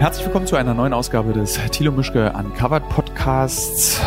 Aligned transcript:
Herzlich 0.00 0.24
willkommen 0.24 0.46
zu 0.46 0.56
einer 0.56 0.72
neuen 0.72 0.94
Ausgabe 0.94 1.34
des 1.34 1.60
Thilo 1.72 1.92
Mischke 1.92 2.32
Uncovered 2.32 2.88
Podcasts. 2.88 4.00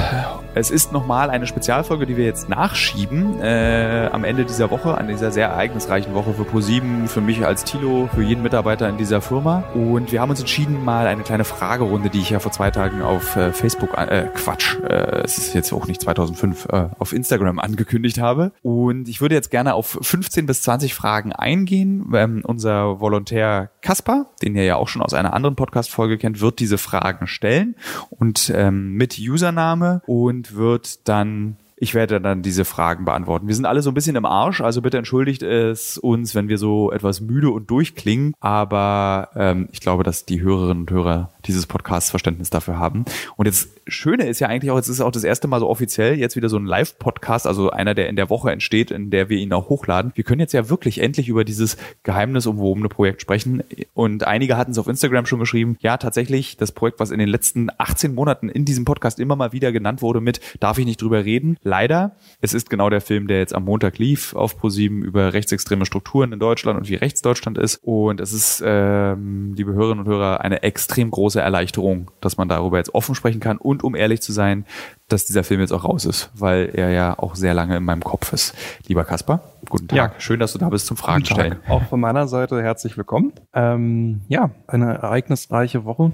Es 0.55 0.71
ist 0.71 0.91
nochmal 0.91 1.29
eine 1.29 1.45
Spezialfolge, 1.45 2.07
die 2.07 2.17
wir 2.17 2.25
jetzt 2.25 2.49
nachschieben 2.49 3.39
äh, 3.39 4.09
am 4.11 4.23
Ende 4.23 4.43
dieser 4.43 4.71
Woche, 4.71 4.97
an 4.97 5.07
dieser 5.07 5.31
sehr 5.31 5.49
ereignisreichen 5.49 6.15
Woche 6.15 6.33
für 6.33 6.45
ProSieben, 6.45 7.07
für 7.07 7.21
mich 7.21 7.45
als 7.45 7.63
Thilo, 7.63 8.09
für 8.11 8.23
jeden 8.23 8.41
Mitarbeiter 8.41 8.89
in 8.89 8.97
dieser 8.97 9.21
Firma. 9.21 9.65
Und 9.75 10.11
wir 10.11 10.19
haben 10.19 10.31
uns 10.31 10.39
entschieden, 10.39 10.83
mal 10.83 11.05
eine 11.05 11.21
kleine 11.21 11.43
Fragerunde, 11.43 12.09
die 12.09 12.21
ich 12.21 12.31
ja 12.31 12.39
vor 12.39 12.51
zwei 12.51 12.71
Tagen 12.71 13.03
auf 13.03 13.35
äh, 13.35 13.53
Facebook, 13.53 13.95
äh, 13.95 14.29
Quatsch, 14.33 14.79
äh, 14.81 15.21
es 15.23 15.37
ist 15.37 15.53
jetzt 15.53 15.71
auch 15.73 15.85
nicht 15.85 16.01
2005, 16.01 16.69
äh, 16.71 16.89
auf 16.97 17.13
Instagram 17.13 17.59
angekündigt 17.59 18.19
habe. 18.19 18.51
Und 18.63 19.07
ich 19.09 19.21
würde 19.21 19.35
jetzt 19.35 19.51
gerne 19.51 19.75
auf 19.75 19.99
15 20.01 20.47
bis 20.47 20.63
20 20.63 20.95
Fragen 20.95 21.33
eingehen. 21.33 22.11
Ähm, 22.15 22.41
unser 22.43 22.99
Volontär 22.99 23.69
Kaspar, 23.83 24.31
den 24.41 24.55
ihr 24.55 24.63
ja 24.63 24.77
auch 24.77 24.87
schon 24.87 25.01
aus 25.01 25.13
einer 25.13 25.33
anderen 25.33 25.55
Podcast-Folge 25.55 26.17
kennt, 26.17 26.41
wird 26.41 26.59
diese 26.59 26.77
Fragen 26.79 27.27
stellen 27.27 27.75
und 28.09 28.51
ähm, 28.55 28.93
mit 28.93 29.19
Username 29.19 30.01
und 30.07 30.55
wird 30.55 31.07
dann 31.07 31.57
ich 31.75 31.93
werde 31.93 32.21
dann 32.21 32.41
diese 32.41 32.63
Fragen 32.63 33.03
beantworten. 33.03 33.47
Wir 33.47 33.55
sind 33.55 33.65
alle 33.65 33.81
so 33.81 33.91
ein 33.91 33.93
bisschen 33.93 34.15
im 34.15 34.25
Arsch, 34.25 34.61
also 34.61 34.81
bitte 34.81 34.97
entschuldigt 34.97 35.43
es 35.43 35.97
uns, 35.97 36.33
wenn 36.33 36.47
wir 36.47 36.57
so 36.57 36.93
etwas 36.93 37.19
müde 37.19 37.49
und 37.49 37.69
durchklingen. 37.69 38.33
Aber 38.39 39.29
ähm, 39.35 39.67
ich 39.73 39.81
glaube, 39.81 40.03
dass 40.03 40.23
die 40.23 40.41
Hörerinnen 40.41 40.83
und 40.83 40.91
Hörer 40.91 41.32
dieses 41.45 41.67
Podcasts 41.67 42.09
Verständnis 42.09 42.49
dafür 42.49 42.77
haben. 42.77 43.05
Und 43.35 43.45
jetzt 43.45 43.69
Schöne 43.87 44.27
ist 44.27 44.39
ja 44.39 44.47
eigentlich 44.47 44.71
auch, 44.71 44.77
jetzt 44.77 44.87
ist 44.87 45.01
auch 45.01 45.11
das 45.11 45.23
erste 45.23 45.47
Mal 45.47 45.59
so 45.59 45.67
offiziell 45.67 46.17
jetzt 46.17 46.35
wieder 46.35 46.49
so 46.49 46.57
ein 46.57 46.65
Live-Podcast, 46.65 47.45
also 47.45 47.69
einer, 47.69 47.93
der 47.93 48.07
in 48.07 48.15
der 48.15 48.29
Woche 48.29 48.51
entsteht, 48.51 48.91
in 48.91 49.09
der 49.09 49.29
wir 49.29 49.37
ihn 49.37 49.51
auch 49.51 49.69
hochladen. 49.69 50.11
Wir 50.15 50.23
können 50.23 50.39
jetzt 50.39 50.53
ja 50.53 50.69
wirklich 50.69 51.01
endlich 51.01 51.27
über 51.27 51.43
dieses 51.43 51.77
geheimnisumwobene 52.03 52.87
Projekt 52.87 53.21
sprechen. 53.21 53.63
Und 53.93 54.25
einige 54.25 54.57
hatten 54.57 54.71
es 54.71 54.77
auf 54.77 54.87
Instagram 54.87 55.25
schon 55.25 55.39
geschrieben. 55.39 55.77
Ja, 55.81 55.97
tatsächlich, 55.97 56.55
das 56.57 56.71
Projekt, 56.71 56.99
was 56.99 57.11
in 57.11 57.19
den 57.19 57.27
letzten 57.27 57.69
18 57.77 58.15
Monaten 58.15 58.49
in 58.49 58.65
diesem 58.65 58.85
Podcast 58.85 59.19
immer 59.19 59.35
mal 59.35 59.51
wieder 59.51 59.71
genannt 59.71 60.01
wurde 60.01 60.21
mit, 60.21 60.39
darf 60.59 60.77
ich 60.77 60.85
nicht 60.85 61.01
drüber 61.01 61.25
reden? 61.25 61.57
Leider, 61.63 62.15
es 62.41 62.53
ist 62.53 62.69
genau 62.69 62.89
der 62.89 63.01
Film, 63.01 63.27
der 63.27 63.39
jetzt 63.39 63.53
am 63.53 63.65
Montag 63.65 63.97
lief 63.97 64.33
auf 64.33 64.57
ProSieben 64.57 65.03
über 65.03 65.33
rechtsextreme 65.33 65.85
Strukturen 65.85 66.31
in 66.31 66.39
Deutschland 66.39 66.79
und 66.79 66.89
wie 66.89 66.95
rechts 66.95 67.21
Deutschland 67.21 67.57
ist. 67.57 67.79
Und 67.81 68.21
es 68.21 68.31
ist, 68.31 68.63
ähm, 68.65 69.53
liebe 69.55 69.73
Hörerinnen 69.73 70.05
und 70.05 70.11
Hörer, 70.11 70.41
eine 70.41 70.63
extrem 70.63 71.11
große 71.11 71.32
Erleichterung, 71.41 72.11
dass 72.21 72.37
man 72.37 72.49
darüber 72.49 72.77
jetzt 72.77 72.93
offen 72.93 73.15
sprechen 73.15 73.39
kann. 73.39 73.57
Und 73.57 73.83
um 73.83 73.95
ehrlich 73.95 74.21
zu 74.21 74.31
sein, 74.31 74.65
dass 75.07 75.25
dieser 75.25 75.43
Film 75.43 75.61
jetzt 75.61 75.71
auch 75.71 75.83
raus 75.83 76.05
ist, 76.05 76.31
weil 76.33 76.71
er 76.73 76.89
ja 76.89 77.17
auch 77.17 77.35
sehr 77.35 77.53
lange 77.53 77.77
in 77.77 77.83
meinem 77.83 78.03
Kopf 78.03 78.33
ist. 78.33 78.55
Lieber 78.87 79.03
Kasper, 79.03 79.41
guten 79.69 79.87
Tag. 79.87 79.97
Ja. 79.97 80.11
Schön, 80.19 80.39
dass 80.39 80.53
du 80.53 80.59
da 80.59 80.69
bist 80.69 80.87
zum 80.87 80.97
Fragen 80.97 81.25
stellen. 81.25 81.57
Auch 81.67 81.83
von 81.83 81.99
meiner 81.99 82.27
Seite 82.27 82.61
herzlich 82.61 82.97
willkommen. 82.97 83.33
Ähm, 83.53 84.21
ja, 84.27 84.51
eine 84.67 84.93
ereignisreiche 84.93 85.85
Woche 85.85 86.11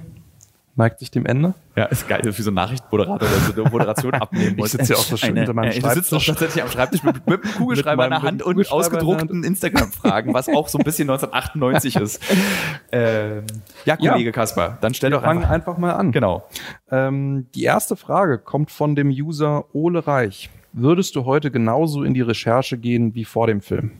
neigt 0.79 0.99
sich 0.99 1.11
dem 1.11 1.27
Ende. 1.27 1.53
Ja, 1.75 1.85
ist 1.85 2.07
geil, 2.07 2.21
wie 2.23 2.41
so 2.41 2.49
ein 2.49 2.55
Nachrichtenmoderator, 2.55 3.27
der 3.27 3.37
so 3.39 3.61
eine 3.61 3.69
Moderation 3.69 4.13
abnehmen 4.15 4.55
muss. 4.55 4.73
Ich 4.73 4.79
sitze 4.79 4.93
ja 4.93 4.99
auch 4.99 5.03
so 5.03 5.17
schön 5.17 5.29
eine, 5.29 5.41
hinter 5.41 5.53
meinem 5.53 5.71
Schreibtisch. 5.73 5.93
Du 5.93 5.99
sitzt 5.99 6.11
doch 6.11 6.25
tatsächlich 6.25 6.63
am 6.63 6.69
Schreibtisch 6.69 7.03
mit, 7.03 7.27
mit 7.27 7.43
einem 7.43 7.53
Kugelschreiber 7.57 8.05
in 8.05 8.09
der 8.09 8.21
Hand 8.23 8.41
und 8.41 8.71
ausgedruckten 8.71 9.43
Instagram-Fragen, 9.43 10.33
was 10.33 10.49
auch 10.49 10.67
so 10.67 10.79
ein 10.79 10.83
bisschen 10.83 11.09
1998 11.09 11.95
ist. 11.97 12.21
Ähm, 12.91 13.43
ja, 13.85 13.97
Kollege 13.97 14.25
ja. 14.25 14.31
Kasper, 14.31 14.79
dann 14.81 14.95
stell 14.95 15.11
Wir 15.11 15.17
doch 15.17 15.23
einfach. 15.23 15.49
einfach 15.49 15.77
mal 15.77 15.93
an. 15.93 16.11
Genau. 16.11 16.47
Ähm, 16.89 17.47
die 17.53 17.63
erste 17.63 17.95
Frage 17.95 18.39
kommt 18.39 18.71
von 18.71 18.95
dem 18.95 19.09
User 19.09 19.65
Ole 19.73 20.07
Reich. 20.07 20.49
Würdest 20.71 21.15
du 21.15 21.25
heute 21.25 21.51
genauso 21.51 22.03
in 22.03 22.13
die 22.13 22.21
Recherche 22.21 22.77
gehen 22.77 23.15
wie 23.15 23.25
vor 23.25 23.47
dem 23.47 23.61
Film? 23.61 23.91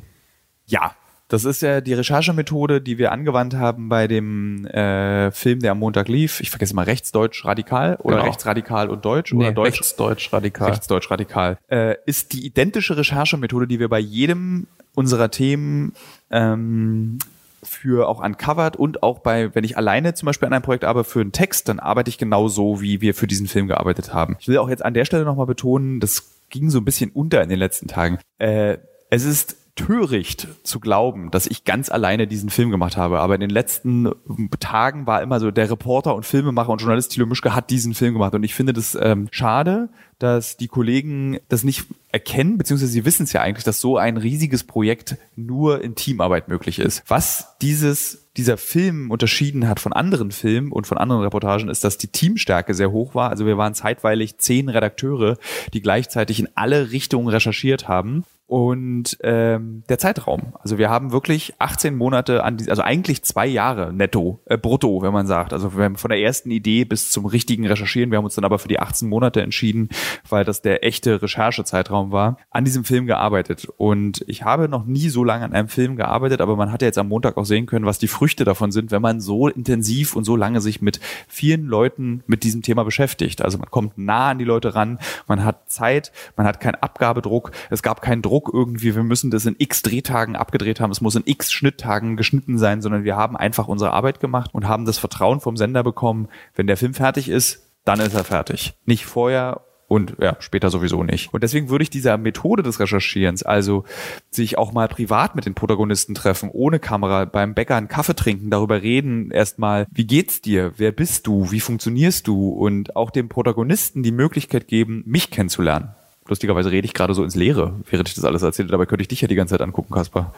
Ja, 0.66 0.96
das 1.30 1.46
ist 1.46 1.62
ja 1.62 1.80
die 1.80 1.94
Recherchemethode, 1.94 2.82
die 2.82 2.98
wir 2.98 3.12
angewandt 3.12 3.54
haben 3.54 3.88
bei 3.88 4.08
dem 4.08 4.66
äh, 4.66 5.32
Film, 5.32 5.60
der 5.60 5.72
am 5.72 5.80
Montag 5.80 6.08
lief. 6.08 6.42
Ich 6.42 6.50
vergesse 6.50 6.76
mal 6.76 6.86
rechtsdeutsch 6.86 7.46
radikal 7.46 7.98
oder 8.02 8.18
genau. 8.18 8.28
rechtsradikal 8.28 8.90
und 8.90 9.06
deutsch 9.06 9.32
nee, 9.32 9.46
oder 9.46 9.52
deutsch 9.52 9.80
rechtsdeutsch 9.80 10.34
radikal. 10.34 10.72
Rechtsdeutsch 10.72 11.12
radikal. 11.12 11.58
Äh, 11.68 11.96
ist 12.08 12.34
die 12.34 12.46
identische 12.46 12.98
Recherchemethode, 12.98 13.68
die 13.68 13.80
wir 13.80 13.90
bei 13.90 14.00
jedem 14.00 14.66
unserer 14.96 15.30
Themen 15.30 15.94
ähm, 16.32 17.20
für 17.62 18.10
auch 18.10 18.24
uncovered 18.24 18.76
und 18.76 19.04
auch 19.04 19.20
bei, 19.20 19.54
wenn 19.54 19.64
ich 19.64 19.78
alleine 19.78 20.16
zum 20.16 20.26
Beispiel 20.26 20.48
an 20.48 20.54
einem 20.54 20.64
Projekt 20.64 20.84
arbeite 20.84 21.08
für 21.08 21.22
einen 21.22 21.32
Text, 21.32 21.70
dann 21.70 21.80
arbeite 21.80 22.10
ich 22.10 22.18
genau 22.18 22.48
so, 22.48 22.82
wie 22.82 23.02
wir 23.02 23.14
für 23.14 23.28
diesen 23.28 23.48
Film 23.48 23.68
gearbeitet 23.68 24.16
haben. 24.16 24.36
Ich 24.40 24.48
will 24.48 24.58
auch 24.58 24.70
jetzt 24.70 24.84
an 24.84 24.96
der 24.96 25.06
Stelle 25.06 25.26
nochmal 25.26 25.46
betonen, 25.46 26.00
das 26.00 26.32
ging 26.50 26.72
so 26.72 26.80
ein 26.80 26.86
bisschen 26.86 27.12
unter 27.12 27.44
in 27.44 27.50
den 27.50 27.60
letzten 27.60 27.88
Tagen. 27.88 28.18
Äh, 28.40 28.78
es 29.12 29.26
ist 29.26 29.58
töricht 29.80 30.48
zu 30.64 30.82
glauben, 30.82 31.32
dass 31.32 31.48
ich 31.48 31.64
ganz 31.64 31.90
alleine 31.90 32.28
diesen 32.28 32.50
Film 32.50 32.70
gemacht 32.70 32.98
habe. 32.98 33.20
Aber 33.20 33.36
in 33.36 33.42
den 33.42 33.50
letzten 33.50 34.12
Tagen 34.60 35.08
war 35.08 35.22
immer 35.22 35.40
so, 35.40 35.52
der 35.52 35.72
Reporter 35.72 36.16
und 36.16 36.26
Filmemacher 36.26 36.70
und 36.70 36.80
Journalist 36.82 37.12
Thilo 37.12 37.26
Mischke 37.26 37.56
hat 37.56 37.70
diesen 37.70 37.94
Film 37.94 38.14
gemacht. 38.14 38.36
Und 38.36 38.44
ich 38.44 38.54
finde 38.54 38.74
das 38.74 38.98
ähm, 39.00 39.30
schade, 39.32 39.88
dass 40.20 40.58
die 40.58 40.68
Kollegen 40.68 41.40
das 41.48 41.64
nicht 41.64 41.86
erkennen, 42.12 42.58
beziehungsweise 42.58 42.92
sie 42.92 43.06
wissen 43.06 43.24
es 43.24 43.32
ja 43.32 43.42
eigentlich, 43.42 43.64
dass 43.64 43.80
so 43.80 43.96
ein 43.96 44.18
riesiges 44.18 44.66
Projekt 44.66 45.16
nur 45.38 45.82
in 45.82 45.96
Teamarbeit 45.96 46.50
möglich 46.50 46.80
ist. 46.80 47.04
Was 47.08 47.56
dieses 47.62 48.26
dieser 48.36 48.58
Film 48.58 49.12
unterschieden 49.12 49.68
hat 49.68 49.80
von 49.80 49.92
anderen 49.92 50.32
Filmen 50.32 50.72
und 50.72 50.88
von 50.88 50.98
anderen 50.98 51.24
Reportagen, 51.24 51.70
ist, 51.70 51.84
dass 51.84 51.98
die 51.98 52.08
Teamstärke 52.08 52.74
sehr 52.74 52.92
hoch 52.92 53.16
war. 53.16 53.30
Also 53.30 53.46
wir 53.46 53.58
waren 53.58 53.74
zeitweilig 53.74 54.38
zehn 54.38 54.70
Redakteure, 54.70 55.38
die 55.74 55.82
gleichzeitig 55.82 56.40
in 56.40 56.50
alle 56.56 56.92
Richtungen 56.92 57.28
recherchiert 57.28 57.88
haben 57.88 58.24
und 58.50 59.16
ähm, 59.22 59.84
der 59.90 60.00
Zeitraum. 60.00 60.54
Also 60.60 60.80
wir 60.80 60.90
haben 60.90 61.12
wirklich 61.12 61.54
18 61.60 61.96
Monate 61.96 62.44
an 62.44 62.58
die, 62.58 62.68
also 62.68 62.82
eigentlich 62.82 63.22
zwei 63.22 63.46
Jahre 63.46 63.94
netto, 63.94 64.40
äh, 64.46 64.58
brutto, 64.58 65.04
wenn 65.04 65.14
man 65.14 65.28
sagt. 65.28 65.54
Also 65.54 65.78
wir 65.78 65.84
haben 65.84 65.98
von 65.98 66.10
der 66.10 66.20
ersten 66.20 66.50
Idee 66.50 66.84
bis 66.84 67.12
zum 67.12 67.28
richtigen 67.28 67.68
Recherchieren. 67.68 68.10
Wir 68.10 68.18
haben 68.18 68.26
uns 68.26 68.34
dann 68.34 68.46
aber 68.46 68.58
für 68.58 68.68
die 68.68 68.80
18 68.80 69.08
Monate 69.08 69.44
entschieden, 69.44 69.90
weil 70.28 70.46
das 70.46 70.64
der 70.64 70.84
echte 70.84 71.22
Recherchezeitraum 71.22 72.12
war, 72.12 72.40
an 72.50 72.66
diesem 72.66 72.86
Film 72.86 73.06
gearbeitet. 73.06 73.68
Und 73.78 74.26
ich 74.28 74.42
habe 74.42 74.68
noch 74.68 74.84
nie 74.84 75.10
so 75.10 75.24
lange 75.24 75.46
an 75.46 75.54
einem 75.54 75.68
Film 75.68 75.96
gearbeitet, 75.96 76.42
aber 76.42 76.56
man 76.56 76.72
hat 76.72 76.82
ja 76.82 76.88
jetzt 76.88 76.98
am 76.98 77.08
Montag 77.08 77.38
auch 77.38 77.46
sehen 77.46 77.68
können, 77.68 77.86
was 77.86 78.00
die 78.00 78.08
Früchte 78.08 78.46
davon 78.46 78.72
sind, 78.72 78.90
wenn 78.90 79.04
man 79.04 79.22
so 79.22 79.48
intensiv 79.48 80.16
und 80.16 80.24
so 80.24 80.36
lange 80.36 80.60
sich 80.60 80.82
mit 80.82 81.00
vielen 81.28 81.68
Leuten 81.68 82.24
mit 82.26 82.44
diesem 82.44 82.64
Thema 82.64 82.84
beschäftigt. 82.84 83.44
Also 83.44 83.60
man 83.60 83.70
kommt 83.70 84.00
nah 84.00 84.30
an 84.32 84.40
die 84.40 84.46
Leute 84.46 84.74
ran, 84.74 84.98
man 85.28 85.46
hat 85.46 85.70
Zeit, 85.70 86.12
man 86.36 86.48
hat 86.48 86.60
keinen 86.60 86.76
Abgabedruck, 86.76 87.52
es 87.70 87.84
gab 87.84 88.02
keinen 88.02 88.24
Druck 88.24 88.39
Druck 88.40 88.54
irgendwie, 88.54 88.96
wir 88.96 89.04
müssen 89.04 89.32
das 89.32 89.46
in 89.46 89.56
x 89.58 89.82
Drehtagen 89.82 90.36
abgedreht 90.38 90.80
haben, 90.80 90.92
es 90.92 91.02
muss 91.02 91.16
in 91.16 91.24
x 91.26 91.52
Schnitttagen 91.52 92.16
geschnitten 92.16 92.58
sein, 92.58 92.82
sondern 92.82 93.04
wir 93.04 93.18
haben 93.18 93.36
einfach 93.36 93.68
unsere 93.68 93.92
Arbeit 93.92 94.22
gemacht 94.22 94.52
und 94.54 94.68
haben 94.68 94.86
das 94.86 94.98
Vertrauen 94.98 95.42
vom 95.42 95.58
Sender 95.58 95.84
bekommen, 95.84 96.30
wenn 96.56 96.68
der 96.68 96.78
Film 96.78 96.94
fertig 96.94 97.28
ist, 97.28 97.70
dann 97.84 98.00
ist 98.00 98.14
er 98.14 98.24
fertig. 98.24 98.76
Nicht 98.86 99.06
vorher 99.06 99.62
und 99.90 100.16
ja, 100.22 100.38
später 100.40 100.70
sowieso 100.70 101.04
nicht. 101.04 101.34
Und 101.34 101.44
deswegen 101.44 101.70
würde 101.70 101.84
ich 101.84 101.90
dieser 101.90 102.18
Methode 102.18 102.64
des 102.64 102.80
Recherchierens, 102.80 103.44
also 103.44 103.84
sich 104.30 104.58
auch 104.58 104.72
mal 104.72 104.88
privat 104.88 105.36
mit 105.36 105.46
den 105.46 105.56
Protagonisten 105.56 106.16
treffen, 106.16 106.50
ohne 106.50 106.80
Kamera, 106.80 107.26
beim 107.26 107.56
Bäcker 107.56 107.76
einen 107.76 107.90
Kaffee 107.90 108.16
trinken, 108.16 108.52
darüber 108.52 108.82
reden, 108.82 109.32
erstmal, 109.32 109.86
wie 109.92 110.08
geht's 110.08 110.42
dir, 110.42 110.74
wer 110.78 110.94
bist 110.94 111.28
du, 111.28 111.52
wie 111.52 111.60
funktionierst 111.60 112.26
du 112.26 112.50
und 112.50 112.96
auch 112.96 113.10
dem 113.12 113.28
Protagonisten 113.28 114.02
die 114.04 114.14
Möglichkeit 114.14 114.68
geben, 114.68 115.04
mich 115.06 115.30
kennenzulernen. 115.30 115.96
Lustigerweise 116.30 116.72
rede 116.72 116.86
ich 116.86 116.94
gerade 116.94 117.14
so 117.14 117.24
ins 117.24 117.36
Leere, 117.36 117.74
während 117.90 118.08
ich 118.08 118.16
das 118.16 118.24
alles 118.24 118.44
erzähle. 118.44 118.70
Dabei 118.70 118.86
könnte 118.86 119.02
ich 119.02 119.08
dich 119.08 119.22
ja 119.22 119.28
die 119.28 119.36
ganze 119.36 119.54
Zeit 119.54 119.62
angucken, 119.62 119.94
Kaspar. 119.94 120.34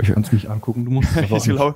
Ich 0.00 0.08
kann 0.08 0.22
es 0.22 0.32
mich 0.32 0.48
angucken, 0.48 0.86
du 0.86 0.90
musst 0.90 1.10
es 1.16 1.44
glaube, 1.44 1.74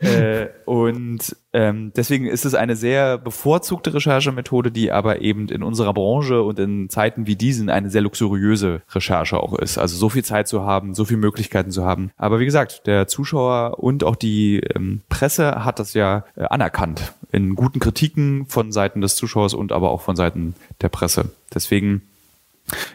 äh, 0.00 0.48
Und 0.64 1.36
ähm, 1.52 1.92
deswegen 1.94 2.26
ist 2.26 2.44
es 2.44 2.54
eine 2.54 2.74
sehr 2.74 3.18
bevorzugte 3.18 3.94
Recherchemethode, 3.94 4.72
die 4.72 4.90
aber 4.90 5.20
eben 5.20 5.48
in 5.48 5.62
unserer 5.62 5.94
Branche 5.94 6.42
und 6.42 6.58
in 6.58 6.88
Zeiten 6.88 7.28
wie 7.28 7.36
diesen 7.36 7.70
eine 7.70 7.88
sehr 7.88 8.00
luxuriöse 8.00 8.82
Recherche 8.90 9.38
auch 9.38 9.56
ist. 9.56 9.78
Also 9.78 9.96
so 9.96 10.08
viel 10.08 10.24
Zeit 10.24 10.48
zu 10.48 10.62
haben, 10.62 10.94
so 10.94 11.04
viele 11.04 11.20
Möglichkeiten 11.20 11.70
zu 11.70 11.84
haben. 11.84 12.10
Aber 12.16 12.40
wie 12.40 12.46
gesagt, 12.46 12.86
der 12.86 13.06
Zuschauer 13.06 13.78
und 13.78 14.02
auch 14.02 14.16
die 14.16 14.58
ähm, 14.74 15.02
Presse 15.08 15.64
hat 15.64 15.78
das 15.78 15.94
ja 15.94 16.24
äh, 16.34 16.44
anerkannt 16.44 17.12
in 17.30 17.54
guten 17.54 17.78
Kritiken 17.78 18.46
von 18.46 18.72
Seiten 18.72 19.00
des 19.00 19.14
Zuschauers 19.14 19.54
und 19.54 19.70
aber 19.70 19.92
auch 19.92 20.00
von 20.00 20.16
Seiten 20.16 20.56
der 20.80 20.88
Presse. 20.88 21.30
Deswegen 21.54 22.02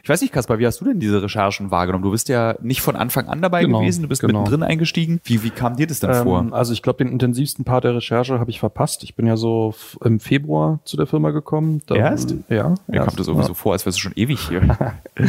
ich 0.04 0.10
weiß 0.10 0.22
nicht, 0.22 0.34
Kaspar, 0.34 0.60
wie 0.60 0.66
hast 0.66 0.82
du 0.82 0.86
denn 0.86 1.00
diese 1.00 1.22
Recherchen 1.22 1.72
wahrgenommen? 1.72 2.04
Du 2.04 2.12
bist 2.12 2.30
ja 2.30 2.56
nicht 2.62 2.82
von 2.82 2.96
Anfang 2.96 3.28
an 3.28 3.42
dabei 3.42 3.64
genau, 3.64 3.80
gewesen, 3.80 4.04
du 4.04 4.08
bist 4.08 4.22
genau. 4.22 4.40
mittendrin 4.40 4.64
eingestiegen. 4.64 5.20
Wie, 5.24 5.44
wie 5.44 5.50
kam 5.50 5.76
dir 5.76 5.88
das 5.88 6.00
denn 6.00 6.12
ähm, 6.12 6.24
vor? 6.24 6.48
Also 6.52 6.74
ich 6.74 6.82
glaube, 6.82 7.04
den 7.04 7.12
intensivsten 7.12 7.66
Part 7.66 7.84
der 7.84 7.96
Recherche 7.96 8.40
habe 8.40 8.50
ich 8.50 8.60
verpasst. 8.60 9.04
Ich 9.04 9.16
bin 9.16 9.28
ja 9.28 9.38
so 9.38 9.74
im 10.04 10.20
Februar 10.20 10.80
zu 10.86 10.98
der 10.98 11.08
Firma 11.08 11.32
gekommen. 11.32 11.82
Da, 11.86 11.96
erst? 11.96 12.36
Ja. 12.50 12.76
Mir 12.88 12.96
erst, 12.96 13.08
kommt 13.08 13.20
das 13.20 13.28
irgendwie 13.28 13.44
ja. 13.44 13.48
so 13.48 13.54
vor, 13.54 13.74
als 13.74 13.86
wärst 13.86 13.98
du 13.98 14.02
schon 14.02 14.14
ewig 14.16 14.40
hier. 14.48 14.78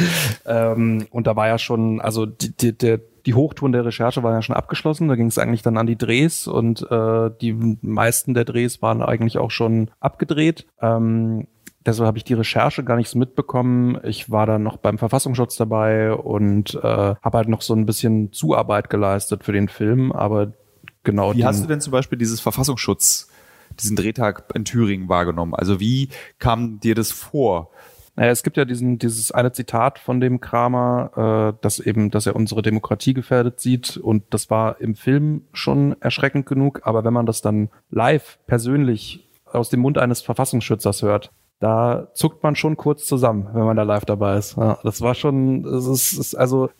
ähm, 0.47 1.07
und 1.11 1.27
da 1.27 1.37
war 1.37 1.49
ja 1.49 1.59
schon, 1.59 2.01
also 2.01 2.27
die, 2.27 2.57
die, 2.57 2.77
der 2.77 3.01
die 3.27 3.35
Hochtouren 3.35 3.73
der 3.73 3.85
Recherche 3.85 4.23
waren 4.23 4.33
ja 4.33 4.41
schon 4.41 4.57
abgeschlossen. 4.57 5.09
Da 5.09 5.15
ging 5.15 5.27
es 5.27 5.37
eigentlich 5.37 5.61
dann 5.61 5.77
an 5.77 5.87
die 5.87 5.99
Drehs 5.99 6.47
und 6.47 6.91
äh, 6.91 7.31
die 7.43 7.53
meisten 7.83 8.33
der 8.33 8.47
Drehs 8.47 8.81
waren 8.81 9.03
eigentlich 9.03 9.37
auch 9.37 9.51
schon 9.51 9.91
abgedreht. 10.01 10.67
Ähm, 10.81 11.47
deshalb 11.89 12.07
habe 12.07 12.19
ich 12.19 12.25
die 12.25 12.35
Recherche 12.35 12.85
gar 12.85 12.97
nicht 12.97 13.09
so 13.09 13.19
mitbekommen. 13.19 13.99
Ich 14.05 14.31
war 14.31 14.47
dann 14.47 14.63
noch 14.63 14.77
beim 14.77 14.99
Verfassungsschutz 14.99 15.57
dabei 15.57 16.13
und 16.13 16.75
äh, 16.75 16.81
habe 16.83 17.39
halt 17.39 17.49
noch 17.49 17.63
so 17.63 17.75
ein 17.75 17.87
bisschen 17.87 18.33
Zuarbeit 18.33 18.91
geleistet 18.91 19.45
für 19.45 19.53
den 19.53 19.69
Film, 19.69 20.13
aber 20.13 20.53
genau. 21.03 21.35
Wie 21.35 21.45
hast 21.45 21.63
du 21.63 21.67
denn 21.67 21.81
zum 21.81 21.91
Beispiel 21.91 22.19
dieses 22.19 22.41
Verfassungsschutz 22.41 23.29
diesen 23.81 23.97
Drehtag 23.97 24.45
in 24.55 24.65
Thüringen 24.65 25.09
wahrgenommen? 25.09 25.55
Also 25.55 25.81
wie 25.81 26.09
kam 26.39 26.81
dir 26.81 26.95
das 26.95 27.11
vor? 27.11 27.71
Naja, 28.17 28.33
es 28.33 28.43
gibt 28.43 28.57
ja 28.57 28.65
diesen, 28.65 28.99
dieses 28.99 29.31
eine 29.31 29.53
Zitat 29.53 30.01
von 30.01 30.21
dem 30.21 30.41
Kramer, 30.41 31.55
äh, 31.55 31.63
dass 31.63 31.79
eben, 31.79 32.11
dass 32.11 32.27
er 32.27 32.35
unsere 32.35 32.63
Demokratie 32.63 33.15
gefährdet 33.15 33.61
sieht. 33.61 33.97
Und 33.97 34.25
das 34.31 34.51
war 34.51 34.81
im 34.81 34.97
Film 34.97 35.43
schon 35.53 35.95
erschreckend 36.01 36.45
genug. 36.45 36.81
Aber 36.83 37.05
wenn 37.05 37.13
man 37.13 37.27
das 37.27 37.43
dann 37.43 37.71
live 37.91 38.41
persönlich 38.49 39.29
aus 39.45 39.71
dem 39.71 39.81
Mund 39.81 39.99
eines 39.99 40.21
Verfassungsschützers 40.21 41.03
hört, 41.03 41.31
da 41.61 42.09
zuckt 42.15 42.43
man 42.43 42.57
schon 42.57 42.77
kurz 42.77 43.05
zusammen, 43.07 43.49
wenn 43.53 43.65
man 43.65 43.77
da 43.77 43.83
live 43.83 44.05
dabei 44.05 44.37
ist. 44.37 44.57
Ja, 44.57 44.79
das 44.83 45.01
war 45.01 45.15
schon, 45.15 45.65
es 45.65 45.87
ist, 45.87 46.13
ist 46.13 46.35
also 46.35 46.71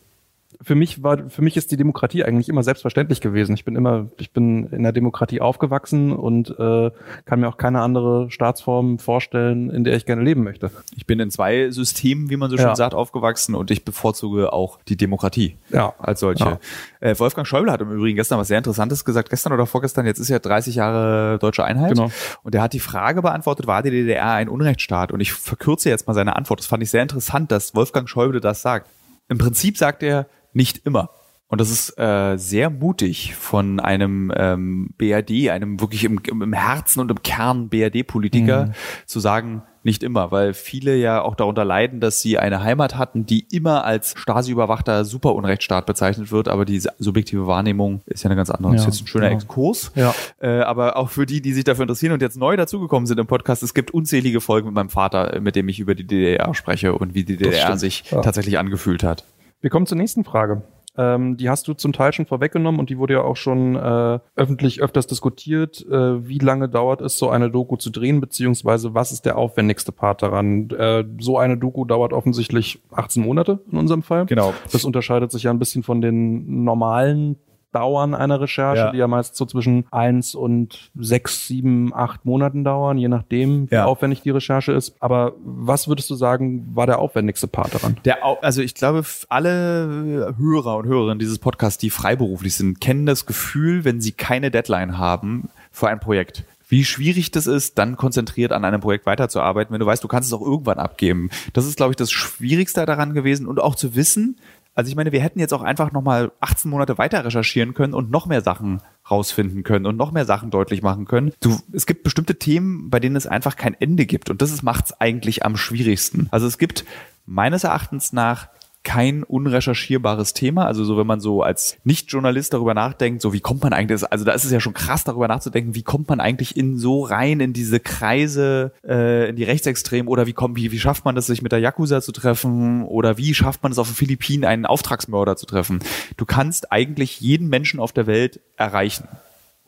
für 0.61 0.75
mich 0.75 1.03
war, 1.03 1.29
für 1.29 1.41
mich 1.43 1.57
ist 1.57 1.71
die 1.71 1.77
Demokratie 1.77 2.23
eigentlich 2.23 2.49
immer 2.49 2.63
selbstverständlich 2.63 3.21
gewesen. 3.21 3.53
Ich 3.53 3.65
bin 3.65 3.75
immer, 3.75 4.07
ich 4.17 4.33
bin 4.33 4.67
in 4.67 4.81
der 4.81 4.91
Demokratie 4.91 5.41
aufgewachsen 5.41 6.11
und 6.11 6.49
äh, 6.59 6.91
kann 7.25 7.39
mir 7.39 7.47
auch 7.47 7.57
keine 7.57 7.81
andere 7.81 8.31
Staatsform 8.31 8.97
vorstellen, 8.97 9.69
in 9.69 9.83
der 9.83 9.95
ich 9.95 10.05
gerne 10.05 10.23
leben 10.23 10.43
möchte. 10.43 10.71
Ich 10.97 11.05
bin 11.05 11.19
in 11.19 11.29
zwei 11.29 11.69
Systemen, 11.69 12.29
wie 12.29 12.35
man 12.35 12.49
so 12.49 12.57
schön 12.57 12.65
ja. 12.65 12.75
sagt, 12.75 12.95
aufgewachsen 12.95 13.53
und 13.53 13.69
ich 13.69 13.85
bevorzuge 13.85 14.51
auch 14.51 14.79
die 14.87 14.97
Demokratie 14.97 15.55
ja. 15.69 15.93
als 15.99 16.19
solche. 16.19 16.43
Ja. 16.43 16.59
Äh, 16.99 17.17
Wolfgang 17.19 17.47
Schäuble 17.47 17.71
hat 17.71 17.81
im 17.81 17.91
Übrigen 17.91 18.15
gestern 18.15 18.39
was 18.39 18.47
sehr 18.47 18.57
Interessantes 18.57 19.05
gesagt, 19.05 19.29
gestern 19.29 19.53
oder 19.53 19.67
vorgestern, 19.67 20.07
jetzt 20.07 20.19
ist 20.19 20.29
ja 20.29 20.39
30 20.39 20.75
Jahre 20.75 21.37
deutsche 21.37 21.63
Einheit. 21.63 21.93
Genau. 21.93 22.09
Und 22.43 22.55
er 22.55 22.63
hat 22.63 22.73
die 22.73 22.79
Frage 22.79 23.21
beantwortet, 23.21 23.67
war 23.67 23.83
die 23.83 23.91
DDR 23.91 24.31
ein 24.31 24.49
Unrechtsstaat? 24.49 25.11
Und 25.11 25.19
ich 25.19 25.31
verkürze 25.31 25.89
jetzt 25.89 26.07
mal 26.07 26.15
seine 26.15 26.35
Antwort. 26.35 26.59
Das 26.59 26.67
fand 26.67 26.81
ich 26.81 26.89
sehr 26.89 27.03
interessant, 27.03 27.51
dass 27.51 27.75
Wolfgang 27.75 28.09
Schäuble 28.09 28.41
das 28.41 28.63
sagt. 28.63 28.89
Im 29.29 29.37
Prinzip 29.37 29.77
sagt 29.77 30.01
er, 30.01 30.25
nicht 30.53 30.85
immer. 30.85 31.09
Und 31.47 31.59
das 31.59 31.71
ist 31.71 31.97
äh, 31.97 32.37
sehr 32.37 32.69
mutig 32.69 33.33
von 33.33 33.79
einem 33.79 34.31
ähm, 34.35 34.91
BRD, 34.99 35.49
einem 35.49 35.81
wirklich 35.81 36.03
im, 36.03 36.19
im 36.27 36.53
Herzen 36.53 36.99
und 36.99 37.09
im 37.09 37.23
Kern 37.23 37.69
BRD-Politiker, 37.69 38.67
mhm. 38.67 38.71
zu 39.07 39.19
sagen, 39.19 39.63
nicht 39.81 40.03
immer, 40.03 40.31
weil 40.31 40.53
viele 40.53 40.95
ja 40.95 41.21
auch 41.21 41.33
darunter 41.33 41.65
leiden, 41.65 42.01
dass 42.01 42.21
sie 42.21 42.37
eine 42.37 42.61
Heimat 42.61 42.97
hatten, 42.97 43.25
die 43.25 43.47
immer 43.51 43.83
als 43.83 44.13
Stasi-überwachter 44.15 45.05
Superunrechtsstaat 45.05 45.87
bezeichnet 45.87 46.31
wird, 46.31 46.49
aber 46.49 46.65
die 46.65 46.79
subjektive 46.99 47.47
Wahrnehmung 47.47 48.01
ist 48.05 48.23
ja 48.23 48.29
eine 48.29 48.35
ganz 48.35 48.51
andere. 48.51 48.73
Ja, 48.73 48.77
das 48.77 48.87
ist 48.87 48.93
jetzt 48.93 49.03
ein 49.05 49.07
schöner 49.07 49.29
genau. 49.29 49.39
Exkurs. 49.39 49.91
Ja. 49.95 50.13
Äh, 50.39 50.59
aber 50.61 50.97
auch 50.97 51.09
für 51.09 51.25
die, 51.25 51.41
die 51.41 51.53
sich 51.53 51.63
dafür 51.63 51.83
interessieren 51.83 52.13
und 52.13 52.21
jetzt 52.21 52.37
neu 52.37 52.57
dazugekommen 52.57 53.07
sind 53.07 53.19
im 53.19 53.25
Podcast, 53.25 53.63
es 53.63 53.73
gibt 53.73 53.91
unzählige 53.91 54.41
Folgen 54.41 54.67
mit 54.67 54.75
meinem 54.75 54.89
Vater, 54.89 55.39
mit 55.39 55.55
dem 55.55 55.67
ich 55.69 55.79
über 55.79 55.95
die 55.95 56.05
DDR 56.05 56.53
spreche 56.53 56.93
und 56.93 57.15
wie 57.15 57.23
die 57.23 57.37
DDR 57.37 57.77
sich 57.77 58.11
ja. 58.11 58.21
tatsächlich 58.21 58.59
angefühlt 58.59 59.01
hat. 59.01 59.23
Wir 59.61 59.69
kommen 59.69 59.85
zur 59.85 59.97
nächsten 59.97 60.23
Frage. 60.23 60.61
Ähm, 60.97 61.37
die 61.37 61.49
hast 61.49 61.67
du 61.67 61.73
zum 61.73 61.93
Teil 61.93 62.11
schon 62.13 62.25
vorweggenommen 62.25 62.79
und 62.79 62.89
die 62.89 62.97
wurde 62.97 63.13
ja 63.13 63.21
auch 63.21 63.35
schon 63.35 63.75
äh, 63.75 64.19
öffentlich 64.35 64.81
öfters 64.81 65.07
diskutiert. 65.07 65.85
Äh, 65.89 66.27
wie 66.27 66.39
lange 66.39 66.67
dauert 66.67 67.01
es, 67.01 67.17
so 67.17 67.29
eine 67.29 67.49
Doku 67.49 67.77
zu 67.77 67.89
drehen, 67.89 68.19
beziehungsweise 68.19 68.93
was 68.93 69.11
ist 69.11 69.25
der 69.25 69.37
aufwendigste 69.37 69.91
Part 69.91 70.23
daran? 70.23 70.69
Äh, 70.71 71.05
so 71.19 71.37
eine 71.37 71.57
Doku 71.57 71.85
dauert 71.85 72.11
offensichtlich 72.11 72.81
18 72.91 73.23
Monate 73.23 73.59
in 73.71 73.77
unserem 73.77 74.03
Fall. 74.03 74.25
Genau. 74.25 74.53
Das 74.71 74.83
unterscheidet 74.83 75.31
sich 75.31 75.43
ja 75.43 75.51
ein 75.51 75.59
bisschen 75.59 75.83
von 75.83 76.01
den 76.01 76.63
normalen 76.63 77.37
Dauern 77.71 78.13
einer 78.13 78.41
Recherche, 78.41 78.81
ja. 78.81 78.91
die 78.91 78.97
ja 78.97 79.07
meist 79.07 79.35
so 79.35 79.45
zwischen 79.45 79.85
eins 79.91 80.35
und 80.35 80.91
sechs, 80.95 81.47
sieben, 81.47 81.93
acht 81.93 82.25
Monaten 82.25 82.63
dauern, 82.63 82.97
je 82.97 83.07
nachdem, 83.07 83.69
wie 83.69 83.75
ja. 83.75 83.85
aufwendig 83.85 84.21
die 84.21 84.31
Recherche 84.31 84.71
ist. 84.71 84.95
Aber 84.99 85.33
was 85.43 85.87
würdest 85.87 86.09
du 86.09 86.15
sagen, 86.15 86.69
war 86.73 86.87
der 86.87 86.99
aufwendigste 86.99 87.47
Part 87.47 87.75
daran? 87.75 87.97
Der, 88.05 88.17
also 88.41 88.61
ich 88.61 88.75
glaube, 88.75 89.03
alle 89.29 90.35
Hörer 90.37 90.77
und 90.77 90.87
Hörerinnen 90.87 91.19
dieses 91.19 91.39
Podcasts, 91.39 91.77
die 91.77 91.89
freiberuflich 91.89 92.55
sind, 92.55 92.81
kennen 92.81 93.05
das 93.05 93.25
Gefühl, 93.25 93.85
wenn 93.85 94.01
sie 94.01 94.11
keine 94.11 94.51
Deadline 94.51 94.97
haben 94.97 95.49
für 95.71 95.87
ein 95.87 95.99
Projekt 95.99 96.43
wie 96.69 96.85
schwierig 96.85 97.31
das 97.31 97.47
ist, 97.47 97.79
dann 97.79 97.97
konzentriert 97.97 98.51
an 98.51 98.63
einem 98.63 98.79
Projekt 98.79 99.07
weiterzuarbeiten, 99.07 99.73
wenn 99.73 99.79
du 99.79 99.87
weißt, 99.87 100.03
du 100.03 100.07
kannst 100.07 100.29
es 100.29 100.33
auch 100.33 100.41
irgendwann 100.41 100.77
abgeben. 100.77 101.31
Das 101.53 101.65
ist, 101.65 101.77
glaube 101.77 101.91
ich, 101.91 101.97
das 101.97 102.11
Schwierigste 102.11 102.85
daran 102.85 103.15
gewesen 103.15 103.47
und 103.47 103.59
auch 103.59 103.73
zu 103.73 103.95
wissen, 103.95 104.37
also 104.79 104.89
ich 104.89 104.95
meine, 104.95 105.11
wir 105.11 105.19
hätten 105.19 105.39
jetzt 105.39 105.53
auch 105.53 105.61
einfach 105.61 105.91
nochmal 105.91 106.31
18 106.39 106.71
Monate 106.71 106.97
weiter 106.97 107.25
recherchieren 107.25 107.73
können 107.73 107.93
und 107.93 108.09
noch 108.09 108.27
mehr 108.27 108.41
Sachen 108.41 108.81
rausfinden 109.11 109.63
können 109.63 109.85
und 109.85 109.97
noch 109.97 110.13
mehr 110.13 110.23
Sachen 110.23 110.51
deutlich 110.51 110.81
machen 110.81 111.03
können. 111.03 111.33
Du, 111.41 111.57
es 111.73 111.85
gibt 111.85 112.03
bestimmte 112.03 112.39
Themen, 112.39 112.89
bei 112.89 113.01
denen 113.01 113.17
es 113.17 113.27
einfach 113.27 113.57
kein 113.57 113.73
Ende 113.73 114.05
gibt 114.05 114.29
und 114.29 114.41
das 114.41 114.63
macht 114.63 114.85
es 114.85 115.01
eigentlich 115.01 115.45
am 115.45 115.57
schwierigsten. 115.57 116.29
Also 116.31 116.47
es 116.47 116.57
gibt 116.57 116.85
meines 117.25 117.65
Erachtens 117.65 118.13
nach 118.13 118.47
kein 118.83 119.23
unrecherchierbares 119.23 120.33
Thema. 120.33 120.65
Also 120.65 120.83
so, 120.83 120.97
wenn 120.97 121.07
man 121.07 121.19
so 121.19 121.43
als 121.43 121.77
Nicht-Journalist 121.83 122.53
darüber 122.53 122.73
nachdenkt, 122.73 123.21
so 123.21 123.33
wie 123.33 123.41
kommt 123.41 123.61
man 123.61 123.73
eigentlich, 123.73 124.09
also 124.11 124.25
da 124.25 124.31
ist 124.31 124.45
es 124.45 124.51
ja 124.51 124.59
schon 124.59 124.73
krass 124.73 125.03
darüber 125.03 125.27
nachzudenken, 125.27 125.75
wie 125.75 125.83
kommt 125.83 126.07
man 126.09 126.19
eigentlich 126.19 126.55
in 126.55 126.77
so 126.77 127.03
rein 127.03 127.39
in 127.39 127.53
diese 127.53 127.79
Kreise, 127.79 128.71
äh, 128.87 129.29
in 129.29 129.35
die 129.35 129.43
Rechtsextremen 129.43 130.07
oder 130.07 130.27
wie 130.27 130.33
kommt, 130.33 130.57
wie, 130.57 130.71
wie 130.71 130.79
schafft 130.79 131.05
man 131.05 131.15
das, 131.15 131.27
sich 131.27 131.41
mit 131.41 131.51
der 131.51 131.59
Yakuza 131.59 132.01
zu 132.01 132.11
treffen 132.11 132.83
oder 132.83 133.17
wie 133.17 133.33
schafft 133.33 133.63
man 133.63 133.71
es 133.71 133.77
auf 133.77 133.89
den 133.89 133.95
Philippinen, 133.95 134.45
einen 134.45 134.65
Auftragsmörder 134.65 135.35
zu 135.35 135.45
treffen? 135.45 135.79
Du 136.17 136.25
kannst 136.25 136.71
eigentlich 136.71 137.19
jeden 137.19 137.49
Menschen 137.49 137.79
auf 137.79 137.91
der 137.91 138.07
Welt 138.07 138.39
erreichen 138.55 139.07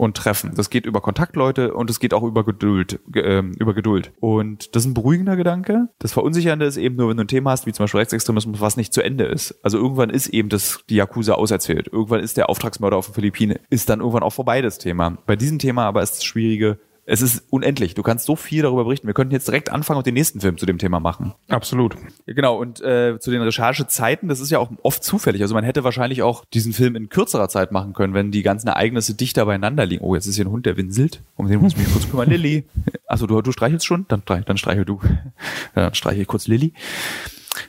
und 0.01 0.17
treffen. 0.17 0.53
Das 0.55 0.71
geht 0.71 0.87
über 0.87 0.99
Kontaktleute 0.99 1.75
und 1.75 1.87
es 1.91 1.99
geht 1.99 2.15
auch 2.15 2.23
über 2.23 2.43
Geduld, 2.43 2.99
äh, 3.13 3.43
über 3.59 3.75
Geduld. 3.75 4.11
Und 4.19 4.75
das 4.75 4.83
ist 4.83 4.89
ein 4.89 4.93
beruhigender 4.95 5.35
Gedanke. 5.35 5.89
Das 5.99 6.13
Verunsichernde 6.13 6.65
ist 6.65 6.77
eben 6.77 6.95
nur, 6.95 7.09
wenn 7.09 7.17
du 7.17 7.23
ein 7.23 7.27
Thema 7.27 7.51
hast, 7.51 7.67
wie 7.67 7.71
zum 7.71 7.83
Beispiel 7.83 7.99
Rechtsextremismus, 7.99 8.59
was 8.59 8.77
nicht 8.77 8.95
zu 8.95 9.03
Ende 9.03 9.25
ist. 9.25 9.59
Also 9.61 9.77
irgendwann 9.77 10.09
ist 10.09 10.29
eben 10.29 10.49
das, 10.49 10.83
die 10.89 10.95
Yakuza 10.95 11.33
auserzählt. 11.33 11.87
Irgendwann 11.87 12.21
ist 12.21 12.35
der 12.35 12.49
Auftragsmörder 12.49 12.97
auf 12.97 13.05
den 13.05 13.13
Philippinen, 13.13 13.59
ist 13.69 13.89
dann 13.89 13.99
irgendwann 13.99 14.23
auch 14.23 14.33
vorbei 14.33 14.63
das 14.63 14.79
Thema. 14.79 15.19
Bei 15.27 15.35
diesem 15.35 15.59
Thema 15.59 15.85
aber 15.85 16.01
ist 16.01 16.15
das 16.15 16.23
Schwierige, 16.23 16.79
es 17.11 17.21
ist 17.21 17.43
unendlich. 17.49 17.93
Du 17.93 18.03
kannst 18.03 18.25
so 18.25 18.37
viel 18.37 18.61
darüber 18.61 18.85
berichten. 18.85 19.05
Wir 19.05 19.13
könnten 19.13 19.33
jetzt 19.33 19.45
direkt 19.45 19.69
anfangen 19.69 19.97
und 19.97 20.07
den 20.07 20.13
nächsten 20.13 20.39
Film 20.39 20.57
zu 20.57 20.65
dem 20.65 20.77
Thema 20.77 21.01
machen. 21.01 21.33
Absolut. 21.49 21.97
Genau. 22.25 22.57
Und 22.57 22.79
äh, 22.79 23.19
zu 23.19 23.31
den 23.31 23.41
Recherchezeiten, 23.41 24.29
das 24.29 24.39
ist 24.39 24.49
ja 24.49 24.59
auch 24.59 24.71
oft 24.81 25.03
zufällig. 25.03 25.41
Also 25.41 25.53
man 25.53 25.65
hätte 25.65 25.83
wahrscheinlich 25.83 26.21
auch 26.21 26.45
diesen 26.45 26.71
Film 26.71 26.95
in 26.95 27.09
kürzerer 27.09 27.49
Zeit 27.49 27.73
machen 27.73 27.91
können, 27.91 28.13
wenn 28.13 28.31
die 28.31 28.43
ganzen 28.43 28.69
Ereignisse 28.69 29.13
dichter 29.13 29.45
beieinander 29.45 29.85
liegen. 29.85 30.05
Oh, 30.05 30.15
jetzt 30.15 30.25
ist 30.25 30.35
hier 30.35 30.45
ein 30.45 30.51
Hund, 30.51 30.65
der 30.65 30.77
winselt. 30.77 31.21
Um 31.35 31.49
den 31.49 31.59
muss 31.59 31.73
ich 31.73 31.79
mich 31.79 31.91
kurz 31.91 32.09
kümmern. 32.09 32.29
Lilly. 32.29 32.63
Achso, 33.07 33.27
du, 33.27 33.41
du 33.41 33.51
streichelst 33.51 33.85
schon? 33.85 34.05
Dann, 34.07 34.23
dann 34.25 34.57
streichel 34.57 34.85
du. 34.85 35.01
Dann 35.75 35.93
streichel 35.93 36.21
ich 36.21 36.27
kurz 36.29 36.47
Lilly. 36.47 36.71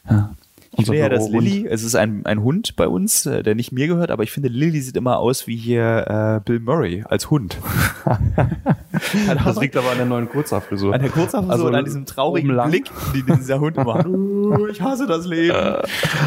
Ja. 0.09 0.37
Ich 0.79 0.87
finde 0.87 1.01
ja, 1.01 1.09
dass 1.11 1.29
Lilly, 1.29 1.67
es 1.67 1.83
ist 1.83 1.95
ein, 1.95 2.25
ein 2.25 2.43
Hund 2.43 2.77
bei 2.77 2.89
uns, 2.89 3.27
äh, 3.27 3.43
der 3.43 3.55
nicht 3.55 3.73
mir 3.73 3.89
gehört, 3.89 4.11
aber 4.11 4.23
ich 4.23 4.33
finde, 4.33 4.49
Lilly 4.49 4.81
sieht 4.81 4.97
immer 4.97 5.19
aus 5.19 5.47
wie 5.47 5.57
hier 5.57 6.07
äh, 6.09 6.41
Bill 6.45 6.61
Murray 6.61 7.05
als 7.07 7.29
Hund. 7.31 7.59
das 9.45 9.61
liegt 9.61 9.77
aber 9.77 9.91
an 9.91 9.99
der 9.99 10.07
neuen 10.07 10.31
Kurzhaarfrisur. 10.31 10.95
An 10.95 11.03
der 11.03 11.11
Kurzhaarfrisur 11.11 11.53
also 11.53 11.67
und 11.67 11.75
an 11.75 11.85
diesem 11.85 12.07
traurigen 12.07 12.57
Blick, 12.69 12.91
den 13.15 13.37
dieser 13.37 13.61
Hund 13.61 13.77
macht. 13.77 14.07
ich 14.71 14.81
hasse 14.81 15.07
das 15.07 15.27
Leben. 15.27 15.57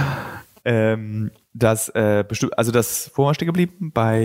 ähm, 0.66 1.32
dass 1.58 1.88
äh, 1.90 2.26
bestimmt, 2.28 2.58
also 2.58 2.74
das, 2.74 3.12
wo 3.16 3.24
war 3.26 3.34
stehen 3.34 3.46
geblieben? 3.46 3.92
Bei 3.94 4.22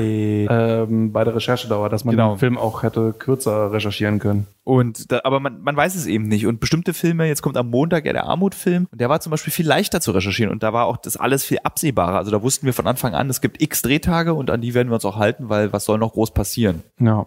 ähm, 0.50 1.12
bei 1.12 1.22
der 1.22 1.36
Recherchedauer, 1.36 1.88
dass 1.88 2.04
man 2.04 2.16
genau. 2.16 2.34
den 2.34 2.38
Film 2.38 2.58
auch 2.58 2.82
hätte 2.82 3.14
kürzer 3.16 3.72
recherchieren 3.72 4.18
können. 4.18 4.48
Und 4.64 5.12
da, 5.12 5.20
aber 5.22 5.38
man, 5.38 5.62
man 5.62 5.76
weiß 5.76 5.94
es 5.94 6.06
eben 6.06 6.26
nicht. 6.26 6.46
Und 6.46 6.58
bestimmte 6.58 6.92
Filme, 6.92 7.28
jetzt 7.28 7.40
kommt 7.40 7.56
am 7.56 7.70
Montag 7.70 8.04
ja 8.04 8.12
der 8.12 8.24
Armutfilm, 8.24 8.88
und 8.90 9.00
der 9.00 9.08
war 9.08 9.20
zum 9.20 9.30
Beispiel 9.30 9.52
viel 9.52 9.66
leichter 9.66 10.00
zu 10.00 10.10
recherchieren 10.10 10.52
und 10.52 10.64
da 10.64 10.72
war 10.72 10.86
auch 10.86 10.96
das 10.96 11.16
alles 11.16 11.44
viel 11.44 11.58
absehbarer. 11.62 12.18
Also 12.18 12.32
da 12.32 12.42
wussten 12.42 12.66
wir 12.66 12.72
von 12.72 12.88
Anfang 12.88 13.14
an, 13.14 13.30
es 13.30 13.40
gibt 13.40 13.62
x 13.62 13.82
Drehtage 13.82 14.34
und 14.34 14.50
an 14.50 14.60
die 14.60 14.74
werden 14.74 14.88
wir 14.88 14.94
uns 14.94 15.04
auch 15.04 15.16
halten, 15.16 15.48
weil 15.48 15.72
was 15.72 15.84
soll 15.84 15.98
noch 15.98 16.14
groß 16.14 16.32
passieren? 16.32 16.82
Ja. 16.98 17.26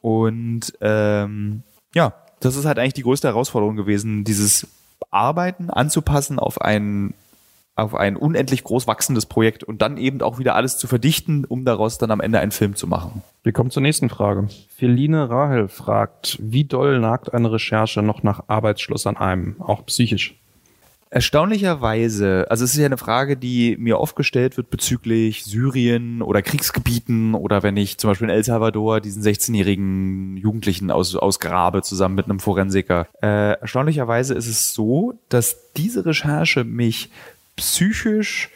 Und 0.00 0.72
ähm, 0.80 1.64
ja, 1.92 2.14
das 2.38 2.54
ist 2.54 2.66
halt 2.66 2.78
eigentlich 2.78 2.94
die 2.94 3.02
größte 3.02 3.26
Herausforderung 3.26 3.74
gewesen, 3.74 4.22
dieses 4.22 4.68
Arbeiten 5.10 5.70
anzupassen 5.70 6.38
auf 6.38 6.60
einen 6.60 7.14
auf 7.80 7.94
ein 7.94 8.16
unendlich 8.16 8.64
groß 8.64 8.86
wachsendes 8.86 9.26
Projekt 9.26 9.64
und 9.64 9.82
dann 9.82 9.96
eben 9.96 10.20
auch 10.22 10.38
wieder 10.38 10.54
alles 10.54 10.78
zu 10.78 10.86
verdichten, 10.86 11.44
um 11.44 11.64
daraus 11.64 11.98
dann 11.98 12.10
am 12.10 12.20
Ende 12.20 12.38
einen 12.38 12.52
Film 12.52 12.76
zu 12.76 12.86
machen. 12.86 13.22
Wir 13.42 13.52
kommen 13.52 13.70
zur 13.70 13.82
nächsten 13.82 14.08
Frage. 14.08 14.48
Feline 14.76 15.30
Rahel 15.30 15.68
fragt, 15.68 16.38
wie 16.40 16.64
doll 16.64 17.00
nagt 17.00 17.32
eine 17.32 17.50
Recherche 17.52 18.02
noch 18.02 18.22
nach 18.22 18.44
Arbeitsschluss 18.48 19.06
an 19.06 19.16
einem, 19.16 19.56
auch 19.60 19.86
psychisch? 19.86 20.36
Erstaunlicherweise, 21.12 22.46
also 22.50 22.64
es 22.64 22.72
ist 22.72 22.78
ja 22.78 22.86
eine 22.86 22.96
Frage, 22.96 23.36
die 23.36 23.76
mir 23.80 23.98
oft 23.98 24.14
gestellt 24.14 24.56
wird 24.56 24.70
bezüglich 24.70 25.44
Syrien 25.44 26.22
oder 26.22 26.40
Kriegsgebieten 26.40 27.34
oder 27.34 27.64
wenn 27.64 27.76
ich 27.76 27.98
zum 27.98 28.10
Beispiel 28.10 28.28
in 28.28 28.34
El 28.34 28.44
Salvador 28.44 29.00
diesen 29.00 29.20
16-jährigen 29.20 30.36
Jugendlichen 30.36 30.92
aus, 30.92 31.16
ausgrabe 31.16 31.82
zusammen 31.82 32.14
mit 32.14 32.26
einem 32.26 32.38
Forensiker. 32.38 33.08
Äh, 33.20 33.58
erstaunlicherweise 33.60 34.34
ist 34.34 34.46
es 34.46 34.72
so, 34.72 35.14
dass 35.28 35.72
diese 35.72 36.06
Recherche 36.06 36.62
mich 36.62 37.10
psychisch 37.60 38.50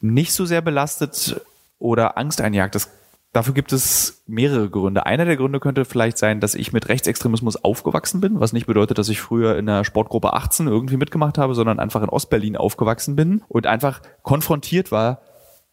nicht 0.00 0.32
so 0.32 0.44
sehr 0.44 0.60
belastet 0.60 1.40
oder 1.78 2.16
Angst 2.16 2.40
einjagt. 2.40 2.74
Das, 2.74 2.90
dafür 3.32 3.54
gibt 3.54 3.72
es 3.72 4.22
mehrere 4.26 4.70
Gründe. 4.70 5.06
Einer 5.06 5.24
der 5.24 5.36
Gründe 5.36 5.60
könnte 5.60 5.84
vielleicht 5.84 6.18
sein, 6.18 6.40
dass 6.40 6.54
ich 6.54 6.72
mit 6.72 6.88
Rechtsextremismus 6.88 7.56
aufgewachsen 7.56 8.20
bin, 8.20 8.40
was 8.40 8.52
nicht 8.52 8.66
bedeutet, 8.66 8.98
dass 8.98 9.08
ich 9.08 9.20
früher 9.20 9.56
in 9.56 9.66
der 9.66 9.84
Sportgruppe 9.84 10.32
18 10.32 10.68
irgendwie 10.68 10.96
mitgemacht 10.96 11.38
habe, 11.38 11.54
sondern 11.54 11.80
einfach 11.80 12.02
in 12.02 12.08
Ostberlin 12.08 12.56
aufgewachsen 12.56 13.16
bin 13.16 13.42
und 13.48 13.66
einfach 13.66 14.00
konfrontiert 14.22 14.92
war, 14.92 15.22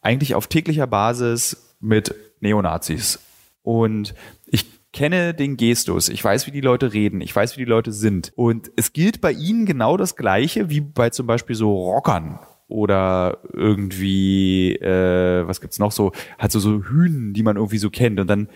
eigentlich 0.00 0.34
auf 0.34 0.46
täglicher 0.46 0.86
Basis 0.86 1.76
mit 1.80 2.14
Neonazis. 2.40 3.20
Und 3.62 4.14
ich 4.46 4.77
kenne 4.98 5.32
den 5.32 5.56
Gestus, 5.56 6.08
ich 6.08 6.24
weiß, 6.24 6.48
wie 6.48 6.50
die 6.50 6.60
Leute 6.60 6.92
reden, 6.92 7.20
ich 7.20 7.34
weiß, 7.34 7.56
wie 7.56 7.60
die 7.60 7.70
Leute 7.70 7.92
sind. 7.92 8.32
Und 8.34 8.72
es 8.74 8.92
gilt 8.92 9.20
bei 9.20 9.30
ihnen 9.30 9.64
genau 9.64 9.96
das 9.96 10.16
Gleiche 10.16 10.70
wie 10.70 10.80
bei 10.80 11.10
zum 11.10 11.28
Beispiel 11.28 11.54
so 11.54 11.72
Rockern 11.72 12.40
oder 12.66 13.38
irgendwie, 13.52 14.74
äh, 14.74 15.46
was 15.46 15.60
gibt's 15.60 15.78
noch 15.78 15.92
so, 15.92 16.10
hat 16.36 16.50
so, 16.50 16.58
so 16.58 16.82
Hühnen, 16.82 17.32
die 17.32 17.44
man 17.44 17.54
irgendwie 17.54 17.78
so 17.78 17.90
kennt. 17.90 18.18
Und 18.18 18.26
dann 18.26 18.48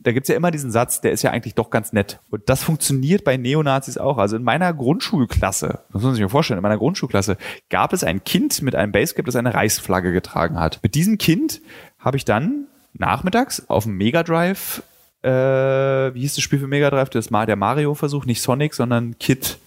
da 0.00 0.12
gibt's 0.12 0.30
ja 0.30 0.34
immer 0.34 0.50
diesen 0.50 0.70
Satz, 0.70 1.02
der 1.02 1.12
ist 1.12 1.22
ja 1.22 1.30
eigentlich 1.30 1.56
doch 1.56 1.68
ganz 1.68 1.92
nett. 1.92 2.20
Und 2.30 2.48
das 2.48 2.62
funktioniert 2.64 3.22
bei 3.22 3.36
Neonazis 3.36 3.98
auch. 3.98 4.16
Also 4.16 4.36
in 4.36 4.44
meiner 4.44 4.72
Grundschulklasse, 4.72 5.80
das 5.92 5.92
muss 5.92 6.04
man 6.04 6.14
sich 6.14 6.22
mal 6.22 6.30
vorstellen, 6.30 6.56
in 6.56 6.62
meiner 6.62 6.78
Grundschulklasse 6.78 7.36
gab 7.68 7.92
es 7.92 8.02
ein 8.02 8.24
Kind 8.24 8.62
mit 8.62 8.74
einem 8.74 8.92
Basecap, 8.92 9.26
das 9.26 9.36
eine 9.36 9.52
Reichsflagge 9.52 10.12
getragen 10.12 10.58
hat. 10.58 10.80
Mit 10.82 10.94
diesem 10.94 11.18
Kind 11.18 11.60
habe 11.98 12.16
ich 12.16 12.24
dann 12.24 12.66
nachmittags 12.94 13.68
auf 13.68 13.84
dem 13.84 13.98
Mega 13.98 14.22
Drive, 14.22 14.82
äh, 15.22 16.14
wie 16.14 16.20
hieß 16.20 16.34
das 16.34 16.44
Spiel 16.44 16.58
für 16.58 16.68
Mega 16.68 16.90
Drive? 16.90 17.10
Das 17.10 17.30
war 17.32 17.46
der 17.46 17.56
Mario-Versuch, 17.56 18.24
nicht 18.24 18.42
Sonic, 18.42 18.74
sondern 18.74 19.18
Kid 19.18 19.58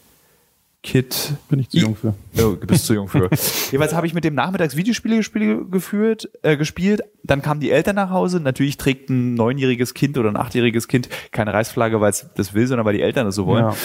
Kid. 0.85 1.33
Bin 1.49 1.59
ich 1.59 1.69
zu 1.69 1.77
jung 1.77 1.95
für. 1.95 2.13
Oh, 2.37 2.55
du 2.55 2.67
bist 2.67 2.85
zu 2.85 2.93
jung 2.93 3.07
für. 3.07 3.27
Jeweils 3.71 3.95
habe 3.95 4.05
ich 4.05 4.13
mit 4.13 4.23
dem 4.23 4.35
nachmittags 4.35 4.75
Videospiele 4.75 5.17
gespielt, 5.17 5.71
geführt, 5.71 6.29
äh, 6.43 6.55
gespielt. 6.57 7.01
Dann 7.23 7.41
kamen 7.41 7.59
die 7.59 7.71
Eltern 7.71 7.95
nach 7.95 8.11
Hause. 8.11 8.39
Natürlich 8.39 8.77
trägt 8.77 9.09
ein 9.09 9.33
neunjähriges 9.33 9.95
Kind 9.95 10.15
oder 10.17 10.29
ein 10.29 10.37
achtjähriges 10.37 10.87
Kind 10.87 11.09
keine 11.31 11.53
Reißflagge, 11.53 11.99
weil 12.01 12.11
es 12.11 12.27
das 12.35 12.53
will, 12.53 12.67
sondern 12.67 12.85
weil 12.85 12.93
die 12.93 13.01
Eltern 13.01 13.25
das 13.25 13.33
so 13.33 13.47
wollen. 13.47 13.65
Ja. 13.65 13.75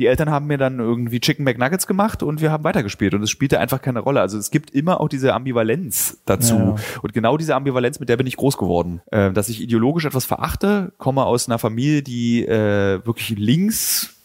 Die 0.00 0.06
Eltern 0.06 0.30
haben 0.30 0.46
mir 0.46 0.56
dann 0.56 0.78
irgendwie 0.78 1.20
Chicken 1.20 1.44
McNuggets 1.44 1.86
gemacht 1.86 2.22
und 2.22 2.40
wir 2.40 2.50
haben 2.50 2.64
weitergespielt 2.64 3.12
und 3.12 3.22
es 3.22 3.28
spielte 3.28 3.60
einfach 3.60 3.82
keine 3.82 4.00
Rolle. 4.00 4.22
Also 4.22 4.38
es 4.38 4.50
gibt 4.50 4.70
immer 4.70 4.98
auch 4.98 5.10
diese 5.10 5.34
Ambivalenz 5.34 6.22
dazu. 6.24 6.54
Ja. 6.54 6.76
Und 7.02 7.12
genau 7.12 7.36
diese 7.36 7.54
Ambivalenz, 7.54 8.00
mit 8.00 8.08
der 8.08 8.16
bin 8.16 8.26
ich 8.26 8.38
groß 8.38 8.56
geworden. 8.56 9.02
Äh, 9.10 9.30
dass 9.32 9.50
ich 9.50 9.60
ideologisch 9.60 10.06
etwas 10.06 10.24
verachte, 10.24 10.94
komme 10.96 11.26
aus 11.26 11.50
einer 11.50 11.58
Familie, 11.58 12.00
die 12.00 12.46
äh, 12.46 13.04
wirklich 13.04 13.38
links 13.38 14.16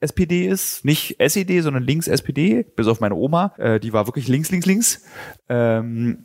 SPD 0.00 0.46
ist, 0.46 0.86
nicht 0.86 1.16
SED, 1.18 1.60
sondern 1.60 1.82
links 1.82 2.08
SPD, 2.08 2.64
bis 2.74 2.86
auf 2.86 3.00
meine 3.00 3.14
Oma, 3.14 3.52
äh, 3.58 3.78
die 3.80 3.92
war 3.92 4.06
wirklich 4.06 4.28
links, 4.28 4.50
links, 4.50 4.64
links. 4.64 5.04
Ähm, 5.50 6.24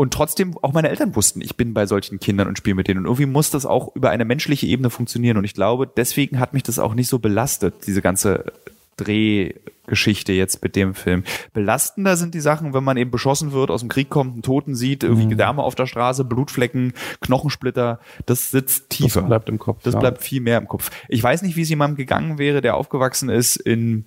und 0.00 0.14
trotzdem 0.14 0.56
auch 0.62 0.72
meine 0.72 0.88
Eltern 0.88 1.14
wussten, 1.14 1.42
ich 1.42 1.56
bin 1.58 1.74
bei 1.74 1.84
solchen 1.84 2.20
Kindern 2.20 2.48
und 2.48 2.56
spiele 2.56 2.74
mit 2.74 2.88
denen. 2.88 3.00
Und 3.00 3.04
irgendwie 3.04 3.26
muss 3.26 3.50
das 3.50 3.66
auch 3.66 3.94
über 3.94 4.08
eine 4.08 4.24
menschliche 4.24 4.66
Ebene 4.66 4.88
funktionieren. 4.88 5.36
Und 5.36 5.44
ich 5.44 5.52
glaube, 5.52 5.86
deswegen 5.86 6.40
hat 6.40 6.54
mich 6.54 6.62
das 6.62 6.78
auch 6.78 6.94
nicht 6.94 7.08
so 7.08 7.18
belastet, 7.18 7.86
diese 7.86 8.00
ganze 8.00 8.50
Drehgeschichte 8.96 10.32
jetzt 10.32 10.62
mit 10.62 10.74
dem 10.74 10.94
Film. 10.94 11.24
Belastender 11.52 12.16
sind 12.16 12.32
die 12.32 12.40
Sachen, 12.40 12.72
wenn 12.72 12.82
man 12.82 12.96
eben 12.96 13.10
beschossen 13.10 13.52
wird, 13.52 13.70
aus 13.70 13.80
dem 13.80 13.90
Krieg 13.90 14.08
kommt, 14.08 14.32
einen 14.32 14.42
Toten 14.42 14.74
sieht, 14.74 15.02
irgendwie 15.02 15.26
Mhm. 15.26 15.30
Gedärme 15.32 15.62
auf 15.62 15.74
der 15.74 15.84
Straße, 15.84 16.24
Blutflecken, 16.24 16.94
Knochensplitter. 17.20 18.00
Das 18.24 18.50
sitzt 18.50 18.88
tiefer. 18.88 19.20
Das 19.20 19.28
bleibt 19.28 19.50
im 19.50 19.58
Kopf. 19.58 19.82
Das 19.82 19.92
ja. 19.92 20.00
bleibt 20.00 20.22
viel 20.22 20.40
mehr 20.40 20.56
im 20.56 20.66
Kopf. 20.66 20.90
Ich 21.10 21.22
weiß 21.22 21.42
nicht, 21.42 21.56
wie 21.56 21.62
es 21.62 21.68
jemandem 21.68 21.98
gegangen 21.98 22.38
wäre, 22.38 22.62
der 22.62 22.76
aufgewachsen 22.76 23.28
ist 23.28 23.56
in, 23.56 24.06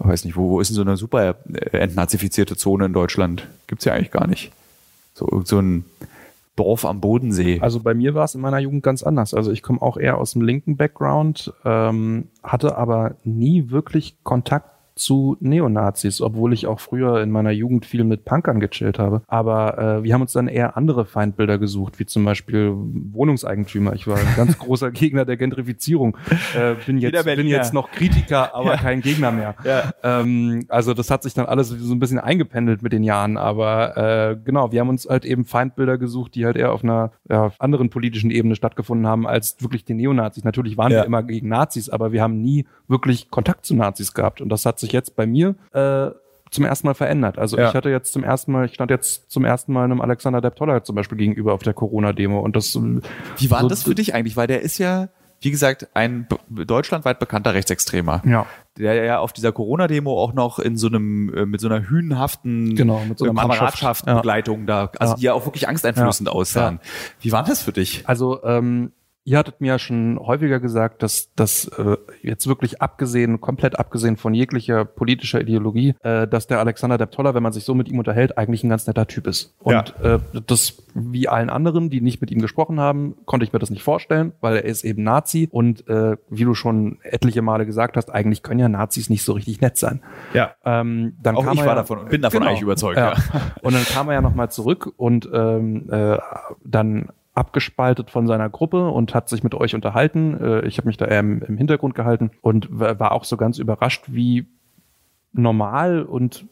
ich 0.00 0.04
weiß 0.04 0.24
nicht, 0.24 0.34
wo, 0.34 0.50
wo 0.50 0.60
ist 0.60 0.66
denn 0.66 0.74
so 0.74 0.82
eine 0.82 0.96
super 0.96 1.36
äh, 1.54 1.78
entnazifizierte 1.78 2.56
Zone 2.56 2.86
in 2.86 2.92
Deutschland? 2.92 3.46
Gibt's 3.68 3.84
ja 3.84 3.92
eigentlich 3.92 4.10
gar 4.10 4.26
nicht. 4.26 4.50
So, 5.16 5.42
so 5.46 5.58
ein 5.58 5.86
Dorf 6.56 6.84
am 6.84 7.00
Bodensee. 7.00 7.58
Also 7.60 7.80
bei 7.80 7.94
mir 7.94 8.14
war 8.14 8.24
es 8.24 8.34
in 8.34 8.42
meiner 8.42 8.58
Jugend 8.58 8.82
ganz 8.82 9.02
anders. 9.02 9.32
Also 9.32 9.50
ich 9.50 9.62
komme 9.62 9.80
auch 9.80 9.96
eher 9.96 10.18
aus 10.18 10.32
dem 10.32 10.42
linken 10.42 10.76
Background, 10.76 11.54
ähm, 11.64 12.28
hatte 12.42 12.76
aber 12.76 13.16
nie 13.24 13.70
wirklich 13.70 14.16
Kontakt 14.24 14.75
zu 14.96 15.36
Neonazis, 15.40 16.20
obwohl 16.20 16.52
ich 16.52 16.66
auch 16.66 16.80
früher 16.80 17.20
in 17.22 17.30
meiner 17.30 17.50
Jugend 17.50 17.84
viel 17.86 18.02
mit 18.02 18.24
Punkern 18.24 18.60
gechillt 18.60 18.98
habe. 18.98 19.22
Aber 19.28 19.78
äh, 19.78 20.02
wir 20.02 20.14
haben 20.14 20.22
uns 20.22 20.32
dann 20.32 20.48
eher 20.48 20.76
andere 20.76 21.04
Feindbilder 21.04 21.58
gesucht, 21.58 21.98
wie 21.98 22.06
zum 22.06 22.24
Beispiel 22.24 22.72
Wohnungseigentümer. 23.12 23.92
Ich 23.94 24.06
war 24.06 24.16
ein 24.18 24.26
ganz 24.36 24.58
großer 24.58 24.90
Gegner 24.90 25.24
der 25.24 25.36
Gentrifizierung. 25.36 26.16
Äh, 26.56 26.74
bin, 26.86 26.98
jetzt, 26.98 27.24
bin 27.24 27.46
jetzt 27.46 27.72
noch 27.74 27.90
Kritiker, 27.90 28.54
aber 28.54 28.72
Ja. 28.72 28.76
kein 28.76 29.00
Gegner 29.00 29.30
mehr. 29.32 29.54
Ja. 29.64 29.92
Ähm, 30.02 30.64
also 30.68 30.94
das 30.94 31.10
hat 31.10 31.22
sich 31.22 31.34
dann 31.34 31.46
alles 31.46 31.68
so 31.68 31.94
ein 31.94 31.98
bisschen 31.98 32.18
eingependelt 32.18 32.82
mit 32.82 32.92
den 32.92 33.02
Jahren. 33.02 33.36
Aber 33.36 33.96
äh, 33.96 34.36
genau, 34.44 34.72
wir 34.72 34.80
haben 34.80 34.88
uns 34.88 35.06
halt 35.08 35.24
eben 35.24 35.44
Feindbilder 35.44 35.98
gesucht, 35.98 36.34
die 36.34 36.44
halt 36.46 36.56
eher 36.56 36.72
auf 36.72 36.82
einer 36.82 37.12
ja, 37.28 37.52
anderen 37.58 37.90
politischen 37.90 38.30
Ebene 38.30 38.54
stattgefunden 38.56 39.06
haben 39.06 39.26
als 39.26 39.56
wirklich 39.60 39.84
die 39.84 39.94
Neonazis. 39.94 40.44
Natürlich 40.44 40.76
waren 40.76 40.92
Ja. 40.92 40.98
wir 41.00 41.04
immer 41.04 41.22
gegen 41.22 41.48
Nazis, 41.48 41.88
aber 41.88 42.12
wir 42.12 42.22
haben 42.22 42.40
nie 42.40 42.66
wirklich 42.88 43.30
Kontakt 43.30 43.66
zu 43.66 43.74
Nazis 43.74 44.14
gehabt. 44.14 44.40
Und 44.40 44.48
das 44.48 44.64
hat 44.64 44.78
sich 44.78 44.85
jetzt 44.92 45.16
bei 45.16 45.26
mir 45.26 45.54
äh, 45.72 46.10
zum 46.50 46.64
ersten 46.64 46.86
Mal 46.86 46.94
verändert. 46.94 47.38
Also 47.38 47.58
Ja. 47.58 47.68
ich 47.68 47.74
hatte 47.74 47.90
jetzt 47.90 48.12
zum 48.12 48.22
ersten 48.24 48.52
Mal, 48.52 48.66
ich 48.66 48.74
stand 48.74 48.90
jetzt 48.90 49.30
zum 49.30 49.44
ersten 49.44 49.72
Mal 49.72 49.84
einem 49.84 50.00
Alexander 50.00 50.40
Deptoller 50.40 50.84
zum 50.84 50.94
Beispiel 50.96 51.18
gegenüber 51.18 51.52
auf 51.54 51.62
der 51.62 51.74
Corona-Demo 51.74 52.38
und 52.40 52.54
das 52.56 52.78
Wie 53.38 53.50
war 53.50 53.62
so- 53.62 53.68
das 53.68 53.82
für 53.82 53.94
dich 53.94 54.14
eigentlich? 54.14 54.36
Weil 54.36 54.46
der 54.46 54.62
ist 54.62 54.78
ja, 54.78 55.08
wie 55.40 55.50
gesagt, 55.50 55.88
ein 55.94 56.28
deutschlandweit 56.48 57.18
bekannter 57.18 57.52
Rechtsextremer. 57.52 58.22
ja 58.24 58.46
Der 58.78 58.94
ja 59.04 59.18
auf 59.18 59.32
dieser 59.32 59.52
Corona-Demo 59.52 60.10
auch 60.22 60.32
noch 60.34 60.58
in 60.60 60.76
so 60.76 60.86
einem, 60.86 61.34
äh, 61.34 61.46
mit 61.46 61.60
so 61.60 61.68
einer 61.68 61.88
hühnhaften 61.88 62.74
Genau, 62.76 63.02
mit 63.08 63.18
so 63.18 63.24
einer 63.24 63.32
äh, 63.32 63.34
Mannschaft. 63.34 63.58
Kameradschaftsbegleitung 63.80 64.66
da, 64.66 64.90
also 64.98 65.14
Ja. 65.14 65.16
die 65.18 65.22
ja 65.24 65.32
auch 65.34 65.44
wirklich 65.46 65.68
angsteinflößend 65.68 66.28
aussahen. 66.28 66.78
Wie 67.20 67.32
war 67.32 67.42
das 67.42 67.60
für 67.62 67.72
dich? 67.72 68.04
Also 68.06 68.42
ähm, 68.44 68.92
ihr 69.26 69.38
hattet 69.38 69.60
mir 69.60 69.66
ja 69.66 69.78
schon 69.78 70.18
häufiger 70.20 70.60
gesagt, 70.60 71.02
dass 71.02 71.32
das 71.34 71.66
äh, 71.78 71.96
jetzt 72.22 72.46
wirklich 72.46 72.80
abgesehen, 72.80 73.40
komplett 73.40 73.76
abgesehen 73.78 74.16
von 74.16 74.32
jeglicher 74.34 74.84
politischer 74.84 75.40
Ideologie, 75.40 75.94
äh, 76.02 76.28
dass 76.28 76.46
der 76.46 76.60
Alexander 76.60 76.96
Deptoller, 76.96 77.34
wenn 77.34 77.42
man 77.42 77.52
sich 77.52 77.64
so 77.64 77.74
mit 77.74 77.88
ihm 77.88 77.98
unterhält, 77.98 78.38
eigentlich 78.38 78.62
ein 78.62 78.70
ganz 78.70 78.86
netter 78.86 79.06
Typ 79.08 79.26
ist. 79.26 79.54
Und 79.58 79.94
äh, 80.00 80.20
das 80.46 80.82
wie 80.94 81.28
allen 81.28 81.50
anderen, 81.50 81.90
die 81.90 82.00
nicht 82.00 82.20
mit 82.20 82.30
ihm 82.30 82.40
gesprochen 82.40 82.80
haben, 82.80 83.16
konnte 83.26 83.44
ich 83.44 83.52
mir 83.52 83.58
das 83.58 83.68
nicht 83.68 83.82
vorstellen, 83.82 84.32
weil 84.40 84.56
er 84.56 84.64
ist 84.64 84.84
eben 84.84 85.02
Nazi 85.02 85.48
und 85.50 85.86
äh, 85.88 86.16
wie 86.30 86.44
du 86.44 86.54
schon 86.54 86.98
etliche 87.02 87.42
Male 87.42 87.66
gesagt 87.66 87.96
hast, 87.96 88.10
eigentlich 88.10 88.42
können 88.42 88.60
ja 88.60 88.68
Nazis 88.68 89.10
nicht 89.10 89.24
so 89.24 89.32
richtig 89.32 89.60
nett 89.60 89.76
sein. 89.76 90.00
Ja. 90.32 90.52
Ähm, 90.64 91.16
dann 91.20 91.36
Auch 91.36 91.44
kam 91.44 91.54
ich 91.54 91.60
war 91.60 91.66
ja, 91.66 91.74
davon 91.74 91.98
und 91.98 92.10
bin 92.10 92.22
davon 92.22 92.38
Genau. 92.40 92.50
eigentlich 92.50 92.62
überzeugt. 92.62 92.96
Ja. 92.96 93.14
Ja. 93.14 93.40
Und 93.62 93.74
dann 93.74 93.84
kam 93.84 94.08
er 94.08 94.14
ja 94.14 94.20
nochmal 94.22 94.50
zurück 94.50 94.92
und 94.96 95.28
ähm, 95.32 95.90
äh, 95.90 96.16
dann 96.64 97.08
abgespaltet 97.36 98.10
von 98.10 98.26
seiner 98.26 98.48
Gruppe 98.48 98.88
und 98.88 99.14
hat 99.14 99.28
sich 99.28 99.42
mit 99.42 99.54
euch 99.54 99.74
unterhalten. 99.74 100.40
Äh, 100.40 100.66
ich 100.66 100.78
habe 100.78 100.88
mich 100.88 100.96
da 100.96 101.04
eher 101.04 101.20
im, 101.20 101.42
im 101.42 101.56
Hintergrund 101.56 101.94
gehalten 101.94 102.30
und 102.40 102.68
war 102.70 103.12
auch 103.12 103.24
so 103.24 103.36
ganz 103.36 103.58
überrascht, 103.58 104.04
wie 104.08 104.46
normal 105.32 106.02
und 106.02 106.46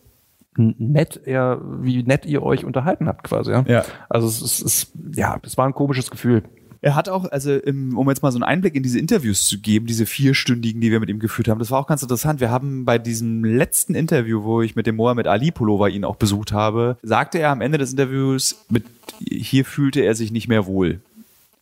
nett 0.56 1.20
er, 1.24 1.60
wie 1.82 2.02
nett 2.02 2.26
ihr 2.26 2.42
euch 2.42 2.64
unterhalten 2.64 3.08
habt 3.08 3.24
quasi. 3.24 3.50
Ja. 3.50 3.64
Ja. 3.66 3.84
Also 4.08 4.28
es 4.28 4.40
ist, 4.42 4.62
es, 4.62 4.92
ja, 5.16 5.36
es 5.42 5.56
war 5.56 5.66
ein 5.66 5.74
komisches 5.74 6.10
Gefühl. 6.10 6.44
Er 6.84 6.94
hat 6.94 7.08
auch, 7.08 7.24
also 7.32 7.58
um 7.64 8.10
jetzt 8.10 8.22
mal 8.22 8.30
so 8.30 8.36
einen 8.36 8.42
Einblick 8.42 8.74
in 8.74 8.82
diese 8.82 8.98
Interviews 8.98 9.46
zu 9.46 9.58
geben, 9.58 9.86
diese 9.86 10.04
vierstündigen, 10.04 10.82
die 10.82 10.90
wir 10.90 11.00
mit 11.00 11.08
ihm 11.08 11.18
geführt 11.18 11.48
haben, 11.48 11.58
das 11.58 11.70
war 11.70 11.80
auch 11.80 11.86
ganz 11.86 12.02
interessant. 12.02 12.40
Wir 12.40 12.50
haben 12.50 12.84
bei 12.84 12.98
diesem 12.98 13.42
letzten 13.42 13.94
Interview, 13.94 14.44
wo 14.44 14.60
ich 14.60 14.76
mit 14.76 14.86
dem 14.86 14.96
Mohammed 14.96 15.26
Ali 15.26 15.50
Pullover 15.50 15.88
ihn 15.88 16.04
auch 16.04 16.16
besucht 16.16 16.52
habe, 16.52 16.98
sagte 17.02 17.38
er 17.38 17.52
am 17.52 17.62
Ende 17.62 17.78
des 17.78 17.92
Interviews, 17.92 18.66
mit, 18.68 18.84
hier 19.18 19.64
fühlte 19.64 20.02
er 20.02 20.14
sich 20.14 20.30
nicht 20.30 20.46
mehr 20.46 20.66
wohl. 20.66 21.00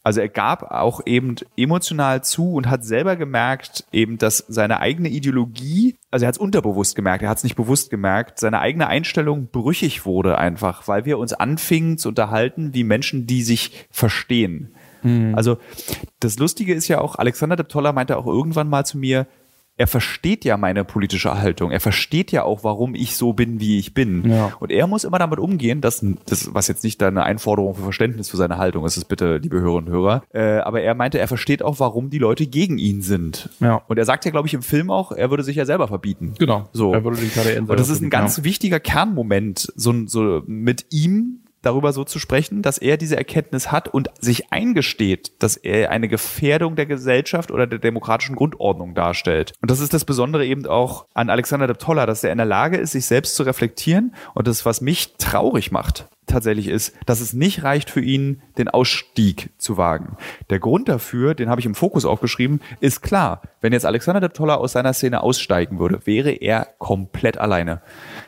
Also 0.03 0.21
er 0.21 0.29
gab 0.29 0.73
auch 0.73 1.03
eben 1.07 1.37
emotional 1.57 2.25
zu 2.25 2.55
und 2.55 2.69
hat 2.69 2.85
selber 2.85 3.15
gemerkt, 3.15 3.85
eben, 3.93 4.19
dass 4.19 4.39
seine 4.49 4.81
eigene 4.81 5.09
Ideologie, 5.09 5.95
also 6.11 6.25
er 6.25 6.31
hat 6.31 6.35
es 6.35 6.41
unterbewusst 6.41 6.97
gemerkt, 6.97 7.23
er 7.23 7.29
hat 7.29 7.39
es 7.39 7.45
nicht 7.45 7.55
bewusst 7.55 7.91
gemerkt, 7.91 8.41
seine 8.41 8.59
eigene 8.59 8.89
Einstellung 8.89 9.47
brüchig 9.53 10.05
wurde 10.05 10.37
einfach, 10.37 10.89
weil 10.89 11.05
wir 11.05 11.19
uns 11.19 11.33
anfingen 11.33 11.97
zu 11.97 12.09
unterhalten 12.09 12.75
wie 12.75 12.83
Menschen, 12.83 13.29
die 13.29 13.45
sich 13.45 13.87
verstehen. 13.93 14.75
Also 15.35 15.59
das 16.21 16.39
Lustige 16.39 16.75
ist 16.75 16.89
ja 16.89 17.01
auch, 17.01 17.17
Alexander 17.17 17.57
Deptoller 17.57 17.93
meinte 17.93 18.17
auch 18.17 18.27
irgendwann 18.27 18.69
mal 18.69 18.85
zu 18.85 18.99
mir, 18.99 19.27
er 19.79 19.87
versteht 19.87 20.45
ja 20.45 20.57
meine 20.59 20.85
politische 20.85 21.41
Haltung. 21.41 21.71
Er 21.71 21.81
versteht 21.81 22.31
ja 22.31 22.45
auch, 22.45 22.63
warum 22.63 22.95
ich 22.95 23.17
so 23.17 23.33
bin, 23.33 23.59
wie 23.59 23.79
ich 23.79 23.95
bin. 23.95 24.31
Ja. 24.31 24.53
Und 24.61 24.71
er 24.71 24.87
muss 24.87 25.05
immer 25.05 25.19
damit 25.19 25.39
umgehen, 25.39 25.81
dass, 25.81 26.05
das, 26.27 26.55
was 26.55 26.69
jetzt 26.69 26.85
nicht 26.85 27.03
eine 27.03 27.25
Einforderung 27.25 27.75
für 27.75 27.83
Verständnis 27.83 28.29
für 28.29 28.37
seine 28.37 28.59
Haltung 28.59 28.85
ist, 28.85 28.99
ist 28.99 29.07
bitte, 29.07 29.39
liebe 29.39 29.61
Hörerinnen 29.61 29.89
und 29.89 29.93
Hörer. 29.93 30.23
Äh, 30.33 30.59
aber 30.59 30.83
er 30.83 30.95
meinte, 30.95 31.19
er 31.19 31.27
versteht 31.27 31.63
auch, 31.63 31.81
warum 31.81 32.11
die 32.11 32.19
Leute 32.19 32.47
gegen 32.47 32.77
ihn 32.77 33.01
sind. 33.01 33.49
Ja. 33.61 33.83
Und 33.89 33.99
er 33.99 34.05
sagt 34.05 34.27
ja, 34.27 34.31
glaube 34.31 34.47
ich, 34.47 34.55
im 34.55 34.63
Film 34.63 34.91
auch, 34.91 35.11
er 35.11 35.31
würde 35.31 35.43
sich 35.43 35.57
ja 35.57 35.65
selber 35.65 35.89
verbieten. 35.89 36.35
Genau. 36.39 36.69
So. 36.73 36.93
Er 36.93 37.03
würde 37.03 37.17
den 37.17 37.33
KDN 37.33 37.65
Und 37.65 37.81
das 37.81 37.89
ist 37.89 38.03
ein 38.03 38.11
ganz 38.11 38.45
wichtiger 38.45 38.79
Kernmoment, 38.79 39.73
so, 39.75 40.07
so 40.07 40.43
mit 40.47 40.87
ihm 40.91 41.42
darüber 41.63 41.93
so 41.93 42.05
zu 42.05 42.19
sprechen, 42.19 42.63
dass 42.63 42.79
er 42.79 42.97
diese 42.97 43.17
Erkenntnis 43.17 43.73
hat 43.73 43.89
und 43.89 44.11
sich 44.21 44.53
eingesteht, 44.53 45.33
dass 45.39 45.57
er 45.57 45.91
eine 45.91 46.09
Gefährdung 46.09 46.77
der 46.77 46.87
Gesellschaft 46.87 47.51
oder 47.51 47.67
der 47.67 47.79
demokratischen 47.79 48.37
Grundordnung 48.37 48.95
darstellt. 48.95 49.53
Und 49.63 49.71
das 49.71 49.81
ist 49.81 49.95
das 49.95 50.05
Besondere 50.05 50.45
eben 50.45 50.67
auch 50.67 51.07
an 51.15 51.31
Alexander 51.31 51.67
Deptoller, 51.67 52.07
dass 52.07 52.25
er 52.25 52.33
in 52.33 52.39
der 52.39 52.47
Lage 52.47 52.77
ist, 52.77 52.93
sich 52.93 53.07
selbst 53.07 53.37
zu 53.37 53.45
reflektieren. 53.45 54.15
Und 54.35 54.47
das, 54.47 54.67
was 54.67 54.81
mich 54.81 55.15
traurig 55.17 55.73
macht, 55.73 56.09
tatsächlich 56.27 56.69
ist, 56.69 56.95
dass 57.07 57.21
es 57.21 57.33
nicht 57.33 57.63
reicht 57.63 57.91
für 57.91 58.01
ihn, 58.01 58.43
den 58.59 58.69
Ausstieg 58.69 59.51
zu 59.59 59.77
wagen. 59.77 60.17
Der 60.51 60.59
Grund 60.59 60.89
dafür, 60.89 61.35
den 61.35 61.49
habe 61.49 61.61
ich 61.61 61.67
im 61.67 61.75
Fokus 61.75 62.05
aufgeschrieben, 62.05 62.61
ist 62.81 63.03
klar. 63.03 63.43
wenn 63.61 63.73
jetzt 63.73 63.87
Alexander 63.87 64.21
de 64.21 64.31
Toller 64.31 64.59
aus 64.59 64.73
seiner 64.73 64.93
Szene 64.93 65.23
aussteigen 65.23 65.79
würde, 65.79 66.01
wäre 66.05 66.31
er 66.31 66.67
komplett 66.79 67.39
alleine. 67.39 67.83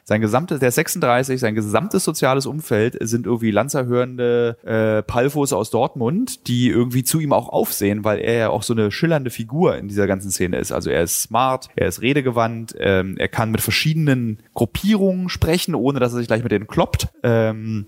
Sein 0.07 0.21
gesamtes, 0.21 0.61
der 0.61 0.69
ist 0.69 0.75
36, 0.75 1.41
sein 1.41 1.55
gesamtes 1.55 2.05
soziales 2.05 2.45
Umfeld 2.45 2.99
sind 3.01 3.25
irgendwie 3.25 3.51
lanzerhörende 3.51 4.59
äh, 4.63 5.03
Palfos 5.03 5.55
aus 5.55 5.71
Dortmund, 5.71 6.47
die 6.47 6.69
irgendwie 6.69 7.05
zu 7.05 7.21
ihm 7.21 7.33
auch 7.33 7.49
aufsehen, 7.49 8.05
weil 8.05 8.19
er 8.19 8.35
ja 8.35 8.49
auch 8.51 8.63
so 8.63 8.75
eine 8.75 8.91
schillernde 8.91 9.31
Figur 9.31 9.77
in 9.77 9.89
dieser 9.89 10.07
ganzen 10.07 10.31
Szene 10.31 10.59
ist. 10.59 10.73
Also 10.73 10.91
er 10.91 11.03
ist 11.03 11.23
smart, 11.23 11.69
er 11.75 11.89
ist 11.89 12.03
redegewandt, 12.03 12.75
ähm, 12.79 13.17
er 13.17 13.29
kann 13.29 13.51
mit 13.51 13.63
verschiedenen 13.63 14.41
Gruppierungen 14.53 15.31
sprechen, 15.31 15.75
ohne 15.75 16.01
dass 16.01 16.13
er 16.13 16.19
sich 16.19 16.27
gleich 16.27 16.43
mit 16.43 16.53
denen 16.53 16.67
kloppt. 16.67 17.09
Ähm, 17.23 17.87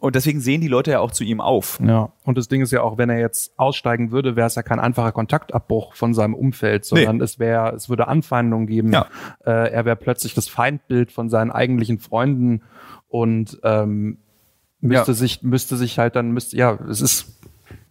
und 0.00 0.14
deswegen 0.14 0.40
sehen 0.40 0.60
die 0.60 0.68
Leute 0.68 0.92
ja 0.92 1.00
auch 1.00 1.10
zu 1.10 1.24
ihm 1.24 1.40
auf. 1.40 1.78
Ja, 1.84 2.12
und 2.24 2.38
das 2.38 2.48
Ding 2.48 2.62
ist 2.62 2.72
ja 2.72 2.82
auch, 2.82 2.98
wenn 2.98 3.10
er 3.10 3.18
jetzt 3.18 3.58
aussteigen 3.58 4.10
würde, 4.10 4.36
wäre 4.36 4.46
es 4.46 4.54
ja 4.54 4.62
kein 4.62 4.80
einfacher 4.80 5.12
Kontaktabbruch 5.12 5.94
von 5.94 6.14
seinem 6.14 6.34
Umfeld, 6.34 6.84
sondern 6.84 7.18
nee. 7.18 7.24
es 7.24 7.38
wäre, 7.38 7.74
es 7.74 7.88
würde 7.88 8.08
Anfeindungen 8.08 8.66
geben. 8.66 8.92
Ja. 8.92 9.06
Äh, 9.44 9.72
er 9.72 9.84
wäre 9.84 9.96
plötzlich 9.96 10.34
das 10.34 10.48
Feindbild 10.48 11.12
von 11.12 11.28
seinen 11.28 11.50
eigentlichen 11.50 11.98
Freunden 11.98 12.62
und 13.08 13.58
ähm, 13.62 14.18
müsste 14.80 15.12
ja. 15.12 15.14
sich, 15.14 15.42
müsste 15.42 15.76
sich 15.76 15.98
halt 15.98 16.16
dann, 16.16 16.32
müsste, 16.32 16.56
ja, 16.56 16.78
es 16.88 17.00
ist 17.00 17.40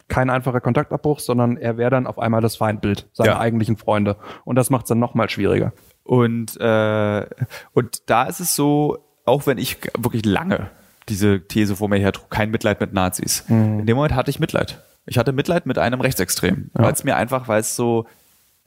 kein 0.08 0.30
einfacher 0.30 0.62
Kontaktabbruch, 0.62 1.20
sondern 1.20 1.58
er 1.58 1.78
wäre 1.78 1.90
dann 1.90 2.08
auf 2.08 2.20
einmal 2.20 2.42
das 2.42 2.56
Feindbild 2.56 3.08
seiner 3.12 3.32
ja. 3.32 3.40
eigentlichen 3.40 3.78
Freunde. 3.78 4.18
Und 4.44 4.56
das 4.56 4.70
macht 4.70 4.86
es 4.86 4.90
dann 4.90 5.00
nochmal 5.00 5.30
schwieriger. 5.30 5.74
Und, 6.04 6.58
äh, 6.60 7.26
und 7.74 8.10
da 8.10 8.24
ist 8.26 8.40
es 8.40 8.56
so, 8.56 9.00
auch 9.26 9.48
wenn 9.48 9.58
ich 9.58 9.78
wirklich 9.98 10.26
lange 10.26 10.70
diese 11.10 11.42
These 11.48 11.76
vor 11.76 11.90
mir 11.90 11.98
her 11.98 12.12
trug, 12.12 12.30
kein 12.30 12.52
Mitleid 12.52 12.80
mit 12.82 12.94
Nazis. 12.94 13.44
Mhm. 13.48 13.80
In 13.80 13.86
dem 13.86 13.96
Moment 13.96 14.16
hatte 14.16 14.30
ich 14.30 14.40
Mitleid. 14.40 14.82
Ich 15.06 15.18
hatte 15.18 15.34
Mitleid 15.34 15.66
mit 15.66 15.78
einem 15.78 16.02
Rechtsextremen, 16.02 16.72
ja. 16.76 16.84
weil 16.84 16.94
es 16.94 17.04
mir 17.04 17.16
einfach, 17.16 17.48
weil 17.48 17.60
es 17.60 17.76
so, 17.76 18.08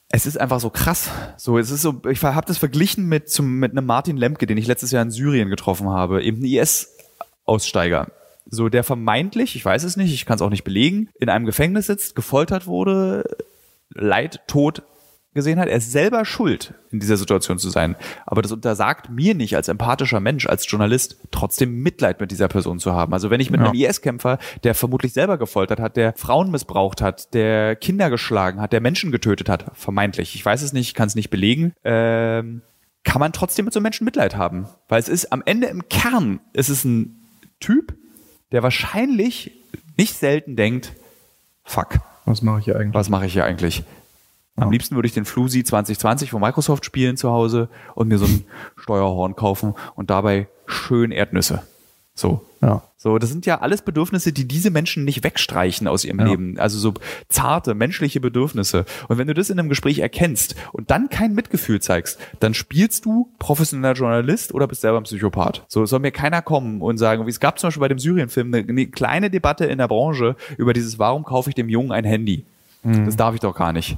es 0.09 0.25
ist 0.25 0.41
einfach 0.41 0.61
so 0.61 0.71
krass. 0.71 1.11
So, 1.37 1.59
es 1.59 1.71
ist 1.71 1.83
so, 1.83 2.01
ich 2.09 2.23
habe 2.23 2.47
das 2.47 2.59
verglichen 2.59 3.07
mit 3.07 3.29
zum 3.29 3.59
mit 3.59 3.73
einem 3.73 3.87
Martin 3.87 4.17
Lemke, 4.17 4.47
den 4.47 4.57
ich 4.57 4.67
letztes 4.67 4.91
Jahr 4.91 5.03
in 5.03 5.11
Syrien 5.11 5.51
getroffen 5.51 5.89
habe, 5.89 6.23
eben 6.23 6.41
ein 6.43 6.45
IS-Aussteiger. 6.45 8.09
So, 8.51 8.69
der 8.69 8.85
vermeintlich, 8.85 9.57
ich 9.57 9.65
weiß 9.65 9.83
es 9.83 9.97
nicht, 9.97 10.15
ich 10.15 10.25
kann 10.25 10.37
es 10.37 10.43
auch 10.43 10.51
nicht 10.51 10.65
belegen, 10.65 11.11
in 11.21 11.29
einem 11.29 11.45
Gefängnis 11.45 11.87
sitzt, 11.87 12.17
gefoltert 12.17 12.67
wurde, 12.67 13.25
Leid, 13.91 14.41
Tod 14.47 14.83
gesehen 15.39 15.61
hat. 15.61 15.69
Er 15.69 15.77
ist 15.77 15.93
selber 15.93 16.25
schuld, 16.25 16.75
in 16.91 16.99
dieser 16.99 17.17
Situation 17.17 17.59
zu 17.59 17.71
sein. 17.71 17.95
Aber 18.27 18.43
das 18.43 18.51
untersagt 18.51 19.09
mir 19.09 19.35
nicht 19.35 19.55
als 19.55 19.69
empathischer 19.69 20.19
Mensch, 20.19 20.47
als 20.47 20.69
Journalist, 20.69 21.17
trotzdem 21.31 21.81
Mitleid 21.83 22.21
mit 22.21 22.33
dieser 22.33 22.49
Person 22.49 22.81
zu 22.81 22.93
haben. 22.93 23.13
Also 23.13 23.31
wenn 23.31 23.41
ich 23.41 23.51
mit 23.51 23.61
ja. 23.61 23.67
einem 23.67 23.75
IS-Kämpfer, 23.75 24.39
der 24.65 24.75
vermutlich 24.75 25.13
selber 25.13 25.39
gefoltert 25.39 25.79
hat, 25.79 25.97
der 25.97 26.13
Frauen 26.17 26.51
missbraucht 26.51 27.01
hat, 27.01 27.33
der 27.35 27.77
Kinder 27.77 28.11
geschlagen 28.11 28.61
hat, 28.61 28.73
der 28.73 28.81
Menschen 28.81 29.13
getötet 29.13 29.49
hat, 29.49 29.67
vermeintlich, 29.75 30.35
ich 30.35 30.45
weiß 30.45 30.63
es 30.63 30.73
nicht, 30.73 30.89
ich 30.89 30.95
kann 30.95 31.07
es 31.07 31.15
nicht 31.15 31.31
belegen, 31.31 31.73
ähm, 31.85 32.63
kann 33.05 33.21
man 33.21 33.33
trotzdem 33.33 33.65
mit 33.65 33.73
so 33.73 33.79
einem 33.79 33.85
Menschen 33.85 34.05
Mitleid 34.05 34.37
haben. 34.37 34.67
Weil 34.89 35.01
es 35.01 35.09
ist 35.09 35.33
am 35.33 35.43
Ende 35.47 35.69
im 35.69 35.89
Kern, 35.89 36.41
ist 36.53 36.69
es 36.69 36.85
ein 36.85 37.15
Typ, 37.61 37.95
der 38.53 38.63
wahrscheinlich 38.63 39.53
nicht 39.97 40.15
selten 40.15 40.57
denkt, 40.57 40.93
fuck. 41.65 41.99
Was 42.25 42.43
mache 42.43 42.59
ich 42.59 42.65
hier 42.67 42.77
eigentlich? 42.77 42.95
Was 42.95 43.09
mache 43.09 43.27
ich 43.27 43.33
hier 43.33 43.45
eigentlich? 43.45 43.85
Am 44.61 44.71
liebsten 44.71 44.95
würde 44.95 45.07
ich 45.07 45.15
den 45.15 45.25
Flusi 45.25 45.65
2020 45.65 46.31
von 46.31 46.41
Microsoft 46.41 46.85
spielen 46.85 47.17
zu 47.17 47.31
Hause 47.31 47.69
und 47.95 48.09
mir 48.09 48.19
so 48.19 48.27
ein 48.27 48.45
Steuerhorn 48.77 49.37
kaufen 49.37 49.75
und 49.95 50.11
dabei 50.11 50.49
schön 50.67 51.11
Erdnüsse. 51.11 51.63
So. 52.19 52.45
Ja. 52.61 52.83
So, 52.97 53.19
das 53.19 53.31
sind 53.31 53.47
ja 53.47 53.61
alles 53.61 53.83
Bedürfnisse, 53.83 54.33
die 54.33 54.49
diese 54.49 54.73
Menschen 54.73 55.05
nicht 55.05 55.23
wegstreichen 55.23 55.87
aus 55.87 56.05
ihrem 56.05 56.19
ja. 56.19 56.27
Leben. 56.27 56.59
Also 56.59 56.77
so 56.81 56.95
zarte, 57.29 57.77
menschliche 57.77 58.21
Bedürfnisse. 58.21 58.87
Und 59.07 59.19
wenn 59.19 59.29
du 59.29 59.35
das 59.35 59.51
in 59.51 59.59
einem 59.61 59.69
Gespräch 59.69 60.01
erkennst 60.01 60.57
und 60.73 60.91
dann 60.91 61.09
kein 61.09 61.33
Mitgefühl 61.33 61.81
zeigst, 61.81 62.19
dann 62.41 62.55
spielst 62.55 63.05
du 63.05 63.31
professioneller 63.39 63.95
Journalist 63.95 64.53
oder 64.53 64.67
bist 64.67 64.81
selber 64.81 64.99
ein 64.99 65.05
Psychopath. 65.05 65.65
So 65.69 65.87
soll 65.87 66.01
mir 66.01 66.11
keiner 66.11 66.43
kommen 66.43 66.83
und 66.83 66.99
sagen, 66.99 67.25
wie 67.25 67.31
es 67.31 67.39
gab 67.39 67.61
zum 67.61 67.69
Beispiel 67.69 67.83
bei 67.83 67.89
dem 67.89 68.01
Syrien-Film 68.01 68.53
eine, 68.53 68.69
eine, 68.69 68.87
kleine 68.89 69.31
Debatte 69.31 69.67
in 69.67 69.79
der 69.79 69.87
Branche 69.87 70.35
über 70.57 70.73
dieses, 70.73 70.99
warum 70.99 71.23
kaufe 71.23 71.51
ich 71.51 71.55
dem 71.55 71.69
Jungen 71.69 71.93
ein 71.93 72.05
Handy? 72.05 72.45
Mhm. 72.83 73.07
Das 73.07 73.15
darf 73.15 73.35
ich 73.35 73.41
doch 73.41 73.55
gar 73.55 73.73
nicht. 73.73 73.97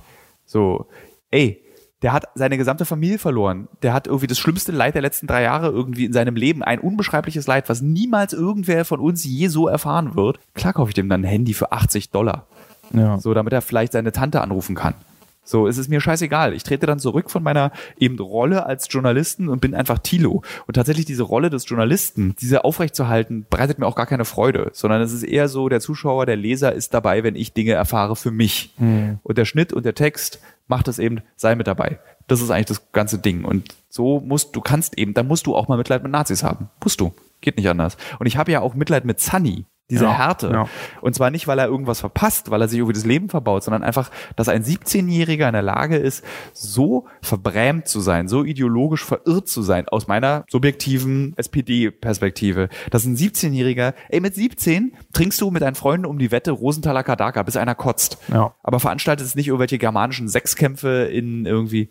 So, 0.50 0.86
ey, 1.30 1.62
der 2.02 2.12
hat 2.12 2.24
seine 2.34 2.58
gesamte 2.58 2.84
Familie 2.84 3.18
verloren. 3.18 3.68
Der 3.82 3.92
hat 3.92 4.08
irgendwie 4.08 4.26
das 4.26 4.38
schlimmste 4.38 4.72
Leid 4.72 4.94
der 4.94 5.02
letzten 5.02 5.28
drei 5.28 5.42
Jahre 5.42 5.68
irgendwie 5.68 6.06
in 6.06 6.12
seinem 6.12 6.34
Leben. 6.34 6.64
Ein 6.64 6.80
unbeschreibliches 6.80 7.46
Leid, 7.46 7.68
was 7.68 7.82
niemals 7.82 8.32
irgendwer 8.32 8.84
von 8.84 8.98
uns 8.98 9.22
je 9.24 9.46
so 9.46 9.68
erfahren 9.68 10.16
wird. 10.16 10.40
Klar 10.54 10.72
kaufe 10.72 10.90
ich 10.90 10.94
dem 10.94 11.08
dann 11.08 11.20
ein 11.20 11.28
Handy 11.28 11.54
für 11.54 11.70
80 11.70 12.10
Dollar. 12.10 12.46
Ja. 12.92 13.18
So, 13.18 13.32
damit 13.32 13.52
er 13.52 13.62
vielleicht 13.62 13.92
seine 13.92 14.10
Tante 14.10 14.40
anrufen 14.40 14.74
kann. 14.74 14.94
So, 15.42 15.66
es 15.66 15.78
ist 15.78 15.88
mir 15.88 16.00
scheißegal. 16.00 16.54
Ich 16.54 16.62
trete 16.62 16.86
dann 16.86 16.98
zurück 16.98 17.30
von 17.30 17.42
meiner 17.42 17.72
eben 17.98 18.18
Rolle 18.18 18.66
als 18.66 18.86
Journalisten 18.90 19.48
und 19.48 19.60
bin 19.60 19.74
einfach 19.74 19.98
Tilo. 19.98 20.42
Und 20.66 20.74
tatsächlich 20.74 21.06
diese 21.06 21.22
Rolle 21.22 21.50
des 21.50 21.68
Journalisten, 21.68 22.36
diese 22.40 22.64
aufrechtzuerhalten, 22.64 23.46
bereitet 23.48 23.78
mir 23.78 23.86
auch 23.86 23.96
gar 23.96 24.06
keine 24.06 24.24
Freude, 24.24 24.70
sondern 24.72 25.00
es 25.02 25.12
ist 25.12 25.22
eher 25.22 25.48
so, 25.48 25.68
der 25.68 25.80
Zuschauer, 25.80 26.26
der 26.26 26.36
Leser 26.36 26.72
ist 26.72 26.94
dabei, 26.94 27.24
wenn 27.24 27.36
ich 27.36 27.52
Dinge 27.52 27.72
erfahre 27.72 28.16
für 28.16 28.30
mich. 28.30 28.74
Mhm. 28.78 29.18
Und 29.22 29.38
der 29.38 29.44
Schnitt 29.44 29.72
und 29.72 29.84
der 29.84 29.94
Text 29.94 30.40
macht 30.68 30.88
es 30.88 30.98
eben, 30.98 31.22
sei 31.36 31.54
mit 31.54 31.66
dabei. 31.66 31.98
Das 32.28 32.40
ist 32.40 32.50
eigentlich 32.50 32.66
das 32.66 32.92
ganze 32.92 33.18
Ding. 33.18 33.44
Und 33.44 33.74
so 33.88 34.20
musst, 34.20 34.54
du 34.54 34.60
kannst 34.60 34.96
eben, 34.98 35.14
da 35.14 35.22
musst 35.22 35.46
du 35.46 35.56
auch 35.56 35.68
mal 35.68 35.78
Mitleid 35.78 36.02
mit 36.02 36.12
Nazis 36.12 36.42
haben. 36.42 36.68
Musst 36.82 37.00
du. 37.00 37.12
Geht 37.40 37.56
nicht 37.56 37.68
anders. 37.68 37.96
Und 38.18 38.26
ich 38.26 38.36
habe 38.36 38.52
ja 38.52 38.60
auch 38.60 38.74
Mitleid 38.74 39.04
mit 39.04 39.18
Sunny 39.20 39.64
diese 39.90 40.04
ja, 40.04 40.16
Härte. 40.16 40.50
Ja. 40.50 40.68
Und 41.00 41.14
zwar 41.14 41.30
nicht, 41.30 41.46
weil 41.48 41.58
er 41.58 41.66
irgendwas 41.66 42.00
verpasst, 42.00 42.50
weil 42.50 42.62
er 42.62 42.68
sich 42.68 42.78
irgendwie 42.78 42.94
das 42.94 43.04
Leben 43.04 43.28
verbaut, 43.28 43.64
sondern 43.64 43.82
einfach, 43.82 44.10
dass 44.36 44.48
ein 44.48 44.62
17-Jähriger 44.62 45.46
in 45.48 45.52
der 45.52 45.62
Lage 45.62 45.96
ist, 45.96 46.24
so 46.52 47.06
verbrämt 47.20 47.88
zu 47.88 48.00
sein, 48.00 48.28
so 48.28 48.44
ideologisch 48.44 49.04
verirrt 49.04 49.48
zu 49.48 49.62
sein, 49.62 49.88
aus 49.88 50.08
meiner 50.08 50.44
subjektiven 50.48 51.34
SPD-Perspektive. 51.36 52.68
Dass 52.90 53.04
ein 53.04 53.16
17-Jähriger, 53.16 53.94
ey, 54.08 54.20
mit 54.20 54.34
17 54.34 54.94
trinkst 55.12 55.40
du 55.40 55.50
mit 55.50 55.62
deinen 55.62 55.74
Freunden 55.74 56.06
um 56.06 56.18
die 56.18 56.30
Wette 56.30 56.52
Rosenthaler 56.52 57.02
Kadaka, 57.02 57.42
bis 57.42 57.56
einer 57.56 57.74
kotzt. 57.74 58.18
Ja. 58.32 58.54
Aber 58.62 58.80
veranstaltet 58.80 59.26
es 59.26 59.34
nicht 59.34 59.48
irgendwelche 59.48 59.78
germanischen 59.78 60.28
Sechskämpfe 60.28 61.04
in 61.04 61.46
irgendwie 61.46 61.90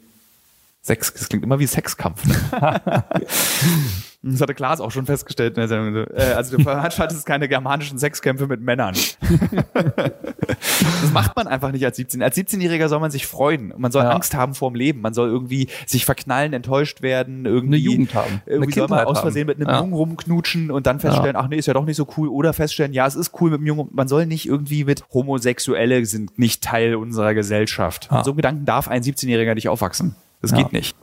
Sex, 0.81 1.13
das 1.13 1.27
klingt 1.29 1.43
immer 1.43 1.59
wie 1.59 1.67
Sexkampf. 1.67 2.25
Ne? 2.25 3.03
Das 4.21 4.41
hatte 4.41 4.53
Klaas 4.53 4.81
auch 4.81 4.91
schon 4.91 5.05
festgestellt 5.05 5.55
in 5.55 5.61
der 5.61 5.69
Sendung. 5.69 6.05
Äh, 6.13 6.33
also 6.35 6.57
du 6.57 6.63
veranstaltest 6.69 7.25
keine 7.25 7.47
germanischen 7.47 7.97
Sexkämpfe 7.97 8.47
mit 8.47 8.59
Männern. 8.59 8.93
das 9.73 11.13
macht 11.13 11.37
man 11.37 11.47
einfach 11.47 11.71
nicht 11.71 11.85
als 11.85 11.95
17. 11.95 12.21
Als 12.21 12.35
17-Jähriger 12.35 12.89
soll 12.89 12.99
man 12.99 13.11
sich 13.11 13.25
freuen. 13.25 13.73
Man 13.77 13.93
soll 13.93 14.03
ja. 14.03 14.11
Angst 14.11 14.35
haben 14.35 14.55
vorm 14.55 14.75
Leben. 14.75 14.99
Man 14.99 15.13
soll 15.13 15.29
irgendwie 15.29 15.69
sich 15.85 16.03
verknallen, 16.03 16.51
enttäuscht 16.51 17.01
werden, 17.01 17.45
irgendwie 17.45 17.77
eine 17.77 17.83
Jugend 17.83 18.13
haben. 18.13 18.41
Irgendwie 18.45 18.73
soll 18.73 18.89
man 18.89 19.05
aus 19.05 19.21
Versehen 19.21 19.47
mit 19.47 19.55
einem 19.55 19.69
ja. 19.69 19.79
Jungen 19.79 19.93
rumknutschen 19.93 20.69
und 20.69 20.85
dann 20.85 20.99
feststellen, 20.99 21.35
ja. 21.35 21.41
ach 21.41 21.47
nee, 21.47 21.57
ist 21.57 21.67
ja 21.67 21.73
doch 21.73 21.85
nicht 21.85 21.95
so 21.95 22.05
cool. 22.17 22.27
Oder 22.27 22.51
feststellen, 22.51 22.91
ja, 22.91 23.07
es 23.07 23.15
ist 23.15 23.31
cool 23.39 23.51
mit 23.51 23.61
dem 23.61 23.67
Jungen. 23.67 23.87
Man 23.91 24.09
soll 24.09 24.25
nicht 24.25 24.45
irgendwie 24.45 24.83
mit 24.83 25.05
Homosexuelle 25.13 26.05
sind 26.05 26.37
nicht 26.37 26.61
Teil 26.61 26.95
unserer 26.95 27.33
Gesellschaft. 27.33 28.09
So 28.23 28.33
Gedanken 28.33 28.65
darf 28.65 28.89
ein 28.89 29.01
17-Jähriger 29.01 29.55
nicht 29.55 29.69
aufwachsen. 29.69 30.15
Das 30.41 30.53
geht 30.53 30.73
nicht. 30.73 30.95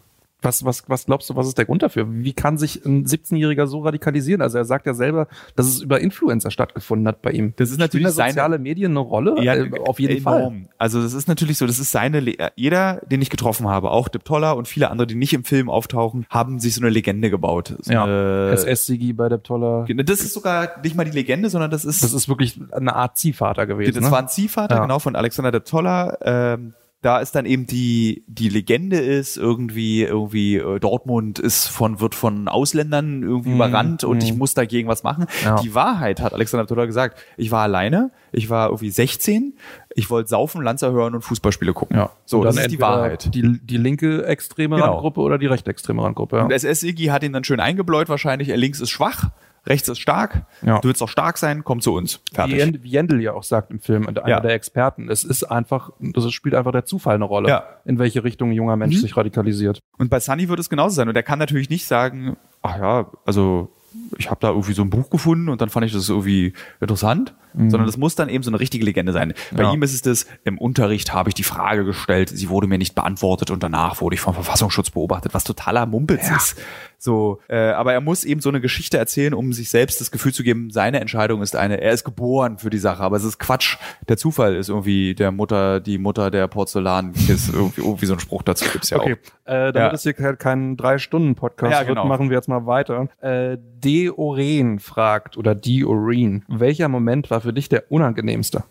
Was, 0.46 0.64
was, 0.64 0.88
was 0.88 1.06
glaubst 1.06 1.28
du, 1.28 1.36
was 1.36 1.48
ist 1.48 1.58
der 1.58 1.64
Grund 1.64 1.82
dafür? 1.82 2.06
Wie 2.08 2.32
kann 2.32 2.56
sich 2.56 2.84
ein 2.84 3.04
17-Jähriger 3.04 3.66
so 3.66 3.80
radikalisieren? 3.80 4.40
Also 4.40 4.58
er 4.58 4.64
sagt 4.64 4.86
ja 4.86 4.94
selber, 4.94 5.26
dass 5.56 5.66
es 5.66 5.80
über 5.80 6.00
Influencer 6.00 6.50
stattgefunden 6.50 7.08
hat 7.08 7.20
bei 7.20 7.32
ihm. 7.32 7.52
Das 7.56 7.70
ist 7.70 7.78
natürlich 7.78 8.08
Spielen 8.08 8.28
soziale 8.28 8.58
Medien 8.58 8.92
eine 8.92 9.00
Rolle. 9.00 9.42
Ja, 9.42 9.54
äh, 9.54 9.70
auf 9.80 9.98
jeden 9.98 10.18
enorm. 10.18 10.62
Fall. 10.62 10.70
Also 10.78 11.02
das 11.02 11.14
ist 11.14 11.26
natürlich 11.28 11.58
so, 11.58 11.66
das 11.66 11.78
ist 11.78 11.90
seine, 11.90 12.20
Le 12.20 12.36
jeder, 12.54 13.00
den 13.10 13.20
ich 13.22 13.30
getroffen 13.30 13.68
habe, 13.68 13.90
auch 13.90 14.08
Dip 14.08 14.24
Toller 14.24 14.56
und 14.56 14.68
viele 14.68 14.90
andere, 14.90 15.06
die 15.06 15.14
nicht 15.16 15.32
im 15.32 15.44
Film 15.44 15.68
auftauchen, 15.68 16.26
haben 16.30 16.60
sich 16.60 16.74
so 16.74 16.80
eine 16.80 16.90
Legende 16.90 17.28
gebaut. 17.30 17.74
So 17.80 17.92
ja. 17.92 18.50
SS-Sigi 18.52 19.12
bei 19.12 19.28
Dip 19.28 19.44
Toller. 19.44 19.84
Das 20.04 20.20
ist 20.20 20.32
sogar 20.32 20.80
nicht 20.82 20.96
mal 20.96 21.04
die 21.04 21.10
Legende, 21.10 21.50
sondern 21.50 21.70
das 21.70 21.84
ist. 21.84 22.02
Das 22.02 22.12
ist 22.12 22.28
wirklich 22.28 22.60
eine 22.70 22.94
Art 22.94 23.16
Ziehvater 23.18 23.66
gewesen. 23.66 23.94
Das 23.94 24.04
ne? 24.04 24.10
war 24.10 24.20
ein 24.20 24.28
Ziehvater, 24.28 24.76
ja. 24.76 24.82
genau, 24.82 24.98
von 24.98 25.16
Alexander 25.16 25.50
Dip 25.50 25.64
Toller. 25.64 26.18
Ähm, 26.22 26.74
da 27.06 27.18
ist 27.20 27.36
dann 27.36 27.46
eben 27.46 27.66
die 27.66 28.24
die 28.26 28.48
Legende 28.48 28.98
ist 28.98 29.36
irgendwie 29.36 30.02
irgendwie 30.02 30.56
äh, 30.56 30.80
Dortmund 30.80 31.38
ist 31.38 31.68
von 31.68 32.00
wird 32.00 32.16
von 32.16 32.48
Ausländern 32.48 33.22
irgendwie 33.22 33.50
mm, 33.50 33.54
überrannt 33.54 34.02
und 34.02 34.24
ich 34.24 34.34
muss 34.34 34.54
dagegen 34.54 34.88
was 34.88 35.04
machen. 35.04 35.26
Ja. 35.44 35.60
Die 35.60 35.72
Wahrheit 35.72 36.20
hat 36.20 36.34
Alexander 36.34 36.66
Toller 36.66 36.84
gesagt. 36.86 37.16
Ich 37.36 37.52
war 37.52 37.62
alleine, 37.62 38.10
ich 38.32 38.50
war 38.50 38.70
irgendwie 38.70 38.90
16, 38.90 39.54
ich 39.94 40.10
wollte 40.10 40.30
saufen, 40.30 40.62
Lanzer 40.62 40.90
hören 40.90 41.14
und 41.14 41.22
Fußballspiele 41.22 41.74
gucken. 41.74 41.96
Ja. 41.96 42.10
So, 42.24 42.42
das 42.42 42.56
ist 42.56 42.72
die 42.72 42.80
Wahrheit. 42.80 43.32
Die, 43.32 43.60
die 43.62 43.76
linke 43.76 44.26
extreme 44.26 44.74
genau. 44.74 44.94
Randgruppe 44.94 45.20
oder 45.20 45.38
die 45.38 45.46
rechte 45.46 45.70
extreme 45.70 46.02
Randgruppe. 46.02 46.38
Ja. 46.38 46.42
Und 46.42 46.50
SS-Igi 46.50 47.06
hat 47.06 47.22
ihn 47.22 47.32
dann 47.32 47.44
schön 47.44 47.60
eingebläut 47.60 48.08
wahrscheinlich. 48.08 48.48
Er 48.48 48.56
links 48.56 48.80
ist 48.80 48.90
schwach 48.90 49.30
rechts 49.66 49.88
ist 49.88 49.98
stark, 49.98 50.46
ja. 50.62 50.78
du 50.80 50.88
willst 50.88 51.02
auch 51.02 51.08
stark 51.08 51.38
sein, 51.38 51.64
komm 51.64 51.80
zu 51.80 51.94
uns. 51.94 52.20
Fertig. 52.32 52.82
Wie 52.82 52.88
Jendel 52.88 53.20
ja 53.20 53.32
auch 53.32 53.42
sagt 53.42 53.70
im 53.70 53.80
Film, 53.80 54.06
einer 54.06 54.26
ja. 54.28 54.40
der 54.40 54.52
Experten, 54.52 55.10
es 55.10 55.24
ist 55.24 55.44
einfach, 55.44 55.90
das 56.00 56.32
spielt 56.32 56.54
einfach 56.54 56.72
der 56.72 56.84
Zufall 56.84 57.16
eine 57.16 57.24
Rolle, 57.24 57.48
ja. 57.48 57.64
in 57.84 57.98
welche 57.98 58.24
Richtung 58.24 58.50
ein 58.50 58.54
junger 58.54 58.76
Mensch 58.76 58.96
mhm. 58.96 59.00
sich 59.00 59.16
radikalisiert. 59.16 59.80
Und 59.98 60.10
bei 60.10 60.20
Sunny 60.20 60.48
wird 60.48 60.60
es 60.60 60.70
genauso 60.70 60.96
sein. 60.96 61.08
Und 61.08 61.16
er 61.16 61.22
kann 61.22 61.38
natürlich 61.38 61.70
nicht 61.70 61.86
sagen, 61.86 62.36
ach 62.62 62.78
ja, 62.78 63.10
also 63.24 63.70
ich 64.18 64.30
habe 64.30 64.40
da 64.40 64.48
irgendwie 64.48 64.72
so 64.72 64.82
ein 64.82 64.90
Buch 64.90 65.10
gefunden 65.10 65.48
und 65.48 65.60
dann 65.60 65.68
fand 65.68 65.86
ich 65.86 65.92
das 65.92 66.08
irgendwie 66.08 66.52
interessant, 66.80 67.34
sondern 67.56 67.86
das 67.86 67.96
muss 67.96 68.14
dann 68.14 68.28
eben 68.28 68.44
so 68.44 68.50
eine 68.50 68.60
richtige 68.60 68.84
Legende 68.84 69.12
sein. 69.12 69.32
Bei 69.54 69.62
Ja. 69.64 69.72
ihm 69.72 69.82
ist 69.82 69.94
es 69.94 70.02
das, 70.02 70.26
im 70.44 70.58
Unterricht 70.58 71.12
habe 71.12 71.30
ich 71.30 71.34
die 71.34 71.42
Frage 71.42 71.84
gestellt, 71.84 72.28
sie 72.28 72.48
wurde 72.48 72.66
mir 72.66 72.78
nicht 72.78 72.94
beantwortet 72.94 73.50
und 73.50 73.62
danach 73.62 74.00
wurde 74.00 74.14
ich 74.14 74.20
vom 74.20 74.34
Verfassungsschutz 74.34 74.90
beobachtet, 74.90 75.34
was 75.34 75.44
totaler 75.44 75.86
Mumpitz 75.86 76.30
ist. 76.30 76.56
So, 76.98 77.40
äh, 77.48 77.56
aber 77.72 77.92
er 77.92 78.00
muss 78.00 78.24
eben 78.24 78.40
so 78.40 78.48
eine 78.48 78.60
Geschichte 78.60 78.96
erzählen, 78.98 79.34
um 79.34 79.52
sich 79.52 79.68
selbst 79.68 80.00
das 80.00 80.10
Gefühl 80.10 80.32
zu 80.32 80.42
geben, 80.42 80.70
seine 80.70 80.98
Entscheidung 81.00 81.42
ist 81.42 81.54
eine, 81.54 81.80
er 81.80 81.92
ist 81.92 82.04
geboren 82.04 82.58
für 82.58 82.70
die 82.70 82.78
Sache, 82.78 83.02
aber 83.02 83.16
es 83.16 83.24
ist 83.24 83.38
Quatsch. 83.38 83.76
Der 84.08 84.16
Zufall 84.16 84.56
ist 84.56 84.68
irgendwie 84.70 85.14
der 85.14 85.30
Mutter, 85.30 85.80
die 85.80 85.98
Mutter 85.98 86.30
der 86.30 86.48
Porzellan 86.48 87.12
ist 87.28 87.52
irgendwie, 87.52 87.82
irgendwie 87.82 88.06
so 88.06 88.14
ein 88.14 88.20
Spruch 88.20 88.42
dazu 88.42 88.64
gibt's 88.72 88.90
ja 88.90 88.98
Okay, 88.98 89.16
auch. 89.44 89.50
äh, 89.52 89.72
damit 89.72 89.76
Ja. 89.76 89.92
es 89.92 90.02
hier 90.04 90.14
kein, 90.14 90.38
kein 90.38 90.76
Drei-Stunden-Podcast 90.76 91.70
Ja, 91.72 91.78
wird, 91.80 91.88
genau. 91.88 92.06
machen 92.06 92.30
wir 92.30 92.36
jetzt 92.36 92.48
mal 92.48 92.64
weiter. 92.66 93.08
Äh, 93.20 93.58
Deoren 94.06 94.78
fragt, 94.78 95.36
oder 95.36 95.54
Dioren, 95.54 96.44
welcher 96.48 96.88
Moment 96.88 97.30
war 97.30 97.44
für 97.46 97.52
dich 97.52 97.68
der 97.68 97.90
unangenehmste? 97.90 98.64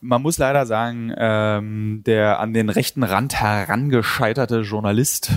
Man 0.00 0.22
muss 0.22 0.38
leider 0.38 0.64
sagen, 0.64 1.12
ähm, 1.16 2.02
der 2.06 2.40
an 2.40 2.54
den 2.54 2.70
rechten 2.70 3.02
Rand 3.02 3.40
herangescheiterte 3.40 4.60
Journalist 4.60 5.32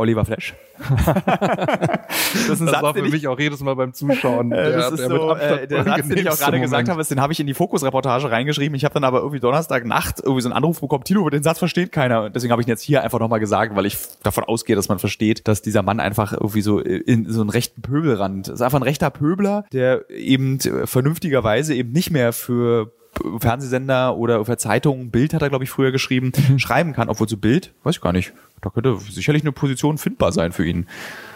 Oliver 0.00 0.24
Flash. 0.24 0.54
das 0.88 2.48
ist 2.48 2.60
ein 2.60 2.66
Das 2.66 2.74
Satz, 2.74 2.82
war 2.82 2.94
für 2.94 3.02
mich 3.02 3.28
auch 3.28 3.38
jedes 3.38 3.60
Mal 3.60 3.76
beim 3.76 3.92
Zuschauen. 3.92 4.50
Äh, 4.50 4.72
das 4.72 4.92
ist 4.92 5.04
so, 5.06 5.34
äh, 5.34 5.66
der 5.68 5.84
Satz, 5.84 6.08
den 6.08 6.18
ich 6.18 6.30
auch 6.30 6.38
gerade 6.38 6.60
gesagt 6.60 6.88
habe, 6.88 7.00
ist, 7.00 7.10
den 7.10 7.20
habe 7.20 7.32
ich 7.32 7.40
in 7.40 7.46
die 7.46 7.54
Fokus-Reportage 7.54 8.30
reingeschrieben. 8.30 8.74
Ich 8.74 8.84
habe 8.84 8.94
dann 8.94 9.04
aber 9.04 9.18
irgendwie 9.18 9.40
Donnerstagnacht 9.40 10.20
irgendwie 10.20 10.40
so 10.40 10.48
einen 10.48 10.56
Anruf 10.56 10.80
bekommen, 10.80 11.04
Tilo, 11.04 11.28
den 11.28 11.42
Satz 11.42 11.58
versteht 11.58 11.92
keiner. 11.92 12.24
Und 12.24 12.34
deswegen 12.34 12.50
habe 12.50 12.62
ich 12.62 12.68
ihn 12.68 12.70
jetzt 12.70 12.82
hier 12.82 13.02
einfach 13.02 13.20
nochmal 13.20 13.40
gesagt, 13.40 13.76
weil 13.76 13.86
ich 13.86 13.98
davon 14.22 14.44
ausgehe, 14.44 14.74
dass 14.74 14.88
man 14.88 14.98
versteht, 14.98 15.46
dass 15.46 15.62
dieser 15.62 15.82
Mann 15.82 16.00
einfach 16.00 16.32
irgendwie 16.32 16.62
so 16.62 16.80
in 16.80 17.30
so 17.30 17.42
einen 17.42 17.50
rechten 17.50 17.82
Pöbelrand, 17.82 18.48
das 18.48 18.54
ist 18.54 18.62
einfach 18.62 18.80
ein 18.80 18.84
rechter 18.84 19.10
Pöbler, 19.10 19.64
der 19.72 20.08
eben 20.10 20.58
vernünftigerweise 20.60 21.74
eben 21.74 21.92
nicht 21.92 22.10
mehr 22.10 22.32
für 22.32 22.92
Fernsehsender 23.38 24.16
oder 24.16 24.44
für 24.44 24.56
Zeitungen, 24.56 25.10
Bild 25.10 25.34
hat 25.34 25.42
er, 25.42 25.48
glaube 25.48 25.64
ich, 25.64 25.70
früher 25.70 25.92
geschrieben, 25.92 26.32
schreiben 26.58 26.92
kann, 26.92 27.08
obwohl 27.08 27.28
zu 27.28 27.38
Bild, 27.38 27.72
weiß 27.82 27.96
ich 27.96 28.00
gar 28.00 28.12
nicht, 28.12 28.32
da 28.60 28.70
könnte 28.70 28.98
sicherlich 29.10 29.42
eine 29.42 29.52
Position 29.52 29.98
findbar 29.98 30.32
sein 30.32 30.52
für 30.52 30.66
ihn. 30.66 30.86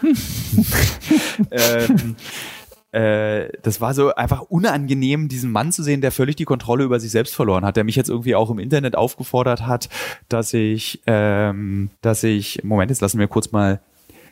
ähm, 1.51 2.15
äh, 2.91 3.49
das 3.61 3.81
war 3.81 3.93
so 3.93 4.15
einfach 4.15 4.41
unangenehm, 4.41 5.27
diesen 5.27 5.51
Mann 5.51 5.71
zu 5.71 5.83
sehen, 5.83 6.01
der 6.01 6.11
völlig 6.11 6.37
die 6.37 6.45
Kontrolle 6.45 6.85
über 6.85 6.99
sich 6.99 7.11
selbst 7.11 7.35
verloren 7.35 7.65
hat, 7.65 7.75
der 7.75 7.83
mich 7.83 7.95
jetzt 7.97 8.09
irgendwie 8.09 8.35
auch 8.35 8.49
im 8.49 8.59
Internet 8.59 8.95
aufgefordert 8.95 9.67
hat, 9.67 9.89
dass 10.29 10.53
ich, 10.53 11.01
ähm, 11.05 11.89
dass 12.01 12.23
ich, 12.23 12.63
Moment, 12.63 12.91
jetzt 12.91 13.01
lassen 13.01 13.19
wir 13.19 13.27
kurz 13.27 13.51
mal 13.51 13.81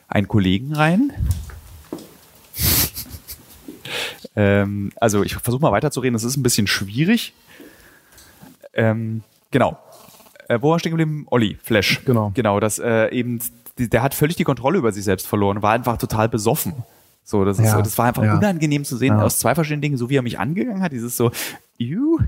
einen 0.08 0.27
Kollegen 0.27 0.73
rein. 0.73 1.12
Ähm, 4.36 4.91
also 4.96 5.24
ich 5.24 5.36
versuche 5.36 5.62
mal 5.62 5.72
weiterzureden, 5.72 6.13
das 6.13 6.24
ist 6.24 6.38
ein 6.38 6.43
bisschen 6.43 6.67
schwierig. 6.67 7.34
Ähm, 8.74 9.22
genau. 9.52 9.78
Äh, 10.48 10.60
wo 10.62 10.72
war 10.72 10.80
stehen 10.80 10.91
geblieben? 10.91 11.26
Olli, 11.30 11.58
Flash. 11.62 12.02
Genau. 12.06 12.32
Genau, 12.34 12.60
das 12.60 12.80
äh, 12.80 13.10
eben, 13.10 13.39
die, 13.78 13.89
der 13.89 14.02
hat 14.02 14.13
völlig 14.13 14.36
die 14.36 14.43
Kontrolle 14.43 14.78
über 14.78 14.91
sich 14.91 15.04
selbst 15.04 15.28
verloren, 15.28 15.62
war 15.62 15.72
einfach 15.74 15.98
total 15.98 16.30
besoffen. 16.30 16.74
So, 17.24 17.46
das, 17.46 17.58
ist, 17.58 17.65
Ja, 17.65 17.82
das 17.82 17.98
war 17.98 18.06
einfach 18.08 18.24
ja. 18.24 18.38
unangenehm 18.38 18.84
zu 18.84 18.98
sehen 18.98 19.15
Ja. 19.17 19.24
aus 19.24 19.39
zwei 19.39 19.56
verschiedenen 19.56 19.82
Dingen, 19.82 19.98
so 19.98 20.10
wie 20.10 20.17
er 20.17 20.22
mich 20.22 20.39
angegangen 20.39 20.82
hat, 20.82 20.91
dieses 20.91 21.15
so, 21.15 21.32
you, 21.77 22.19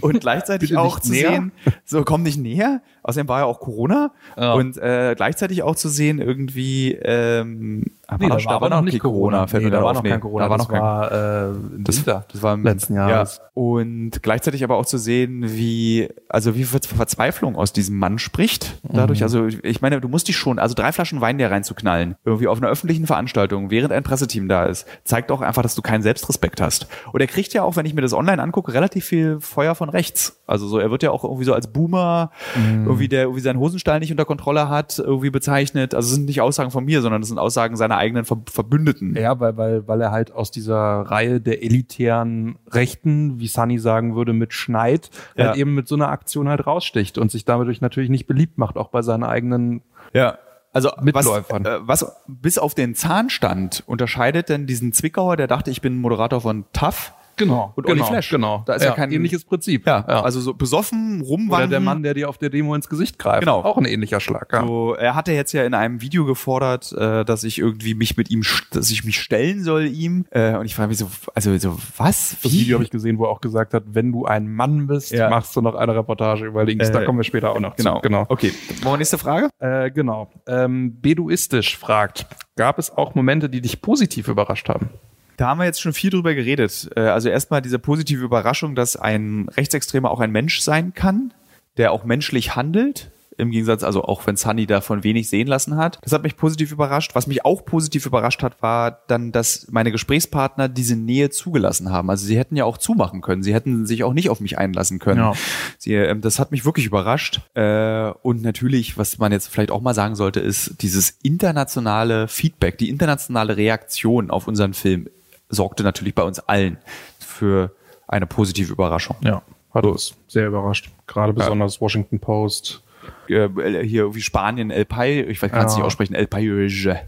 und 0.00 0.20
gleichzeitig 0.20 0.76
auch 0.76 1.00
zu 1.00 1.10
näher. 1.12 1.30
sehen, 1.30 1.52
so 1.84 2.04
komm 2.04 2.22
nicht 2.22 2.38
näher. 2.38 2.80
Außerdem 3.02 3.28
war 3.28 3.40
ja 3.40 3.44
auch 3.44 3.60
Corona 3.60 4.12
Ja. 4.36 4.54
und 4.54 4.78
äh, 4.78 5.14
gleichzeitig 5.16 5.62
auch 5.62 5.76
zu 5.76 5.88
sehen 5.88 6.20
irgendwie, 6.20 6.92
ähm, 6.92 7.84
Nee, 8.18 8.28
da 8.28 8.36
war 8.44 8.52
aber 8.56 8.68
noch 8.68 8.82
nicht 8.82 8.98
Corona. 9.00 9.46
fällt 9.46 9.64
Nee, 9.64 9.70
da 9.70 9.82
war 9.82 9.94
noch 9.94 10.02
kein 10.04 10.20
Corona. 10.20 10.44
Da 10.44 10.50
war 10.50 10.58
das 10.58 10.66
noch 10.68 10.72
kein 10.74 10.82
war 10.82 11.12
äh, 11.12 11.48
im 11.50 11.84
das, 11.84 12.04
das 12.04 12.42
war 12.42 12.52
im 12.54 12.62
letzten 12.62 12.94
Jahres. 12.94 13.38
Ja. 13.38 13.44
Und 13.54 14.22
gleichzeitig 14.22 14.62
aber 14.62 14.76
auch 14.76 14.84
zu 14.84 14.98
sehen, 14.98 15.42
wie, 15.46 16.08
also 16.28 16.54
wie 16.54 16.64
Ver- 16.64 16.80
Verzweiflung 16.86 17.56
aus 17.56 17.72
diesem 17.72 17.96
Mann 17.96 18.18
spricht. 18.18 18.78
Dadurch, 18.82 19.20
Mhm. 19.20 19.24
also 19.24 19.46
ich 19.46 19.80
meine, 19.80 20.00
du 20.02 20.08
musst 20.08 20.28
dich 20.28 20.36
schon, 20.36 20.58
also 20.58 20.74
drei 20.74 20.92
Flaschen 20.92 21.20
Wein 21.22 21.38
dir 21.38 21.50
reinzuknallen, 21.50 22.16
irgendwie 22.26 22.46
auf 22.46 22.58
einer 22.58 22.68
öffentlichen 22.68 23.06
Veranstaltung, 23.06 23.70
während 23.70 23.90
ein 23.92 24.02
Presseteam 24.02 24.48
da 24.48 24.66
ist, 24.66 24.86
zeigt 25.04 25.32
auch 25.32 25.40
einfach, 25.40 25.62
dass 25.62 25.74
du 25.74 25.80
keinen 25.82 26.02
Selbstrespekt 26.02 26.60
hast. 26.60 26.86
Und 27.12 27.20
er 27.22 27.26
kriegt 27.26 27.54
ja 27.54 27.62
auch, 27.62 27.76
wenn 27.76 27.86
ich 27.86 27.94
mir 27.94 28.02
das 28.02 28.12
online 28.12 28.40
angucke, 28.42 28.74
relativ 28.74 28.83
viel 29.04 29.40
Feuer 29.40 29.74
von 29.74 29.88
rechts. 29.88 30.42
Also 30.46 30.66
so, 30.68 30.78
er 30.78 30.90
wird 30.90 31.02
ja 31.02 31.10
auch 31.10 31.24
irgendwie 31.24 31.44
so 31.44 31.54
als 31.54 31.68
Boomer, 31.72 32.30
Mhm. 32.54 32.84
irgendwie 32.86 33.08
der 33.08 33.22
irgendwie 33.22 33.40
seinen 33.40 33.58
Hosenstall 33.58 34.00
nicht 34.00 34.10
unter 34.10 34.24
Kontrolle 34.26 34.68
hat, 34.68 34.98
irgendwie 34.98 35.30
bezeichnet. 35.30 35.94
Also 35.94 36.08
es 36.08 36.14
sind 36.14 36.26
nicht 36.26 36.40
Aussagen 36.42 36.70
von 36.70 36.84
mir, 36.84 37.00
sondern 37.02 37.22
das 37.22 37.28
sind 37.28 37.38
Aussagen 37.38 37.76
seiner 37.76 37.96
eigenen 37.96 38.24
Ver 38.24 38.38
Verbündeten. 38.50 39.16
Ja, 39.16 39.40
weil, 39.40 39.56
weil, 39.56 39.88
weil 39.88 40.00
er 40.02 40.10
halt 40.10 40.32
aus 40.32 40.50
dieser 40.50 40.76
Reihe 40.76 41.40
der 41.40 41.62
elitären 41.62 42.56
Rechten, 42.70 43.40
wie 43.40 43.46
Sunny 43.48 43.78
sagen 43.78 44.14
würde, 44.16 44.32
mit 44.32 44.52
Schneid, 44.52 45.10
Ja. 45.36 45.46
halt 45.48 45.56
eben 45.56 45.74
mit 45.74 45.88
so 45.88 45.94
einer 45.94 46.08
Aktion 46.10 46.48
halt 46.48 46.66
raussticht 46.66 47.16
und 47.18 47.30
sich 47.30 47.44
dadurch 47.44 47.80
natürlich 47.80 48.10
nicht 48.10 48.26
beliebt 48.26 48.58
macht, 48.58 48.76
auch 48.76 48.88
bei 48.88 49.02
seinen 49.02 49.24
eigenen 49.24 49.82
Ja. 50.12 50.38
Also 50.72 50.90
Mitläufern. 51.00 51.64
Was, 51.64 52.02
äh, 52.02 52.08
was 52.08 52.16
bis 52.26 52.58
auf 52.58 52.74
den 52.74 52.96
Zahnstand 52.96 53.84
unterscheidet 53.86 54.48
denn 54.48 54.66
diesen 54.66 54.92
Zwickauer, 54.92 55.36
der 55.36 55.46
dachte, 55.46 55.70
ich 55.70 55.80
bin 55.80 56.00
Moderator 56.00 56.40
von 56.40 56.64
TAF 56.72 57.14
Genau. 57.36 57.72
und 57.76 57.86
genau, 57.86 58.02
Olli 58.04 58.10
Flash. 58.12 58.30
Genau. 58.30 58.62
Da 58.66 58.74
ist 58.74 58.84
ja, 58.84 58.92
kein 58.92 59.12
ähnliches 59.12 59.44
Prinzip. 59.44 59.86
Ja, 59.86 60.04
also 60.04 60.40
so 60.40 60.54
besoffen 60.54 61.20
rumwandern. 61.22 61.60
Oder 61.60 61.68
der 61.68 61.80
Mann, 61.80 62.02
der 62.02 62.14
dir 62.14 62.28
auf 62.28 62.38
der 62.38 62.50
Demo 62.50 62.74
ins 62.74 62.88
Gesicht 62.88 63.18
greift. 63.18 63.40
Genau. 63.40 63.62
Auch 63.62 63.76
ein 63.78 63.84
ähnlicher 63.84 64.20
Schlag. 64.20 64.50
Ja. 64.52 64.66
So, 64.66 64.94
er 64.94 65.14
hatte 65.14 65.32
jetzt 65.32 65.52
ja 65.52 65.64
in 65.64 65.74
einem 65.74 66.00
Video 66.00 66.24
gefordert, 66.24 66.92
äh, 66.92 67.24
dass 67.24 67.44
ich 67.44 67.58
irgendwie 67.58 67.94
mich 67.94 68.16
mit 68.16 68.30
ihm, 68.30 68.42
dass 68.70 68.90
ich 68.90 69.04
mich 69.04 69.18
stellen 69.20 69.62
soll 69.64 69.86
ihm. 69.86 70.26
Äh, 70.30 70.56
und 70.56 70.66
ich 70.66 70.74
frage 70.74 70.88
mich 70.88 70.98
so, 70.98 71.10
also 71.34 71.56
so 71.58 71.76
was? 71.96 72.36
Das 72.42 72.52
Video 72.52 72.74
habe 72.76 72.84
ich 72.84 72.90
gesehen, 72.90 73.18
wo 73.18 73.24
er 73.24 73.30
auch 73.30 73.40
gesagt 73.40 73.74
hat, 73.74 73.84
wenn 73.86 74.12
du 74.12 74.24
ein 74.26 74.48
Mann 74.52 74.86
bist, 74.86 75.12
Ja. 75.12 75.30
machst 75.30 75.54
du 75.56 75.60
noch 75.60 75.74
eine 75.74 75.94
Reportage 75.94 76.46
über 76.46 76.64
links. 76.64 76.90
da 76.90 77.00
Äh, 77.02 77.04
kommen 77.04 77.18
wir 77.18 77.24
später 77.24 77.50
auch 77.50 77.60
noch 77.60 77.76
Genau, 77.76 77.96
zu. 77.96 78.02
Genau. 78.02 78.24
Okay, 78.28 78.52
wollen 78.82 78.94
wir 78.94 78.98
nächste 78.98 79.18
Frage? 79.18 79.48
Äh, 79.58 79.90
genau. 79.90 80.30
Ähm, 80.46 81.00
Beduistisch 81.00 81.76
fragt, 81.76 82.26
gab 82.56 82.78
es 82.78 82.90
auch 82.96 83.14
Momente, 83.14 83.48
die 83.48 83.60
dich 83.60 83.80
positiv 83.82 84.28
überrascht 84.28 84.68
haben? 84.68 84.90
Da 85.36 85.48
haben 85.48 85.58
wir 85.58 85.64
jetzt 85.64 85.80
schon 85.80 85.92
viel 85.92 86.10
drüber 86.10 86.34
geredet. 86.34 86.90
Äh, 86.96 87.00
Also 87.00 87.28
erstmal 87.28 87.62
diese 87.62 87.78
positive 87.78 88.24
Überraschung, 88.24 88.74
dass 88.74 88.96
ein 88.96 89.48
Rechtsextremer 89.56 90.10
auch 90.10 90.20
ein 90.20 90.30
Mensch 90.30 90.60
sein 90.60 90.94
kann, 90.94 91.32
der 91.76 91.92
auch 91.92 92.04
menschlich 92.04 92.56
handelt. 92.56 93.10
Im 93.36 93.50
Gegensatz, 93.50 93.82
also 93.82 94.04
auch 94.04 94.24
wenn 94.28 94.36
Sunny 94.36 94.64
davon 94.64 95.02
wenig 95.02 95.28
sehen 95.28 95.48
lassen 95.48 95.76
hat. 95.76 95.98
Das 96.02 96.12
hat 96.12 96.22
mich 96.22 96.36
positiv 96.36 96.70
überrascht. 96.70 97.16
Was 97.16 97.26
mich 97.26 97.44
auch 97.44 97.64
positiv 97.64 98.06
überrascht 98.06 98.44
hat, 98.44 98.62
war 98.62 99.00
dann, 99.08 99.32
dass 99.32 99.66
meine 99.72 99.90
Gesprächspartner 99.90 100.68
diese 100.68 100.94
Nähe 100.94 101.30
zugelassen 101.30 101.90
haben. 101.90 102.10
Also 102.10 102.26
sie 102.26 102.38
hätten 102.38 102.54
ja 102.54 102.64
auch 102.64 102.78
zumachen 102.78 103.22
können. 103.22 103.42
Sie 103.42 103.52
hätten 103.52 103.86
sich 103.86 104.04
auch 104.04 104.12
nicht 104.12 104.30
auf 104.30 104.38
mich 104.38 104.56
einlassen 104.56 105.00
können. 105.00 105.18
Ja. 105.18 105.32
Sie, 105.78 105.94
ähm, 105.94 106.20
das 106.20 106.38
hat 106.38 106.52
mich 106.52 106.64
wirklich 106.64 106.86
überrascht. 106.86 107.40
Äh, 107.54 108.10
und 108.22 108.42
natürlich, 108.42 108.98
was 108.98 109.18
man 109.18 109.32
jetzt 109.32 109.48
vielleicht 109.48 109.72
auch 109.72 109.80
mal 109.80 109.94
sagen 109.94 110.14
sollte, 110.14 110.38
ist 110.38 110.80
dieses 110.82 111.18
internationale 111.22 112.28
Feedback, 112.28 112.78
die 112.78 112.88
internationale 112.88 113.56
Reaktion 113.56 114.30
auf 114.30 114.46
unseren 114.46 114.74
Film 114.74 115.08
sorgte 115.48 115.82
natürlich 115.82 116.14
bei 116.14 116.22
uns 116.22 116.38
allen 116.40 116.78
für 117.18 117.74
eine 118.08 118.26
positive 118.26 118.72
Überraschung. 118.72 119.16
Ja. 119.22 119.42
Hat 119.72 119.86
uns 119.86 120.14
sehr 120.28 120.46
überrascht. 120.46 120.90
Gerade 121.06 121.32
besonders 121.32 121.80
Washington 121.80 122.20
Post. 122.20 122.82
Äh, 123.28 123.48
hier 123.84 124.02
irgendwie 124.02 124.20
Spanien, 124.20 124.70
El 124.70 124.84
Pai, 124.84 125.20
ich 125.28 125.40
kann 125.40 125.50
es 125.50 125.72
Ja. 125.72 125.78
nicht 125.78 125.82
aussprechen, 125.86 126.14
El 126.14 126.26
Paige. 126.26 127.00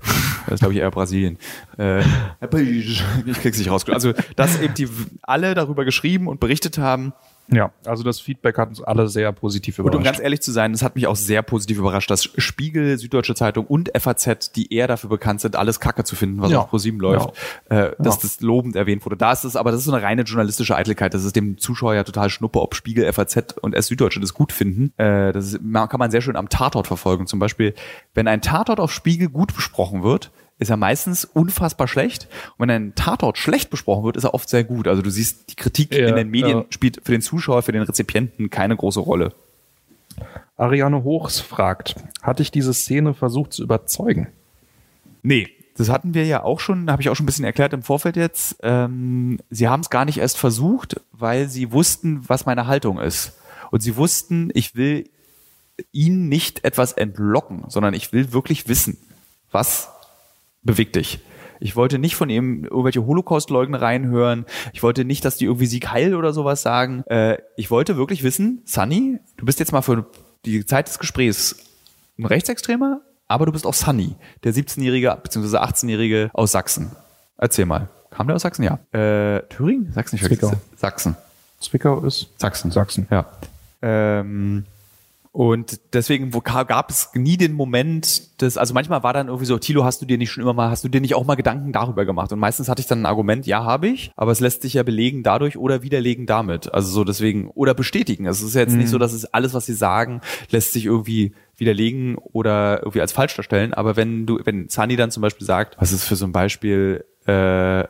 Das 0.46 0.54
ist, 0.54 0.58
glaube 0.60 0.74
ich, 0.74 0.80
eher 0.80 0.90
Brasilien. 0.90 1.38
Äh, 1.78 2.00
El 2.40 2.48
Paige. 2.50 3.02
Ich 3.26 3.38
krieg's 3.40 3.58
nicht 3.58 3.70
raus. 3.70 3.88
Also, 3.88 4.12
dass 4.34 4.60
eben 4.60 4.74
die 4.74 4.88
alle 5.22 5.54
darüber 5.54 5.84
geschrieben 5.84 6.28
und 6.28 6.40
berichtet 6.40 6.78
haben, 6.78 7.12
Ja, 7.52 7.70
also 7.84 8.02
das 8.02 8.20
Feedback 8.20 8.58
hat 8.58 8.70
uns 8.70 8.82
alle 8.82 9.08
sehr 9.08 9.30
positiv 9.32 9.78
Und 9.78 9.84
überrascht. 9.86 9.98
um 9.98 10.02
ganz 10.04 10.18
ehrlich 10.20 10.40
zu 10.42 10.50
sein, 10.52 10.72
es 10.74 10.82
hat 10.82 10.96
mich 10.96 11.06
auch 11.06 11.14
sehr 11.16 11.42
positiv 11.42 11.78
überrascht, 11.78 12.10
dass 12.10 12.24
Spiegel, 12.24 12.98
Süddeutsche 12.98 13.34
Zeitung 13.34 13.66
und 13.66 13.90
FAZ, 13.96 14.52
die 14.52 14.72
eher 14.74 14.88
dafür 14.88 15.10
bekannt 15.10 15.40
sind, 15.40 15.54
alles 15.56 15.78
Kacke 15.78 16.02
zu 16.04 16.16
finden, 16.16 16.40
was 16.40 16.50
Ja. 16.50 16.60
auf 16.60 16.70
ProSieben 16.70 16.98
läuft, 17.00 17.30
äh, 17.68 17.90
dass 17.98 18.16
Ja. 18.16 18.20
das 18.22 18.40
lobend 18.40 18.74
erwähnt 18.76 19.04
wurde. 19.06 19.16
Da 19.16 19.32
ist 19.32 19.44
es, 19.44 19.54
aber 19.56 19.70
das 19.70 19.80
ist 19.80 19.86
so 19.86 19.92
eine 19.92 20.02
reine 20.02 20.22
journalistische 20.22 20.74
Eitelkeit. 20.74 21.14
Das 21.14 21.24
ist 21.24 21.36
dem 21.36 21.56
Zuschauer 21.58 21.94
ja 21.94 22.02
total 22.04 22.30
schnuppe, 22.30 22.60
ob 22.60 22.74
Spiegel, 22.74 23.04
FAZ 23.12 23.54
und 23.60 23.74
S 23.74 23.86
Süddeutsche 23.86 24.20
das 24.20 24.34
gut 24.34 24.52
finden. 24.52 24.92
Äh, 24.96 25.32
das 25.32 25.52
ist, 25.52 25.60
kann 25.60 25.98
man 25.98 26.10
sehr 26.10 26.20
schön 26.22 26.36
am 26.36 26.48
Tatort 26.48 26.86
verfolgen. 26.86 27.26
Zum 27.26 27.38
Beispiel, 27.38 27.74
wenn 28.14 28.26
ein 28.28 28.40
Tatort 28.42 28.80
auf 28.80 28.92
Spiegel 28.92 29.28
gut 29.28 29.54
besprochen 29.54 30.02
wird, 30.02 30.30
ist 30.58 30.70
er 30.70 30.76
meistens 30.76 31.24
unfassbar 31.24 31.86
schlecht. 31.86 32.28
Und 32.56 32.68
wenn 32.68 32.70
ein 32.70 32.94
Tatort 32.94 33.38
schlecht 33.38 33.70
besprochen 33.70 34.04
wird, 34.04 34.16
ist 34.16 34.24
er 34.24 34.34
oft 34.34 34.48
sehr 34.48 34.64
gut. 34.64 34.88
Also 34.88 35.02
du 35.02 35.10
siehst, 35.10 35.50
die 35.50 35.56
Kritik 35.56 35.94
Ja, 35.94 36.08
in 36.08 36.16
den 36.16 36.30
Medien 36.30 36.58
ja. 36.58 36.64
spielt 36.70 37.00
für 37.04 37.12
den 37.12 37.20
Zuschauer, 37.20 37.62
für 37.62 37.72
den 37.72 37.82
Rezipienten 37.82 38.48
keine 38.48 38.76
große 38.76 39.00
Rolle. 39.00 39.34
Ariane 40.56 41.04
Hochs 41.04 41.40
fragt, 41.40 41.96
hat 42.22 42.38
dich 42.38 42.50
diese 42.50 42.72
Szene 42.72 43.12
versucht 43.12 43.52
zu 43.52 43.62
überzeugen? 43.62 44.28
Nee. 45.22 45.48
Das 45.76 45.90
hatten 45.90 46.14
wir 46.14 46.24
ja 46.24 46.42
auch 46.42 46.58
schon, 46.58 46.90
habe 46.90 47.02
ich 47.02 47.10
auch 47.10 47.16
schon 47.16 47.24
ein 47.24 47.26
bisschen 47.26 47.44
erklärt 47.44 47.74
im 47.74 47.82
Vorfeld 47.82 48.16
jetzt. 48.16 48.56
Ähm, 48.62 49.38
sie 49.50 49.68
haben 49.68 49.80
es 49.80 49.90
gar 49.90 50.06
nicht 50.06 50.16
erst 50.16 50.38
versucht, 50.38 51.02
weil 51.12 51.50
sie 51.50 51.70
wussten, 51.70 52.26
was 52.26 52.46
meine 52.46 52.66
Haltung 52.66 52.98
ist. 52.98 53.36
Und 53.70 53.82
sie 53.82 53.96
wussten, 53.96 54.50
ich 54.54 54.74
will 54.74 55.10
ihnen 55.92 56.30
nicht 56.30 56.64
etwas 56.64 56.92
entlocken, 56.94 57.64
sondern 57.68 57.92
ich 57.92 58.10
will 58.14 58.32
wirklich 58.32 58.68
wissen, 58.68 58.96
was 59.50 59.90
bewegt 60.66 60.96
dich. 60.96 61.20
Ich 61.58 61.74
wollte 61.76 61.98
nicht 61.98 62.16
von 62.16 62.28
ihm 62.28 62.64
irgendwelche 62.64 63.06
Holocaust-Leugnereien 63.06 64.08
hören. 64.08 64.44
Ich 64.72 64.82
wollte 64.82 65.04
nicht, 65.04 65.24
dass 65.24 65.36
die 65.36 65.46
irgendwie 65.46 65.66
Sieg 65.66 65.90
heil 65.90 66.14
oder 66.14 66.32
sowas 66.32 66.62
sagen. 66.62 67.02
Äh, 67.06 67.38
ich 67.56 67.70
wollte 67.70 67.96
wirklich 67.96 68.22
wissen, 68.22 68.60
Sunny, 68.66 69.18
du 69.36 69.46
bist 69.46 69.58
jetzt 69.58 69.72
mal 69.72 69.82
für 69.82 70.06
die 70.44 70.66
Zeit 70.66 70.88
des 70.88 70.98
Gesprächs 70.98 71.56
ein 72.18 72.26
Rechtsextremer, 72.26 73.00
aber 73.28 73.46
du 73.46 73.52
bist 73.52 73.66
auch 73.66 73.74
Sunny, 73.74 74.16
der 74.44 74.52
17-Jährige 74.52 75.16
bzw. 75.22 75.56
18-Jährige 75.56 76.30
aus 76.34 76.52
Sachsen. 76.52 76.92
Erzähl 77.38 77.66
mal. 77.66 77.88
Kam 78.10 78.26
der 78.26 78.36
aus 78.36 78.42
Sachsen? 78.42 78.62
Ja. 78.62 78.78
Äh, 78.92 79.42
Thüringen? 79.48 79.92
Sachsen? 79.92 80.16
Ich 80.16 80.22
Zwickau. 80.22 80.52
Sachsen. 80.76 81.16
Zwickau 81.60 82.00
ist 82.04 82.28
Sachsen. 82.38 82.70
Sachsen. 82.70 83.06
Ja. 83.10 83.26
Ähm, 83.82 84.64
und 85.36 85.80
deswegen 85.92 86.30
gab 86.30 86.88
es 86.88 87.10
nie 87.12 87.36
den 87.36 87.52
Moment, 87.52 88.40
dass, 88.40 88.56
also 88.56 88.72
manchmal 88.72 89.02
war 89.02 89.12
dann 89.12 89.26
irgendwie 89.26 89.44
so, 89.44 89.58
Tilo, 89.58 89.84
hast 89.84 90.00
du 90.00 90.06
dir 90.06 90.16
nicht 90.16 90.30
schon 90.30 90.42
immer 90.42 90.54
mal, 90.54 90.70
hast 90.70 90.82
du 90.82 90.88
dir 90.88 91.02
nicht 91.02 91.14
auch 91.14 91.26
mal 91.26 91.34
Gedanken 91.34 91.72
darüber 91.72 92.06
gemacht? 92.06 92.32
Und 92.32 92.38
meistens 92.38 92.70
hatte 92.70 92.80
ich 92.80 92.86
dann 92.86 93.02
ein 93.02 93.06
Argument, 93.06 93.46
ja, 93.46 93.62
habe 93.62 93.86
ich, 93.88 94.12
aber 94.16 94.32
es 94.32 94.40
lässt 94.40 94.62
sich 94.62 94.72
ja 94.72 94.82
belegen 94.82 95.22
dadurch 95.22 95.58
oder 95.58 95.82
widerlegen 95.82 96.24
damit. 96.24 96.72
Also 96.72 96.90
so 96.90 97.04
deswegen, 97.04 97.50
oder 97.50 97.74
bestätigen. 97.74 98.24
Es 98.24 98.40
ist 98.40 98.54
jetzt 98.54 98.72
Mhm. 98.72 98.78
nicht 98.78 98.88
so, 98.88 98.96
dass 98.96 99.12
es 99.12 99.26
alles, 99.26 99.52
was 99.52 99.66
sie 99.66 99.74
sagen, 99.74 100.22
lässt 100.48 100.72
sich 100.72 100.86
irgendwie 100.86 101.34
widerlegen 101.58 102.16
oder 102.16 102.78
irgendwie 102.78 103.02
als 103.02 103.12
falsch 103.12 103.36
darstellen. 103.36 103.74
Aber 103.74 103.94
wenn 103.94 104.24
du, 104.24 104.40
wenn 104.42 104.70
Sunny 104.70 104.96
dann 104.96 105.10
zum 105.10 105.20
Beispiel 105.20 105.46
sagt, 105.46 105.76
was 105.78 105.92
ist 105.92 106.04
für 106.04 106.16
so 106.16 106.24
ein 106.24 106.32
Beispiel, 106.32 107.04
äh, 107.26 107.84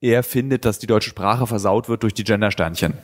er 0.00 0.22
findet, 0.22 0.64
dass 0.64 0.78
die 0.78 0.86
deutsche 0.86 1.10
Sprache 1.10 1.46
versaut 1.46 1.88
wird 1.88 2.02
durch 2.02 2.14
die 2.14 2.24
Gendersternchen. 2.24 2.94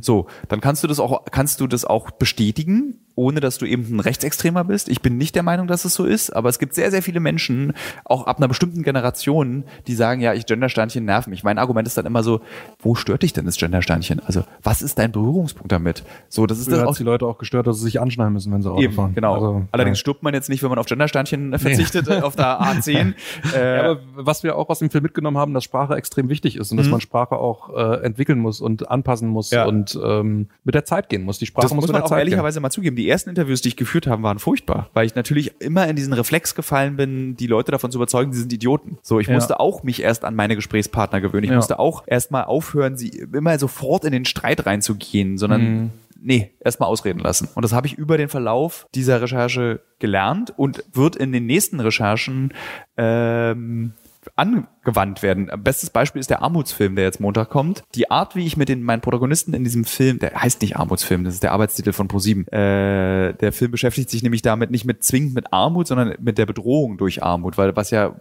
So, 0.00 0.26
dann 0.48 0.60
kannst 0.60 0.82
du 0.82 0.88
das 0.88 0.98
auch, 0.98 1.24
kannst 1.30 1.60
du 1.60 1.66
das 1.66 1.84
auch 1.84 2.10
bestätigen, 2.10 3.00
ohne 3.20 3.40
dass 3.40 3.58
du 3.58 3.66
eben 3.66 3.96
ein 3.96 4.00
Rechtsextremer 4.00 4.64
bist. 4.64 4.88
Ich 4.88 5.02
bin 5.02 5.18
nicht 5.18 5.34
der 5.34 5.42
Meinung, 5.42 5.66
dass 5.66 5.84
es 5.84 5.92
so 5.94 6.04
ist, 6.06 6.30
aber 6.30 6.48
es 6.48 6.58
gibt 6.58 6.74
sehr, 6.74 6.90
sehr 6.90 7.02
viele 7.02 7.20
Menschen, 7.20 7.74
auch 8.04 8.26
ab 8.26 8.38
einer 8.38 8.48
bestimmten 8.48 8.82
Generation, 8.82 9.64
die 9.86 9.94
sagen, 9.94 10.22
ja, 10.22 10.32
ich 10.32 10.46
Gendersternchen 10.46 11.04
nerven 11.04 11.30
mich. 11.30 11.44
Mein 11.44 11.58
Argument 11.58 11.86
ist 11.86 11.98
dann 11.98 12.06
immer 12.06 12.22
so, 12.22 12.40
wo 12.80 12.94
stört 12.94 13.22
dich 13.22 13.32
denn 13.34 13.44
das 13.44 13.56
Gendersternchen? 13.56 14.20
Also, 14.24 14.44
was 14.62 14.80
ist 14.80 14.98
dein 14.98 15.12
Berührungspunkt 15.12 15.70
damit? 15.70 16.02
So, 16.30 16.46
das 16.46 16.58
ist 16.58 16.64
Früher 16.64 16.76
das 16.76 16.80
hat 16.82 16.88
auch 16.88 16.96
die 16.96 17.02
Leute 17.04 17.26
auch 17.26 17.36
gestört, 17.38 17.66
dass 17.66 17.76
sie 17.78 17.84
sich 17.84 18.00
anschneiden 18.00 18.32
müssen, 18.32 18.52
wenn 18.52 18.62
sie 18.62 18.70
Auto 18.70 18.80
Eben, 18.80 18.94
fahren. 18.94 19.14
genau. 19.14 19.34
Also, 19.34 19.62
Allerdings 19.70 19.98
ja. 19.98 20.00
stirbt 20.00 20.22
man 20.22 20.32
jetzt 20.32 20.48
nicht, 20.48 20.62
wenn 20.62 20.70
man 20.70 20.78
auf 20.78 20.86
Gendersternchen 20.86 21.58
verzichtet, 21.58 22.08
äh, 22.08 22.22
auf 22.22 22.36
der 22.36 22.60
A10. 22.62 23.14
Äh, 23.54 23.76
Ja, 23.76 23.82
aber 23.90 24.00
was 24.16 24.42
wir 24.42 24.56
auch 24.56 24.68
aus 24.70 24.78
dem 24.78 24.88
Film 24.90 25.02
mitgenommen 25.02 25.36
haben, 25.36 25.52
dass 25.54 25.64
Sprache 25.64 25.94
extrem 25.94 26.28
wichtig 26.30 26.56
ist 26.56 26.70
und 26.72 26.78
dass 26.78 26.88
man 26.88 27.00
Sprache 27.00 27.36
auch 27.36 27.74
äh, 27.76 28.02
entwickeln 28.04 28.38
muss 28.38 28.60
und 28.62 28.90
anpassen 28.90 29.28
muss 29.28 29.50
Mhm. 29.50 29.56
Ja. 29.56 29.64
und 29.66 29.98
ähm, 30.02 30.48
mit 30.64 30.74
der 30.74 30.84
Zeit 30.84 31.08
gehen 31.08 31.22
muss. 31.24 31.38
Die 31.38 31.46
Sprache 31.46 31.64
das 31.66 31.74
muss 31.74 31.82
mit 31.84 31.92
man 31.92 32.00
der 32.00 32.04
auch 32.04 32.08
Zeit 32.08 32.18
gehen. 32.18 32.28
ehrlicherweise 32.28 32.60
mal 32.60 32.70
zugeben. 32.70 32.96
Die 32.96 33.09
ersten 33.10 33.30
Interviews, 33.30 33.60
die 33.60 33.68
ich 33.68 33.76
geführt 33.76 34.06
habe, 34.06 34.22
waren 34.22 34.38
furchtbar, 34.38 34.88
weil 34.94 35.04
ich 35.06 35.14
natürlich 35.14 35.60
immer 35.60 35.86
in 35.88 35.96
diesen 35.96 36.12
Reflex 36.12 36.54
gefallen 36.54 36.96
bin, 36.96 37.36
die 37.36 37.46
Leute 37.46 37.72
davon 37.72 37.90
zu 37.90 37.98
überzeugen, 37.98 38.32
sie 38.32 38.40
sind 38.40 38.52
Idioten. 38.52 38.98
So, 39.02 39.20
ich 39.20 39.26
Ja. 39.26 39.34
musste 39.34 39.60
auch 39.60 39.82
mich 39.82 40.02
erst 40.02 40.24
an 40.24 40.34
meine 40.34 40.56
Gesprächspartner 40.56 41.20
gewöhnen. 41.20 41.44
Ich 41.44 41.50
Ja. 41.50 41.56
musste 41.56 41.78
auch 41.78 42.04
erst 42.06 42.30
mal 42.30 42.44
aufhören, 42.44 42.96
sie 42.96 43.08
immer 43.32 43.58
sofort 43.58 44.04
in 44.04 44.12
den 44.12 44.24
Streit 44.24 44.64
reinzugehen, 44.66 45.36
sondern 45.38 45.62
Mhm. 45.62 45.90
nee, 46.22 46.50
erst 46.60 46.80
mal 46.80 46.86
ausreden 46.86 47.18
lassen. 47.20 47.48
Und 47.54 47.62
das 47.64 47.72
habe 47.72 47.86
ich 47.86 47.94
über 47.94 48.16
den 48.18 48.28
Verlauf 48.28 48.86
dieser 48.94 49.20
Recherche 49.22 49.80
gelernt 49.98 50.52
und 50.56 50.84
wird 50.92 51.16
in 51.16 51.32
den 51.32 51.46
nächsten 51.46 51.80
Recherchen 51.80 52.52
ähm, 52.96 53.92
angewandt 54.36 55.22
werden. 55.22 55.50
Bestes 55.62 55.90
Beispiel 55.90 56.20
ist 56.20 56.30
der 56.30 56.42
Armutsfilm, 56.42 56.96
der 56.96 57.04
jetzt 57.04 57.20
Montag 57.20 57.50
kommt. 57.50 57.82
Die 57.94 58.10
Art, 58.10 58.36
wie 58.36 58.46
ich 58.46 58.56
mit 58.56 58.68
den 58.68 58.82
meinen 58.82 59.00
Protagonisten 59.00 59.54
in 59.54 59.64
diesem 59.64 59.84
Film, 59.84 60.18
der 60.18 60.34
heißt 60.34 60.60
nicht 60.62 60.76
Armutsfilm, 60.76 61.24
das 61.24 61.34
ist 61.34 61.42
der 61.42 61.52
Arbeitstitel 61.52 61.92
von 61.92 62.08
ProSieben. 62.08 62.46
Äh, 62.48 63.34
der 63.34 63.52
Film 63.52 63.70
beschäftigt 63.70 64.10
sich 64.10 64.22
nämlich 64.22 64.42
damit 64.42 64.70
nicht 64.70 64.84
mit 64.84 65.02
zwingend 65.04 65.34
mit 65.34 65.52
Armut, 65.52 65.86
sondern 65.86 66.14
mit 66.20 66.38
der 66.38 66.46
Bedrohung 66.46 66.98
durch 66.98 67.22
Armut, 67.22 67.56
weil 67.58 67.74
was 67.76 67.90
ja 67.90 68.14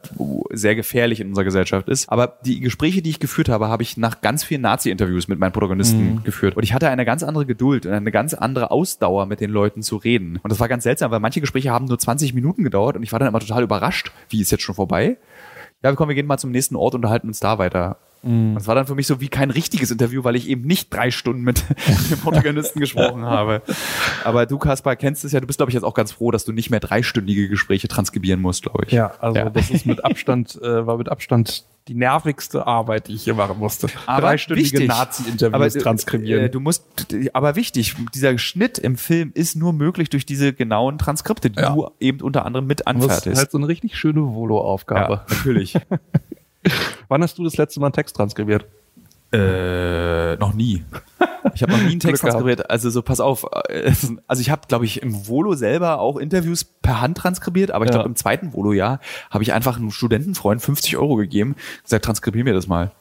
sehr 0.52 0.76
gefährlich 0.76 1.20
in 1.20 1.30
unserer 1.30 1.46
Gesellschaft 1.46 1.90
ist. 1.90 2.10
Aber 2.10 2.40
die 2.46 2.60
Gespräche, 2.60 3.02
die 3.02 3.10
ich 3.10 3.20
geführt 3.20 3.50
habe, 3.50 3.68
habe 3.68 3.84
ich 3.84 3.98
nach 3.98 4.22
ganz 4.22 4.44
vielen 4.44 4.62
Nazi-Interviews 4.62 5.28
mit 5.28 5.40
meinen 5.40 5.52
Protagonisten 5.52 6.24
geführt. 6.24 6.56
Und 6.56 6.64
ich 6.64 6.74
hatte 6.74 6.90
eine 6.90 7.06
ganz 7.06 7.24
andere 7.24 7.46
Geduld 7.46 7.86
und 7.86 7.94
eine 7.94 8.12
ganz 8.12 8.34
andere 8.34 8.72
Ausdauer, 8.72 9.26
mit 9.26 9.42
den 9.42 9.50
Leuten 9.50 9.82
zu 9.82 9.98
reden. 9.98 10.40
Und 10.42 10.52
das 10.52 10.60
war 10.60 10.68
ganz 10.68 10.84
seltsam, 10.84 11.12
weil 11.12 11.20
manche 11.20 11.42
Gespräche 11.42 11.72
haben 11.72 11.86
nur 11.86 12.00
20 12.00 12.34
Minuten 12.34 12.64
gedauert 12.64 12.96
und 12.96 13.04
ich 13.04 13.12
war 13.12 13.20
dann 13.20 13.28
immer 13.28 13.40
total 13.40 13.64
überrascht, 13.64 14.12
wie 14.30 14.42
ist 14.42 14.52
jetzt 14.52 14.64
schon 14.64 14.76
vorbei? 14.76 15.18
Ja, 15.84 15.94
komm, 15.96 16.10
wir 16.10 16.16
gehen 16.16 16.28
mal 16.28 16.38
zum 16.38 16.52
nächsten 16.52 16.76
Ort 16.76 16.94
und 16.94 17.00
unterhalten 17.00 17.28
uns 17.28 17.40
da 17.40 17.58
weiter. 17.58 17.98
Und 18.22 18.58
es 18.58 18.68
war 18.68 18.76
dann 18.76 18.86
für 18.86 18.96
mich 18.96 19.08
so 19.08 19.22
wie 19.22 19.30
kein 19.30 19.50
richtiges 19.50 19.92
Interview, 19.92 20.24
weil 20.26 20.36
ich 20.36 20.50
eben 20.50 20.64
nicht 20.68 20.94
drei 20.94 21.10
Stunden 21.10 21.42
mit 21.42 21.64
dem 22.12 22.18
Protagonisten 22.20 22.80
gesprochen 22.80 23.24
habe. 23.26 23.62
Aber 24.26 24.46
du, 24.46 24.58
Kaspar, 24.58 24.96
kennst 24.98 25.24
es 25.24 25.32
ja. 25.32 25.40
Du 25.40 25.48
bist, 25.48 25.58
glaube 25.60 25.70
ich, 25.70 25.74
jetzt 25.74 25.84
auch 25.84 25.94
ganz 25.94 26.12
froh, 26.12 26.30
dass 26.32 26.44
du 26.44 26.52
nicht 26.52 26.70
mehr 26.70 26.80
dreistündige 26.82 27.48
Gespräche 27.48 27.88
transkribieren 27.88 28.42
musst, 28.42 28.64
glaube 28.64 28.84
ich. 28.88 28.92
Ja, 28.92 29.14
also 29.20 29.38
Ja. 29.40 29.50
das 29.50 29.70
ist 29.70 29.86
mit 29.86 30.04
Abstand, 30.04 30.56
äh, 30.62 30.86
war 30.86 30.98
mit 30.98 31.08
Abstand 31.10 31.64
die 31.88 31.96
nervigste 31.96 32.68
Arbeit, 32.68 33.08
die 33.08 33.14
ich 33.16 33.24
hier 33.24 33.34
machen 33.34 33.58
musste. 33.58 33.88
Aber 34.06 34.22
Dreistündige. 34.28 34.86
Nazi-Interviews 34.86 35.76
äh, 35.76 35.80
transkribieren. 35.80 36.44
Äh, 36.46 36.50
du 36.50 36.60
musst, 36.60 36.84
aber 37.34 37.56
wichtig, 37.56 37.96
dieser 38.14 38.38
Schnitt 38.38 38.78
im 38.78 38.96
Film 38.98 39.32
ist 39.34 39.56
nur 39.56 39.74
möglich 39.74 40.10
durch 40.10 40.26
diese 40.26 40.54
genauen 40.54 40.98
Transkripte, 41.00 41.50
die 41.50 41.60
Ja. 41.60 41.74
du 41.74 41.90
eben 42.00 42.22
unter 42.22 42.46
anderem 42.46 42.68
mit 42.68 42.82
das 42.82 42.96
ist 42.96 43.02
anfertigst. 43.04 43.40
halt 43.40 43.52
so 43.52 43.58
eine 43.58 43.68
richtig 43.70 43.96
schöne 43.98 44.22
Volo-Aufgabe. 44.22 45.22
ja, 45.28 45.36
natürlich. 45.36 45.74
Wann 47.08 47.24
hast 47.24 47.38
du 47.38 47.44
das 47.44 47.58
letzte 47.58 47.80
Mal 47.80 47.88
einen 47.88 47.94
Text 47.94 48.16
transkribiert? 48.16 48.66
Äh, 49.32 50.36
noch 50.38 50.54
nie. 50.54 50.84
Ich 51.54 51.62
habe 51.62 51.72
noch 51.72 51.80
nie 51.80 51.92
einen 51.92 52.00
Text 52.00 52.22
transkribiert. 52.24 52.70
Also 52.70 52.90
so, 52.90 53.02
pass 53.04 53.20
auf. 53.20 53.46
äh, 53.70 53.92
Also 54.28 54.42
ich 54.42 54.50
habe, 54.50 54.62
glaube 54.68 54.86
ich, 54.86 55.02
im 55.04 55.28
Volo 55.28 55.54
selber 55.54 56.00
auch 56.00 56.18
Interviews 56.18 56.64
per 56.64 57.00
Hand 57.02 57.18
transkribiert, 57.20 57.70
aber 57.72 57.86
ich 57.86 57.90
Ja. 57.92 57.98
glaube, 57.98 58.10
im 58.10 58.16
zweiten 58.16 58.54
Volo-Jahr 58.54 59.00
habe 59.30 59.44
ich 59.44 59.54
einfach 59.54 59.78
einem 59.78 59.92
Studentenfreund 59.92 60.62
50 60.62 60.98
Euro 60.98 61.16
gegeben, 61.16 61.56
gesagt, 61.84 62.06
transkribier 62.06 62.44
mir 62.44 62.54
das 62.54 62.68
mal. 62.68 62.92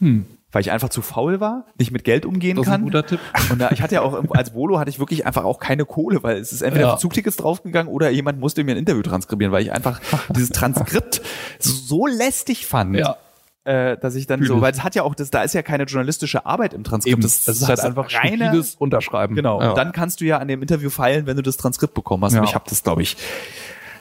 Hm. 0.00 0.26
Weil 0.52 0.62
ich 0.62 0.70
einfach 0.72 0.88
zu 0.88 1.00
faul 1.00 1.38
war, 1.40 1.66
nicht 1.78 1.92
mit 1.92 2.02
Geld 2.02 2.26
umgehen 2.26 2.56
Das 2.56 2.66
ist 2.66 2.70
kann. 2.72 2.80
ein 2.80 2.84
guter 2.84 3.06
Tipp. 3.06 3.20
Und 3.50 3.60
da, 3.60 3.70
ich 3.70 3.82
hatte 3.82 3.94
ja 3.94 4.02
auch, 4.02 4.20
als 4.30 4.52
Volo 4.52 4.80
hatte 4.80 4.90
ich 4.90 4.98
wirklich 4.98 5.24
einfach 5.24 5.44
auch 5.44 5.60
keine 5.60 5.84
Kohle, 5.84 6.22
weil 6.24 6.38
es 6.38 6.52
ist 6.52 6.62
entweder 6.62 6.88
Ja. 6.88 6.96
Zugtickets 6.96 7.36
draufgegangen 7.36 7.92
oder 7.92 8.10
jemand 8.10 8.40
musste 8.40 8.64
mir 8.64 8.72
ein 8.72 8.78
Interview 8.78 9.02
transkribieren, 9.02 9.52
weil 9.52 9.62
ich 9.62 9.72
einfach 9.72 10.00
dieses 10.34 10.50
Transkript 10.50 11.22
so 11.60 12.06
lästig 12.06 12.66
fand. 12.66 12.96
Ja. 12.96 13.16
Äh, 13.62 13.98
dass 13.98 14.14
ich 14.14 14.26
dann 14.26 14.40
Fühl 14.40 14.48
so, 14.48 14.60
weil 14.62 14.72
es 14.72 14.82
hat 14.82 14.94
ja 14.94 15.02
auch, 15.02 15.14
das, 15.14 15.30
da 15.30 15.42
ist 15.42 15.52
ja 15.54 15.60
keine 15.62 15.84
journalistische 15.84 16.46
Arbeit 16.46 16.72
im 16.74 16.82
Transkript. 16.82 17.12
Eben, 17.12 17.22
das, 17.22 17.46
ist 17.46 17.68
halt 17.68 17.78
einfach 17.80 18.08
stupides 18.10 18.74
Unterschreiben. 18.74 19.36
Genau. 19.36 19.60
Ja. 19.60 19.68
Und 19.68 19.76
dann 19.78 19.92
kannst 19.92 20.20
du 20.22 20.24
ja 20.24 20.38
an 20.38 20.48
dem 20.48 20.62
Interview 20.62 20.88
feilen, 20.90 21.26
wenn 21.26 21.36
du 21.36 21.42
das 21.42 21.58
Transkript 21.58 21.92
bekommen 21.94 22.24
hast. 22.24 22.32
Ja. 22.32 22.40
Und 22.40 22.48
ich 22.48 22.54
habe 22.54 22.64
das, 22.68 22.82
glaube 22.82 23.02
ich, 23.02 23.16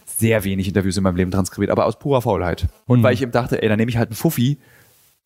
sehr 0.06 0.44
wenig 0.44 0.68
Interviews 0.68 0.98
in 0.98 1.04
meinem 1.04 1.18
Leben 1.18 1.32
transkribiert, 1.32 1.72
aber 1.72 1.86
aus 1.86 2.00
purer 2.00 2.22
Faulheit. 2.22 2.68
Und 2.88 3.00
Mhm. 3.00 3.04
weil 3.04 3.14
ich 3.14 3.22
eben 3.22 3.32
dachte, 3.32 3.62
ey, 3.62 3.70
dann 3.70 3.78
nehme 3.78 3.90
ich 3.92 3.98
halt 3.98 4.10
einen 4.10 4.16
Fuffi 4.16 4.58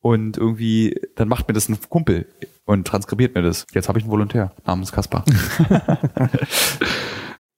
und 0.04 0.38
irgendwie, 0.38 1.00
dann 1.16 1.30
macht 1.30 1.48
mir 1.48 1.54
das 1.54 1.70
ein 1.70 1.80
Kumpel 1.90 2.28
und 2.66 2.86
transkribiert 2.86 3.34
mir 3.34 3.42
das. 3.42 3.66
Jetzt 3.74 3.88
habe 3.88 3.98
ich 3.98 4.04
einen 4.04 4.12
Volontär 4.12 4.54
namens 4.66 4.92
Kaspar. 4.92 5.26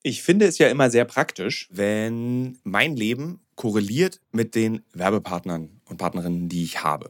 Ich 0.07 0.21
finde 0.21 0.45
es 0.45 0.59
ja 0.59 0.67
immer 0.67 0.91
sehr 0.91 1.03
praktisch, 1.03 1.67
wenn 1.71 2.59
mein 2.63 2.95
Leben 2.95 3.39
korreliert 3.55 4.21
mit 4.31 4.53
den 4.53 4.83
Werbepartnern 4.93 5.81
und 5.89 5.97
Partnerinnen, 5.97 6.47
die 6.47 6.63
ich 6.63 6.83
habe. 6.83 7.09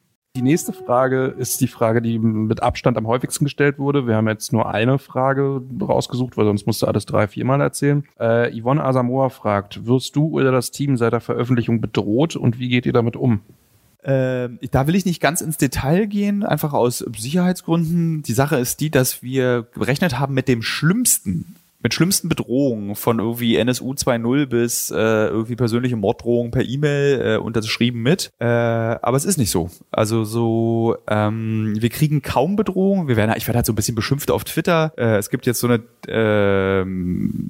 Die 0.33 0.41
nächste 0.41 0.71
Frage 0.71 1.25
ist 1.25 1.59
die 1.59 1.67
Frage, 1.67 2.01
die 2.01 2.17
mit 2.17 2.63
Abstand 2.63 2.97
am 2.97 3.05
häufigsten 3.05 3.43
gestellt 3.43 3.77
wurde. 3.79 4.07
Wir 4.07 4.15
haben 4.15 4.29
jetzt 4.29 4.53
nur 4.53 4.69
eine 4.69 4.97
Frage 4.97 5.61
rausgesucht, 5.81 6.37
weil 6.37 6.45
sonst 6.45 6.65
musst 6.65 6.81
du 6.81 6.87
alles 6.87 7.05
drei, 7.05 7.27
viermal 7.27 7.59
erzählen. 7.59 8.05
Äh, 8.17 8.57
Yvonne 8.57 8.81
Asamoah 8.81 9.29
fragt, 9.29 9.85
wirst 9.85 10.15
du 10.15 10.39
oder 10.39 10.53
das 10.53 10.71
Team 10.71 10.95
seit 10.95 11.11
der 11.11 11.19
Veröffentlichung 11.19 11.81
bedroht 11.81 12.37
und 12.37 12.59
wie 12.59 12.69
geht 12.69 12.85
ihr 12.85 12.93
damit 12.93 13.17
um? 13.17 13.41
Ähm, 14.03 14.57
da 14.71 14.87
will 14.87 14.95
ich 14.95 15.05
nicht 15.05 15.21
ganz 15.21 15.41
ins 15.41 15.57
Detail 15.57 16.07
gehen, 16.07 16.43
einfach 16.43 16.71
aus 16.71 16.99
Sicherheitsgründen. 16.99 18.23
Die 18.23 18.33
Sache 18.33 18.55
ist 18.55 18.79
die, 18.79 18.89
dass 18.89 19.21
wir 19.21 19.67
gerechnet 19.73 20.17
haben 20.17 20.33
mit 20.33 20.47
dem 20.47 20.61
Schlimmsten 20.61 21.57
mit 21.83 21.93
schlimmsten 21.93 22.29
Bedrohungen 22.29 22.95
von 22.95 23.19
irgendwie 23.19 23.55
NSU 23.57 23.93
2.0 23.93 24.45
bis 24.45 24.91
äh, 24.91 24.95
irgendwie 24.95 25.55
persönliche 25.55 25.95
Morddrohungen 25.95 26.51
per 26.51 26.63
E-Mail 26.63 27.21
äh, 27.21 27.37
unterschrieben 27.37 28.01
mit. 28.01 28.31
Äh, 28.39 28.45
aber 28.45 29.17
es 29.17 29.25
ist 29.25 29.37
nicht 29.37 29.51
so. 29.51 29.69
Also 29.91 30.23
so, 30.23 30.97
ähm, 31.07 31.73
wir 31.77 31.89
kriegen 31.89 32.21
kaum 32.21 32.55
Bedrohungen. 32.55 33.07
Wir 33.07 33.15
werden, 33.15 33.33
ich 33.35 33.47
werde 33.47 33.57
halt 33.57 33.65
so 33.65 33.73
ein 33.73 33.75
bisschen 33.75 33.95
beschimpft 33.95 34.31
auf 34.31 34.43
Twitter. 34.43 34.93
Äh, 34.97 35.17
es 35.17 35.29
gibt 35.29 35.45
jetzt 35.45 35.59
so 35.59 35.67
eine, 35.67 35.81
äh, 36.07 36.85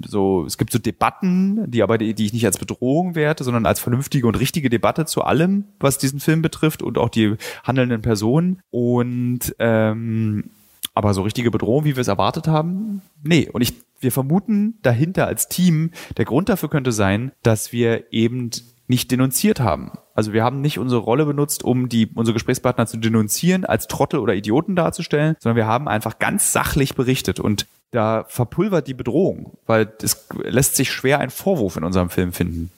so, 0.08 0.46
es 0.46 0.58
gibt 0.58 0.72
so 0.72 0.80
Debatten, 0.80 1.70
die 1.70 1.84
aber 1.84 1.98
die, 1.98 2.14
die 2.14 2.26
ich 2.26 2.34
nicht 2.34 2.46
als 2.46 2.58
Bedrohung 2.58 3.16
werte, 3.16 3.44
sondern 3.44 3.66
als 3.66 3.80
vernünftige 3.80 4.28
und 4.28 4.40
richtige 4.40 4.70
Debatte 4.70 5.06
zu 5.06 5.24
allem, 5.24 5.66
was 5.80 5.98
diesen 5.98 6.20
Film 6.20 6.42
betrifft 6.42 6.82
und 6.82 6.98
auch 6.98 7.10
die 7.10 7.36
handelnden 7.64 8.02
Personen. 8.02 8.62
Und 8.72 9.56
ähm, 9.60 10.52
aber 10.94 11.14
so 11.14 11.22
richtige 11.22 11.52
Bedrohung, 11.52 11.86
wie 11.86 11.96
wir 11.96 12.02
es 12.02 12.08
erwartet 12.08 12.48
haben, 12.48 13.02
nee. 13.24 13.50
Und 13.52 13.62
ich, 13.62 13.74
wir 14.02 14.12
vermuten 14.12 14.80
dahinter 14.82 15.28
als 15.28 15.48
Team, 15.48 15.92
der 16.18 16.26
Grund 16.26 16.50
dafür 16.50 16.70
könnte 16.70 16.92
sein, 16.92 17.32
dass 17.44 17.72
wir 17.72 18.12
eben 18.12 18.52
nicht 18.88 19.10
denunziert 19.12 19.62
haben. 19.62 19.92
Also 20.14 20.34
wir 20.34 20.44
haben 20.44 20.60
nicht 20.60 20.78
unsere 20.78 21.02
Rolle 21.02 21.26
benutzt, 21.26 21.64
um 21.64 21.88
die, 21.88 22.08
unsere 22.14 22.34
Gesprächspartner 22.34 22.88
zu 22.88 22.98
denunzieren, 22.98 23.64
als 23.64 23.88
Trottel 23.88 24.20
oder 24.20 24.36
Idioten 24.36 24.76
darzustellen, 24.76 25.36
sondern 25.40 25.56
wir 25.56 25.68
haben 25.68 25.88
einfach 25.88 26.20
ganz 26.20 26.52
sachlich 26.52 26.96
berichtet 26.96 27.40
und 27.40 27.68
da 27.92 28.26
verpulvert 28.28 28.88
die 28.88 28.94
Bedrohung, 28.94 29.58
weil 29.66 29.92
es 30.02 30.28
lässt 30.44 30.76
sich 30.76 30.92
schwer 30.92 31.20
einen 31.20 31.32
Vorwurf 31.32 31.78
in 31.78 31.84
unserem 31.84 32.10
Film 32.10 32.34
finden 32.34 32.72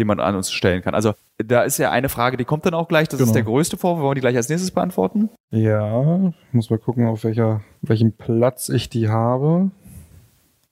den 0.00 0.06
man 0.06 0.18
an 0.18 0.34
uns 0.34 0.50
stellen 0.50 0.82
kann. 0.82 0.94
Also 0.94 1.12
da 1.36 1.62
ist 1.62 1.78
ja 1.78 1.90
eine 1.90 2.08
Frage, 2.08 2.36
die 2.36 2.44
kommt 2.44 2.64
dann 2.64 2.74
auch 2.74 2.88
gleich. 2.88 3.08
Das 3.08 3.18
genau. 3.18 3.28
ist 3.28 3.34
der 3.34 3.42
größte 3.42 3.76
Vorwurf. 3.76 4.00
Wollen 4.00 4.10
wir 4.12 4.14
die 4.14 4.20
gleich 4.22 4.36
als 4.36 4.48
nächstes 4.48 4.70
beantworten? 4.70 5.28
Ja, 5.50 6.32
muss 6.52 6.70
mal 6.70 6.78
gucken, 6.78 7.06
auf 7.06 7.22
welcher, 7.22 7.60
welchem 7.82 8.12
Platz 8.12 8.70
ich 8.70 8.88
die 8.88 9.08
habe 9.08 9.70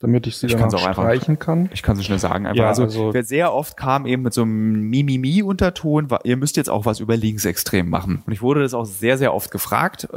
damit 0.00 0.28
ich 0.28 0.37
sie 0.37 0.46
ich 0.46 0.54
dann 0.54 0.72
auch 0.72 0.78
streichen 0.78 1.32
einfach, 1.32 1.44
kann. 1.44 1.70
Ich 1.72 1.82
kann 1.82 1.96
sie 1.96 2.04
schnell 2.04 2.20
sagen. 2.20 2.46
Einfach. 2.46 2.56
Ja, 2.56 2.68
also, 2.68 2.84
also 2.84 3.14
wer 3.14 3.24
sehr 3.24 3.52
oft 3.52 3.76
kam 3.76 4.06
eben 4.06 4.22
mit 4.22 4.32
so 4.32 4.42
einem 4.42 4.88
Mimimi-Unterton, 4.90 6.08
ihr 6.22 6.37
müsst 6.37 6.56
jetzt 6.56 6.70
auch 6.70 6.87
was 6.87 7.00
über 7.00 7.16
Linksextrem 7.16 7.88
machen. 7.88 8.22
Und 8.24 8.32
ich 8.32 8.40
wurde 8.40 8.62
das 8.62 8.74
auch 8.74 8.84
sehr, 8.84 9.18
sehr 9.18 9.34
oft 9.34 9.50
gefragt, 9.50 10.08
äh, 10.12 10.16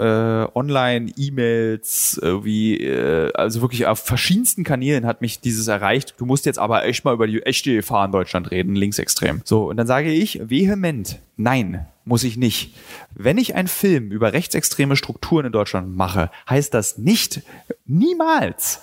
online, 0.54 1.12
E-Mails, 1.18 2.20
irgendwie, 2.22 2.78
äh, 2.78 3.34
also 3.34 3.62
wirklich 3.62 3.88
auf 3.88 4.00
verschiedensten 4.00 4.64
Kanälen 4.64 5.08
hat 5.08 5.22
mich 5.22 5.42
dieses 5.42 5.68
erreicht. 5.68 6.14
Du 6.18 6.26
musst 6.28 6.46
jetzt 6.46 6.60
aber 6.60 6.86
echt 6.86 7.04
mal 7.04 7.16
über 7.16 7.26
die 7.26 7.42
echte 7.42 7.74
Gefahr 7.74 8.06
in 8.06 8.12
Deutschland 8.12 8.52
reden, 8.52 8.76
linksextrem. 8.76 9.42
So, 9.46 9.68
und 9.68 9.78
dann 9.78 9.88
sage 9.88 10.12
ich 10.12 10.42
vehement, 10.44 11.20
nein, 11.38 11.88
muss 12.06 12.24
ich 12.24 12.38
nicht. 12.38 12.76
Wenn 13.16 13.40
ich 13.40 13.56
einen 13.56 13.68
Film 13.68 14.12
über 14.12 14.34
rechtsextreme 14.34 14.96
Strukturen 14.96 15.48
in 15.48 15.52
Deutschland 15.52 15.96
mache, 15.96 16.30
heißt 16.48 16.72
das 16.74 17.00
nicht, 17.00 17.42
niemals, 17.86 18.82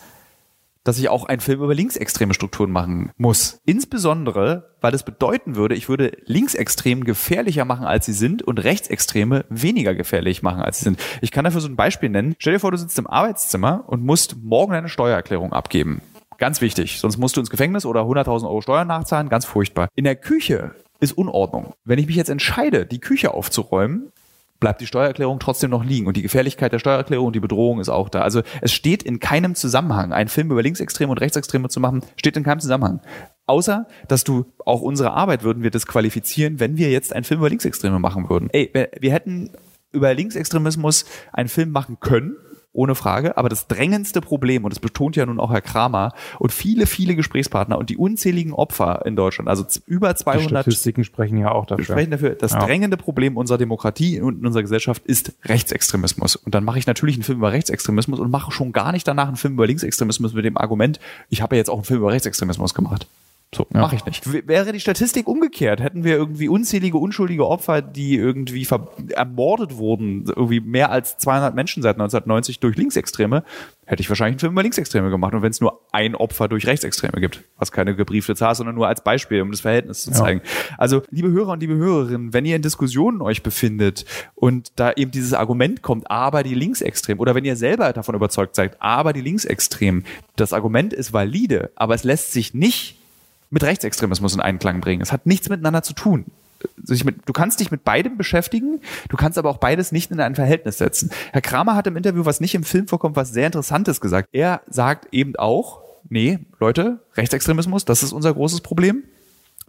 dass 0.88 0.98
ich 0.98 1.10
auch 1.10 1.26
einen 1.26 1.40
Film 1.40 1.62
über 1.62 1.74
linksextreme 1.74 2.32
Strukturen 2.32 2.70
machen 2.70 3.10
muss. 3.18 3.60
Insbesondere, 3.66 4.70
weil 4.80 4.90
das 4.90 5.02
bedeuten 5.02 5.54
würde, 5.54 5.74
ich 5.74 5.90
würde 5.90 6.12
Linksextremen 6.24 7.04
gefährlicher 7.04 7.66
machen, 7.66 7.84
als 7.84 8.06
sie 8.06 8.14
sind 8.14 8.42
und 8.42 8.58
Rechtsextreme 8.58 9.44
weniger 9.50 9.94
gefährlich 9.94 10.42
machen, 10.42 10.62
als 10.62 10.78
sie 10.78 10.84
sind. 10.84 11.00
Ich 11.20 11.30
kann 11.30 11.44
dafür 11.44 11.60
so 11.60 11.68
ein 11.68 11.76
Beispiel 11.76 12.08
nennen. 12.08 12.36
Stell 12.38 12.54
dir 12.54 12.60
vor, 12.60 12.70
du 12.70 12.78
sitzt 12.78 12.98
im 12.98 13.06
Arbeitszimmer 13.06 13.84
und 13.86 14.02
musst 14.02 14.36
morgen 14.42 14.72
deine 14.72 14.88
Steuererklärung 14.88 15.52
abgeben. 15.52 16.00
Ganz 16.38 16.62
wichtig, 16.62 17.00
sonst 17.00 17.18
musst 17.18 17.36
du 17.36 17.40
ins 17.40 17.50
Gefängnis 17.50 17.84
oder 17.84 18.02
100.000 18.02 18.44
Euro 18.44 18.62
Steuern 18.62 18.88
nachzahlen, 18.88 19.28
ganz 19.28 19.44
furchtbar. 19.44 19.88
In 19.94 20.04
der 20.04 20.16
Küche 20.16 20.70
ist 21.00 21.18
Unordnung. 21.18 21.74
Wenn 21.84 21.98
ich 21.98 22.06
mich 22.06 22.16
jetzt 22.16 22.30
entscheide, 22.30 22.86
die 22.86 23.00
Küche 23.00 23.34
aufzuräumen, 23.34 24.10
bleibt 24.60 24.80
die 24.80 24.86
Steuererklärung 24.86 25.38
trotzdem 25.38 25.70
noch 25.70 25.84
liegen. 25.84 26.06
Und 26.06 26.16
die 26.16 26.22
Gefährlichkeit 26.22 26.72
der 26.72 26.78
Steuererklärung 26.78 27.28
und 27.28 27.36
die 27.36 27.40
Bedrohung 27.40 27.80
ist 27.80 27.88
auch 27.88 28.08
da. 28.08 28.22
Also 28.22 28.42
es 28.60 28.72
steht 28.72 29.02
in 29.02 29.20
keinem 29.20 29.54
Zusammenhang. 29.54 30.12
Einen 30.12 30.28
Film 30.28 30.50
über 30.50 30.62
Linksextreme 30.62 31.10
und 31.10 31.18
Rechtsextreme 31.18 31.68
zu 31.68 31.80
machen, 31.80 32.02
steht 32.16 32.36
in 32.36 32.44
keinem 32.44 32.60
Zusammenhang. 32.60 33.00
Außer, 33.46 33.86
dass 34.08 34.24
du 34.24 34.46
auch 34.64 34.82
unsere 34.82 35.12
Arbeit 35.12 35.42
würden 35.42 35.62
wir 35.62 35.70
disqualifizieren, 35.70 36.60
wenn 36.60 36.76
wir 36.76 36.90
jetzt 36.90 37.14
einen 37.14 37.24
Film 37.24 37.40
über 37.40 37.48
Linksextreme 37.48 37.98
machen 37.98 38.28
würden. 38.28 38.50
Ey, 38.52 38.70
wir 38.72 39.12
hätten 39.12 39.52
über 39.90 40.12
Linksextremismus 40.12 41.06
einen 41.32 41.48
Film 41.48 41.70
machen 41.70 41.98
können, 42.00 42.36
ohne 42.78 42.94
Frage. 42.94 43.36
Aber 43.36 43.48
das 43.48 43.66
drängendste 43.66 44.20
Problem, 44.20 44.64
und 44.64 44.72
das 44.72 44.80
betont 44.80 45.16
ja 45.16 45.26
nun 45.26 45.40
auch 45.40 45.50
Herr 45.50 45.60
Kramer 45.60 46.12
und 46.38 46.52
viele, 46.52 46.86
viele 46.86 47.16
Gesprächspartner 47.16 47.76
und 47.76 47.90
die 47.90 47.96
unzähligen 47.96 48.52
Opfer 48.52 49.04
in 49.04 49.16
Deutschland, 49.16 49.48
also 49.48 49.64
über 49.86 50.14
200 50.14 50.44
die 50.44 50.48
Statistiken 50.48 51.04
sprechen 51.04 51.38
ja 51.38 51.50
auch 51.52 51.66
dafür. 51.66 51.84
Sprechen 51.84 52.12
dafür. 52.12 52.30
Das 52.30 52.52
ja. 52.52 52.60
drängende 52.60 52.96
Problem 52.96 53.36
unserer 53.36 53.58
Demokratie 53.58 54.20
und 54.20 54.46
unserer 54.46 54.62
Gesellschaft 54.62 55.04
ist 55.04 55.32
Rechtsextremismus. 55.44 56.36
Und 56.36 56.54
dann 56.54 56.64
mache 56.64 56.78
ich 56.78 56.86
natürlich 56.86 57.16
einen 57.16 57.24
Film 57.24 57.38
über 57.38 57.52
Rechtsextremismus 57.52 58.20
und 58.20 58.30
mache 58.30 58.52
schon 58.52 58.72
gar 58.72 58.92
nicht 58.92 59.06
danach 59.06 59.28
einen 59.28 59.36
Film 59.36 59.54
über 59.54 59.66
Linksextremismus 59.66 60.32
mit 60.32 60.44
dem 60.44 60.56
Argument, 60.56 61.00
ich 61.28 61.42
habe 61.42 61.56
ja 61.56 61.58
jetzt 61.58 61.68
auch 61.68 61.76
einen 61.76 61.84
Film 61.84 62.00
über 62.00 62.12
Rechtsextremismus 62.12 62.74
gemacht. 62.74 63.06
So, 63.54 63.66
ja. 63.72 63.80
mache 63.80 63.96
ich 63.96 64.04
nicht. 64.04 64.30
W 64.30 64.42
wäre 64.44 64.72
die 64.72 64.80
Statistik 64.80 65.26
umgekehrt, 65.26 65.80
hätten 65.80 66.04
wir 66.04 66.16
irgendwie 66.16 66.48
unzählige 66.48 66.98
unschuldige 66.98 67.46
Opfer, 67.46 67.80
die 67.80 68.14
irgendwie 68.14 68.66
ermordet 69.14 69.78
wurden, 69.78 70.26
irgendwie 70.26 70.60
mehr 70.60 70.90
als 70.90 71.16
200 71.16 71.54
Menschen 71.54 71.82
seit 71.82 71.94
1990 71.94 72.60
durch 72.60 72.76
Linksextreme, 72.76 73.42
hätte 73.86 74.02
ich 74.02 74.08
wahrscheinlich 74.10 74.34
einen 74.34 74.40
Film 74.40 74.52
über 74.52 74.62
Linksextreme 74.62 75.08
gemacht. 75.08 75.32
Und 75.32 75.40
wenn 75.40 75.50
es 75.50 75.62
nur 75.62 75.80
ein 75.92 76.14
Opfer 76.14 76.48
durch 76.48 76.66
Rechtsextreme 76.66 77.22
gibt, 77.22 77.42
was 77.56 77.72
keine 77.72 77.96
gebriefte 77.96 78.36
Zahl 78.36 78.52
ist, 78.52 78.58
sondern 78.58 78.74
nur 78.74 78.86
als 78.86 79.02
Beispiel, 79.02 79.40
um 79.40 79.50
das 79.50 79.62
Verhältnis 79.62 80.02
zu 80.02 80.10
zeigen. 80.12 80.42
Ja. 80.44 80.74
Also, 80.76 81.02
liebe 81.10 81.30
Hörer 81.30 81.52
und 81.52 81.60
liebe 81.60 81.74
Hörerinnen, 81.74 82.34
wenn 82.34 82.44
ihr 82.44 82.54
in 82.54 82.62
Diskussionen 82.62 83.22
euch 83.22 83.42
befindet 83.42 84.04
und 84.34 84.72
da 84.76 84.92
eben 84.92 85.10
dieses 85.10 85.32
Argument 85.32 85.80
kommt, 85.80 86.10
aber 86.10 86.42
die 86.42 86.54
Linksextremen, 86.54 87.18
oder 87.18 87.34
wenn 87.34 87.46
ihr 87.46 87.56
selber 87.56 87.94
davon 87.94 88.14
überzeugt 88.14 88.56
seid, 88.56 88.76
aber 88.82 89.14
die 89.14 89.22
Linksextremen, 89.22 90.04
das 90.36 90.52
Argument 90.52 90.92
ist 90.92 91.14
valide, 91.14 91.70
aber 91.76 91.94
es 91.94 92.04
lässt 92.04 92.32
sich 92.32 92.52
nicht 92.52 92.97
mit 93.50 93.62
Rechtsextremismus 93.62 94.34
in 94.34 94.40
Einklang 94.40 94.80
bringen. 94.80 95.02
Es 95.02 95.12
hat 95.12 95.26
nichts 95.26 95.48
miteinander 95.48 95.82
zu 95.82 95.92
tun. 95.94 96.26
Du 96.84 97.32
kannst 97.32 97.60
dich 97.60 97.70
mit 97.70 97.84
beidem 97.84 98.16
beschäftigen, 98.16 98.80
du 99.08 99.16
kannst 99.16 99.38
aber 99.38 99.48
auch 99.48 99.58
beides 99.58 99.92
nicht 99.92 100.10
in 100.10 100.18
ein 100.18 100.34
Verhältnis 100.34 100.78
setzen. 100.78 101.10
Herr 101.32 101.40
Kramer 101.40 101.76
hat 101.76 101.86
im 101.86 101.96
Interview, 101.96 102.24
was 102.24 102.40
nicht 102.40 102.56
im 102.56 102.64
Film 102.64 102.88
vorkommt, 102.88 103.14
was 103.14 103.30
sehr 103.30 103.46
Interessantes 103.46 104.00
gesagt. 104.00 104.28
Er 104.32 104.62
sagt 104.68 105.06
eben 105.12 105.36
auch, 105.36 105.82
nee, 106.08 106.40
Leute, 106.58 106.98
Rechtsextremismus, 107.14 107.84
das 107.84 108.02
ist 108.02 108.12
unser 108.12 108.34
großes 108.34 108.62
Problem. 108.62 109.04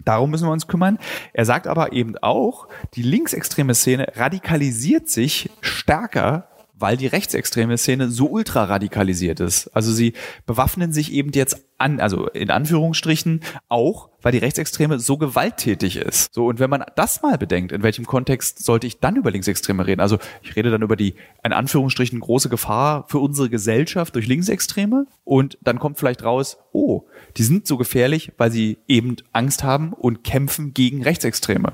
Darum 0.03 0.31
müssen 0.31 0.47
wir 0.47 0.51
uns 0.51 0.67
kümmern. 0.67 0.97
Er 1.33 1.45
sagt 1.45 1.67
aber 1.67 1.93
eben 1.93 2.17
auch, 2.17 2.67
die 2.95 3.03
linksextreme 3.03 3.75
Szene 3.75 4.13
radikalisiert 4.15 5.09
sich 5.09 5.51
stärker 5.61 6.47
weil 6.79 6.97
die 6.97 7.07
rechtsextreme 7.07 7.77
Szene 7.77 8.09
so 8.09 8.27
ultra 8.27 8.63
radikalisiert 8.63 9.39
ist. 9.39 9.67
Also 9.75 9.91
sie 9.91 10.13
bewaffnen 10.45 10.93
sich 10.93 11.13
eben 11.13 11.31
jetzt 11.33 11.65
an, 11.77 11.99
also 11.99 12.27
in 12.27 12.51
Anführungsstrichen 12.51 13.41
auch, 13.69 14.09
weil 14.21 14.31
die 14.31 14.37
Rechtsextreme 14.37 14.99
so 14.99 15.17
gewalttätig 15.17 15.95
ist. 15.95 16.33
So, 16.33 16.47
und 16.47 16.59
wenn 16.59 16.69
man 16.69 16.83
das 16.95 17.21
mal 17.21 17.37
bedenkt, 17.37 17.71
in 17.71 17.83
welchem 17.83 18.05
Kontext 18.05 18.63
sollte 18.63 18.85
ich 18.85 18.99
dann 18.99 19.15
über 19.15 19.31
Linksextreme 19.31 19.85
reden? 19.85 20.01
Also 20.01 20.19
ich 20.41 20.55
rede 20.55 20.71
dann 20.71 20.81
über 20.81 20.95
die, 20.95 21.15
in 21.43 21.53
Anführungsstrichen, 21.53 22.19
große 22.19 22.49
Gefahr 22.49 23.05
für 23.07 23.19
unsere 23.19 23.49
Gesellschaft 23.49 24.15
durch 24.15 24.27
Linksextreme 24.27 25.07
und 25.23 25.57
dann 25.61 25.79
kommt 25.79 25.99
vielleicht 25.99 26.23
raus, 26.23 26.57
oh, 26.71 27.03
die 27.37 27.43
sind 27.43 27.65
so 27.65 27.77
gefährlich, 27.77 28.33
weil 28.37 28.51
sie 28.51 28.77
eben 28.87 29.15
Angst 29.31 29.63
haben 29.63 29.93
und 29.93 30.23
kämpfen 30.23 30.73
gegen 30.73 31.03
Rechtsextreme. 31.03 31.73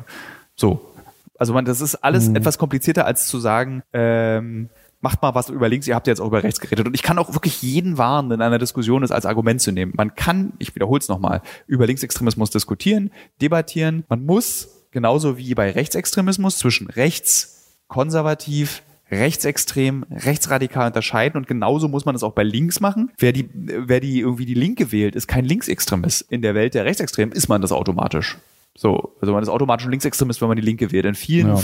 So. 0.55 0.91
Also 1.37 1.53
man, 1.53 1.65
das 1.65 1.81
ist 1.81 1.95
alles 1.95 2.29
mhm. 2.29 2.37
etwas 2.37 2.57
komplizierter 2.57 3.05
als 3.05 3.27
zu 3.27 3.39
sagen, 3.39 3.83
ähm, 3.91 4.69
macht 5.05 5.21
mal 5.21 5.35
was 5.35 5.49
über 5.49 5.69
links, 5.69 5.87
ihr 5.87 5.93
habt 5.93 6.07
jetzt 6.07 6.19
auch 6.19 6.25
über 6.25 6.41
rechts 6.41 6.59
geredet. 6.59 6.87
Und 6.87 6.95
ich 6.95 7.03
kann 7.03 7.19
auch 7.19 7.31
wirklich 7.33 7.61
jeden 7.61 7.99
warnen, 7.99 8.31
in 8.31 8.41
einer 8.41 8.57
Diskussion 8.57 9.03
es 9.03 9.11
als 9.11 9.27
Argument 9.27 9.61
zu 9.61 9.71
nehmen. 9.71 9.93
Man 9.95 10.15
kann, 10.15 10.53
ich 10.57 10.73
wiederhole 10.73 10.99
es 10.99 11.09
nochmal, 11.09 11.43
über 11.67 11.85
Linksextremismus 11.85 12.49
diskutieren, 12.49 13.11
debattieren. 13.39 14.03
Man 14.09 14.25
muss, 14.25 14.87
genauso 14.89 15.37
wie 15.37 15.53
bei 15.53 15.69
Rechtsextremismus, 15.69 16.57
zwischen 16.57 16.87
rechts, 16.87 17.83
konservativ, 17.87 18.81
rechtsextrem, 19.11 20.07
rechtsradikal 20.09 20.87
unterscheiden 20.87 21.37
und 21.37 21.45
genauso 21.45 21.87
muss 21.87 22.05
man 22.05 22.15
es 22.15 22.23
auch 22.23 22.33
bei 22.33 22.41
links 22.41 22.79
machen. 22.79 23.11
Wer 23.19 23.31
die, 23.31 23.47
wer 23.53 23.99
die 23.99 24.21
irgendwie 24.21 24.47
die 24.47 24.55
Linke 24.55 24.91
wählt, 24.91 25.15
ist 25.15 25.27
kein 25.27 25.45
Linksextremist. 25.45 26.23
In 26.31 26.41
der 26.41 26.55
Welt 26.55 26.73
der 26.73 26.85
Rechtsextremen 26.85 27.31
ist 27.31 27.47
man 27.47 27.61
das 27.61 27.71
automatisch. 27.71 28.39
So, 28.77 29.15
also 29.21 29.31
man 29.31 29.41
ist 29.41 29.47
automatisch 29.47 29.87
Linksextremist, 29.87 30.41
wenn 30.41 30.49
man 30.49 30.57
die 30.57 30.63
Linke 30.63 30.91
wählt. 30.91 31.05
In 31.05 31.15
vielen 31.15 31.47
ja. 31.47 31.61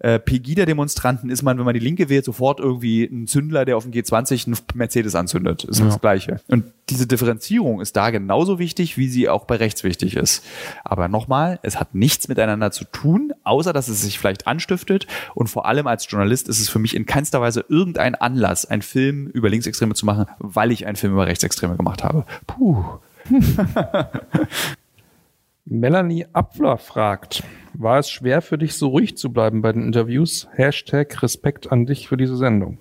äh, 0.00 0.18
Pegida-Demonstranten 0.18 1.30
ist 1.30 1.42
man, 1.42 1.56
wenn 1.56 1.64
man 1.64 1.74
die 1.74 1.80
Linke 1.80 2.08
wählt, 2.08 2.24
sofort 2.24 2.58
irgendwie 2.58 3.04
ein 3.04 3.28
Zündler, 3.28 3.64
der 3.64 3.76
auf 3.76 3.84
dem 3.84 3.92
G20 3.92 4.46
einen 4.46 4.56
Mercedes 4.74 5.14
anzündet. 5.14 5.62
Ist 5.62 5.78
ja. 5.78 5.86
das 5.86 6.00
Gleiche. 6.00 6.40
Und 6.48 6.64
diese 6.88 7.06
Differenzierung 7.06 7.80
ist 7.80 7.96
da 7.96 8.10
genauso 8.10 8.58
wichtig, 8.58 8.98
wie 8.98 9.08
sie 9.08 9.28
auch 9.28 9.44
bei 9.44 9.54
rechts 9.54 9.84
wichtig 9.84 10.16
ist. 10.16 10.44
Aber 10.82 11.06
nochmal, 11.06 11.60
es 11.62 11.78
hat 11.78 11.94
nichts 11.94 12.26
miteinander 12.26 12.72
zu 12.72 12.84
tun, 12.84 13.32
außer 13.44 13.72
dass 13.72 13.86
es 13.86 14.02
sich 14.02 14.18
vielleicht 14.18 14.48
anstiftet. 14.48 15.06
Und 15.36 15.46
vor 15.46 15.64
allem 15.64 15.86
als 15.86 16.10
Journalist 16.10 16.48
ist 16.48 16.58
es 16.58 16.68
für 16.68 16.80
mich 16.80 16.96
in 16.96 17.06
keinster 17.06 17.40
Weise 17.40 17.64
irgendein 17.68 18.16
Anlass, 18.16 18.66
einen 18.66 18.82
Film 18.82 19.28
über 19.28 19.48
Linksextreme 19.48 19.94
zu 19.94 20.06
machen, 20.06 20.26
weil 20.38 20.72
ich 20.72 20.86
einen 20.88 20.96
Film 20.96 21.12
über 21.12 21.28
Rechtsextreme 21.28 21.76
gemacht 21.76 22.02
habe. 22.02 22.24
Puh. 22.48 22.84
Melanie 25.70 26.24
Abler 26.32 26.78
fragt, 26.78 27.42
war 27.74 27.98
es 27.98 28.10
schwer 28.10 28.40
für 28.40 28.56
dich, 28.56 28.74
so 28.74 28.88
ruhig 28.88 29.18
zu 29.18 29.30
bleiben 29.30 29.60
bei 29.60 29.70
den 29.70 29.82
Interviews? 29.82 30.48
Hashtag 30.54 31.22
Respekt 31.22 31.70
an 31.70 31.84
dich 31.84 32.08
für 32.08 32.16
diese 32.16 32.38
Sendung. 32.38 32.78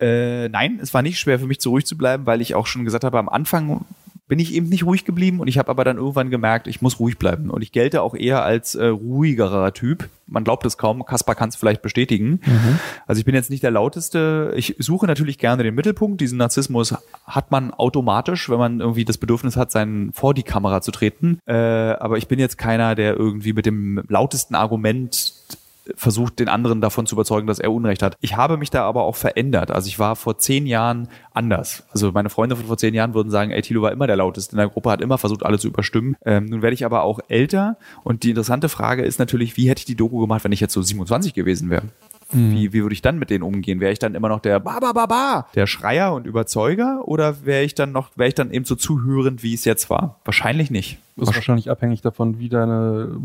Äh, 0.00 0.48
nein, 0.48 0.80
es 0.82 0.92
war 0.92 1.02
nicht 1.02 1.20
schwer 1.20 1.38
für 1.38 1.46
mich, 1.46 1.60
so 1.60 1.70
ruhig 1.70 1.86
zu 1.86 1.96
bleiben, 1.96 2.26
weil 2.26 2.40
ich 2.40 2.56
auch 2.56 2.66
schon 2.66 2.84
gesagt 2.84 3.04
habe, 3.04 3.18
am 3.20 3.28
Anfang 3.28 3.84
bin 4.28 4.38
ich 4.40 4.54
eben 4.54 4.68
nicht 4.68 4.84
ruhig 4.84 5.04
geblieben 5.04 5.38
und 5.40 5.46
ich 5.46 5.56
habe 5.58 5.68
aber 5.68 5.84
dann 5.84 5.98
irgendwann 5.98 6.30
gemerkt, 6.30 6.66
ich 6.66 6.82
muss 6.82 6.98
ruhig 6.98 7.16
bleiben. 7.16 7.48
Und 7.48 7.62
ich 7.62 7.70
gelte 7.70 8.02
auch 8.02 8.14
eher 8.14 8.42
als 8.42 8.74
äh, 8.74 8.86
ruhigerer 8.86 9.72
Typ. 9.72 10.08
Man 10.26 10.42
glaubt 10.42 10.66
es 10.66 10.76
kaum, 10.76 11.04
Kaspar 11.04 11.36
kann 11.36 11.48
es 11.48 11.56
vielleicht 11.56 11.80
bestätigen. 11.80 12.40
Mhm. 12.44 12.80
Also 13.06 13.20
ich 13.20 13.24
bin 13.24 13.36
jetzt 13.36 13.50
nicht 13.50 13.62
der 13.62 13.70
lauteste. 13.70 14.52
Ich 14.56 14.74
suche 14.78 15.06
natürlich 15.06 15.38
gerne 15.38 15.62
den 15.62 15.76
Mittelpunkt. 15.76 16.20
Diesen 16.20 16.38
Narzissmus 16.38 16.94
hat 17.24 17.52
man 17.52 17.72
automatisch, 17.72 18.50
wenn 18.50 18.58
man 18.58 18.80
irgendwie 18.80 19.04
das 19.04 19.18
Bedürfnis 19.18 19.56
hat, 19.56 19.70
seinen 19.70 20.12
vor 20.12 20.34
die 20.34 20.42
Kamera 20.42 20.80
zu 20.80 20.90
treten. 20.90 21.38
Äh, 21.46 21.54
aber 21.54 22.18
ich 22.18 22.26
bin 22.26 22.40
jetzt 22.40 22.58
keiner, 22.58 22.96
der 22.96 23.16
irgendwie 23.16 23.52
mit 23.52 23.64
dem 23.64 24.02
lautesten 24.08 24.56
Argument 24.56 25.34
versucht, 25.94 26.38
den 26.38 26.48
anderen 26.48 26.80
davon 26.80 27.06
zu 27.06 27.14
überzeugen, 27.14 27.46
dass 27.46 27.58
er 27.58 27.72
Unrecht 27.72 28.02
hat. 28.02 28.16
Ich 28.20 28.36
habe 28.36 28.56
mich 28.56 28.70
da 28.70 28.84
aber 28.84 29.02
auch 29.02 29.16
verändert. 29.16 29.70
Also 29.70 29.88
ich 29.88 29.98
war 29.98 30.16
vor 30.16 30.38
zehn 30.38 30.66
Jahren 30.66 31.08
anders. 31.32 31.84
Also 31.92 32.12
meine 32.12 32.30
Freunde 32.30 32.56
von 32.56 32.66
vor 32.66 32.78
zehn 32.78 32.94
Jahren 32.94 33.14
würden 33.14 33.30
sagen, 33.30 33.50
ey, 33.50 33.62
Thilo 33.62 33.82
war 33.82 33.92
immer 33.92 34.06
der 34.06 34.16
lauteste 34.16 34.52
in 34.52 34.58
der 34.58 34.68
Gruppe, 34.68 34.90
hat 34.90 35.00
immer 35.00 35.18
versucht, 35.18 35.44
alle 35.44 35.58
zu 35.58 35.68
überstimmen. 35.68 36.16
Ähm, 36.24 36.46
nun 36.46 36.62
werde 36.62 36.74
ich 36.74 36.84
aber 36.84 37.02
auch 37.02 37.20
älter 37.28 37.76
und 38.02 38.22
die 38.22 38.30
interessante 38.30 38.68
Frage 38.68 39.02
ist 39.02 39.18
natürlich, 39.18 39.56
wie 39.56 39.68
hätte 39.68 39.80
ich 39.80 39.84
die 39.84 39.96
Doku 39.96 40.20
gemacht, 40.20 40.44
wenn 40.44 40.52
ich 40.52 40.60
jetzt 40.60 40.72
so 40.72 40.82
27 40.82 41.34
gewesen 41.34 41.70
wäre? 41.70 41.84
Mhm. 42.32 42.52
Wie, 42.52 42.72
wie 42.72 42.82
würde 42.82 42.92
ich 42.92 43.02
dann 43.02 43.18
mit 43.18 43.30
denen 43.30 43.44
umgehen? 43.44 43.80
Wäre 43.80 43.92
ich 43.92 43.98
dann 43.98 44.14
immer 44.14 44.28
noch 44.28 44.40
der 44.40 44.58
Ba, 44.58 44.80
ba, 44.80 44.92
ba, 44.92 45.06
ba, 45.06 45.46
der 45.54 45.66
Schreier 45.66 46.12
und 46.12 46.26
Überzeuger 46.26 47.02
oder 47.06 47.44
wäre 47.44 47.62
ich 47.62 47.74
dann 47.74 47.92
noch, 47.92 48.10
wäre 48.16 48.28
ich 48.28 48.34
dann 48.34 48.50
eben 48.50 48.64
so 48.64 48.74
zuhörend, 48.74 49.42
wie 49.42 49.54
es 49.54 49.64
jetzt 49.64 49.90
war? 49.90 50.20
Wahrscheinlich 50.24 50.70
nicht. 50.70 50.98
Das 51.16 51.30
ist 51.30 51.34
wahrscheinlich 51.36 51.70
abhängig 51.70 52.02
davon, 52.02 52.38
wie 52.38 52.48
deine 52.48 53.16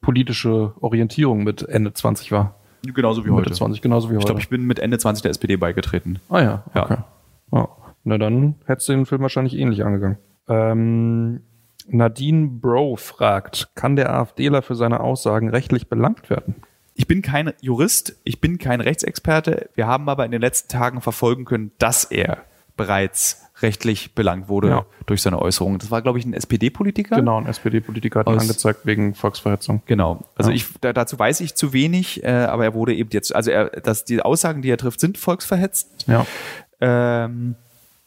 politische 0.00 0.74
Orientierung 0.80 1.44
mit 1.44 1.62
Ende 1.62 1.92
20 1.92 2.32
war. 2.32 2.54
Genauso 2.82 3.24
wie 3.24 3.30
heute. 3.30 3.52
20, 3.52 3.82
genauso 3.82 4.08
wie 4.08 4.12
heute. 4.14 4.20
Ich 4.20 4.26
glaube, 4.26 4.40
ich 4.40 4.48
bin 4.48 4.64
mit 4.64 4.78
Ende 4.78 4.98
20 4.98 5.22
der 5.22 5.30
SPD 5.30 5.56
beigetreten. 5.56 6.20
Ah 6.28 6.40
ja, 6.40 6.64
okay. 6.74 6.94
Ja. 6.94 7.04
Oh. 7.50 7.68
Na 8.04 8.18
dann 8.18 8.54
hättest 8.66 8.88
du 8.88 8.92
den 8.92 9.06
Film 9.06 9.22
wahrscheinlich 9.22 9.56
ähnlich 9.56 9.84
angegangen. 9.84 10.18
Ähm, 10.48 11.40
Nadine 11.88 12.48
Bro 12.48 12.96
fragt, 12.96 13.68
kann 13.74 13.96
der 13.96 14.14
AfDler 14.14 14.62
für 14.62 14.74
seine 14.74 15.00
Aussagen 15.00 15.50
rechtlich 15.50 15.88
belangt 15.88 16.30
werden? 16.30 16.56
Ich 16.94 17.06
bin 17.06 17.22
kein 17.22 17.52
Jurist, 17.60 18.16
ich 18.24 18.40
bin 18.40 18.58
kein 18.58 18.80
Rechtsexperte. 18.80 19.70
Wir 19.74 19.86
haben 19.86 20.08
aber 20.08 20.24
in 20.24 20.32
den 20.32 20.40
letzten 20.40 20.68
Tagen 20.68 21.00
verfolgen 21.00 21.44
können, 21.44 21.72
dass 21.78 22.04
er 22.04 22.38
bereits 22.76 23.47
rechtlich 23.62 24.14
belangt 24.14 24.48
wurde 24.48 24.68
ja. 24.68 24.86
durch 25.06 25.22
seine 25.22 25.40
Äußerungen. 25.40 25.78
Das 25.78 25.90
war, 25.90 26.02
glaube 26.02 26.18
ich, 26.18 26.24
ein 26.24 26.32
SPD-Politiker. 26.32 27.16
Genau, 27.16 27.38
ein 27.38 27.46
SPD-Politiker 27.46 28.20
hat 28.20 28.28
ihn 28.28 28.38
angezeigt 28.38 28.80
wegen 28.84 29.14
Volksverhetzung. 29.14 29.82
Genau. 29.86 30.24
Also 30.36 30.50
ja. 30.50 30.56
ich 30.56 30.66
da, 30.80 30.92
dazu 30.92 31.18
weiß 31.18 31.40
ich 31.40 31.54
zu 31.54 31.72
wenig, 31.72 32.22
äh, 32.22 32.28
aber 32.28 32.64
er 32.64 32.74
wurde 32.74 32.94
eben 32.94 33.10
jetzt, 33.12 33.34
also 33.34 33.50
er, 33.50 33.68
dass 33.68 34.04
die 34.04 34.22
Aussagen, 34.22 34.62
die 34.62 34.70
er 34.70 34.76
trifft, 34.76 35.00
sind 35.00 35.18
volksverhetzt. 35.18 36.06
Ja. 36.06 36.26
Ähm, 36.80 37.56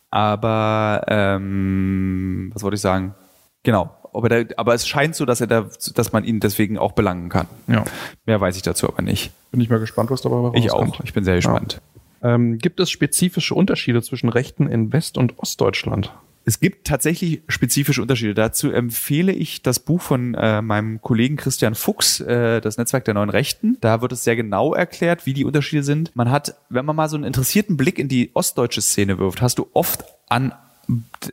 aber 0.10 1.04
ähm, 1.08 2.52
was 2.54 2.64
wollte 2.64 2.76
ich 2.76 2.82
sagen? 2.82 3.16
Genau. 3.64 3.92
Aber, 4.14 4.28
da, 4.28 4.44
aber 4.58 4.74
es 4.74 4.88
scheint 4.88 5.16
so, 5.16 5.26
dass 5.26 5.40
er 5.40 5.48
da, 5.48 5.68
dass 5.96 6.12
man 6.12 6.26
ihn 6.26 6.42
deswegen 6.42 6.78
auch 6.78 6.92
belangen 6.92 7.30
kann. 7.30 7.48
Ja. 7.68 7.86
Mehr 8.26 8.42
weiß 8.42 8.58
ich 8.58 8.62
dazu 8.62 8.90
aber 8.90 9.02
nicht. 9.02 9.32
Bin 9.52 9.62
ich 9.62 9.70
mal 9.70 9.80
gespannt, 9.80 10.12
was 10.12 10.22
dabei 10.22 10.36
rauskommt. 10.36 10.58
Ich 10.58 10.72
auch. 10.72 11.00
Ich 11.04 11.14
bin 11.14 11.24
sehr 11.24 11.36
gespannt. 11.36 11.74
Ja. 11.74 11.91
Ähm, 12.24 12.58
gibt 12.58 12.80
es 12.80 12.90
spezifische 12.90 13.56
Unterschiede 13.56 14.02
zwischen 14.02 14.30
Rechten 14.30 14.68
in 14.68 14.94
West- 14.94 15.18
und 15.18 15.40
Ostdeutschland? 15.40 16.12
Es 16.44 16.60
gibt 16.60 16.88
tatsächlich 16.88 17.44
spezifische 17.48 18.02
Unterschiede. 18.02 18.34
Dazu 18.34 18.72
empfehle 18.72 19.32
ich 19.32 19.62
das 19.62 19.80
Buch 19.80 20.02
von 20.02 20.34
äh, 20.34 20.62
meinem 20.62 21.00
Kollegen 21.02 21.36
Christian 21.36 21.76
Fuchs, 21.76 22.20
äh, 22.20 22.62
das 22.62 22.78
Netzwerk 22.78 23.06
der 23.06 23.14
neuen 23.14 23.30
Rechten. 23.30 23.78
Da 23.80 24.02
wird 24.02 24.12
es 24.12 24.24
sehr 24.24 24.36
genau 24.36 24.74
erklärt, 24.74 25.28
wie 25.28 25.34
die 25.34 25.46
Unterschiede 25.46 25.84
sind. 25.84 26.16
Man 26.16 26.32
hat, 26.32 26.56
wenn 26.70 26.86
man 26.86 26.96
mal 26.96 27.10
so 27.10 27.16
einen 27.16 27.26
interessierten 27.26 27.78
Blick 27.78 28.00
in 28.00 28.08
die 28.08 28.32
ostdeutsche 28.34 28.82
Szene 28.82 29.20
wirft, 29.20 29.42
hast 29.42 29.60
du 29.60 29.68
oft 29.74 30.04
an 30.30 30.54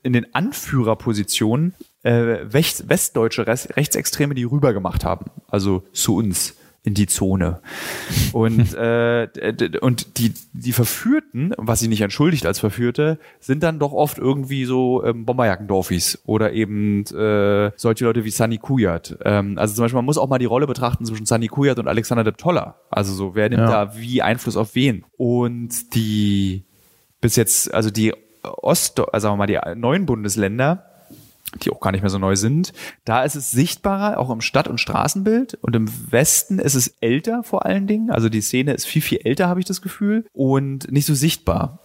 in 0.03 0.13
den 0.13 0.35
Anführerpositionen 0.35 1.75
äh, 2.03 2.37
westdeutsche 2.45 3.47
Rechtsextreme, 3.47 4.35
die 4.35 4.45
rübergemacht 4.45 5.05
haben, 5.05 5.31
also 5.49 5.85
zu 5.93 6.17
uns 6.17 6.55
in 6.89 6.95
die 6.95 7.07
Zone. 7.07 7.61
Und, 8.33 8.75
äh, 8.75 9.29
und 9.81 10.19
die, 10.19 10.33
die 10.53 10.73
Verführten, 10.73 11.55
was 11.59 11.81
sie 11.81 11.89
nicht 11.89 12.01
entschuldigt 12.01 12.47
als 12.47 12.59
Verführte, 12.59 13.19
sind 13.41 13.63
dann 13.63 13.79
doch 13.79 13.93
oft 13.93 14.19
irgendwie 14.19 14.65
so 14.65 15.05
ähm, 15.05 15.27
Bomberjackendorfis 15.27 16.23
oder 16.25 16.53
eben 16.53 17.05
äh, 17.05 17.71
solche 17.77 18.05
Leute 18.05 18.25
wie 18.25 18.31
Sunny 18.31 18.57
Kujat. 18.59 19.19
Ähm, 19.25 19.59
also 19.59 19.75
zum 19.75 19.85
Beispiel, 19.85 19.99
man 19.99 20.07
muss 20.07 20.19
auch 20.19 20.29
mal 20.29 20.39
die 20.39 20.47
Rolle 20.47 20.67
betrachten 20.67 21.05
zwischen 21.05 21.27
Sunny 21.27 21.49
Kujat 21.49 21.79
und 21.79 21.89
Alexander 21.89 22.25
de 22.25 22.33
Toller. 22.33 22.77
Also 22.91 23.13
so, 23.13 23.35
wer 23.35 23.51
nimmt 23.51 23.63
ja. 23.63 23.85
da 23.85 23.97
wie 23.97 24.23
Einfluss 24.23 24.57
auf 24.57 24.75
wen? 24.75 25.05
Und 25.19 25.95
die 25.95 26.65
bis 27.21 27.37
jetzt, 27.37 27.73
also 27.75 27.91
die 27.91 28.15
Ost, 28.43 28.99
also 28.99 29.27
sagen 29.27 29.35
wir 29.35 29.37
mal, 29.37 29.47
die 29.47 29.79
neuen 29.79 30.07
Bundesländer, 30.07 30.88
die 31.63 31.71
auch 31.71 31.81
gar 31.81 31.93
nicht 31.93 32.03
mehr 32.03 32.11
so 32.11 32.19
neu 32.19 32.37
sind. 32.37 32.73
Da 33.05 33.23
ist 33.23 33.35
es 33.35 33.51
sichtbarer, 33.51 34.19
auch 34.19 34.31
im 34.31 34.41
Stadt- 34.41 34.69
und 34.69 34.81
Straßenbild. 34.81 35.59
Und 35.61 35.75
im 35.77 35.89
Westen 36.11 36.59
ist 36.59 36.75
es 36.75 36.89
älter 37.01 37.43
vor 37.43 37.67
allen 37.67 37.87
Dingen. 37.87 38.11
Also 38.11 38.29
die 38.29 38.41
Szene 38.41 38.73
ist 38.73 38.87
viel, 38.87 39.03
viel 39.03 39.21
älter, 39.25 39.49
habe 39.49 39.61
ich 39.61 39.67
das 39.67 39.83
Gefühl. 39.83 40.25
Und 40.33 40.91
nicht 40.91 41.07
so 41.07 41.15
sichtbar. 41.15 41.79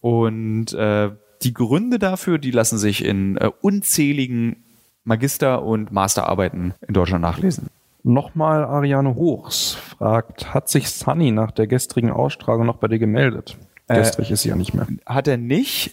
Und 0.00 0.72
äh, 0.74 1.10
die 1.42 1.54
Gründe 1.54 1.98
dafür, 1.98 2.38
die 2.38 2.50
lassen 2.50 2.78
sich 2.78 3.04
in 3.04 3.36
äh, 3.36 3.50
unzähligen 3.60 4.64
Magister- 5.04 5.62
und 5.62 5.92
Masterarbeiten 5.92 6.74
in 6.86 6.94
Deutschland 6.94 7.22
nachlesen. 7.22 7.68
Nochmal 8.02 8.64
Ariane 8.64 9.14
Hochs 9.16 9.72
fragt, 9.72 10.54
hat 10.54 10.68
sich 10.68 10.90
Sunny 10.90 11.32
nach 11.32 11.50
der 11.50 11.66
gestrigen 11.66 12.10
Ausstrahlung 12.10 12.66
noch 12.66 12.76
bei 12.76 12.88
dir 12.88 12.98
gemeldet? 12.98 13.56
Äh, 13.88 13.98
Gestrig 13.98 14.30
ist 14.30 14.42
sie 14.42 14.50
ja 14.50 14.56
nicht 14.56 14.74
mehr. 14.74 14.86
Hat 15.04 15.28
er 15.28 15.36
nicht, 15.36 15.92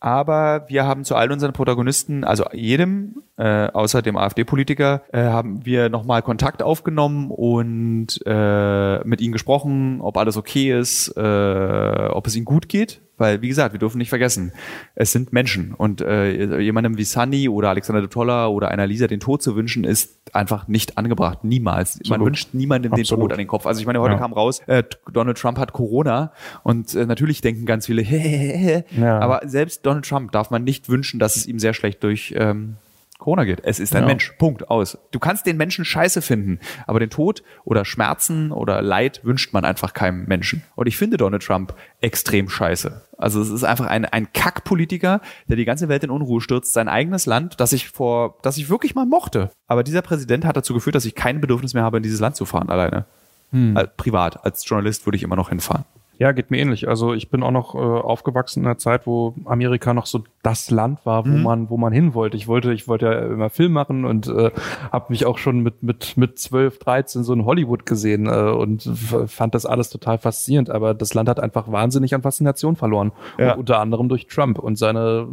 aber 0.00 0.66
wir 0.68 0.86
haben 0.86 1.04
zu 1.04 1.14
all 1.14 1.32
unseren 1.32 1.52
Protagonisten, 1.52 2.24
also 2.24 2.44
jedem, 2.52 3.22
äh, 3.36 3.68
außer 3.68 4.02
dem 4.02 4.16
AfD-Politiker, 4.16 5.02
äh, 5.12 5.24
haben 5.24 5.64
wir 5.64 5.88
nochmal 5.88 6.22
Kontakt 6.22 6.62
aufgenommen 6.62 7.30
und 7.30 8.20
äh, 8.26 9.04
mit 9.04 9.20
ihnen 9.20 9.32
gesprochen, 9.32 10.00
ob 10.00 10.16
alles 10.16 10.36
okay 10.36 10.78
ist, 10.78 11.16
äh, 11.16 12.08
ob 12.10 12.26
es 12.26 12.36
ihnen 12.36 12.44
gut 12.44 12.68
geht. 12.68 13.00
Weil, 13.18 13.40
wie 13.40 13.48
gesagt, 13.48 13.72
wir 13.72 13.78
dürfen 13.78 13.96
nicht 13.98 14.10
vergessen, 14.10 14.52
es 14.94 15.10
sind 15.12 15.32
Menschen. 15.32 15.72
Und 15.72 16.02
äh, 16.02 16.60
jemandem 16.60 16.98
wie 16.98 17.04
Sunny 17.04 17.48
oder 17.48 17.70
Alexander 17.70 18.02
de 18.02 18.10
Toller 18.10 18.50
oder 18.50 18.68
einer 18.68 18.86
Lisa 18.86 19.06
den 19.06 19.20
Tod 19.20 19.42
zu 19.42 19.56
wünschen, 19.56 19.84
ist 19.84 20.18
einfach 20.34 20.68
nicht 20.68 20.98
angebracht. 20.98 21.42
Niemals. 21.42 21.94
Man 21.96 22.00
Absolut. 22.02 22.26
wünscht 22.26 22.48
niemandem 22.52 22.92
den 22.92 23.00
Absolut. 23.00 23.24
Tod 23.24 23.32
an 23.32 23.38
den 23.38 23.46
Kopf. 23.48 23.66
Also 23.66 23.80
ich 23.80 23.86
meine, 23.86 24.00
heute 24.00 24.14
Ja. 24.14 24.18
kam 24.20 24.32
raus, 24.34 24.60
äh, 24.66 24.82
Donald 25.10 25.38
Trump 25.38 25.58
hat 25.58 25.72
Corona 25.72 26.32
und 26.62 26.94
äh, 26.94 27.06
natürlich 27.06 27.40
denken 27.40 27.64
ganz 27.64 27.86
viele, 27.86 28.02
Ja. 28.90 29.18
aber 29.18 29.40
selbst 29.48 29.86
Donald 29.86 30.04
Trump 30.06 30.32
darf 30.32 30.50
man 30.50 30.64
nicht 30.64 30.88
wünschen, 30.88 31.18
dass 31.18 31.36
es 31.36 31.46
ihm 31.46 31.58
sehr 31.58 31.72
schlecht 31.72 32.02
durch 32.04 32.34
ähm, 32.36 32.76
Corona 33.18 33.44
geht. 33.44 33.60
Es 33.64 33.80
ist 33.80 33.94
ein 33.96 34.02
Ja. 34.02 34.08
Mensch. 34.08 34.32
Punkt. 34.38 34.70
Aus. 34.70 34.98
Du 35.10 35.18
kannst 35.18 35.46
den 35.46 35.56
Menschen 35.56 35.84
scheiße 35.84 36.22
finden, 36.22 36.60
aber 36.86 37.00
den 37.00 37.10
Tod 37.10 37.42
oder 37.64 37.84
Schmerzen 37.84 38.52
oder 38.52 38.82
Leid 38.82 39.20
wünscht 39.24 39.52
man 39.52 39.64
einfach 39.64 39.94
keinem 39.94 40.26
Menschen. 40.26 40.62
Und 40.74 40.86
ich 40.86 40.96
finde 40.96 41.16
Donald 41.16 41.42
Trump 41.42 41.74
extrem 42.00 42.48
scheiße. 42.48 43.02
Also 43.18 43.40
es 43.40 43.50
ist 43.50 43.64
einfach 43.64 43.86
ein, 43.86 44.04
ein 44.04 44.32
Kackpolitiker, 44.32 45.20
der 45.48 45.56
die 45.56 45.64
ganze 45.64 45.88
Welt 45.88 46.04
in 46.04 46.10
Unruhe 46.10 46.40
stürzt, 46.40 46.72
sein 46.74 46.88
eigenes 46.88 47.26
Land, 47.26 47.58
das 47.60 47.72
ich 47.72 47.88
vor, 47.88 48.36
das 48.42 48.58
ich 48.58 48.68
wirklich 48.68 48.94
mal 48.94 49.06
mochte. 49.06 49.50
Aber 49.66 49.82
dieser 49.82 50.02
Präsident 50.02 50.44
hat 50.44 50.56
dazu 50.56 50.74
geführt, 50.74 50.94
dass 50.94 51.06
ich 51.06 51.14
kein 51.14 51.40
Bedürfnis 51.40 51.72
mehr 51.74 51.82
habe, 51.84 51.96
in 51.96 52.02
dieses 52.02 52.20
Land 52.20 52.36
zu 52.36 52.44
fahren 52.44 52.68
alleine. 52.68 53.06
Äh, 53.52 53.86
privat, 53.96 54.44
als 54.44 54.68
Journalist 54.68 55.06
würde 55.06 55.16
ich 55.16 55.22
immer 55.22 55.36
noch 55.36 55.48
hinfahren. 55.48 55.84
Ja, 56.18 56.32
geht 56.32 56.50
mir 56.50 56.58
ähnlich. 56.58 56.88
Also 56.88 57.12
ich 57.12 57.28
bin 57.28 57.42
auch 57.42 57.50
noch 57.50 57.74
äh, 57.74 57.78
aufgewachsen 57.78 58.60
in 58.60 58.66
einer 58.66 58.78
Zeit, 58.78 59.06
wo 59.06 59.34
Amerika 59.44 59.92
noch 59.92 60.06
so 60.06 60.24
das 60.42 60.70
Land 60.70 61.04
war, 61.04 61.26
wo 61.26 61.30
man, 61.30 61.68
wo 61.68 61.76
man 61.76 61.92
hin 61.92 62.14
wollte. 62.14 62.36
Ich 62.36 62.48
wollte, 62.48 62.72
ich 62.72 62.88
wollte 62.88 63.06
ja 63.06 63.12
immer 63.26 63.50
Film 63.50 63.72
machen 63.72 64.04
und 64.04 64.26
äh, 64.28 64.50
habe 64.90 65.06
mich 65.10 65.26
auch 65.26 65.36
schon 65.36 65.60
mit 65.60 65.82
mit 65.82 66.16
mit 66.16 66.38
12, 66.38 66.78
13 66.78 67.24
so 67.24 67.32
in 67.34 67.44
Hollywood 67.44 67.84
gesehen 67.84 68.26
äh, 68.26 68.50
und 68.50 68.82
fand 69.26 69.54
das 69.54 69.66
alles 69.66 69.90
total 69.90 70.18
faszinierend. 70.18 70.70
Aber 70.70 70.94
das 70.94 71.12
Land 71.12 71.28
hat 71.28 71.40
einfach 71.40 71.70
wahnsinnig 71.70 72.14
an 72.14 72.22
Faszination 72.22 72.76
verloren. 72.76 73.12
Ja. 73.38 73.54
Unter 73.54 73.80
anderem 73.80 74.08
durch 74.08 74.26
Trump 74.26 74.58
und 74.58 74.76
seine 74.76 75.28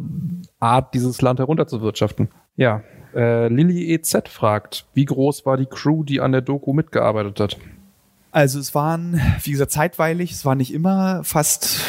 Art, 0.59 0.93
dieses 0.93 1.21
Land 1.21 1.39
herunterzuwirtschaften. 1.39 2.29
Ja. 2.55 2.81
Äh, 3.15 3.47
Lilly 3.47 3.93
EZ 3.93 4.27
fragt, 4.27 4.85
wie 4.93 5.05
groß 5.05 5.45
war 5.45 5.57
die 5.57 5.67
Crew, 5.67 6.03
die 6.03 6.19
an 6.19 6.31
der 6.31 6.41
Doku 6.41 6.73
mitgearbeitet 6.73 7.39
hat? 7.39 7.57
Also 8.33 8.59
es 8.59 8.73
waren, 8.73 9.21
wie 9.43 9.51
gesagt, 9.51 9.71
zeitweilig, 9.71 10.31
es 10.31 10.43
waren 10.43 10.57
nicht 10.57 10.73
immer 10.73 11.23
fast 11.23 11.81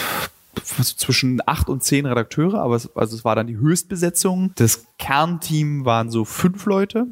zwischen 0.97 1.41
acht 1.47 1.69
und 1.71 1.83
zehn 1.83 2.05
Redakteure, 2.07 2.61
aber 2.61 2.77
es, 2.77 2.95
also 2.95 3.17
es 3.17 3.25
war 3.25 3.35
dann 3.35 3.47
die 3.47 3.57
Höchstbesetzung. 3.57 4.53
Das 4.57 4.85
Kernteam 4.99 5.85
waren 5.87 6.11
so 6.11 6.25
fünf 6.27 6.67
Leute. 6.67 7.07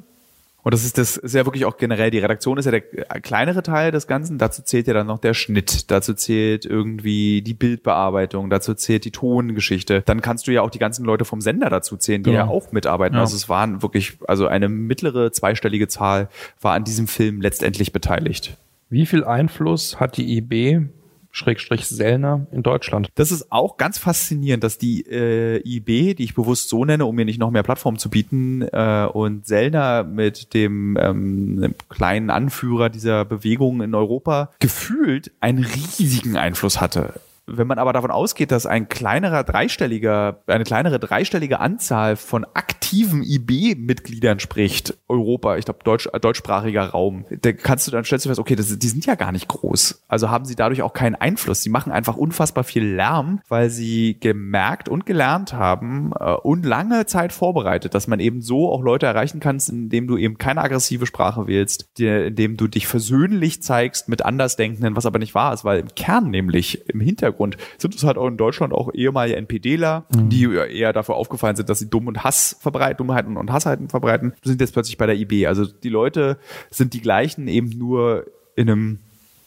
Und 0.65 0.73
das 0.75 0.85
ist 0.85 0.97
das 0.97 1.17
ist 1.17 1.35
ja 1.35 1.45
wirklich 1.45 1.65
auch 1.65 1.77
generell, 1.77 2.11
die 2.13 2.21
Redaktion 2.21 2.57
ist 2.57 2.67
ja 2.67 2.71
der 2.71 2.83
kleinere 2.83 3.65
Teil 3.65 3.91
des 3.91 4.07
Ganzen. 4.07 4.39
Dazu 4.39 4.63
zählt 4.63 4.87
ja 4.87 4.95
dann 4.95 5.09
noch 5.09 5.19
der 5.19 5.35
Schnitt, 5.35 5.91
dazu 5.91 6.15
zählt 6.15 6.67
irgendwie 6.67 7.43
die 7.43 7.55
Bildbearbeitung, 7.55 8.49
dazu 8.49 8.75
zählt 8.75 9.05
die 9.05 9.11
Tongeschichte. 9.11 10.03
Dann 10.07 10.21
kannst 10.21 10.47
du 10.47 10.53
ja 10.53 10.63
auch 10.63 10.71
die 10.71 10.79
ganzen 10.79 11.05
Leute 11.05 11.25
vom 11.25 11.41
Sender 11.41 11.69
dazu 11.69 11.97
zählen, 11.97 12.23
die 12.23 12.31
Genau. 12.31 12.45
ja 12.45 12.49
auch 12.49 12.71
mitarbeiten. 12.71 13.17
Ja. 13.17 13.23
Also 13.23 13.35
es 13.35 13.49
waren 13.49 13.83
wirklich, 13.83 14.19
also 14.29 14.47
eine 14.47 14.69
mittlere 14.69 15.33
zweistellige 15.33 15.89
Zahl 15.89 16.29
war 16.61 16.75
an 16.75 16.85
diesem 16.85 17.09
Film 17.09 17.41
letztendlich 17.41 17.93
beteiligt. 17.93 18.57
Wie 18.93 19.07
viel 19.07 19.25
Einfluss 19.25 19.99
hat 20.01 20.19
die 20.19 20.37
IB 20.37 20.83
Schrägstrich 21.31 21.87
Sellner 21.87 22.47
in 22.53 22.63
Deutschland? 22.63 23.09
Das 23.15 23.33
ist 23.33 23.51
auch 23.51 23.79
ganz 23.79 23.97
faszinierend, 23.97 24.63
dass 24.63 24.77
die 24.77 25.07
äh, 25.07 25.67
IB, 25.67 26.13
die 26.13 26.25
ich 26.25 26.35
bewusst 26.35 26.69
so 26.69 26.85
nenne, 26.85 27.07
um 27.07 27.17
mir 27.17 27.25
nicht 27.25 27.41
noch 27.41 27.51
mehr 27.51 27.63
Plattform 27.63 27.97
zu 27.97 28.11
bieten, 28.11 28.61
äh, 28.61 29.09
und 29.11 29.47
Sellner 29.47 30.05
mit 30.05 30.53
dem 30.53 30.99
ähm, 31.01 31.75
kleinen 31.89 32.29
Anführer 32.29 32.91
dieser 32.91 33.25
Bewegung 33.25 33.81
in 33.81 33.95
Europa 33.95 34.51
gefühlt 34.59 35.33
einen 35.41 35.65
riesigen 35.65 36.37
Einfluss 36.37 36.79
hatte. 36.79 37.15
Wenn 37.55 37.67
man 37.67 37.79
aber 37.79 37.93
davon 37.93 38.11
ausgeht, 38.11 38.51
dass 38.51 38.65
ein 38.65 38.89
kleinerer 38.89 39.45
dreistelliger, 39.45 40.41
eine 40.47 40.65
kleinere 40.65 40.99
dreistellige 40.99 41.61
Anzahl 41.61 42.17
von 42.17 42.47
aktiven 42.55 43.23
IB-Mitgliedern 43.23 44.41
spricht, 44.41 44.97
Europa, 45.09 45.57
ich 45.57 45.67
glaube 45.67 45.81
Deutsch, 45.85 46.09
äh, 46.13 46.19
deutschsprachiger 46.19 46.85
Raum, 46.87 47.25
da 47.43 47.53
kannst 47.53 47.87
du 47.87 47.91
dann 47.91 48.05
stellst 48.05 48.25
du 48.25 48.31
fest, 48.31 48.41
okay, 48.41 48.57
das, 48.57 48.79
die 48.79 48.89
sind 48.89 49.05
ja 49.07 49.15
gar 49.17 49.33
nicht 49.33 49.49
groß. 49.49 50.03
Also 50.09 50.31
haben 50.31 50.45
sie 50.47 50.55
dadurch 50.57 50.83
auch 50.83 50.95
keinen 50.95 51.15
Einfluss. 51.15 51.63
Sie 51.63 51.69
machen 51.71 51.93
einfach 51.93 52.17
unfassbar 52.17 52.65
viel 52.65 52.85
Lärm, 52.85 53.41
weil 53.49 53.69
sie 53.71 54.17
gemerkt 54.19 54.89
und 54.89 55.05
gelernt 55.05 55.53
haben 55.53 56.13
äh, 56.19 56.33
und 56.33 56.65
lange 56.65 57.05
Zeit 57.07 57.33
vorbereitet, 57.33 57.95
dass 57.95 58.07
man 58.07 58.21
eben 58.21 58.41
so 58.41 58.73
auch 58.73 58.83
Leute 58.83 59.07
erreichen 59.07 59.41
kannst, 59.41 59.69
indem 59.69 60.07
du 60.07 60.17
eben 60.17 60.39
keine 60.39 60.63
aggressive 60.63 61.05
Sprache 61.07 61.47
wählst, 61.47 61.99
dir- 61.99 62.27
indem 62.27 62.57
du 62.57 62.67
dich 62.67 62.87
versöhnlich 62.87 63.63
zeigst 63.63 64.09
mit 64.09 64.25
Andersdenkenden, 64.25 64.97
was 64.97 65.07
aber 65.07 65.19
nicht 65.19 65.35
wahr 65.35 65.53
ist, 65.53 65.65
weil 65.65 65.81
im 65.81 65.95
Kern 65.95 66.31
nämlich, 66.31 66.89
im 66.89 67.01
Hintergrund, 67.01 67.42
sind 67.79 67.95
es 67.95 68.05
halt 68.05 68.17
auch 68.17 68.29
in 68.29 68.37
Deutschland 68.37 68.73
auch 68.73 68.93
ehemalige 68.95 69.37
NPDler, 69.37 70.05
die 70.11 70.45
eher 70.45 70.93
dafür 70.93 71.17
aufgefallen 71.17 71.57
sind, 71.57 71.69
dass 71.69 71.79
sie 71.79 71.91
Dumm 71.91 72.07
und 72.07 72.25
Hass 72.25 72.57
verbreiten, 72.61 72.99
Dummheiten 72.99 73.37
und 73.37 73.53
Hassheiten 73.53 73.89
verbreiten, 73.89 74.35
sind 74.43 74.61
jetzt 74.61 74.73
plötzlich 74.73 74.97
bei 74.97 75.07
der 75.07 75.17
IB. 75.17 75.47
Also 75.47 75.67
die 75.67 75.89
Leute 75.89 76.39
sind 76.71 76.95
die 76.95 77.01
gleichen, 77.01 77.49
eben 77.49 77.71
nur 77.71 78.27
in 78.55 78.71
einem, 78.71 78.99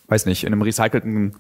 weiß 0.07 0.25
nicht, 0.25 0.43
in 0.43 0.53
einem 0.53 0.61
recycelten 0.61 1.35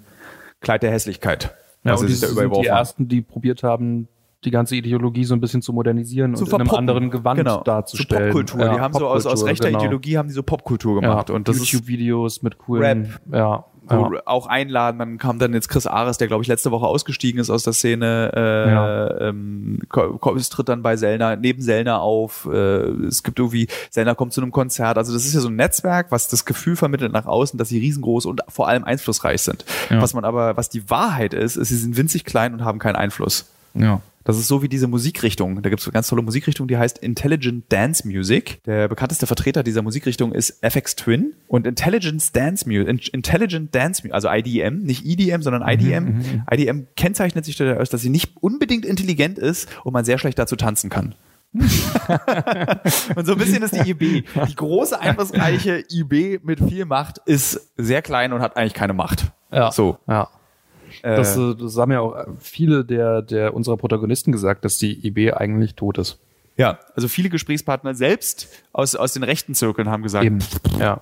Kleid 0.61 0.83
der 0.83 0.91
Hässlichkeit. 0.91 1.53
Ja, 1.83 1.91
Also 1.91 2.05
und 2.05 2.09
die 2.09 2.19
da 2.19 2.27
sind 2.27 2.55
die 2.55 2.65
ersten, 2.65 3.07
die 3.07 3.21
probiert 3.21 3.63
haben, 3.63 4.07
die 4.45 4.51
ganze 4.51 4.75
Ideologie 4.75 5.25
so 5.25 5.33
ein 5.33 5.41
bisschen 5.41 5.61
zu 5.61 5.73
modernisieren 5.73 6.35
zu 6.35 6.43
und 6.43 6.49
in 6.49 6.55
einem 6.55 6.65
verpoppen. 6.67 6.79
anderen 6.79 7.09
Gewand 7.11 7.37
genau. 7.39 7.61
darzustellen. 7.63 8.31
Zu 8.31 8.37
Popkultur. 8.39 8.65
Ja, 8.65 8.73
die 8.75 8.79
haben 8.79 8.93
so 8.93 9.07
aus, 9.07 9.25
aus 9.25 9.41
Popkultur, 9.41 9.49
rechter 9.49 9.67
genau. 9.67 9.79
Ideologie 9.79 10.17
haben 10.17 10.27
die 10.27 10.33
so 10.33 10.43
Popkultur 10.43 11.01
gemacht. 11.01 11.29
Ja, 11.29 11.35
und 11.35 11.47
YouTube-Videos 11.47 12.41
mit 12.43 12.57
coolen, 12.57 13.13
ja, 13.31 13.65
wo 13.87 14.13
ja. 14.13 14.21
auch 14.25 14.47
einladen. 14.47 14.97
Dann 14.99 15.17
kam 15.17 15.37
dann 15.39 15.53
jetzt 15.53 15.69
Chris 15.69 15.85
Ares, 15.87 16.17
der 16.17 16.27
glaube 16.27 16.41
ich 16.43 16.47
letzte 16.47 16.71
Woche 16.71 16.85
ausgestiegen 16.85 17.39
ist 17.39 17.49
aus 17.49 17.63
der 17.63 17.73
Szene. 17.73 18.31
Äh, 18.35 18.71
Ja. 18.71 19.21
ähm, 19.29 19.79
tritt 19.91 20.69
dann 20.69 20.81
bei 20.81 20.97
Sellner, 20.97 21.35
neben 21.35 21.61
Sellner 21.61 22.01
auf. 22.01 22.47
Äh, 22.51 22.57
es 22.57 23.23
gibt 23.23 23.39
irgendwie, 23.39 23.67
Sellner 23.89 24.15
kommt 24.15 24.33
zu 24.33 24.41
einem 24.41 24.51
Konzert. 24.51 24.97
Also 24.97 25.13
das 25.13 25.25
ist 25.25 25.33
ja 25.33 25.39
so 25.39 25.49
ein 25.49 25.55
Netzwerk, 25.55 26.11
was 26.11 26.27
das 26.27 26.45
Gefühl 26.45 26.75
vermittelt 26.75 27.11
nach 27.13 27.25
außen, 27.25 27.57
dass 27.57 27.69
sie 27.69 27.79
riesengroß 27.79 28.25
und 28.25 28.41
vor 28.47 28.67
allem 28.67 28.83
einflussreich 28.83 29.41
sind. 29.41 29.65
Ja. 29.89 30.01
Was 30.01 30.13
man 30.13 30.25
aber, 30.25 30.57
was 30.57 30.69
die 30.69 30.89
Wahrheit 30.89 31.33
ist, 31.33 31.55
ist, 31.55 31.69
sie 31.69 31.77
sind 31.77 31.95
winzig 31.97 32.25
klein 32.25 32.53
und 32.53 32.63
haben 32.63 32.79
keinen 32.79 32.95
Einfluss. 32.95 33.45
ja. 33.73 34.01
Das 34.25 34.37
ist 34.37 34.47
so 34.47 34.63
wie 34.63 34.67
diese 34.67 34.87
Musikrichtung. 34.87 35.61
Da 35.61 35.69
gibt 35.69 35.81
es 35.81 35.87
eine 35.87 35.93
ganz 35.93 36.07
tolle 36.07 36.23
Musikrichtung, 36.23 36.67
die 36.67 36.77
heißt 36.77 36.97
Intelligent 36.97 37.71
Dance 37.71 38.07
Music. 38.07 38.61
Der 38.63 38.87
bekannteste 38.87 39.27
Vertreter 39.27 39.61
dieser 39.61 39.83
Musikrichtung 39.83 40.33
ist 40.33 40.63
FX 40.63 40.95
Twin. 40.95 41.35
Und 41.47 41.67
Intelligent 41.67 42.35
Dance 42.35 42.67
Music, 42.67 43.13
Intelligent 43.13 43.73
Dance 43.73 44.01
Music, 44.01 44.13
also 44.13 44.27
IDM, 44.29 44.79
nicht 44.79 45.05
EDM, 45.05 45.41
sondern 45.41 45.61
IDM. 45.61 46.43
IDM 46.51 46.87
kennzeichnet 46.95 47.45
sich 47.45 47.55
dadurch, 47.55 47.89
dass 47.89 48.01
sie 48.01 48.09
nicht 48.09 48.35
unbedingt 48.41 48.83
intelligent 48.83 49.37
ist 49.37 49.69
und 49.83 49.93
man 49.93 50.03
sehr 50.03 50.17
schlecht 50.17 50.39
dazu 50.39 50.55
tanzen 50.55 50.89
kann. 50.89 51.13
und 53.15 53.25
so 53.25 53.33
ein 53.33 53.37
bisschen 53.37 53.63
ist 53.63 53.75
die 53.75 53.91
IB. 53.91 54.23
Die 54.47 54.55
große, 54.55 54.99
einflussreiche 54.99 55.83
IB 55.89 56.39
mit 56.43 56.59
viel 56.59 56.85
Macht 56.85 57.19
ist 57.25 57.71
sehr 57.77 58.01
klein 58.01 58.33
und 58.33 58.41
hat 58.41 58.57
eigentlich 58.57 58.73
keine 58.73 58.93
Macht. 58.93 59.31
Ja. 59.51 59.71
So. 59.71 59.99
Ja. 60.07 60.29
Äh, 61.03 61.15
Das, 61.15 61.37
äh, 61.37 61.55
das 61.55 61.77
haben 61.77 61.91
ja 61.91 61.99
auch 61.99 62.15
viele 62.39 62.85
der, 62.85 63.21
der 63.21 63.53
unserer 63.53 63.77
Protagonisten 63.77 64.31
gesagt, 64.31 64.65
dass 64.65 64.77
die 64.77 65.05
IB 65.07 65.33
eigentlich 65.33 65.75
tot 65.75 65.97
ist. 65.97 66.19
Ja, 66.57 66.79
also 66.95 67.07
viele 67.07 67.29
Gesprächspartner 67.29 67.95
selbst 67.95 68.47
aus, 68.71 68.95
aus 68.95 69.13
den 69.13 69.23
rechten 69.23 69.55
Zirkeln 69.55 69.89
haben 69.89 70.03
gesagt, 70.03 70.25
Eben. 70.25 70.39
Ja. 70.79 71.01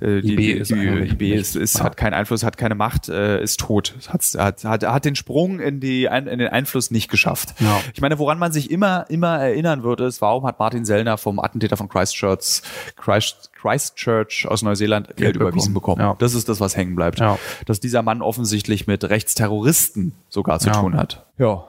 Äh, 0.00 0.20
die, 0.20 0.32
IB 0.32 0.52
ist 0.52 0.70
die, 0.70 0.74
IB 0.74 1.34
ist, 1.34 1.54
ist, 1.54 1.82
hat 1.82 1.96
keinen 1.96 2.14
Einfluss, 2.14 2.42
hat 2.42 2.56
keine 2.56 2.74
Macht, 2.74 3.08
äh, 3.08 3.40
ist 3.42 3.60
tot, 3.60 3.94
hat, 4.08 4.22
hat, 4.36 4.64
hat, 4.64 4.82
hat 4.82 5.04
den 5.04 5.14
Sprung 5.14 5.60
in, 5.60 5.78
die, 5.78 6.04
in 6.06 6.24
den 6.24 6.48
Einfluss 6.48 6.90
nicht 6.90 7.08
geschafft. 7.08 7.54
Ja. 7.60 7.80
Ich 7.94 8.00
meine, 8.00 8.18
woran 8.18 8.38
man 8.38 8.50
sich 8.50 8.70
immer, 8.70 9.06
immer 9.08 9.38
erinnern 9.38 9.84
wird, 9.84 10.00
ist, 10.00 10.20
warum 10.20 10.46
hat 10.46 10.58
Martin 10.58 10.84
Sellner 10.84 11.16
vom 11.16 11.38
Attentäter 11.38 11.76
von 11.76 11.88
Christchurch, 11.88 12.62
Christ, 12.96 13.50
Christchurch 13.54 14.46
aus 14.48 14.62
Neuseeland 14.62 15.16
Geld, 15.16 15.36
überwiesen 15.36 15.74
bekommen. 15.74 15.98
bekommen. 15.98 16.12
Ja. 16.12 16.16
Das 16.18 16.34
ist 16.34 16.48
das, 16.48 16.60
was 16.60 16.76
hängen 16.76 16.96
bleibt. 16.96 17.20
Ja. 17.20 17.38
Dass 17.66 17.78
dieser 17.78 18.02
Mann 18.02 18.20
offensichtlich 18.20 18.88
mit 18.88 19.04
Rechtsterroristen 19.04 20.12
sogar 20.28 20.58
zu 20.58 20.70
tun 20.70 20.96
hat. 20.96 21.24
Ja. 21.38 21.64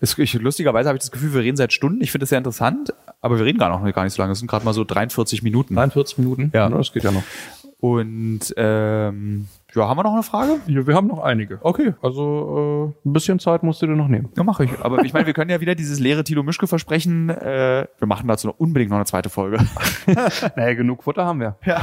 Es, 0.00 0.16
ich, 0.18 0.32
lustigerweise 0.34 0.88
habe 0.88 0.96
ich 0.96 1.02
das 1.02 1.10
Gefühl, 1.10 1.34
wir 1.34 1.42
reden 1.42 1.56
seit 1.56 1.72
Stunden. 1.72 2.00
Ich 2.02 2.10
finde 2.10 2.22
das 2.22 2.30
sehr 2.30 2.38
interessant, 2.38 2.94
aber 3.20 3.38
wir 3.38 3.44
reden 3.44 3.58
gar 3.58 3.68
noch 3.68 3.92
gar 3.92 4.04
nicht 4.04 4.14
so 4.14 4.22
lange. 4.22 4.32
Es 4.32 4.38
sind 4.38 4.48
gerade 4.50 4.64
mal 4.64 4.72
so 4.72 4.84
43 4.84 5.42
Minuten. 5.42 5.74
43 5.74 6.18
Minuten? 6.18 6.50
Ja. 6.54 6.68
Das 6.68 6.92
geht 6.92 7.04
ja 7.04 7.10
noch. 7.10 7.22
Und 7.80 8.40
ähm, 8.58 9.48
ja, 9.74 9.88
haben 9.88 9.96
wir 9.96 10.02
noch 10.02 10.12
eine 10.12 10.22
Frage? 10.22 10.56
Ja, 10.66 10.86
wir 10.86 10.94
haben 10.94 11.06
noch 11.06 11.20
einige. 11.20 11.58
Okay. 11.62 11.94
Also 12.02 12.92
äh, 13.04 13.08
ein 13.08 13.12
bisschen 13.12 13.38
Zeit 13.38 13.62
musst 13.62 13.80
du 13.80 13.86
dir 13.86 13.96
noch 13.96 14.08
nehmen. 14.08 14.28
Ja, 14.36 14.42
mache 14.42 14.64
ich. 14.64 14.70
Aber 14.82 15.02
ich 15.02 15.14
meine, 15.14 15.26
wir 15.26 15.32
können 15.32 15.50
ja 15.50 15.60
wieder 15.62 15.74
dieses 15.74 15.98
leere 15.98 16.22
Tilo 16.22 16.42
Mischke 16.42 16.66
versprechen. 16.66 17.30
Äh, 17.30 17.86
wir 17.98 18.06
machen 18.06 18.28
dazu 18.28 18.48
noch 18.48 18.58
unbedingt 18.58 18.90
noch 18.90 18.98
eine 18.98 19.06
zweite 19.06 19.30
Folge. 19.30 19.58
naja, 20.56 20.74
genug 20.74 21.04
Futter 21.04 21.24
haben 21.24 21.40
wir. 21.40 21.56
Ja. 21.64 21.80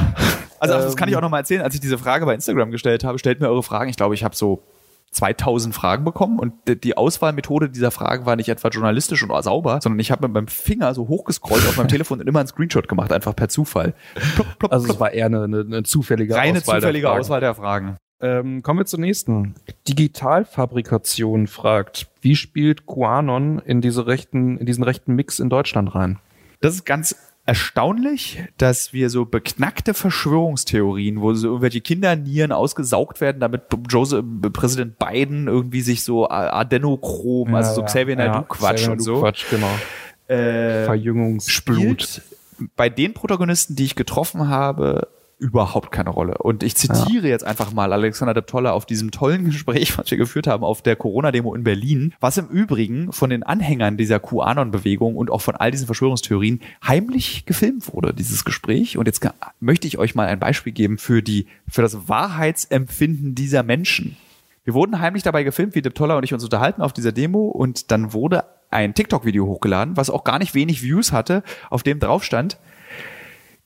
Also 0.60 0.74
ach, 0.74 0.82
das 0.82 0.92
Ähm. 0.92 0.96
kann 0.96 1.08
ich 1.08 1.16
auch 1.16 1.20
noch 1.20 1.30
mal 1.30 1.38
erzählen. 1.38 1.62
Als 1.62 1.74
ich 1.74 1.80
diese 1.80 1.98
Frage 1.98 2.26
bei 2.26 2.34
Instagram 2.34 2.70
gestellt 2.70 3.02
habe, 3.02 3.18
stellt 3.18 3.40
mir 3.40 3.48
eure 3.48 3.64
Fragen. 3.64 3.90
Ich 3.90 3.96
glaube, 3.96 4.14
ich 4.14 4.22
habe 4.22 4.36
so 4.36 4.62
2000 5.10 5.74
Fragen 5.74 6.04
bekommen 6.04 6.38
und 6.38 6.52
die- 6.66 6.96
Auswahlmethode 6.96 7.70
dieser 7.70 7.90
Fragen 7.90 8.26
war 8.26 8.36
nicht 8.36 8.48
etwa 8.48 8.68
journalistisch 8.68 9.22
und 9.22 9.42
sauber, 9.42 9.80
sondern 9.82 9.98
ich 10.00 10.10
habe 10.10 10.26
mit 10.28 10.34
meinem 10.34 10.48
Finger 10.48 10.94
so 10.94 11.08
hochgescrollt 11.08 11.66
auf 11.66 11.76
meinem 11.76 11.88
Telefon 11.88 12.20
und 12.20 12.26
immer 12.28 12.40
einen 12.40 12.48
Screenshot 12.48 12.88
gemacht, 12.88 13.12
einfach 13.12 13.34
per 13.36 13.48
Zufall. 13.48 13.94
Plopp, 14.34 14.58
plopp, 14.58 14.72
Also 14.72 14.84
es 14.84 14.88
plopp. 14.90 15.00
war 15.00 15.12
eher 15.12 15.26
eine, 15.26 15.44
eine, 15.44 15.60
eine 15.60 15.82
zufällige 15.84 16.34
reine 16.34 16.58
Auswahl 16.58 16.74
der 16.76 16.80
zufällige 16.88 17.06
Fragen. 17.06 17.20
Auswahl 17.20 17.40
der 17.40 17.54
Fragen. 17.54 17.96
Ähm, 18.20 18.62
kommen 18.62 18.80
wir 18.80 18.86
zur 18.86 18.98
nächsten. 18.98 19.54
Digitalfabrikation 19.88 21.46
fragt, 21.46 22.08
wie 22.20 22.36
spielt 22.36 22.86
QAnon 22.86 23.60
in 23.64 23.80
diese 23.80 24.06
rechten, 24.06 24.58
in 24.58 24.66
diesen 24.66 24.84
rechten 24.84 25.14
Mix 25.14 25.38
in 25.38 25.48
Deutschland 25.50 25.94
rein? 25.94 26.18
Das 26.60 26.74
ist 26.74 26.84
ganz 26.84 27.14
erstaunlich, 27.48 28.44
dass 28.58 28.92
wir 28.92 29.08
so 29.08 29.24
beknackte 29.24 29.94
Verschwörungstheorien, 29.94 31.22
wo 31.22 31.32
so 31.32 31.48
irgendwelche 31.48 31.80
Kindernieren 31.80 32.52
ausgesaugt 32.52 33.22
werden, 33.22 33.40
damit 33.40 33.62
Joseph, 33.88 34.22
Präsident 34.52 34.98
Biden 34.98 35.48
irgendwie 35.48 35.80
sich 35.80 36.02
so 36.02 36.28
Adenochrom, 36.28 37.54
also 37.54 37.76
so 37.76 37.82
Xavier 37.84 38.16
Naidoo 38.16 38.42
Quatsch 38.42 38.76
Xavier 38.80 38.92
und 38.92 39.00
so, 39.00 39.20
Quatsch, 39.20 39.46
genau. 39.48 39.70
äh, 40.28 40.84
Verjüngungsblut. 40.84 42.20
bei 42.76 42.90
den 42.90 43.14
Protagonisten, 43.14 43.74
die 43.76 43.86
ich 43.86 43.94
getroffen 43.94 44.48
habe, 44.48 45.08
überhaupt 45.38 45.92
keine 45.92 46.10
Rolle. 46.10 46.38
Und 46.38 46.62
ich 46.62 46.74
zitiere 46.74 47.28
jetzt 47.28 47.44
einfach 47.44 47.72
mal 47.72 47.92
Alexander 47.92 48.34
de 48.34 48.42
Tolle 48.42 48.72
auf 48.72 48.86
diesem 48.86 49.10
tollen 49.10 49.44
Gespräch, 49.46 49.96
was 49.96 50.10
wir 50.10 50.18
geführt 50.18 50.46
haben 50.46 50.64
auf 50.64 50.82
der 50.82 50.96
Corona-Demo 50.96 51.54
in 51.54 51.62
Berlin, 51.64 52.12
was 52.20 52.38
im 52.38 52.48
Übrigen 52.48 53.12
von 53.12 53.30
den 53.30 53.42
Anhängern 53.44 53.96
dieser 53.96 54.18
QAnon-Bewegung 54.20 55.16
und 55.16 55.30
auch 55.30 55.40
von 55.40 55.54
all 55.56 55.70
diesen 55.70 55.86
Verschwörungstheorien 55.86 56.60
heimlich 56.86 57.46
gefilmt 57.46 57.92
wurde, 57.94 58.12
dieses 58.12 58.44
Gespräch. 58.44 58.98
Und 58.98 59.06
jetzt 59.06 59.20
kann- 59.20 59.32
möchte 59.60 59.86
ich 59.86 59.98
euch 59.98 60.14
mal 60.14 60.26
ein 60.26 60.40
Beispiel 60.40 60.72
geben 60.72 60.98
für 60.98 61.22
die, 61.22 61.46
für 61.68 61.82
das 61.82 62.08
Wahrheitsempfinden 62.08 63.34
dieser 63.34 63.62
Menschen. 63.62 64.16
Wir 64.64 64.74
wurden 64.74 65.00
heimlich 65.00 65.22
dabei 65.22 65.44
gefilmt, 65.44 65.74
wie 65.74 65.82
Dip 65.82 65.94
Toller 65.94 66.16
und 66.16 66.24
ich 66.24 66.34
uns 66.34 66.44
unterhalten 66.44 66.82
auf 66.82 66.92
dieser 66.92 67.12
Demo 67.12 67.46
und 67.46 67.90
dann 67.90 68.12
wurde 68.12 68.44
ein 68.70 68.92
TikTok-Video 68.92 69.46
hochgeladen, 69.46 69.96
was 69.96 70.10
auch 70.10 70.24
gar 70.24 70.38
nicht 70.38 70.54
wenig 70.54 70.82
Views 70.82 71.10
hatte, 71.10 71.42
auf 71.70 71.82
dem 71.82 72.00
drauf 72.00 72.22
stand, 72.22 72.58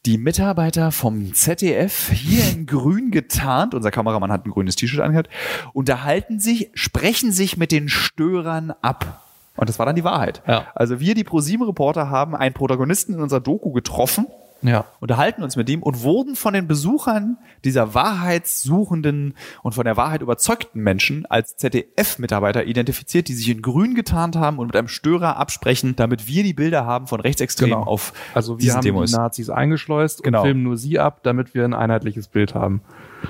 die 0.06 0.18
Mitarbeiter 0.18 0.90
vom 0.90 1.32
ZDF, 1.32 2.10
hier 2.10 2.42
in 2.50 2.66
grün 2.66 3.10
getarnt, 3.10 3.74
unser 3.74 3.90
Kameramann 3.92 4.32
hat 4.32 4.44
ein 4.44 4.50
grünes 4.50 4.74
T-Shirt 4.74 5.00
angehört, 5.00 5.28
unterhalten 5.72 6.40
sich, 6.40 6.70
sprechen 6.74 7.30
sich 7.30 7.56
mit 7.56 7.70
den 7.70 7.88
Störern 7.88 8.72
ab. 8.82 9.22
Und 9.56 9.68
das 9.68 9.78
war 9.78 9.86
dann 9.86 9.94
die 9.94 10.04
Wahrheit. 10.04 10.42
Ja. 10.46 10.66
Also 10.74 10.98
wir, 10.98 11.14
die 11.14 11.24
ProSieben-Reporter, 11.24 12.10
haben 12.10 12.34
einen 12.34 12.54
Protagonisten 12.54 13.14
in 13.14 13.20
unserer 13.20 13.40
Doku 13.40 13.70
getroffen, 13.72 14.26
Ja. 14.62 14.84
unterhalten 15.00 15.42
uns 15.42 15.56
mit 15.56 15.68
ihm 15.68 15.82
und 15.82 16.02
wurden 16.02 16.36
von 16.36 16.54
den 16.54 16.66
Besuchern 16.68 17.38
dieser 17.64 17.94
wahrheitssuchenden 17.94 19.34
und 19.62 19.74
von 19.74 19.84
der 19.84 19.96
Wahrheit 19.96 20.22
überzeugten 20.22 20.80
Menschen 20.80 21.26
als 21.26 21.56
ZDF-Mitarbeiter 21.56 22.64
identifiziert, 22.64 23.28
die 23.28 23.34
sich 23.34 23.48
in 23.48 23.62
grün 23.62 23.94
getarnt 23.94 24.36
haben 24.36 24.58
und 24.58 24.66
mit 24.68 24.76
einem 24.76 24.88
Störer 24.88 25.36
absprechen, 25.36 25.96
damit 25.96 26.26
wir 26.26 26.42
die 26.42 26.54
Bilder 26.54 26.86
haben 26.86 27.06
von 27.06 27.20
Rechtsextremen 27.20 27.72
Genau. 27.74 27.86
auf 27.86 28.12
Also 28.34 28.58
wir 28.60 28.74
haben 28.74 28.82
Demos. 28.82 29.10
die 29.10 29.16
Nazis 29.16 29.50
eingeschleust 29.50 30.22
Genau. 30.22 30.40
und 30.40 30.46
filmen 30.46 30.62
nur 30.62 30.76
sie 30.76 30.98
ab, 30.98 31.22
damit 31.22 31.54
wir 31.54 31.64
ein 31.64 31.74
einheitliches 31.74 32.28
Bild 32.28 32.54
haben. 32.54 32.82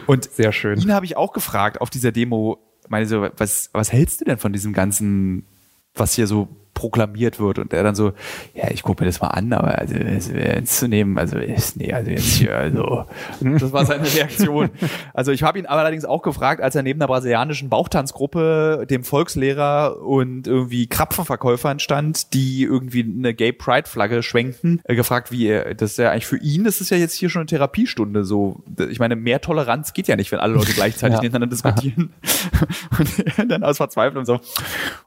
Und 0.06 0.24
Sehr 0.30 0.52
schön. 0.52 0.78
ihn 0.80 0.92
habe 0.92 1.04
ich 1.06 1.16
auch 1.16 1.32
gefragt 1.32 1.80
auf 1.80 1.90
dieser 1.90 2.12
Demo, 2.12 2.58
meine 2.88 3.06
so, 3.06 3.26
was, 3.36 3.70
was 3.72 3.92
hältst 3.92 4.20
du 4.20 4.24
denn 4.24 4.38
von 4.38 4.52
diesem 4.52 4.72
ganzen, 4.72 5.46
was 5.94 6.14
hier 6.14 6.26
so 6.26 6.48
proklamiert 6.82 7.38
wird 7.38 7.60
und 7.60 7.72
er 7.72 7.84
dann 7.84 7.94
so, 7.94 8.12
ja, 8.54 8.68
ich 8.72 8.82
gucke 8.82 9.04
mir 9.04 9.06
das 9.06 9.20
mal 9.20 9.28
an, 9.28 9.52
aber 9.52 9.78
also 9.78 9.94
ernst 9.94 10.78
zu 10.78 10.88
nehmen, 10.88 11.16
also 11.16 11.38
ist, 11.38 11.76
nee, 11.76 11.92
also 11.92 12.10
jetzt 12.10 12.24
hier, 12.24 12.56
also 12.58 13.04
das 13.40 13.72
war 13.72 13.86
seine 13.86 14.12
Reaktion. 14.12 14.70
Also 15.14 15.30
ich 15.30 15.44
habe 15.44 15.60
ihn 15.60 15.66
aber 15.66 15.82
allerdings 15.82 16.04
auch 16.04 16.22
gefragt, 16.22 16.60
als 16.60 16.74
er 16.74 16.82
neben 16.82 16.98
der 16.98 17.06
brasilianischen 17.06 17.68
Bauchtanzgruppe, 17.68 18.84
dem 18.90 19.04
Volkslehrer 19.04 20.00
und 20.02 20.48
irgendwie 20.48 20.88
Krapfenverkäufern 20.88 21.78
stand, 21.78 22.34
die 22.34 22.64
irgendwie 22.64 23.04
eine 23.04 23.32
Gay 23.32 23.52
Pride 23.52 23.88
Flagge 23.88 24.24
schwenkten, 24.24 24.80
äh, 24.82 24.96
gefragt, 24.96 25.30
wie 25.30 25.46
er, 25.46 25.74
das 25.76 25.92
ist 25.92 25.98
ja 25.98 26.10
eigentlich 26.10 26.26
für 26.26 26.38
ihn, 26.38 26.64
das 26.64 26.80
ist 26.80 26.90
ja 26.90 26.96
jetzt 26.96 27.14
hier 27.14 27.30
schon 27.30 27.42
eine 27.42 27.46
Therapiestunde, 27.46 28.24
so, 28.24 28.60
ich 28.90 28.98
meine, 28.98 29.14
mehr 29.14 29.40
Toleranz 29.40 29.92
geht 29.92 30.08
ja 30.08 30.16
nicht, 30.16 30.32
wenn 30.32 30.40
alle 30.40 30.54
Leute 30.54 30.72
gleichzeitig 30.72 31.18
Ja. 31.18 31.22
miteinander 31.22 31.46
diskutieren. 31.46 32.12
Und 33.38 33.48
dann 33.50 33.62
aus 33.62 33.76
Verzweiflung 33.76 34.24
so, 34.24 34.40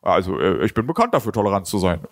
also 0.02 0.40
äh, 0.40 0.64
ich 0.66 0.74
bin 0.74 0.86
bekannt 0.88 1.14
dafür, 1.14 1.34
tolerant 1.34 1.65
zu 1.66 1.80
sein. 1.80 2.00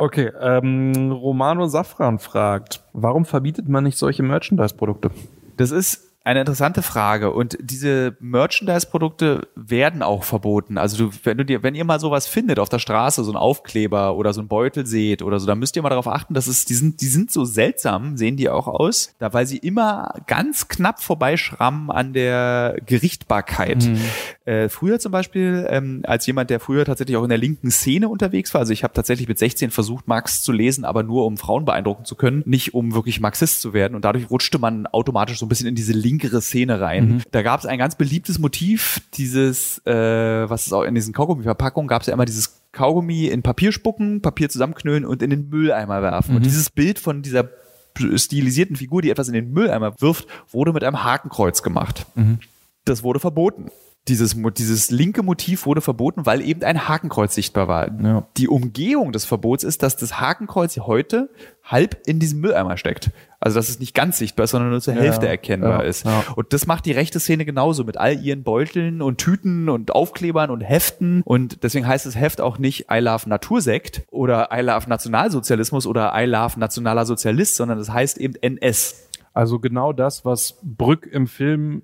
Okay, 0.00 0.30
ähm, 0.40 1.10
Romano 1.10 1.66
Safran 1.66 2.20
fragt, 2.20 2.84
warum 2.92 3.24
verbietet 3.24 3.68
man 3.68 3.82
nicht 3.82 3.98
solche 3.98 4.22
Merchandise-Produkte? 4.22 5.10
Das 5.56 5.72
ist 5.72 6.07
eine 6.28 6.40
interessante 6.40 6.82
Frage 6.82 7.32
und 7.32 7.56
diese 7.58 8.14
Merchandise-Produkte 8.20 9.48
werden 9.54 10.02
auch 10.02 10.24
verboten. 10.24 10.76
Also 10.76 11.06
du, 11.06 11.12
wenn 11.24 11.38
du 11.38 11.44
dir, 11.46 11.62
wenn 11.62 11.74
ihr 11.74 11.86
mal 11.86 12.00
sowas 12.00 12.26
findet 12.26 12.58
auf 12.58 12.68
der 12.68 12.80
Straße, 12.80 13.24
so 13.24 13.32
ein 13.32 13.36
Aufkleber 13.36 14.14
oder 14.14 14.34
so 14.34 14.42
ein 14.42 14.48
Beutel 14.48 14.84
seht 14.84 15.22
oder 15.22 15.40
so, 15.40 15.46
dann 15.46 15.58
müsst 15.58 15.74
ihr 15.74 15.80
mal 15.80 15.88
darauf 15.88 16.06
achten, 16.06 16.34
dass 16.34 16.46
es, 16.46 16.66
die 16.66 16.74
sind, 16.74 17.00
die 17.00 17.06
sind 17.06 17.30
so 17.30 17.46
seltsam, 17.46 18.18
sehen 18.18 18.36
die 18.36 18.50
auch 18.50 18.66
aus, 18.66 19.14
da, 19.18 19.32
weil 19.32 19.46
sie 19.46 19.56
immer 19.56 20.12
ganz 20.26 20.68
knapp 20.68 21.02
vorbeischrammen 21.02 21.90
an 21.90 22.12
der 22.12 22.76
Gerichtbarkeit. 22.84 23.88
Äh, 24.44 24.68
früher 24.68 24.98
zum 24.98 25.12
Beispiel, 25.12 25.66
ähm, 25.70 26.02
als 26.04 26.26
jemand, 26.26 26.50
der 26.50 26.60
früher 26.60 26.84
tatsächlich 26.84 27.16
auch 27.16 27.22
in 27.22 27.30
der 27.30 27.38
linken 27.38 27.70
Szene 27.70 28.10
unterwegs 28.10 28.52
war, 28.52 28.60
also 28.60 28.74
ich 28.74 28.84
habe 28.84 28.92
tatsächlich 28.92 29.28
mit 29.28 29.38
16 29.38 29.70
versucht, 29.70 30.08
Marx 30.08 30.42
zu 30.42 30.52
lesen, 30.52 30.84
aber 30.84 31.02
nur 31.02 31.24
um 31.24 31.38
Frauen 31.38 31.64
beeindrucken 31.64 32.04
zu 32.04 32.16
können, 32.16 32.42
nicht 32.44 32.74
um 32.74 32.92
wirklich 32.92 33.20
Marxist 33.20 33.62
zu 33.62 33.72
werden. 33.72 33.94
Und 33.94 34.04
dadurch 34.04 34.30
rutschte 34.30 34.58
man 34.58 34.86
automatisch 34.86 35.38
so 35.38 35.46
ein 35.46 35.48
bisschen 35.48 35.68
in 35.68 35.74
diese 35.74 35.92
linkere 36.18 36.40
Szene 36.42 36.80
rein. 36.80 37.22
Da 37.30 37.42
gab 37.42 37.60
es 37.60 37.66
ein 37.66 37.78
ganz 37.78 37.94
beliebtes 37.94 38.38
Motiv, 38.38 39.00
dieses, 39.14 39.78
äh, 39.86 39.92
was 40.50 40.66
es 40.66 40.72
auch 40.72 40.82
in 40.82 40.94
diesen 40.94 41.14
Kaugummi-Verpackungen 41.14 41.88
gab 41.88 42.02
es 42.02 42.08
ja 42.08 42.14
immer 42.14 42.24
dieses 42.24 42.60
Kaugummi 42.72 43.26
in 43.26 43.42
Papier 43.42 43.72
spucken, 43.72 44.20
Papier 44.20 44.48
zusammenknüllen 44.48 45.04
und 45.04 45.22
in 45.22 45.30
den 45.30 45.48
Mülleimer 45.48 46.02
werfen. 46.02 46.36
Und 46.36 46.44
dieses 46.44 46.70
Bild 46.70 46.98
von 46.98 47.22
dieser 47.22 47.48
stilisierten 48.14 48.76
Figur, 48.76 49.02
die 49.02 49.10
etwas 49.10 49.28
in 49.28 49.34
den 49.34 49.52
Mülleimer 49.52 49.94
wirft, 50.00 50.26
wurde 50.50 50.72
mit 50.72 50.84
einem 50.84 51.02
Hakenkreuz 51.02 51.62
gemacht. 51.62 52.06
Das 52.84 53.02
wurde 53.02 53.20
verboten. 53.20 53.70
Dieses, 54.06 54.36
dieses 54.56 54.90
linke 54.90 55.22
Motiv 55.22 55.66
wurde 55.66 55.80
verboten, 55.80 56.24
weil 56.24 56.40
eben 56.40 56.62
ein 56.62 56.88
Hakenkreuz 56.88 57.34
sichtbar 57.34 57.68
war. 57.68 57.90
Ja. 58.02 58.26
Die 58.38 58.48
Umgehung 58.48 59.12
des 59.12 59.24
Verbots 59.24 59.64
ist, 59.64 59.82
dass 59.82 59.96
das 59.96 60.18
Hakenkreuz 60.18 60.78
heute 60.78 61.28
halb 61.62 62.00
in 62.06 62.18
diesem 62.18 62.40
Mülleimer 62.40 62.76
steckt. 62.78 63.10
Also 63.40 63.58
dass 63.58 63.68
es 63.68 63.78
nicht 63.78 63.94
ganz 63.94 64.18
sichtbar 64.18 64.44
ist, 64.44 64.50
sondern 64.50 64.70
nur 64.70 64.80
zur 64.80 64.94
Hälfte 64.94 65.28
erkennbar 65.28 65.82
ja, 65.82 65.88
ist. 65.88 66.04
ja. 66.04 66.24
Und 66.34 66.52
das 66.52 66.66
macht 66.66 66.86
die 66.86 66.92
rechte 66.92 67.20
Szene 67.20 67.44
genauso 67.44 67.84
mit 67.84 67.96
all 67.96 68.18
ihren 68.20 68.42
Beuteln 68.42 69.00
und 69.00 69.18
Tüten 69.18 69.68
und 69.68 69.92
Aufklebern 69.92 70.50
und 70.50 70.60
Heften. 70.60 71.22
Und 71.24 71.62
deswegen 71.62 71.86
heißt 71.86 72.04
das 72.04 72.16
Heft 72.16 72.40
auch 72.40 72.58
nicht 72.58 72.86
I 72.90 72.98
Love 72.98 73.28
Natursekt 73.28 74.02
oder 74.10 74.48
I 74.52 74.60
Love 74.60 74.88
Nationalsozialismus 74.88 75.86
oder 75.86 76.12
I 76.16 76.24
Love 76.24 76.58
Nationaler 76.58 77.06
Sozialist, 77.06 77.54
sondern 77.54 77.78
das 77.78 77.90
heißt 77.90 78.18
eben 78.18 78.34
NS. 78.34 79.08
Also 79.34 79.60
genau 79.60 79.92
das, 79.92 80.24
was 80.24 80.58
Brück 80.62 81.06
im 81.06 81.28
Film, 81.28 81.82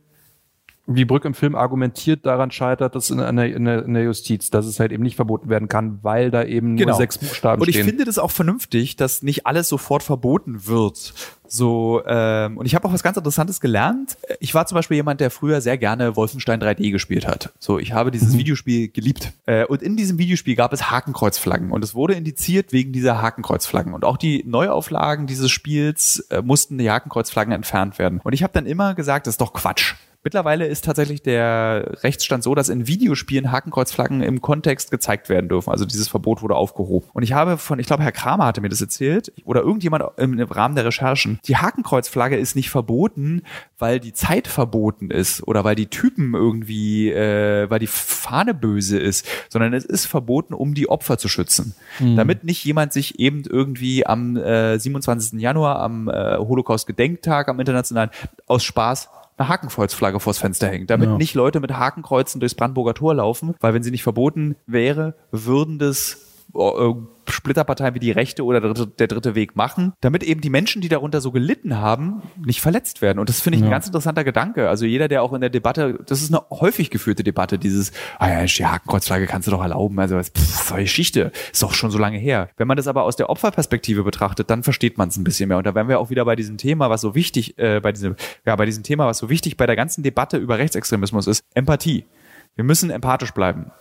wie 0.87 1.07
Brück 1.07 1.25
im 1.25 1.33
Film 1.33 1.55
argumentiert, 1.55 2.27
daran 2.27 2.51
scheitert, 2.51 2.95
dass 2.95 3.09
in, 3.09 3.19
in, 3.19 3.37
der, 3.37 3.55
in, 3.55 3.65
der, 3.65 3.85
in 3.85 3.95
der 3.95 4.03
Justiz, 4.03 4.51
dass 4.51 4.67
es 4.67 4.79
halt 4.81 4.93
eben 4.93 5.03
nicht 5.03 5.17
verboten 5.17 5.49
werden 5.49 5.69
kann, 5.69 5.99
weil 6.03 6.31
da 6.31 6.45
eben 6.45 6.75
nur 6.75 6.95
sechs 6.95 7.19
Buchstaben 7.19 7.55
Genau. 7.55 7.63
Und 7.63 7.69
ich 7.69 7.77
stehen. 7.77 7.87
finde 7.87 8.05
das 8.05 8.19
auch 8.19 8.31
vernünftig, 8.31 8.97
dass 8.97 9.23
nicht 9.23 9.47
alles 9.47 9.69
sofort 9.69 10.03
verboten 10.03 10.67
wird. 10.67 11.15
So, 11.47 12.03
ähm, 12.07 12.59
und 12.59 12.67
ich 12.67 12.75
habe 12.75 12.89
auch 12.89 12.93
was 12.93 13.03
ganz 13.03 13.17
Interessantes 13.17 13.61
gelernt. 13.61 14.17
Ich 14.41 14.55
war 14.55 14.67
zum 14.67 14.77
Beispiel 14.77 14.97
jemand, 14.97 15.21
der 15.21 15.31
früher 15.31 15.61
sehr 15.61 15.79
gerne 15.79 16.17
Wolfenstein 16.17 16.61
3D 16.61 16.91
gespielt 16.91 17.27
hat. 17.27 17.53
So, 17.59 17.79
ich 17.79 17.93
habe 17.93 18.11
dieses 18.11 18.37
Videospiel 18.37 18.89
geliebt. 18.89 19.33
Äh, 19.47 19.65
und 19.67 19.83
in 19.83 19.97
diesem 19.97 20.19
Videospiel 20.19 20.57
gab 20.57 20.73
es 20.73 20.91
Hakenkreuzflaggen 20.91 21.71
und 21.71 21.85
es 21.85 21.95
wurde 21.95 22.15
indiziert 22.15 22.73
wegen 22.73 22.93
dieser 22.93 23.23
Hakenkreuzflaggen. 23.23 23.95
Und 23.95 24.05
auch 24.05 24.17
die 24.17 24.43
Neuauflagen 24.47 25.27
dieses 25.27 25.51
Spiels 25.51 26.21
äh, 26.31 26.43
mussten 26.43 26.77
die 26.77 26.91
Hakenkreuzflaggen 26.91 27.53
entfernt 27.53 27.99
werden. 27.99 28.21
Und 28.23 28.33
ich 28.33 28.43
habe 28.43 28.53
dann 28.53 28.67
immer 28.67 28.95
gesagt, 28.95 29.27
das 29.27 29.35
ist 29.35 29.41
doch 29.41 29.53
Quatsch. 29.53 29.95
Mittlerweile 30.25 30.67
ist 30.67 30.87
tatsächlich 30.87 31.21
der 31.21 31.99
Rechtsstand 32.03 32.43
so, 32.43 32.55
dass 32.55 32.71
in 32.71 32.87
Videospielen 32.87 33.53
Hakenkreuzflaggen 33.53 34.23
im 34.23 34.41
Kontext 34.41 34.91
gezeigt 34.91 35.29
werden 35.29 35.51
dürfen. 35.51 35.71
Also 35.71 35.85
dieses 35.85 36.09
Verbot 36.09 36.41
wurde 36.41 36.57
aufgehoben. 36.57 37.07
Und 37.13 37.23
ich 37.23 37.35
habe 37.35 37.59
von, 37.59 37.79
ich 37.79 37.87
glaube, 37.87 38.03
Herr 38.03 38.13
Kramer 38.13 38.47
hatte 38.47 38.63
mir 38.63 38.71
das 38.71 38.81
erzählt, 38.81 39.33
oder 39.45 39.61
irgendjemand 39.61 40.05
im 40.17 40.41
Rahmen 40.41 40.77
der 40.77 40.87
Recherchen, 40.87 41.41
die 41.45 41.59
Hakenkreuzflagge 41.59 42.39
ist 42.39 42.57
nicht 42.57 42.71
verboten, 42.71 43.43
weil 43.79 44.01
die 44.01 44.15
Zeit 44.15 44.49
verboten 44.49 45.11
ist 45.11 45.47
oder 45.47 45.63
weil 45.63 45.75
die 45.75 45.89
Typen 45.89 46.33
irgendwie, 46.33 47.11
äh, 47.11 47.69
weil 47.69 47.79
die 47.79 47.87
Fahne 47.87 48.55
böse 48.55 48.99
ist, 48.99 49.27
sondern 49.51 49.75
es 49.75 49.85
ist 49.85 50.07
verboten, 50.07 50.55
um 50.55 50.73
die 50.73 50.89
Opfer 50.89 51.19
zu 51.19 51.29
schützen. 51.29 51.75
Mhm. 52.01 52.17
Damit 52.17 52.45
nicht 52.45 52.65
jemand 52.65 52.95
sich 52.95 53.19
eben 53.19 53.43
irgendwie 53.45 54.07
am 54.07 54.39
äh, 54.39 54.79
27. 54.79 55.39
Januar, 55.39 55.81
am 55.81 56.09
äh, 56.09 56.39
Holocaust-Gedenktag, 56.39 57.49
am 57.49 57.61
internationalen, 57.61 58.09
aus 58.47 58.65
Spaß 58.65 59.11
eine 59.37 59.49
Hakenkreuzflagge 59.49 60.21
vors 60.21 60.39
Fenster 60.39 60.69
hängt, 60.69 60.91
damit 60.91 61.09
ja. 61.09 61.17
nicht 61.17 61.35
Leute 61.35 61.61
mit 61.61 61.73
Hakenkreuzen 61.73 62.41
durchs 62.41 62.55
Brandenburger 62.55 62.95
Tor 62.95 63.15
laufen, 63.15 63.55
weil 63.61 63.75
wenn 63.75 63.83
sie 63.83 63.91
nicht 63.91 64.03
verboten 64.03 64.57
wäre, 64.67 65.15
würden 65.31 65.79
das 65.79 66.45
äh, 66.55 66.95
Splitterparteien 67.31 67.95
wie 67.95 68.01
die 68.01 68.11
Rechte 68.11 68.45
oder 68.45 68.61
der 68.61 69.07
dritte, 69.07 69.35
Weg 69.35 69.57
machen, 69.57 69.95
damit 70.01 70.23
eben 70.23 70.41
die 70.41 70.51
Menschen, 70.51 70.83
die 70.83 70.89
darunter 70.89 71.21
so 71.21 71.33
gelitten 71.33 71.79
haben, 71.79 72.23
nicht 72.45 72.61
verletzt 72.61 73.03
werden. 73.03 73.19
Und 73.19 73.29
das 73.29 73.41
finde 73.41 73.57
ich 73.57 73.63
ja. 73.63 73.69
ein 73.69 73.71
ganz 73.71 73.87
interessanter 73.87 74.23
Gedanke. 74.23 74.69
Also 74.69 74.85
jeder, 74.85 75.09
der 75.09 75.23
auch 75.23 75.33
in 75.33 75.41
der 75.41 75.51
Debatte, 75.51 75.99
das 76.07 76.23
ist 76.23 76.33
eine 76.33 76.43
häufig 76.51 76.91
geführte 76.91 77.25
Debatte, 77.25 77.59
dieses, 77.59 77.93
ah 78.19 78.29
ja, 78.29 78.45
die 78.45 78.67
Hakenkreuzflagge 78.67 79.27
kannst 79.27 79.49
du 79.49 79.51
doch 79.51 79.63
erlauben. 79.63 79.99
Also 79.99 80.19
pff, 80.21 80.69
so 80.69 80.75
Geschichte, 80.77 81.33
ist 81.53 81.63
doch 81.63 81.75
schon 81.75 81.91
so 81.91 81.99
lange 81.99 82.19
her. 82.19 82.49
Wenn 82.57 82.69
man 82.69 82.77
das 82.77 82.87
aber 82.87 83.03
aus 83.03 83.17
der 83.17 83.31
Opferperspektive 83.31 84.05
betrachtet, 84.05 84.51
dann 84.51 84.63
versteht 84.63 84.99
man 84.99 85.09
es 85.09 85.17
ein 85.17 85.25
bisschen 85.25 85.49
mehr. 85.49 85.59
Und 85.59 85.67
da 85.67 85.75
wären 85.75 85.89
wir 85.89 85.99
auch 85.99 86.11
wieder 86.11 86.25
bei 86.25 86.37
diesem 86.37 86.59
Thema, 86.59 86.91
was 86.91 87.01
so 87.01 87.15
wichtig, 87.15 87.59
äh, 87.59 87.81
bei 87.81 87.93
diesem, 87.93 88.17
ja, 88.47 88.55
bei 88.57 88.67
diesem 88.67 88.83
Thema, 88.83 89.07
was 89.07 89.19
so 89.19 89.29
wichtig 89.31 89.57
bei 89.57 89.67
der 89.67 89.77
ganzen 89.77 90.03
Debatte 90.03 90.37
über 90.37 90.59
Rechtsextremismus 90.59 91.27
ist, 91.27 91.45
Empathie. 91.55 92.05
Wir 92.55 92.65
müssen 92.65 92.91
empathisch 92.91 93.33
bleiben 93.33 93.73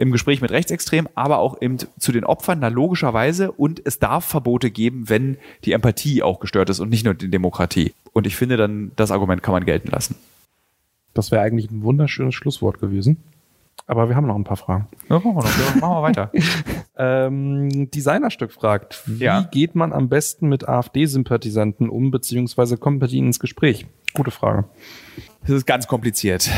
im 0.00 0.12
Gespräch 0.12 0.40
mit 0.40 0.50
Rechtsextremen, 0.50 1.10
aber 1.14 1.38
auch 1.40 1.60
eben 1.60 1.76
zu 1.76 2.10
den 2.10 2.24
Opfern, 2.24 2.60
na 2.60 2.68
logischerweise. 2.68 3.52
Und 3.52 3.82
es 3.84 3.98
darf 3.98 4.24
Verbote 4.24 4.70
geben, 4.70 5.10
wenn 5.10 5.36
die 5.66 5.72
Empathie 5.72 6.22
auch 6.22 6.40
gestört 6.40 6.70
ist 6.70 6.80
und 6.80 6.88
nicht 6.88 7.04
nur 7.04 7.12
die 7.12 7.30
Demokratie. 7.30 7.92
Und 8.14 8.26
ich 8.26 8.34
finde 8.34 8.56
dann, 8.56 8.92
das 8.96 9.10
Argument 9.10 9.42
kann 9.42 9.52
man 9.52 9.66
gelten 9.66 9.88
lassen. 9.88 10.14
Das 11.12 11.30
wäre 11.30 11.42
eigentlich 11.42 11.70
ein 11.70 11.82
wunderschönes 11.82 12.34
Schlusswort 12.34 12.80
gewesen. 12.80 13.18
Aber 13.86 14.08
wir 14.08 14.16
haben 14.16 14.26
noch 14.26 14.36
ein 14.36 14.44
paar 14.44 14.56
Fragen. 14.56 14.88
Ja, 15.08 15.16
machen 15.18 15.34
wir, 15.34 15.42
noch. 15.42 15.74
machen 15.80 15.94
wir 15.96 16.02
weiter. 16.02 16.32
ähm, 16.96 17.90
Designerstück 17.90 18.52
fragt, 18.52 19.02
wie 19.06 19.24
ja. 19.24 19.42
geht 19.42 19.74
man 19.74 19.92
am 19.92 20.08
besten 20.08 20.48
mit 20.48 20.68
AfD-Sympathisanten 20.68 21.88
um, 21.88 22.10
beziehungsweise 22.10 22.76
kommt 22.76 23.00
mit 23.00 23.12
ihnen 23.12 23.28
ins 23.28 23.40
Gespräch? 23.40 23.86
Gute 24.14 24.30
Frage. 24.30 24.64
Das 25.42 25.50
ist 25.50 25.66
ganz 25.66 25.86
kompliziert. 25.86 26.50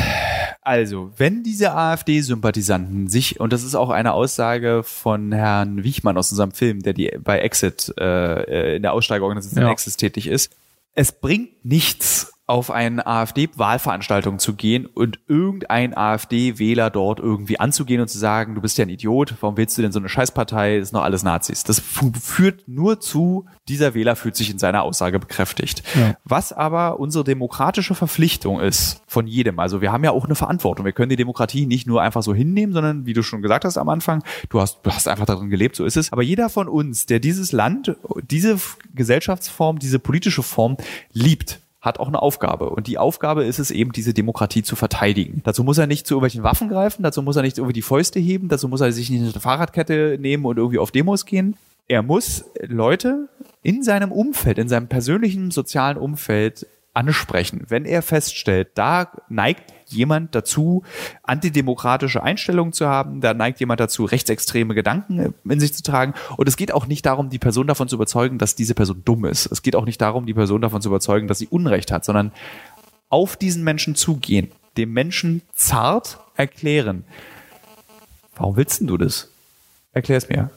Also, 0.65 1.11
wenn 1.17 1.43
diese 1.43 1.75
AfD-Sympathisanten 1.75 3.09
sich, 3.09 3.41
und 3.41 3.53
das 3.53 3.65
ist 3.65 3.75
auch 3.75 3.91
eine 3.91 4.13
Aussage 4.13 4.83
von 4.85 5.33
Herrn 5.33 5.83
Wiechmann 5.83 6.17
aus 6.17 6.31
unserem 6.31 6.53
Film, 6.53 6.83
der 6.83 6.93
die 6.93 7.11
bei 7.19 7.41
Exit 7.41 7.93
äh, 7.99 8.77
in 8.77 8.83
der 8.83 8.93
Aussteigerorganisation 8.93 9.65
ja. 9.65 9.73
Exit 9.73 9.99
tätig 9.99 10.29
ist, 10.29 10.55
es 10.95 11.13
bringt 11.13 11.65
nichts, 11.65 12.33
auf 12.47 12.73
eine 12.73 13.07
AfD-Wahlveranstaltung 13.07 14.41
zu 14.41 14.55
gehen 14.55 14.87
und 14.87 15.21
irgendein 15.29 15.97
AfD-Wähler 15.97 16.91
dort 16.91 17.21
irgendwie 17.21 17.61
anzugehen 17.61 18.01
und 18.01 18.09
zu 18.09 18.19
sagen, 18.19 18.57
du 18.57 18.61
bist 18.61 18.77
ja 18.79 18.85
ein 18.85 18.89
Idiot, 18.89 19.35
warum 19.41 19.57
willst 19.57 19.79
du 19.79 19.83
denn 19.83 19.93
so 19.93 20.01
eine 20.01 20.09
Scheißpartei, 20.09 20.81
das 20.81 20.89
sind 20.89 20.99
doch 20.99 21.05
alles 21.05 21.23
Nazis. 21.23 21.63
Das 21.63 21.81
führt 21.81 22.67
nur 22.67 23.01
zu, 23.01 23.47
dieser 23.69 23.95
Wähler 23.95 24.17
fühlt 24.17 24.35
sich 24.35 24.51
in 24.51 24.59
seiner 24.59 24.83
Aussage 24.83 25.21
bekräftigt. 25.21 25.85
Ja. 25.95 26.17
Was 26.25 26.53
aber 26.53 26.99
unsere 26.99 27.23
demokratische 27.23 27.95
Verpflichtung 27.95 28.61
ist 28.61 29.03
von 29.07 29.29
jedem, 29.29 29.61
also 29.61 29.81
wir 29.81 29.93
haben 29.93 30.03
ja 30.03 30.11
auch 30.11 30.25
eine 30.25 30.35
Verantwortung. 30.35 30.85
Wir 30.85 30.93
können 30.93 31.11
die 31.11 31.17
Demokratie 31.17 31.67
nicht 31.67 31.87
nur 31.87 32.03
einfach 32.03 32.25
so 32.25 32.35
hinnehmen, 32.35 32.73
sondern 32.73 33.07
wie 33.07 33.13
du 33.13 33.23
schon 33.23 33.43
gesagt 33.43 33.65
hast 33.65 33.79
am 33.79 33.89
Anfang, 33.89 34.25
du 34.51 34.61
hast, 34.61 34.81
du 34.83 34.91
hast 34.91 35.07
einfach 35.07 35.27
darin 35.27 35.49
gelebt, 35.49 35.77
so 35.77 35.85
ist 35.85 35.97
es. 35.97 36.13
Aber 36.13 36.23
jeder 36.23 36.49
von 36.49 36.69
uns, 36.69 37.07
der 37.07 37.21
dieses 37.21 37.53
Land, 37.53 37.97
diese 38.31 38.59
Gesellschaftsform, 38.95 39.79
diese 39.79 40.01
politische 40.01 40.43
Form 40.43 40.77
liebt, 41.13 41.62
hat 41.83 41.99
auch 41.99 42.09
eine 42.09 42.23
Aufgabe. 42.23 42.71
Und 42.71 42.87
die 42.87 42.97
Aufgabe 42.97 43.45
ist 43.45 43.59
es 43.59 43.73
eben, 43.73 43.93
diese 43.93 44.15
Demokratie 44.15 44.63
zu 44.63 44.77
verteidigen. 44.77 45.43
Dazu 45.45 45.65
muss 45.65 45.79
er 45.79 45.89
nicht 45.89 46.07
zu 46.07 46.15
irgendwelchen 46.15 46.45
Waffen 46.45 46.69
greifen, 46.69 47.03
dazu 47.03 47.23
muss 47.23 47.37
er 47.37 47.43
nicht 47.43 47.59
irgendwie 47.59 47.75
die 47.75 47.83
Fäuste 47.83 48.21
heben, 48.21 48.49
dazu 48.49 48.69
muss 48.69 48.81
er 48.81 48.93
sich 48.93 49.11
nicht 49.11 49.21
eine 49.21 49.41
Fahrradkette 49.41 50.17
nehmen 50.21 50.47
und 50.47 50.57
irgendwie 50.57 50.79
auf 50.79 50.93
Demos 50.93 51.27
gehen. 51.27 51.57
Er 51.89 52.03
muss 52.03 52.45
Leute 52.61 53.29
in 53.63 53.83
seinem 53.83 54.13
Umfeld, 54.13 54.59
in 54.59 54.69
seinem 54.69 54.87
persönlichen 54.87 55.51
sozialen 55.51 55.99
Umfeld 55.99 56.67
ansprechen. 56.95 57.65
Wenn 57.69 57.85
er 57.85 58.03
feststellt, 58.03 58.69
da 58.75 59.11
neigt 59.29 59.65
jemand 59.93 60.35
dazu, 60.35 60.83
antidemokratische 61.23 62.23
Einstellungen 62.23 62.73
zu 62.73 62.87
haben, 62.87 63.21
da 63.21 63.35
neigt 63.35 63.61
jemand 63.61 63.81
dazu, 63.81 64.05
rechtsextreme 64.05 64.75
Gedanken 64.75 65.35
in 65.45 65.61
sich 65.61 65.75
zu 65.75 65.83
tragen. 65.83 66.15
Und 66.37 66.49
es 66.49 66.57
geht 66.57 66.73
auch 66.73 66.87
nicht 66.87 67.07
darum, 67.07 67.31
die 67.31 67.39
Person 67.39 67.67
davon 67.67 67.89
zu 67.89 67.97
überzeugen, 67.97 68.39
dass 68.39 68.55
diese 68.55 68.75
Person 68.75 69.03
dumm 69.05 69.25
ist. 69.25 69.47
Es 69.47 69.63
geht 69.63 69.77
auch 69.77 69.85
nicht 69.85 70.01
darum, 70.01 70.27
die 70.27 70.35
Person 70.35 70.61
davon 70.61 70.83
zu 70.83 70.89
überzeugen, 70.89 71.29
dass 71.29 71.39
sie 71.39 71.49
Unrecht 71.49 71.93
hat, 71.93 72.05
sondern 72.05 72.33
auf 73.09 73.37
diesen 73.37 73.63
Menschen 73.63 73.95
zugehen, 73.95 74.51
dem 74.77 74.93
Menschen 74.93 75.43
zart 75.55 76.19
erklären. 76.37 77.05
Warum 78.37 78.57
willst 78.57 78.81
denn 78.81 78.87
du 78.87 78.97
das? 78.97 79.29
Erklär 79.93 80.17
es 80.19 80.29
mir. 80.29 80.51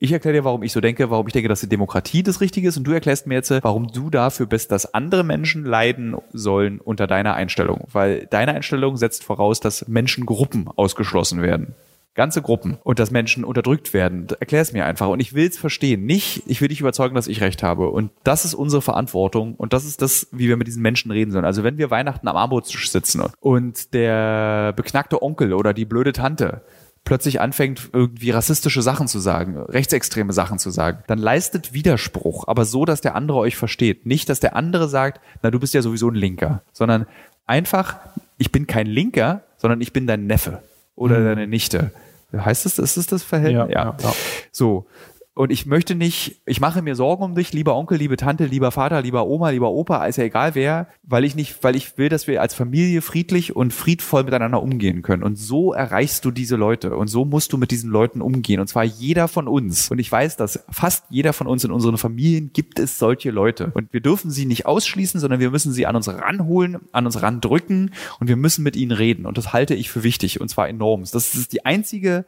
Ich 0.00 0.12
erkläre 0.12 0.36
dir, 0.36 0.44
warum 0.44 0.62
ich 0.62 0.70
so 0.70 0.80
denke, 0.80 1.10
warum 1.10 1.26
ich 1.26 1.32
denke, 1.32 1.48
dass 1.48 1.60
die 1.60 1.68
Demokratie 1.68 2.22
das 2.22 2.40
Richtige 2.40 2.68
ist 2.68 2.76
und 2.76 2.84
du 2.84 2.92
erklärst 2.92 3.26
mir 3.26 3.34
jetzt, 3.34 3.50
warum 3.50 3.88
du 3.88 4.10
dafür 4.10 4.46
bist, 4.46 4.70
dass 4.70 4.94
andere 4.94 5.24
Menschen 5.24 5.64
leiden 5.64 6.16
sollen 6.32 6.80
unter 6.80 7.08
deiner 7.08 7.34
Einstellung. 7.34 7.88
Weil 7.90 8.26
deine 8.30 8.54
Einstellung 8.54 8.96
setzt 8.96 9.24
voraus, 9.24 9.58
dass 9.58 9.88
Menschengruppen 9.88 10.68
ausgeschlossen 10.76 11.42
werden. 11.42 11.74
Ganze 12.14 12.42
Gruppen 12.42 12.78
und 12.84 13.00
dass 13.00 13.10
Menschen 13.10 13.44
unterdrückt 13.44 13.92
werden. 13.92 14.28
Erklär 14.38 14.62
es 14.62 14.72
mir 14.72 14.86
einfach. 14.86 15.08
Und 15.08 15.18
ich 15.18 15.34
will 15.34 15.48
es 15.48 15.58
verstehen. 15.58 16.04
Nicht, 16.04 16.44
ich 16.46 16.60
will 16.60 16.68
dich 16.68 16.80
überzeugen, 16.80 17.16
dass 17.16 17.26
ich 17.26 17.40
recht 17.40 17.64
habe. 17.64 17.90
Und 17.90 18.12
das 18.22 18.44
ist 18.44 18.54
unsere 18.54 18.82
Verantwortung. 18.82 19.54
Und 19.54 19.72
das 19.72 19.84
ist 19.84 20.00
das, 20.00 20.28
wie 20.30 20.48
wir 20.48 20.56
mit 20.56 20.68
diesen 20.68 20.82
Menschen 20.82 21.10
reden 21.10 21.32
sollen. 21.32 21.44
Also 21.44 21.64
wenn 21.64 21.78
wir 21.78 21.90
Weihnachten 21.90 22.26
am 22.28 22.36
Armutstisch 22.36 22.90
sitzen 22.90 23.22
und 23.40 23.94
der 23.94 24.72
beknackte 24.74 25.22
Onkel 25.22 25.52
oder 25.54 25.74
die 25.74 25.84
blöde 25.84 26.12
Tante 26.12 26.62
plötzlich 27.04 27.40
anfängt, 27.40 27.90
irgendwie 27.92 28.30
rassistische 28.30 28.82
Sachen 28.82 29.08
zu 29.08 29.18
sagen, 29.18 29.56
rechtsextreme 29.56 30.32
Sachen 30.32 30.58
zu 30.58 30.70
sagen, 30.70 31.02
dann 31.06 31.18
leistet 31.18 31.72
Widerspruch, 31.72 32.46
aber 32.46 32.64
so, 32.64 32.84
dass 32.84 33.00
der 33.00 33.14
andere 33.14 33.38
euch 33.38 33.56
versteht. 33.56 34.06
Nicht, 34.06 34.28
dass 34.28 34.40
der 34.40 34.56
andere 34.56 34.88
sagt, 34.88 35.20
na, 35.42 35.50
du 35.50 35.58
bist 35.58 35.74
ja 35.74 35.82
sowieso 35.82 36.08
ein 36.08 36.14
Linker, 36.14 36.62
sondern 36.72 37.06
einfach, 37.46 37.96
ich 38.36 38.52
bin 38.52 38.66
kein 38.66 38.86
Linker, 38.86 39.42
sondern 39.56 39.80
ich 39.80 39.92
bin 39.92 40.06
dein 40.06 40.26
Neffe 40.26 40.62
oder 40.94 41.18
mhm. 41.20 41.24
deine 41.24 41.46
Nichte. 41.46 41.92
Heißt 42.36 42.66
das, 42.66 42.78
ist 42.78 42.96
das 42.96 43.06
das 43.06 43.22
Verhältnis? 43.22 43.72
Ja, 43.72 43.84
ja. 43.84 43.96
ja. 44.02 44.12
So. 44.52 44.86
Und 45.38 45.52
ich 45.52 45.66
möchte 45.66 45.94
nicht, 45.94 46.42
ich 46.46 46.60
mache 46.60 46.82
mir 46.82 46.96
Sorgen 46.96 47.22
um 47.22 47.36
dich, 47.36 47.52
lieber 47.52 47.76
Onkel, 47.76 47.96
liebe 47.96 48.16
Tante, 48.16 48.46
lieber 48.46 48.72
Vater, 48.72 49.02
lieber 49.02 49.28
Oma, 49.28 49.50
lieber 49.50 49.70
Opa, 49.70 50.04
ist 50.06 50.16
ja 50.16 50.24
egal 50.24 50.56
wer, 50.56 50.88
weil 51.04 51.22
ich 51.22 51.36
nicht, 51.36 51.62
weil 51.62 51.76
ich 51.76 51.96
will, 51.96 52.08
dass 52.08 52.26
wir 52.26 52.42
als 52.42 52.54
Familie 52.54 53.02
friedlich 53.02 53.54
und 53.54 53.72
friedvoll 53.72 54.24
miteinander 54.24 54.60
umgehen 54.60 55.02
können. 55.02 55.22
Und 55.22 55.36
so 55.36 55.72
erreichst 55.72 56.24
du 56.24 56.32
diese 56.32 56.56
Leute. 56.56 56.96
Und 56.96 57.06
so 57.06 57.24
musst 57.24 57.52
du 57.52 57.56
mit 57.56 57.70
diesen 57.70 57.88
Leuten 57.88 58.20
umgehen. 58.20 58.58
Und 58.58 58.66
zwar 58.66 58.82
jeder 58.82 59.28
von 59.28 59.46
uns. 59.46 59.92
Und 59.92 60.00
ich 60.00 60.10
weiß, 60.10 60.36
dass 60.36 60.64
fast 60.70 61.04
jeder 61.08 61.32
von 61.32 61.46
uns 61.46 61.62
in 61.62 61.70
unseren 61.70 61.98
Familien 61.98 62.50
gibt 62.52 62.80
es 62.80 62.98
solche 62.98 63.30
Leute. 63.30 63.70
Und 63.74 63.92
wir 63.92 64.00
dürfen 64.00 64.32
sie 64.32 64.44
nicht 64.44 64.66
ausschließen, 64.66 65.20
sondern 65.20 65.38
wir 65.38 65.52
müssen 65.52 65.72
sie 65.72 65.86
an 65.86 65.94
uns 65.94 66.08
ranholen, 66.08 66.78
an 66.90 67.06
uns 67.06 67.22
randrücken 67.22 67.94
und 68.18 68.26
wir 68.26 68.34
müssen 68.34 68.64
mit 68.64 68.74
ihnen 68.74 68.90
reden. 68.90 69.24
Und 69.24 69.38
das 69.38 69.52
halte 69.52 69.76
ich 69.76 69.88
für 69.88 70.02
wichtig. 70.02 70.40
Und 70.40 70.48
zwar 70.48 70.68
enorm. 70.68 71.02
Das 71.02 71.36
ist 71.36 71.52
die 71.52 71.64
einzige 71.64 72.24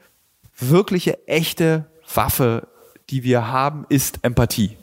wirkliche, 0.61 1.27
echte 1.27 1.87
Waffe 2.15 2.69
die 3.11 3.25
wir 3.25 3.49
haben, 3.49 3.87
ist 3.89 4.21
Empathie. 4.23 4.77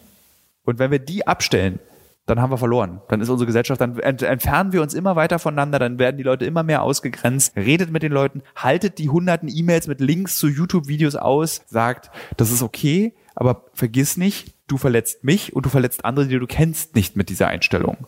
Und 0.63 0.79
wenn 0.79 0.91
wir 0.91 0.99
die 0.99 1.25
abstellen, 1.25 1.79
dann 2.27 2.41
haben 2.41 2.51
wir 2.51 2.57
verloren. 2.57 3.01
Dann 3.07 3.21
ist 3.21 3.29
unsere 3.29 3.47
Gesellschaft, 3.47 3.79
dann 3.79 3.97
entfernen 3.99 4.73
wir 4.73 4.81
uns 4.81 4.93
immer 4.93 5.15
weiter 5.15 5.39
voneinander, 5.39 5.79
dann 5.79 5.97
werden 5.97 6.17
die 6.17 6.23
Leute 6.23 6.45
immer 6.45 6.61
mehr 6.61 6.83
ausgegrenzt. 6.83 7.55
Redet 7.55 7.89
mit 7.89 8.03
den 8.03 8.11
Leuten, 8.11 8.43
haltet 8.55 8.97
die 8.97 9.09
hunderten 9.09 9.49
E-Mails 9.49 9.87
mit 9.87 10.01
Links 10.01 10.37
zu 10.37 10.49
YouTube-Videos 10.49 11.15
aus, 11.15 11.61
sagt, 11.67 12.11
das 12.35 12.51
ist 12.51 12.61
okay, 12.61 13.13
aber 13.33 13.63
vergiss 13.73 14.17
nicht, 14.17 14.53
du 14.67 14.77
verletzt 14.77 15.23
mich 15.23 15.55
und 15.55 15.65
du 15.65 15.69
verletzt 15.69 16.03
andere, 16.03 16.27
die 16.27 16.37
du 16.37 16.47
kennst, 16.47 16.95
nicht 16.95 17.15
mit 17.15 17.29
dieser 17.29 17.47
Einstellung. 17.47 18.07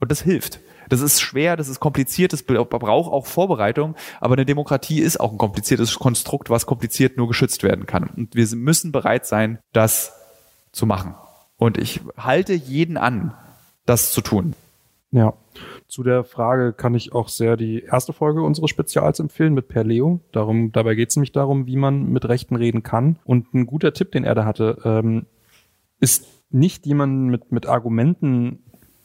Und 0.00 0.10
das 0.10 0.20
hilft. 0.22 0.58
Das 0.88 1.00
ist 1.00 1.20
schwer, 1.20 1.56
das 1.56 1.68
ist 1.68 1.80
kompliziert, 1.80 2.32
das 2.32 2.42
braucht 2.42 2.72
auch 3.12 3.26
Vorbereitung, 3.26 3.94
aber 4.20 4.34
eine 4.34 4.46
Demokratie 4.46 5.00
ist 5.00 5.20
auch 5.20 5.32
ein 5.32 5.38
kompliziertes 5.38 5.98
Konstrukt, 5.98 6.50
was 6.50 6.66
kompliziert 6.66 7.16
nur 7.16 7.28
geschützt 7.28 7.62
werden 7.62 7.86
kann. 7.86 8.10
Und 8.16 8.34
wir 8.34 8.46
müssen 8.56 8.92
bereit 8.92 9.26
sein, 9.26 9.58
das 9.72 10.12
zu 10.72 10.86
machen. 10.86 11.14
Und 11.56 11.78
ich 11.78 12.00
halte 12.16 12.54
jeden 12.54 12.96
an, 12.96 13.34
das 13.86 14.12
zu 14.12 14.20
tun. 14.20 14.54
Ja. 15.10 15.34
Zu 15.88 16.02
der 16.02 16.22
Frage 16.22 16.74
kann 16.74 16.94
ich 16.94 17.12
auch 17.12 17.28
sehr 17.28 17.56
die 17.56 17.82
erste 17.82 18.12
Folge 18.12 18.42
unseres 18.42 18.70
Spezials 18.70 19.20
empfehlen 19.20 19.54
mit 19.54 19.68
Per 19.68 19.82
Leo. 19.82 20.20
Darum, 20.32 20.70
dabei 20.70 20.94
geht 20.94 21.08
es 21.08 21.16
nämlich 21.16 21.32
darum, 21.32 21.66
wie 21.66 21.76
man 21.76 22.10
mit 22.10 22.28
Rechten 22.28 22.56
reden 22.56 22.82
kann. 22.82 23.18
Und 23.24 23.54
ein 23.54 23.66
guter 23.66 23.94
Tipp, 23.94 24.12
den 24.12 24.24
er 24.24 24.34
da 24.34 24.44
hatte, 24.44 24.78
ähm, 24.84 25.26
ist 25.98 26.26
nicht 26.50 26.86
jemanden 26.86 27.28
mit, 27.28 27.52
mit 27.52 27.66
Argumenten 27.66 28.62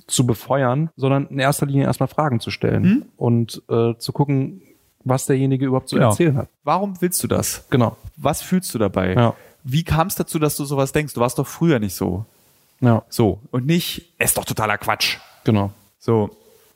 zu 0.08 0.26
befeuern, 0.26 0.90
sondern 0.96 1.28
in 1.28 1.40
erster 1.40 1.66
Linie 1.66 1.86
erstmal 1.86 2.08
Fragen 2.08 2.40
zu 2.40 2.52
stellen 2.52 2.84
Hm? 2.84 3.06
und 3.18 3.62
äh, 3.70 3.96
zu 3.98 4.12
gucken, 4.14 4.62
was 5.04 5.26
derjenige 5.26 5.66
überhaupt 5.66 5.90
zu 5.90 5.96
Genau. 5.96 6.10
erzählen 6.10 6.38
hat. 6.38 6.50
Warum 6.64 7.00
willst 7.02 7.22
du 7.24 7.28
das? 7.28 7.66
Genau. 7.70 7.98
Was 8.18 8.42
fühlst 8.42 8.74
du 8.74 8.80
dabei? 8.80 9.14
Ja. 9.14 9.34
Wie 9.64 9.84
kam 9.84 10.08
es 10.08 10.16
dazu, 10.16 10.40
dass 10.40 10.56
du 10.58 10.66
sowas 10.66 10.92
denkst? 10.92 11.14
Du 11.14 11.22
warst 11.22 11.38
doch 11.40 11.48
früher 11.48 11.80
nicht 11.80 11.96
so. 11.96 12.26
Ja, 12.82 13.04
So. 13.10 13.40
Und 13.52 13.66
nicht, 13.66 14.14
es 14.18 14.32
ist 14.32 14.38
doch 14.38 14.46
totaler 14.46 14.78
Quatsch. 14.78 15.18
genau. 15.44 15.72
So. 16.00 16.30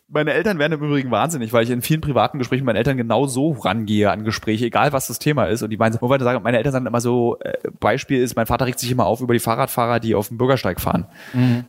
Meine 0.10 0.32
Eltern 0.32 0.58
werden 0.58 0.74
im 0.74 0.84
Übrigen 0.84 1.12
wahnsinnig, 1.12 1.52
weil 1.52 1.66
ich 1.66 1.70
in 1.70 1.82
vielen 1.82 2.00
privaten 2.00 2.38
Gesprächen 2.38 2.62
mit 2.62 2.68
meinen 2.68 2.78
Eltern 2.78 2.96
genau 2.96 3.28
so 3.28 3.52
rangehe 3.52 4.10
an 4.10 4.24
Gespräche, 4.24 4.66
egal 4.66 4.94
was 4.94 5.08
das 5.08 5.20
Thema 5.20 5.46
ist. 5.46 5.64
Und 5.64 5.70
die 5.70 5.76
meinen, 5.76 5.98
wobei 6.00 6.18
sagen, 6.20 6.42
meine 6.44 6.58
Eltern 6.58 6.72
sagen 6.72 6.86
immer 6.86 7.02
so, 7.02 7.38
äh, 7.42 7.58
Beispiel 7.80 8.22
ist, 8.22 8.38
mein 8.38 8.46
Vater 8.46 8.66
regt 8.66 8.80
sich 8.80 8.90
immer 8.90 9.06
auf 9.06 9.20
über 9.20 9.34
die 9.34 9.40
Fahrradfahrer, 9.40 10.00
die 10.00 10.16
auf 10.16 10.30
dem 10.30 10.38
Bürgersteig 10.38 10.80
fahren. 10.80 11.08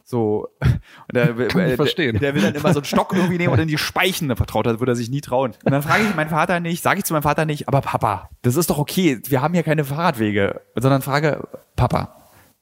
So. 0.05 0.49
Und 0.61 1.15
der, 1.15 1.31
äh. 1.37 1.77
Der, 2.13 2.13
der 2.21 2.35
will 2.35 2.43
dann 2.43 2.55
immer 2.55 2.73
so 2.73 2.79
einen 2.79 2.85
Stock 2.85 3.13
irgendwie 3.13 3.39
nehmen 3.39 3.53
und 3.53 3.59
in 3.59 3.69
die 3.69 3.79
Speichen 3.79 4.35
vertraut, 4.37 4.67
das 4.67 4.79
würde 4.79 4.93
er 4.93 4.97
sich 4.97 5.11
nie 5.11 5.21
trauen. 5.21 5.53
Und 5.65 5.73
dann 5.73 5.83
frage 5.83 6.05
ich 6.05 6.15
meinen 6.15 6.31
Vater 6.31 6.61
nicht, 6.61 6.83
sage 6.83 7.01
ich 7.01 7.05
zu 7.05 7.15
meinem 7.15 7.23
Vater 7.23 7.45
nicht, 7.45 7.67
aber 7.67 7.81
Papa, 7.81 8.31
das 8.43 8.55
ist 8.55 8.71
doch 8.71 8.79
okay, 8.79 9.21
wir 9.27 9.43
haben 9.43 9.55
hier 9.55 9.65
keine 9.65 9.85
Fahrradwege, 9.85 10.61
sondern 10.77 11.03
frage, 11.03 11.49
Papa, 11.75 12.18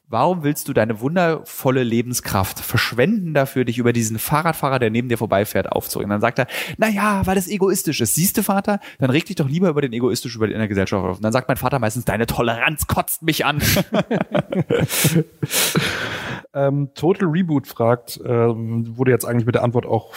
Warum 0.09 0.43
willst 0.43 0.69
du 0.69 0.73
deine 0.73 1.01
wundervolle 1.01 1.83
Lebenskraft 1.83 2.61
verschwenden 2.61 3.33
dafür, 3.33 3.65
dich 3.65 3.77
über 3.77 3.91
diesen 3.91 4.19
Fahrradfahrer, 4.19 4.79
der 4.79 4.89
neben 4.89 5.09
dir 5.09 5.17
vorbeifährt, 5.17 5.69
aufzuregen? 5.69 6.09
Dann 6.09 6.21
sagt 6.21 6.39
er, 6.39 6.47
na 6.77 6.87
ja, 6.87 7.25
weil 7.25 7.35
das 7.35 7.49
egoistisch 7.49 7.99
ist. 7.99 8.15
Siehst 8.15 8.37
du, 8.37 8.43
Vater? 8.43 8.79
Dann 8.99 9.09
reg 9.09 9.25
dich 9.25 9.35
doch 9.35 9.49
lieber 9.49 9.67
über 9.67 9.81
den 9.81 9.91
egoistisch 9.91 10.37
über 10.37 10.47
in 10.47 10.57
der 10.57 10.69
Gesellschaft 10.69 11.03
auf. 11.03 11.17
Und 11.17 11.25
dann 11.25 11.33
sagt 11.33 11.49
mein 11.49 11.57
Vater 11.57 11.79
meistens, 11.79 12.05
deine 12.05 12.25
Toleranz 12.25 12.87
kotzt 12.87 13.21
mich 13.21 13.43
an. 13.43 13.61
Ähm, 16.57 16.89
Total 16.95 17.29
Reboot 17.29 17.67
fragt, 17.67 18.19
ähm, 18.25 18.97
wurde 18.97 19.11
jetzt 19.11 19.25
eigentlich 19.25 19.45
mit 19.45 19.53
der 19.55 19.63
Antwort 19.63 19.85
auch 19.85 20.13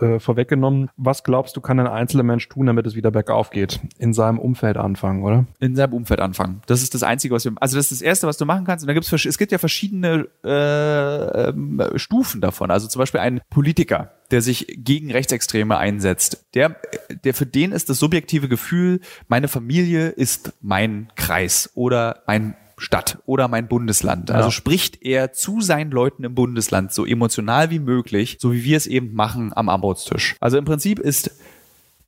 äh, 0.00 0.18
vorweggenommen. 0.18 0.90
Was 0.96 1.24
glaubst 1.24 1.56
du, 1.56 1.60
kann 1.62 1.80
ein 1.80 1.86
einzelner 1.86 2.24
Mensch 2.24 2.48
tun, 2.48 2.66
damit 2.66 2.86
es 2.86 2.94
wieder 2.94 3.10
bergauf 3.10 3.50
geht? 3.50 3.80
In 3.98 4.12
seinem 4.12 4.38
Umfeld 4.38 4.76
anfangen, 4.76 5.22
oder? 5.22 5.46
in 5.60 5.76
seinem 5.76 5.94
Umfeld 5.94 6.20
anfangen. 6.20 6.60
Das 6.66 6.82
ist 6.82 6.94
das 6.94 7.02
Einzige, 7.02 7.34
was 7.34 7.44
wir, 7.44 7.52
also 7.60 7.76
das 7.76 7.90
ist 7.90 8.00
das 8.00 8.02
Erste, 8.02 8.26
was 8.26 8.36
du 8.36 8.44
machen 8.44 8.64
kannst. 8.64 8.84
Und 8.84 8.88
da 8.88 8.94
gibt's, 8.94 9.12
es 9.12 9.38
gibt 9.38 9.52
ja 9.52 9.58
verschiedene 9.58 10.28
äh, 10.44 11.48
ähm, 11.48 11.82
Stufen 11.96 12.40
davon. 12.40 12.70
Also 12.70 12.88
zum 12.88 12.98
Beispiel 13.00 13.20
ein 13.20 13.40
Politiker, 13.48 14.10
der 14.30 14.42
sich 14.42 14.66
gegen 14.76 15.10
Rechtsextreme 15.10 15.78
einsetzt. 15.78 16.44
Der, 16.54 16.76
der 17.24 17.32
für 17.32 17.46
den 17.46 17.72
ist 17.72 17.88
das 17.88 17.98
subjektive 17.98 18.48
Gefühl, 18.48 19.00
meine 19.28 19.48
Familie 19.48 20.08
ist 20.08 20.52
mein 20.60 21.08
Kreis 21.16 21.70
oder 21.74 22.22
mein 22.26 22.54
Stadt 22.82 23.18
oder 23.26 23.48
mein 23.48 23.68
Bundesland. 23.68 24.30
Also 24.30 24.50
spricht 24.50 25.02
er 25.02 25.32
zu 25.32 25.60
seinen 25.60 25.90
Leuten 25.90 26.24
im 26.24 26.34
Bundesland 26.34 26.92
so 26.92 27.06
emotional 27.06 27.70
wie 27.70 27.78
möglich, 27.78 28.36
so 28.40 28.52
wie 28.52 28.64
wir 28.64 28.76
es 28.76 28.86
eben 28.86 29.14
machen 29.14 29.52
am 29.54 29.68
Armutstisch. 29.68 30.36
Also 30.40 30.58
im 30.58 30.64
Prinzip 30.64 30.98
ist 30.98 31.30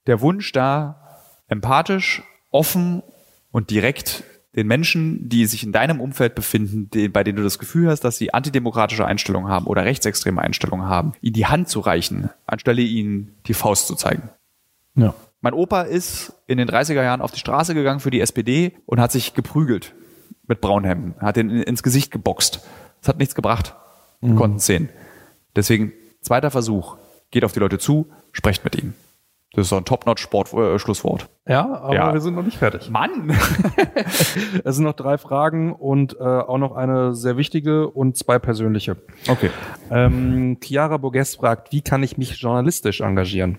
der 0.07 0.21
Wunsch 0.21 0.53
da, 0.53 1.01
empathisch, 1.49 2.23
offen 2.51 3.03
und 3.53 3.71
direkt 3.71 4.25
den 4.57 4.67
Menschen, 4.67 5.29
die 5.29 5.47
sich 5.47 5.65
in 5.65 5.73
deinem 5.73 6.01
Umfeld 6.01 6.35
befinden, 6.35 6.91
die, 6.93 7.09
bei 7.09 7.25
denen 7.25 7.37
du 7.37 7.43
das 7.43 7.59
Gefühl 7.59 7.89
hast, 7.89 8.01
dass 8.01 8.19
sie 8.19 8.35
antidemokratische 8.35 9.07
Einstellungen 9.07 9.49
haben 9.49 9.67
oder 9.67 9.85
rechtsextreme 9.85 10.41
Einstellungen 10.41 10.87
haben, 10.87 11.15
ihnen 11.21 11.35
die 11.35 11.47
Hand 11.47 11.69
zu 11.69 11.81
reichen, 11.81 12.31
anstelle 12.47 12.83
ihnen 12.83 13.35
die 13.47 13.55
Faust 13.55 13.87
zu 13.87 13.95
zeigen. 13.95 14.31
Ja. 14.97 15.15
Mein 15.41 15.55
Opa 15.55 15.83
ist 15.83 16.33
in 16.47 16.59
den 16.59 16.69
30er 16.69 17.03
Jahren 17.03 17.21
auf 17.21 17.33
die 17.33 17.39
Straße 17.39 17.75
gegangen 17.75 18.01
für 18.01 18.11
die 18.11 18.21
SPD 18.21 18.73
und 18.87 19.01
hat 19.01 19.13
sich 19.13 19.35
geprügelt 19.35 19.95
mit 20.47 20.61
Braunhemden, 20.61 21.15
hat 21.21 21.37
ihn 21.37 21.51
ins 21.51 21.83
Gesicht 21.83 22.11
geboxt. 22.11 22.61
Das 23.01 23.09
hat 23.09 23.19
nichts 23.19 23.35
gebracht. 23.35 23.75
Wir 24.21 24.35
konnten 24.35 24.57
es 24.57 24.67
sehen. 24.67 24.89
Deswegen, 25.55 25.93
zweiter 26.23 26.51
Versuch, 26.51 26.97
geht 27.31 27.45
auf 27.45 27.53
die 27.53 27.61
Leute 27.61 27.79
zu, 27.79 28.07
sprecht 28.33 28.65
mit 28.65 28.75
ihnen. 28.77 28.95
Das 29.53 29.67
ist 29.67 29.69
so 29.69 29.77
ein 29.77 29.85
Top-Notch-Schlusswort. 29.85 31.29
Ja, 31.47 31.75
aber 31.81 31.95
Ja. 31.95 32.13
wir 32.13 32.21
sind 32.21 32.35
noch 32.35 32.43
nicht 32.43 32.57
fertig. 32.59 32.91
Mann! 32.91 33.33
Es 34.65 34.77
sind 34.77 34.85
noch 34.85 34.95
drei 34.95 35.19
Fragen 35.19 35.73
und 35.73 36.17
äh, 36.19 36.23
auch 36.23 36.59
noch 36.59 36.75
eine 36.75 37.15
sehr 37.15 37.37
wichtige 37.37 37.89
und 37.89 38.17
zwei 38.17 38.39
persönliche. 38.39 38.97
Okay. 39.29 39.51
Ähm, 39.91 40.59
Chiara 40.63 40.97
Borges 40.97 41.37
fragt, 41.37 41.71
wie 41.73 41.83
kann 41.83 42.03
ich 42.03 42.17
mich 42.19 42.41
journalistisch 42.41 43.01
engagieren? 43.01 43.59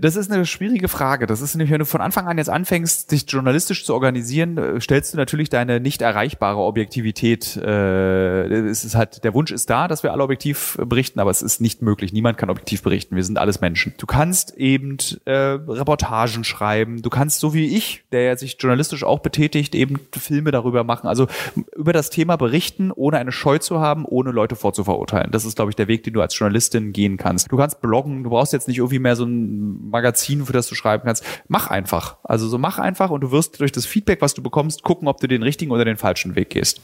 Das 0.00 0.16
ist 0.16 0.30
eine 0.30 0.44
schwierige 0.44 0.88
Frage. 0.88 1.26
Das 1.26 1.40
ist 1.40 1.54
nämlich, 1.54 1.70
wenn 1.70 1.78
du 1.78 1.84
von 1.84 2.00
Anfang 2.00 2.26
an 2.26 2.36
jetzt 2.36 2.50
anfängst, 2.50 3.12
dich 3.12 3.26
journalistisch 3.28 3.84
zu 3.84 3.94
organisieren, 3.94 4.58
äh, 4.58 4.80
stellst 4.80 5.12
du 5.12 5.16
natürlich 5.16 5.50
deine 5.50 5.78
nicht 5.78 6.02
erreichbare 6.02 6.58
Objektivität. 6.58 7.56
Äh, 7.56 8.46
es 8.46 8.84
ist 8.84 8.96
halt, 8.96 9.22
der 9.22 9.34
Wunsch 9.34 9.52
ist 9.52 9.70
da, 9.70 9.86
dass 9.86 10.02
wir 10.02 10.12
alle 10.12 10.24
objektiv 10.24 10.78
berichten, 10.84 11.20
aber 11.20 11.30
es 11.30 11.42
ist 11.42 11.60
nicht 11.60 11.80
möglich. 11.80 12.12
Niemand 12.12 12.38
kann 12.38 12.50
objektiv 12.50 12.82
berichten. 12.82 13.14
Wir 13.14 13.22
sind 13.22 13.38
alles 13.38 13.60
Menschen. 13.60 13.94
Du 13.98 14.06
kannst 14.06 14.56
eben 14.56 14.96
äh, 15.26 15.32
Reportagen 15.32 16.42
schreiben. 16.42 17.02
Du 17.02 17.10
kannst, 17.10 17.38
so 17.38 17.54
wie 17.54 17.76
ich, 17.76 18.02
der 18.10 18.36
sich 18.36 18.56
journalistisch 18.58 19.04
auch 19.04 19.20
betätigt, 19.20 19.76
eben 19.76 20.00
Filme 20.12 20.50
darüber 20.50 20.82
machen. 20.82 21.06
Also 21.06 21.28
über 21.76 21.92
das 21.92 22.10
Thema 22.10 22.34
berichten, 22.36 22.90
ohne 22.90 23.18
eine 23.18 23.32
Scheu 23.32 23.58
zu 23.58 23.78
haben, 23.78 24.04
ohne 24.04 24.32
Leute 24.32 24.56
vorzuverurteilen. 24.56 25.30
Das 25.30 25.44
ist, 25.44 25.54
glaube 25.54 25.70
ich, 25.70 25.76
der 25.76 25.86
Weg, 25.86 26.02
den 26.02 26.14
du 26.14 26.20
als 26.20 26.36
Journalistin 26.36 26.92
gehen 26.92 27.16
kannst. 27.16 27.52
Du 27.52 27.56
kannst 27.56 27.80
bloggen. 27.80 28.24
Du 28.24 28.30
brauchst 28.30 28.52
jetzt 28.52 28.66
nicht 28.66 28.78
irgendwie 28.78 28.98
mehr 28.98 29.14
so 29.14 29.24
ein 29.24 29.83
Magazin, 29.90 30.46
für 30.46 30.52
das 30.52 30.68
du 30.68 30.74
schreiben 30.74 31.04
kannst. 31.04 31.24
Mach 31.48 31.68
einfach. 31.68 32.16
Also 32.22 32.48
so 32.48 32.58
mach 32.58 32.78
einfach 32.78 33.10
und 33.10 33.20
du 33.20 33.30
wirst 33.30 33.60
durch 33.60 33.72
das 33.72 33.86
Feedback, 33.86 34.20
was 34.20 34.34
du 34.34 34.42
bekommst, 34.42 34.82
gucken, 34.82 35.08
ob 35.08 35.20
du 35.20 35.26
den 35.26 35.42
richtigen 35.42 35.70
oder 35.70 35.84
den 35.84 35.96
falschen 35.96 36.34
Weg 36.34 36.50
gehst. 36.50 36.80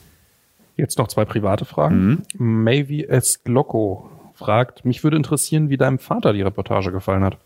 Jetzt 0.76 0.98
noch 0.98 1.08
zwei 1.08 1.24
private 1.24 1.64
Fragen. 1.64 2.22
Maybe 2.38 3.08
S. 3.08 3.42
Glocco 3.44 4.10
fragt, 4.34 4.84
mich 4.84 5.04
würde 5.04 5.16
interessieren, 5.16 5.68
wie 5.68 5.76
deinem 5.76 5.98
Vater 5.98 6.32
die 6.32 6.42
Reportage 6.42 6.92
gefallen 6.92 7.24
hat. 7.24 7.36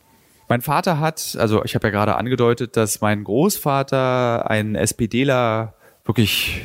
Mein 0.48 0.60
Vater 0.60 1.00
hat, 1.00 1.36
also 1.40 1.64
ich 1.64 1.74
habe 1.74 1.86
ja 1.86 1.90
gerade 1.90 2.16
angedeutet, 2.16 2.76
dass 2.76 3.00
mein 3.00 3.24
Großvater 3.24 4.48
ein 4.48 4.74
SPDler 4.74 5.74
wirklich 6.04 6.62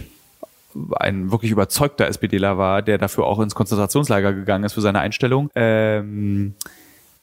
ein 0.98 1.32
wirklich 1.32 1.52
überzeugter 1.52 2.08
SPDler 2.08 2.58
war, 2.58 2.82
der 2.82 2.98
dafür 2.98 3.26
auch 3.26 3.40
ins 3.40 3.56
Konzentrationslager 3.56 4.34
gegangen 4.34 4.64
ist 4.64 4.74
für 4.74 4.82
seine 4.82 5.00
Einstellung, 5.00 5.50
ähm, 5.56 6.54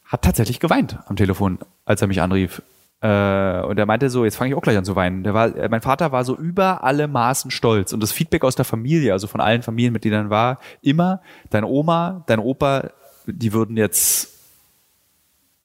hat 0.07 0.23
tatsächlich 0.23 0.61
geweint 0.61 0.99
am 1.07 1.17
Telefon, 1.17 1.59
als 1.85 2.03
er 2.03 2.09
mich 2.09 2.21
anrief. 2.21 2.63
Äh, 3.01 3.63
und 3.63 3.79
er 3.79 3.87
meinte 3.87 4.09
so, 4.09 4.25
jetzt 4.25 4.37
fange 4.37 4.51
ich 4.51 4.57
auch 4.57 4.63
gleich 4.63 4.79
an 4.79 4.85
zu 4.85 4.97
weinen. 4.97 5.23
Der 5.23 5.35
war, 5.35 5.55
äh, 5.55 5.69
mein 5.69 5.83
Vater 5.83 6.13
war 6.13 6.25
so 6.25 6.37
über 6.37 6.85
alle 6.85 7.09
Maßen 7.09 7.51
stolz. 7.51 7.93
Und 7.93 8.01
das 8.01 8.13
Feedback 8.13 8.45
aus 8.45 8.57
der 8.57 8.65
Familie, 8.65 9.13
also 9.13 9.27
von 9.27 9.41
allen 9.41 9.63
Familienmitgliedern 9.63 10.31
war 10.31 10.61
immer, 10.81 11.21
deine 11.51 11.67
Oma, 11.67 12.25
dein 12.27 12.39
Opa, 12.39 12.91
die 13.27 13.53
würden 13.53 13.77
jetzt 13.77 14.33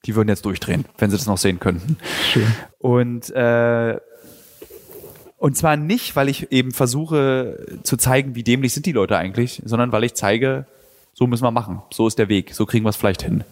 die 0.05 0.15
würden 0.15 0.29
jetzt 0.29 0.45
durchdrehen, 0.45 0.85
wenn 0.97 1.11
sie 1.11 1.17
das 1.17 1.27
noch 1.27 1.37
sehen 1.37 1.59
könnten. 1.59 1.97
Schön. 2.31 2.47
Und 2.79 3.29
äh, 3.31 3.99
und 5.37 5.57
zwar 5.57 5.75
nicht, 5.75 6.15
weil 6.15 6.29
ich 6.29 6.51
eben 6.51 6.71
versuche 6.71 7.79
zu 7.83 7.97
zeigen, 7.97 8.35
wie 8.35 8.43
dämlich 8.43 8.73
sind 8.73 8.85
die 8.85 8.91
Leute 8.91 9.17
eigentlich, 9.17 9.61
sondern 9.65 9.91
weil 9.91 10.03
ich 10.03 10.13
zeige, 10.13 10.65
so 11.13 11.25
müssen 11.25 11.43
wir 11.43 11.51
machen, 11.51 11.81
so 11.91 12.07
ist 12.07 12.19
der 12.19 12.29
Weg, 12.29 12.53
so 12.53 12.65
kriegen 12.65 12.85
wir 12.85 12.89
es 12.89 12.95
vielleicht 12.95 13.23
hin. 13.23 13.43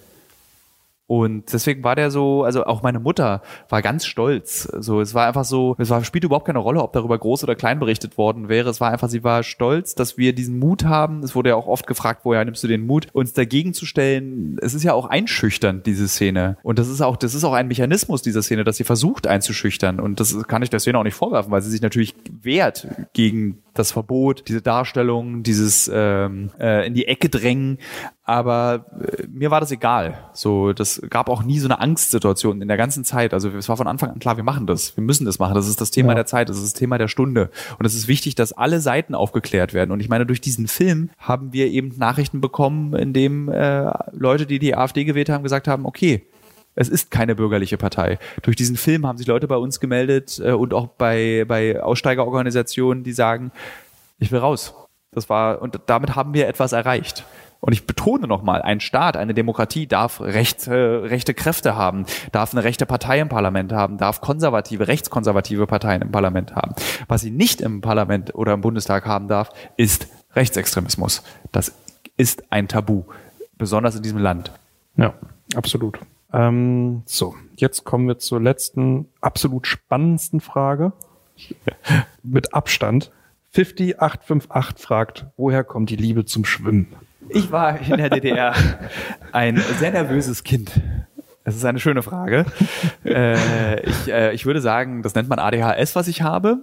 Und 1.09 1.51
deswegen 1.51 1.83
war 1.83 1.95
der 1.95 2.11
so, 2.11 2.43
also 2.43 2.65
auch 2.65 2.83
meine 2.83 2.99
Mutter 2.99 3.41
war 3.67 3.81
ganz 3.81 4.05
stolz. 4.05 4.69
So, 4.77 5.01
es 5.01 5.15
war 5.15 5.25
einfach 5.25 5.43
so, 5.43 5.75
es 5.79 5.89
war, 5.89 6.03
spielte 6.03 6.27
überhaupt 6.27 6.45
keine 6.45 6.59
Rolle, 6.59 6.83
ob 6.83 6.93
darüber 6.93 7.17
groß 7.17 7.43
oder 7.43 7.55
klein 7.55 7.79
berichtet 7.79 8.19
worden 8.19 8.47
wäre. 8.47 8.69
Es 8.69 8.79
war 8.79 8.91
einfach, 8.91 9.09
sie 9.09 9.23
war 9.23 9.41
stolz, 9.41 9.95
dass 9.95 10.19
wir 10.19 10.35
diesen 10.35 10.59
Mut 10.59 10.85
haben. 10.85 11.23
Es 11.23 11.33
wurde 11.33 11.49
ja 11.49 11.55
auch 11.55 11.65
oft 11.65 11.87
gefragt, 11.87 12.21
woher 12.25 12.45
nimmst 12.45 12.63
du 12.63 12.67
den 12.67 12.85
Mut, 12.85 13.07
uns 13.11 13.33
dagegen 13.33 13.73
zu 13.73 13.87
stellen. 13.87 14.59
Es 14.61 14.75
ist 14.75 14.83
ja 14.83 14.93
auch 14.93 15.07
einschüchternd, 15.07 15.87
diese 15.87 16.07
Szene. 16.07 16.57
Und 16.61 16.77
das 16.77 16.87
ist 16.87 17.01
auch, 17.01 17.17
das 17.17 17.33
ist 17.33 17.43
auch 17.43 17.53
ein 17.53 17.67
Mechanismus 17.67 18.21
dieser 18.21 18.43
Szene, 18.43 18.63
dass 18.63 18.77
sie 18.77 18.83
versucht 18.83 19.25
einzuschüchtern. 19.25 19.99
Und 19.99 20.19
das 20.19 20.43
kann 20.43 20.61
ich 20.61 20.69
der 20.69 20.79
Szene 20.79 20.99
auch 20.99 21.03
nicht 21.03 21.15
vorwerfen, 21.15 21.51
weil 21.51 21.63
sie 21.63 21.71
sich 21.71 21.81
natürlich 21.81 22.13
wehrt 22.43 22.87
gegen 23.13 23.63
das 23.79 23.91
Verbot, 23.91 24.43
diese 24.47 24.61
Darstellung, 24.61 25.43
dieses 25.43 25.89
ähm, 25.93 26.51
äh, 26.59 26.85
in 26.85 26.93
die 26.93 27.07
Ecke 27.07 27.29
drängen. 27.29 27.77
Aber 28.23 28.85
äh, 29.01 29.25
mir 29.27 29.49
war 29.49 29.59
das 29.59 29.71
egal. 29.71 30.19
So, 30.33 30.73
das 30.73 31.01
gab 31.09 31.29
auch 31.29 31.41
nie 31.41 31.57
so 31.57 31.67
eine 31.67 31.79
Angstsituation 31.79 32.61
in 32.61 32.67
der 32.67 32.77
ganzen 32.77 33.03
Zeit. 33.03 33.33
Also 33.33 33.49
es 33.49 33.67
war 33.69 33.77
von 33.77 33.87
Anfang 33.87 34.11
an 34.11 34.19
klar, 34.19 34.37
wir 34.37 34.43
machen 34.43 34.67
das, 34.67 34.95
wir 34.95 35.03
müssen 35.03 35.25
das 35.25 35.39
machen. 35.39 35.55
Das 35.55 35.67
ist 35.67 35.81
das 35.81 35.89
Thema 35.89 36.09
Ja. 36.09 36.15
der 36.15 36.25
Zeit, 36.27 36.49
das 36.49 36.57
ist 36.57 36.65
das 36.65 36.73
Thema 36.73 36.97
der 36.97 37.07
Stunde. 37.07 37.49
Und 37.79 37.85
es 37.85 37.95
ist 37.95 38.07
wichtig, 38.07 38.35
dass 38.35 38.53
alle 38.53 38.81
Seiten 38.81 39.15
aufgeklärt 39.15 39.73
werden. 39.73 39.91
Und 39.91 39.99
ich 39.99 40.09
meine, 40.09 40.25
durch 40.27 40.41
diesen 40.41 40.67
Film 40.67 41.09
haben 41.17 41.53
wir 41.53 41.67
eben 41.67 41.93
Nachrichten 41.97 42.41
bekommen, 42.41 42.93
in 42.93 43.13
dem 43.13 43.49
äh, 43.49 43.91
Leute, 44.11 44.45
die 44.45 44.59
die 44.59 44.75
AfD 44.75 45.05
gewählt 45.05 45.29
haben, 45.29 45.41
gesagt 45.43 45.67
haben, 45.67 45.85
okay, 45.85 46.21
es 46.79 46.87
ist 46.87 47.11
keine 47.11 47.35
bürgerliche 47.35 47.77
Partei. 47.77 48.19
Durch 48.41 48.55
diesen 48.55 48.77
Film 48.77 49.05
haben 49.05 49.17
sich 49.17 49.27
Leute 49.27 49.47
bei 49.47 49.57
uns 49.57 49.81
gemeldet 49.81 50.39
äh, 50.41 50.53
und 50.53 50.73
auch 50.73 50.87
bei, 50.87 51.43
bei 51.45 51.83
Aussteigerorganisationen, 51.83 53.03
die 53.03 53.11
sagen, 53.11 53.51
ich 54.17 54.31
will 54.31 54.39
raus. 54.39 54.73
Das 55.11 55.29
war, 55.29 55.61
und 55.61 55.77
damit 55.87 56.15
haben 56.15 56.33
wir 56.33 56.47
etwas 56.47 56.71
erreicht. 56.71 57.25
Und 57.59 57.73
ich 57.73 57.85
betone 57.85 58.27
nochmal, 58.27 58.61
ein 58.61 58.79
Staat, 58.79 59.17
eine 59.17 59.33
Demokratie 59.33 59.87
darf 59.87 60.21
recht, 60.21 60.67
äh, 60.67 60.73
rechte 60.73 61.33
Kräfte 61.33 61.75
haben, 61.75 62.05
darf 62.31 62.53
eine 62.53 62.63
rechte 62.63 62.85
Partei 62.85 63.19
im 63.19 63.27
Parlament 63.27 63.73
haben, 63.73 63.97
darf 63.97 64.21
konservative, 64.21 64.87
rechtskonservative 64.87 65.67
Parteien 65.67 66.01
im 66.01 66.11
Parlament 66.11 66.55
haben. 66.55 66.75
Was 67.09 67.19
sie 67.19 67.31
nicht 67.31 67.59
im 67.59 67.81
Parlament 67.81 68.33
oder 68.35 68.53
im 68.53 68.61
Bundestag 68.61 69.05
haben 69.05 69.27
darf, 69.27 69.49
ist 69.75 70.07
Rechtsextremismus. 70.33 71.23
Das 71.51 71.73
ist 72.15 72.43
ein 72.51 72.69
Tabu. 72.69 73.03
Besonders 73.57 73.97
in 73.97 74.03
diesem 74.03 74.19
Land. 74.19 74.53
Ja, 74.95 75.13
absolut. 75.55 75.99
Ähm, 76.33 77.03
so, 77.05 77.35
jetzt 77.55 77.83
kommen 77.83 78.07
wir 78.07 78.17
zur 78.19 78.41
letzten, 78.41 79.07
absolut 79.21 79.67
spannendsten 79.67 80.41
Frage. 80.41 80.93
Mit 82.23 82.53
Abstand. 82.53 83.11
50858 83.51 84.85
fragt, 84.85 85.25
woher 85.37 85.63
kommt 85.63 85.89
die 85.89 85.95
Liebe 85.95 86.25
zum 86.25 86.45
Schwimmen? 86.45 86.87
Ich 87.29 87.51
war 87.51 87.79
in 87.79 87.97
der 87.97 88.09
DDR 88.09 88.53
ein 89.31 89.57
sehr 89.79 89.91
nervöses 89.91 90.43
Kind. 90.43 90.81
Das 91.45 91.55
ist 91.55 91.65
eine 91.65 91.79
schöne 91.79 92.03
Frage. 92.03 92.45
äh, 93.05 93.81
ich, 93.81 94.07
äh, 94.07 94.33
ich 94.33 94.45
würde 94.45 94.61
sagen, 94.61 95.01
das 95.01 95.15
nennt 95.15 95.29
man 95.29 95.39
ADHS, 95.39 95.95
was 95.95 96.07
ich 96.07 96.21
habe. 96.21 96.59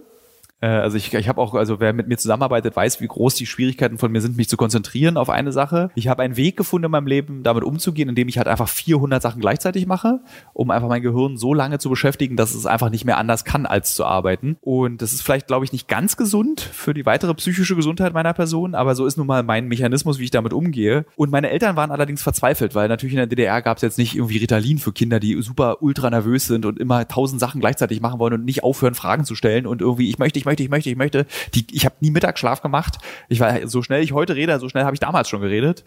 Äh, 0.61 0.69
also 0.69 0.97
ich, 0.97 1.13
ich 1.13 1.29
habe 1.29 1.41
auch, 1.41 1.55
also 1.55 1.81
wer 1.81 1.93
mit 1.93 2.09
mir 2.09 2.17
zusammenarbeitet, 2.17 2.75
weiß, 2.75 3.01
wie 3.01 3.07
groß 3.07 3.35
die 3.35 3.47
Schwierigkeiten 3.47 3.99
von 3.99 4.11
mir 4.11 4.21
sind, 4.21 4.37
mich 4.37 4.49
zu 4.49 4.57
konzentrieren 4.57 5.17
auf 5.17 5.31
eine 5.31 5.53
Sache. 5.53 5.91
Ich 5.95 6.09
habe 6.09 6.23
einen 6.23 6.37
Weg 6.37 6.57
gefunden 6.57 6.87
in 6.87 6.91
meinem 6.91 7.07
Leben, 7.07 7.43
damit 7.43 7.65
umzugehen, 7.65 8.09
indem 8.09 8.29
ich 8.29 8.39
halt 8.39 8.49
einfach 8.49 8.69
400 8.69 9.23
Sachen 9.23 9.41
gleichzeitig 9.41 9.87
mache, 9.87 10.21
um 10.53 10.71
einfach 10.71 10.89
mein 10.89 11.03
Gehirn 11.03 11.37
so 11.37 11.55
lange 11.55 11.79
zu 11.79 11.91
beschäftigen, 11.91 12.37
dass 12.37 12.55
es 12.55 12.67
einfach 12.67 12.91
nicht 12.91 13.05
mehr 13.05 13.19
anders 13.19 13.45
kann, 13.45 13.67
als 13.67 13.95
zu 13.95 14.05
arbeiten. 14.05 14.57
Und 14.61 15.03
das 15.03 15.13
ist 15.13 15.23
vielleicht, 15.23 15.47
glaube 15.47 15.65
ich, 15.65 15.73
nicht 15.73 15.89
ganz 15.89 16.17
gesund 16.17 16.61
für 16.61 16.95
die 16.95 17.07
weitere 17.07 17.35
psychische 17.35 17.77
Gesundheit 17.77 18.15
meiner 18.15 18.33
Person, 18.33 18.75
aber 18.75 18.95
so 18.95 19.07
ist 19.07 19.17
nun 19.17 19.27
mal 19.27 19.43
mein 19.43 19.69
Mechanismus, 19.69 20.19
wie 20.19 20.25
ich 20.25 20.31
damit 20.31 20.53
umgehe. 20.53 21.05
Und 21.17 21.31
meine 21.31 21.51
Eltern 21.51 21.77
waren 21.77 21.91
allerdings 21.91 22.23
verzweifelt, 22.23 22.75
weil 22.75 22.89
natürlich 22.89 23.15
in 23.15 23.19
der 23.19 23.27
DDR 23.27 23.63
gab 23.63 23.77
es 23.77 23.83
jetzt 23.83 23.99
nicht 23.99 24.17
irgendwie 24.17 24.39
Ritalin 24.39 24.79
für 24.79 24.93
Kinder, 24.93 25.21
die 25.21 25.41
super 25.43 25.83
ultra 25.83 26.11
nervös 26.11 26.47
sind 26.47 26.65
und 26.65 26.79
immer 26.79 27.07
tausend 27.09 27.41
Sachen 27.41 27.61
gleichzeitig 27.61 28.01
machen 28.01 28.19
wollen 28.19 28.35
und 28.35 28.45
nicht 28.45 28.65
aufhören, 28.65 28.95
Fragen 28.95 29.25
zu 29.25 29.35
stellen 29.35 29.67
und 29.67 29.81
irgendwie, 29.81 30.09
ich 30.09 30.19
möchte, 30.19 30.39
ich 30.39 30.46
möchte, 30.47 30.63
ich 30.63 30.71
möchte, 30.71 30.89
ich 30.89 30.97
möchte. 30.97 31.27
Die, 31.55 31.67
ich 31.73 31.85
habe 31.85 31.97
nie 32.01 32.11
Mittagsschlaf 32.11 32.63
gemacht. 32.63 32.97
Ich 33.29 33.41
war 33.41 33.69
so 33.69 33.83
schnell 33.83 34.03
ich 34.03 34.13
heute 34.13 34.35
rede, 34.35 34.59
so 34.59 34.71
schnell 34.71 34.85
habe 34.85 34.95
ich 34.95 35.01
damals 35.01 35.29
schon 35.29 35.43
geredet. 35.43 35.85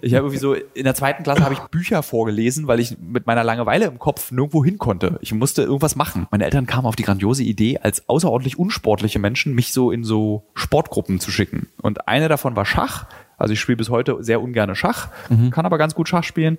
Ich 0.00 0.14
habe 0.14 0.26
irgendwie 0.26 0.38
so 0.38 0.54
in 0.54 0.84
der 0.84 0.94
zweiten 0.94 1.24
Klasse 1.24 1.44
habe 1.44 1.54
ich 1.54 1.60
Bücher 1.60 2.02
vorgelesen, 2.02 2.68
weil 2.68 2.80
ich 2.80 2.96
mit 2.98 3.26
meiner 3.26 3.42
Langeweile 3.42 3.86
im 3.86 3.98
Kopf 3.98 4.30
nirgendwo 4.30 4.64
hin 4.64 4.78
konnte. 4.78 5.18
Ich 5.20 5.32
musste 5.32 5.62
irgendwas 5.62 5.96
machen. 5.96 6.26
Meine 6.30 6.44
Eltern 6.44 6.66
kamen 6.66 6.86
auf 6.86 6.96
die 6.96 7.02
grandiose 7.02 7.42
Idee, 7.42 7.78
als 7.78 8.08
außerordentlich 8.08 8.58
unsportliche 8.58 9.18
Menschen 9.18 9.54
mich 9.54 9.72
so 9.72 9.90
in 9.90 10.04
so 10.04 10.46
Sportgruppen 10.54 11.20
zu 11.20 11.30
schicken. 11.30 11.68
Und 11.82 12.06
eine 12.08 12.28
davon 12.28 12.56
war 12.56 12.66
Schach. 12.66 13.06
Also 13.36 13.52
ich 13.52 13.60
spiele 13.60 13.76
bis 13.76 13.90
heute 13.90 14.16
sehr 14.20 14.40
ungerne 14.40 14.76
Schach, 14.76 15.08
kann 15.50 15.66
aber 15.66 15.76
ganz 15.78 15.94
gut 15.94 16.08
Schach 16.08 16.24
spielen. 16.24 16.58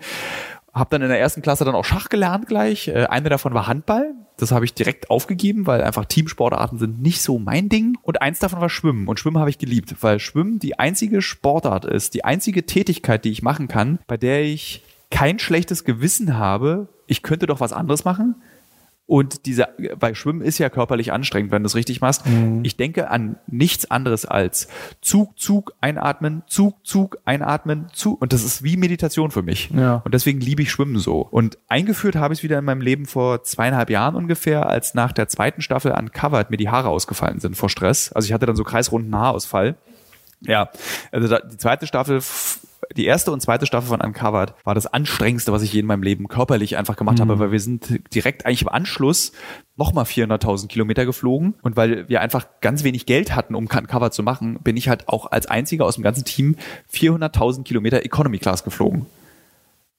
Habe 0.75 0.89
dann 0.91 1.01
in 1.01 1.07
der 1.07 1.19
ersten 1.19 1.41
Klasse 1.41 1.63
dann 1.63 1.73
auch 1.73 1.85
Schach 1.85 2.09
gelernt 2.09 2.47
gleich. 2.47 2.89
Äh, 2.89 3.05
eine 3.05 3.29
davon 3.29 3.53
war 3.53 3.67
Handball. 3.67 4.13
Das 4.37 4.51
habe 4.51 4.65
ich 4.65 4.73
direkt 4.73 5.09
aufgegeben, 5.09 5.65
weil 5.65 5.81
einfach 5.81 6.03
Teamsportarten 6.03 6.77
sind 6.77 7.01
nicht 7.01 7.21
so 7.21 7.39
mein 7.39 7.69
Ding. 7.69 7.97
Und 8.01 8.21
eins 8.21 8.39
davon 8.39 8.59
war 8.59 8.69
Schwimmen. 8.69 9.07
Und 9.07 9.19
Schwimmen 9.19 9.39
habe 9.39 9.49
ich 9.49 9.57
geliebt, 9.57 9.95
weil 10.01 10.19
Schwimmen 10.19 10.59
die 10.59 10.77
einzige 10.77 11.21
Sportart 11.21 11.85
ist, 11.85 12.13
die 12.13 12.25
einzige 12.25 12.65
Tätigkeit, 12.65 13.23
die 13.23 13.31
ich 13.31 13.41
machen 13.41 13.69
kann, 13.69 13.99
bei 14.05 14.17
der 14.17 14.43
ich 14.43 14.83
kein 15.09 15.39
schlechtes 15.39 15.85
Gewissen 15.85 16.37
habe. 16.37 16.89
Ich 17.07 17.23
könnte 17.23 17.45
doch 17.45 17.61
was 17.61 17.71
anderes 17.71 18.03
machen. 18.03 18.35
Und 19.07 19.45
dieser, 19.45 19.69
weil 19.93 20.15
Schwimmen 20.15 20.41
ist 20.41 20.57
ja 20.57 20.69
körperlich 20.69 21.13
anstrengend, 21.13 21.51
wenn 21.51 21.61
du 21.61 21.67
es 21.67 21.75
richtig 21.75 22.01
machst. 22.01 22.23
Ich 22.63 22.75
denke 22.75 23.11
an 23.11 23.37
nichts 23.45 23.91
anderes 23.91 24.25
als 24.25 24.67
Zug, 25.01 25.37
Zug, 25.37 25.73
einatmen, 25.79 26.41
Zug, 26.47 26.83
Zug, 26.83 27.19
einatmen, 27.23 27.87
Zug. 27.93 28.19
Und 28.19 28.33
das 28.33 28.43
ist 28.43 28.63
wie 28.63 28.77
Meditation 28.77 29.29
für 29.29 29.43
mich. 29.43 29.69
Ja. 29.69 30.01
Und 30.03 30.15
deswegen 30.15 30.39
liebe 30.39 30.63
ich 30.63 30.71
Schwimmen 30.71 30.97
so. 30.97 31.21
Und 31.21 31.59
eingeführt 31.67 32.15
habe 32.15 32.33
ich 32.33 32.39
es 32.39 32.43
wieder 32.43 32.57
in 32.57 32.65
meinem 32.65 32.81
Leben 32.81 33.05
vor 33.05 33.43
zweieinhalb 33.43 33.91
Jahren 33.91 34.15
ungefähr, 34.15 34.67
als 34.67 34.95
nach 34.95 35.11
der 35.11 35.27
zweiten 35.27 35.61
Staffel 35.61 35.91
Uncovered 35.91 36.49
mir 36.49 36.57
die 36.57 36.69
Haare 36.69 36.89
ausgefallen 36.89 37.39
sind 37.39 37.55
vor 37.55 37.69
Stress. 37.69 38.11
Also 38.11 38.25
ich 38.25 38.33
hatte 38.33 38.47
dann 38.47 38.55
so 38.55 38.63
kreisrunden 38.63 39.15
Haarausfall. 39.15 39.75
Ja, 40.41 40.69
also 41.11 41.27
da, 41.27 41.39
die 41.39 41.57
zweite 41.57 41.85
Staffel, 41.85 42.21
die 42.95 43.05
erste 43.05 43.31
und 43.31 43.41
zweite 43.41 43.65
Staffel 43.65 43.89
von 43.89 44.01
Uncovered 44.01 44.53
war 44.63 44.75
das 44.75 44.87
anstrengendste, 44.87 45.51
was 45.51 45.61
ich 45.61 45.73
je 45.73 45.81
in 45.81 45.85
meinem 45.85 46.03
Leben 46.03 46.27
körperlich 46.27 46.77
einfach 46.77 46.95
gemacht 46.95 47.19
habe, 47.19 47.39
weil 47.39 47.51
wir 47.51 47.59
sind 47.59 47.99
direkt 48.13 48.45
eigentlich 48.45 48.61
im 48.61 48.69
Anschluss 48.69 49.33
nochmal 49.75 50.05
400.000 50.05 50.67
Kilometer 50.67 51.05
geflogen 51.05 51.55
und 51.61 51.75
weil 51.75 52.07
wir 52.07 52.21
einfach 52.21 52.47
ganz 52.61 52.83
wenig 52.83 53.05
Geld 53.05 53.35
hatten, 53.35 53.55
um 53.55 53.67
Uncovered 53.67 54.13
zu 54.13 54.23
machen, 54.23 54.59
bin 54.63 54.77
ich 54.77 54.87
halt 54.87 55.09
auch 55.09 55.31
als 55.31 55.47
einziger 55.47 55.85
aus 55.85 55.95
dem 55.95 56.03
ganzen 56.03 56.23
Team 56.23 56.55
400.000 56.93 57.63
Kilometer 57.63 58.05
Economy 58.05 58.37
Class 58.37 58.63
geflogen. 58.63 59.05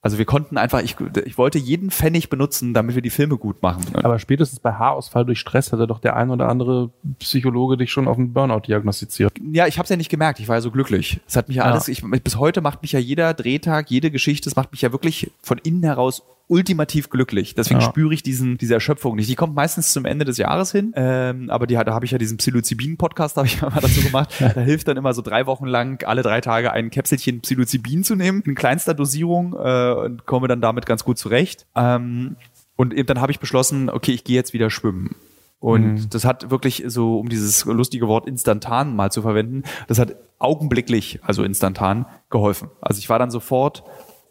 Also 0.01 0.19
wir 0.19 0.25
konnten 0.25 0.57
einfach, 0.57 0.81
ich, 0.83 0.95
ich 1.25 1.37
wollte 1.37 1.57
jeden 1.57 1.89
Pfennig 1.89 2.29
benutzen, 2.29 2.73
damit 2.73 2.95
wir 2.95 3.01
die 3.01 3.09
Filme 3.09 3.37
gut 3.37 3.61
machen. 3.63 3.83
Aber 3.95 4.19
spätestens 4.19 4.59
bei 4.59 4.73
Haarausfall 4.73 5.25
durch 5.25 5.39
Stress 5.39 5.71
hätte 5.71 5.87
doch 5.87 5.99
der 5.99 6.15
ein 6.15 6.29
oder 6.29 6.47
andere 6.47 6.91
Psychologe 7.19 7.77
dich 7.77 7.91
schon 7.91 8.07
auf 8.07 8.17
einen 8.17 8.31
Burnout 8.31 8.61
diagnostiziert. 8.67 9.33
Ja, 9.51 9.65
ich 9.67 9.77
habe 9.79 9.83
es 9.85 9.89
ja 9.89 9.97
nicht 9.97 10.09
gemerkt. 10.09 10.39
Ich 10.39 10.47
war 10.47 10.55
ja 10.57 10.61
so 10.61 10.71
glücklich. 10.71 11.19
Es 11.27 11.35
hat 11.35 11.47
mich 11.47 11.57
ja, 11.57 11.65
Ja. 11.65 11.71
alles. 11.71 11.87
Ich, 11.87 12.03
bis 12.03 12.37
heute 12.37 12.61
macht 12.61 12.83
mich 12.83 12.91
ja 12.91 12.99
jeder 12.99 13.33
Drehtag, 13.33 13.89
jede 13.89 14.11
Geschichte, 14.11 14.47
es 14.47 14.55
macht 14.55 14.71
mich 14.71 14.81
ja 14.81 14.91
wirklich 14.91 15.31
von 15.41 15.57
innen 15.57 15.83
heraus 15.83 16.23
ultimativ 16.47 17.09
glücklich. 17.09 17.55
Deswegen 17.55 17.81
Ja. 17.81 17.85
spüre 17.87 18.13
ich 18.13 18.23
diesen 18.23 18.57
diese 18.57 18.73
Erschöpfung 18.73 19.15
nicht. 19.15 19.29
Die 19.29 19.35
kommt 19.35 19.53
meistens 19.55 19.91
zum 19.91 20.05
Ende 20.05 20.25
des 20.25 20.37
Jahres 20.37 20.71
hin. 20.71 20.93
Ähm, 20.95 21.49
aber 21.49 21.67
die, 21.67 21.75
da 21.75 21.93
habe 21.93 22.05
ich 22.05 22.11
ja 22.11 22.17
diesen 22.17 22.37
Psilocybin-Podcast, 22.37 23.35
habe 23.37 23.47
ich 23.47 23.61
mal 23.61 23.71
dazu 23.81 24.01
gemacht. 24.01 24.33
Da 24.39 24.61
hilft 24.61 24.87
dann 24.87 24.97
immer 24.97 25.13
so 25.13 25.21
drei 25.21 25.45
Wochen 25.45 25.65
lang 25.65 26.03
alle 26.05 26.21
drei 26.21 26.41
Tage 26.41 26.71
ein 26.71 26.89
Käpselchen 26.89 27.41
Psilocybin 27.41 28.03
zu 28.03 28.15
nehmen 28.15 28.41
in 28.45 28.55
kleinster 28.55 28.93
Dosierung 28.93 29.53
äh, 29.53 29.91
und 29.93 30.25
komme 30.25 30.47
dann 30.47 30.61
damit 30.61 30.85
ganz 30.85 31.03
gut 31.03 31.17
zurecht. 31.17 31.67
Ähm, 31.75 32.37
und 32.75 32.93
eben 32.93 33.07
dann 33.07 33.19
habe 33.21 33.31
ich 33.31 33.39
beschlossen, 33.39 33.89
okay, 33.89 34.13
ich 34.13 34.23
gehe 34.23 34.35
jetzt 34.35 34.53
wieder 34.53 34.69
schwimmen. 34.69 35.15
Und 35.59 36.13
das 36.13 36.23
hat 36.23 36.51
wirklich 36.51 36.83
so, 36.87 37.19
um 37.19 37.29
dieses 37.29 37.65
lustige 37.65 38.07
Wort 38.07 38.27
instantan 38.27 38.95
mal 38.95 39.11
zu 39.11 39.23
verwenden, 39.23 39.63
das 39.87 39.97
hat 39.97 40.15
augenblicklich, 40.37 41.19
also 41.23 41.43
instantan, 41.43 42.05
geholfen. 42.29 42.69
Also 42.79 42.99
ich 42.99 43.09
war 43.09 43.17
dann 43.17 43.31
sofort 43.31 43.83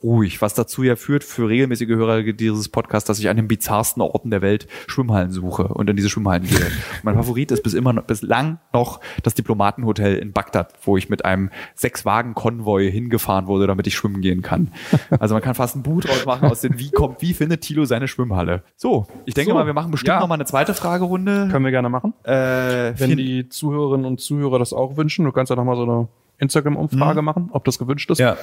ruhig, 0.03 0.43
was 0.43 0.55
dazu 0.55 0.83
ja 0.83 0.97
führt 0.97 1.25
für 1.25 1.49
regelmäßige 1.49 1.89
Hörer 1.89 2.23
dieses 2.23 2.69
Podcasts, 2.69 3.07
dass 3.07 3.19
ich 3.19 3.29
an 3.29 3.37
den 3.37 3.49
bizarrsten 3.49 4.03
Orten 4.03 4.31
der 4.31 4.43
Welt 4.43 4.67
Schwimmhallen 4.87 5.31
suche 5.31 5.69
und 5.69 5.89
in 5.91 5.97
diese 5.97 6.09
Schwimmhallen 6.09 6.45
gehe. 6.45 6.67
mein 7.03 7.15
Favorit 7.15 7.51
ist 7.51 7.63
bis 7.63 7.75
immer 7.75 7.93
noch, 7.93 8.05
bislang 8.05 8.59
noch 8.73 9.01
das 9.23 9.35
Diplomatenhotel 9.35 10.17
in 10.17 10.33
Bagdad, 10.33 10.75
wo 10.83 10.97
ich 10.97 11.09
mit 11.09 11.25
einem 11.25 11.51
Sechs-Wagen-Konvoi 11.75 12.91
hingefahren 12.91 13.47
wurde, 13.47 13.67
damit 13.67 13.87
ich 13.87 13.95
schwimmen 13.95 14.21
gehen 14.21 14.43
kann. 14.43 14.73
Also 15.19 15.35
man 15.35 15.43
kann 15.43 15.55
fast 15.55 15.77
ein 15.77 15.83
Buch 15.83 16.03
draus 16.03 16.27
machen 16.27 16.49
aus 16.49 16.61
den, 16.61 16.79
wie 16.79 16.91
kommt, 16.91 17.23
wie 17.23 17.33
findet 17.33 17.63
Thilo 17.63 17.85
seine 17.85 18.07
Schwimmhalle? 18.09 18.63
So, 18.77 19.07
ich 19.25 19.35
denke 19.35 19.51
So, 19.51 19.55
mal, 19.57 19.67
wir 19.67 19.73
machen 19.73 19.91
bestimmt 19.91 20.09
ja. 20.15 20.21
noch 20.21 20.29
mal 20.29 20.35
eine 20.35 20.45
zweite 20.45 20.75
Fragerunde. 20.75 21.49
Können 21.51 21.65
wir 21.65 21.71
gerne 21.71 21.89
machen. 21.89 22.13
Äh, 22.25 22.93
Wenn 22.97 23.17
die 23.17 23.49
Zuhörerinnen 23.49 24.05
und 24.05 24.21
Zuhörer 24.21 24.59
das 24.59 24.73
auch 24.73 24.97
wünschen, 24.97 25.25
du 25.25 25.33
kannst 25.33 25.51
ja 25.51 25.57
nochmal 25.57 25.77
so 25.77 25.83
eine 25.83 26.09
Instagram-Umfrage 26.39 27.23
machen, 27.23 27.49
ob 27.53 27.65
das 27.65 27.79
gewünscht 27.79 28.11
ist. 28.11 28.19
ja. 28.19 28.37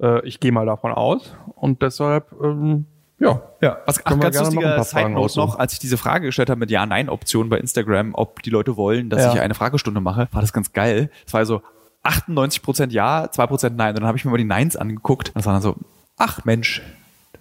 Äh, 0.00 0.26
ich 0.26 0.40
gehe 0.40 0.52
mal 0.52 0.66
davon 0.66 0.92
aus 0.92 1.34
und 1.56 1.82
deshalb, 1.82 2.32
ähm, 2.42 2.86
ja. 3.20 3.42
Ja, 3.60 3.78
was 3.86 3.98
ach, 3.98 4.04
Können 4.04 4.22
wir 4.22 4.30
ganz 4.30 4.36
gerne 4.36 4.54
noch 4.54 4.62
ein 4.72 4.76
lustiger 4.78 5.16
aussuchen. 5.16 5.46
noch, 5.48 5.58
als 5.58 5.72
ich 5.72 5.78
diese 5.80 5.96
Frage 5.96 6.26
gestellt 6.26 6.50
habe 6.50 6.60
mit 6.60 6.70
Ja-Nein-Option 6.70 7.48
bei 7.48 7.58
Instagram, 7.58 8.14
ob 8.14 8.42
die 8.42 8.50
Leute 8.50 8.76
wollen, 8.76 9.10
dass 9.10 9.22
Ja. 9.24 9.34
ich 9.34 9.40
eine 9.40 9.54
Fragestunde 9.54 10.00
mache, 10.00 10.28
war 10.30 10.40
das 10.40 10.52
ganz 10.52 10.72
geil. 10.72 11.10
Es 11.26 11.34
war 11.34 11.44
so 11.44 11.62
98% 12.04 12.92
Ja, 12.92 13.24
2% 13.24 13.70
Nein. 13.76 13.90
Und 13.90 14.00
dann 14.00 14.06
habe 14.06 14.16
ich 14.16 14.24
mir 14.24 14.30
mal 14.30 14.36
die 14.36 14.44
Neins 14.44 14.76
angeguckt 14.76 15.30
und 15.30 15.36
das 15.36 15.46
war 15.46 15.52
dann 15.52 15.62
so, 15.62 15.74
ach 16.16 16.44
Mensch, 16.44 16.80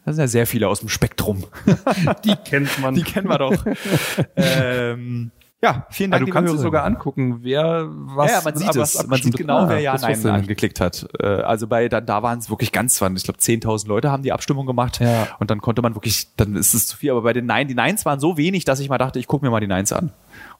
das 0.03 0.15
sind 0.15 0.23
ja 0.23 0.27
sehr 0.27 0.47
viele 0.47 0.67
aus 0.67 0.79
dem 0.79 0.89
Spektrum. 0.89 1.43
Die 2.23 2.35
kennt 2.45 2.79
man. 2.79 2.95
Die 2.95 3.03
kennen 3.03 3.27
wir 3.29 3.37
doch. 3.37 3.53
ähm, 4.35 5.31
ja, 5.61 5.87
vielen 5.89 6.11
Ah, 6.13 6.17
Dank. 6.17 6.21
du 6.21 6.25
liebe 6.25 6.33
kannst 6.35 6.49
dir 6.51 6.57
Hörer. 6.57 6.63
sogar 6.63 6.83
angucken, 6.85 7.39
wer 7.41 7.87
was. 7.89 8.29
ja, 8.31 8.37
ja, 8.37 8.43
man 8.43 8.55
sieht 8.57 8.67
was 8.67 8.75
es. 8.77 8.95
Man 8.95 9.05
abgestimmt 9.05 9.23
sieht 9.23 9.33
hat. 9.33 9.39
genau, 9.39 9.57
Ah, 9.57 9.69
wer 9.69 9.79
ja, 9.79 9.91
das 9.93 10.01
nein 10.03 10.11
nicht. 10.11 10.25
angeklickt 10.27 10.79
hat. 10.79 11.07
Äh, 11.19 11.25
Also 11.27 11.67
bei, 11.67 11.89
da, 11.89 11.99
da 12.01 12.21
waren 12.23 12.37
es 12.39 12.49
wirklich 12.49 12.71
ganz, 12.71 13.01
waren, 13.01 13.15
ich 13.15 13.23
glaube, 13.23 13.39
10.000 13.39 13.87
Leute 13.87 14.11
haben 14.11 14.21
die 14.23 14.31
Abstimmung 14.31 14.65
gemacht. 14.67 14.99
Ja. 14.99 15.27
Und 15.39 15.49
dann 15.49 15.59
konnte 15.61 15.81
man 15.81 15.95
wirklich, 15.95 16.27
dann 16.35 16.55
ist 16.55 16.73
es 16.73 16.85
zu 16.87 16.97
viel. 16.97 17.11
Aber 17.11 17.21
bei 17.23 17.33
den 17.33 17.45
Nein, 17.47 17.67
die 17.67 17.73
Neins 17.75 18.05
waren 18.05 18.19
so 18.19 18.37
wenig, 18.37 18.65
dass 18.65 18.79
ich 18.79 18.89
mal 18.89 18.97
dachte, 18.99 19.17
ich 19.19 19.27
gucke 19.27 19.43
mir 19.45 19.49
mal 19.51 19.59
die 19.59 19.67
Neins 19.67 19.91
an. 19.93 20.11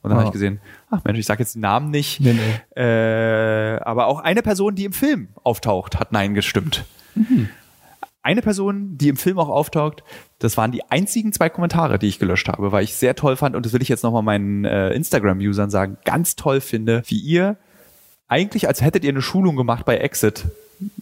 Und 0.02 0.10
dann 0.10 0.14
Ah. 0.14 0.16
habe 0.22 0.26
ich 0.30 0.34
gesehen, 0.34 0.60
ach 0.90 1.04
Mensch, 1.04 1.20
ich 1.20 1.26
sage 1.26 1.42
jetzt 1.44 1.56
den 1.56 1.62
Namen 1.62 1.92
nicht. 1.92 2.20
Nee, 2.20 2.34
nee. 2.34 2.82
Äh, 2.82 3.80
aber 3.82 4.08
auch 4.08 4.20
eine 4.20 4.42
Person, 4.42 4.76
die 4.76 4.86
im 4.86 4.94
Film 4.94 5.30
auftaucht, 5.44 6.00
hat 6.00 6.12
Nein 6.12 6.34
gestimmt. 6.34 6.86
Eine 8.28 8.42
Person, 8.42 8.98
die 8.98 9.08
im 9.08 9.16
Film 9.16 9.40
auch 9.40 9.48
auftaucht, 9.48 10.04
das 10.40 10.58
waren 10.58 10.74
die 10.74 10.84
einzigen 10.92 11.32
zwei 11.32 11.48
Kommentare, 11.48 11.98
die 11.98 12.08
ich 12.08 12.20
gelöscht 12.20 12.50
habe, 12.50 12.74
weil 12.74 12.84
ich 12.84 12.94
sehr 12.94 13.16
toll 13.16 13.38
fand. 13.38 13.56
Und 13.56 13.66
das 13.66 13.72
will 13.72 13.82
ich 13.82 13.88
jetzt 13.88 14.04
nochmal 14.04 14.22
meinen 14.22 14.66
äh, 14.66 14.90
Instagram-Usern 14.90 15.70
sagen, 15.70 15.96
ganz 16.04 16.36
toll 16.36 16.60
finde, 16.60 17.04
wie 17.06 17.20
ihr 17.20 17.56
eigentlich, 18.28 18.68
als 18.68 18.82
hättet 18.82 19.06
ihr 19.06 19.12
eine 19.12 19.22
Schulung 19.22 19.56
gemacht 19.56 19.86
bei 19.86 19.96
Exit, 19.96 20.44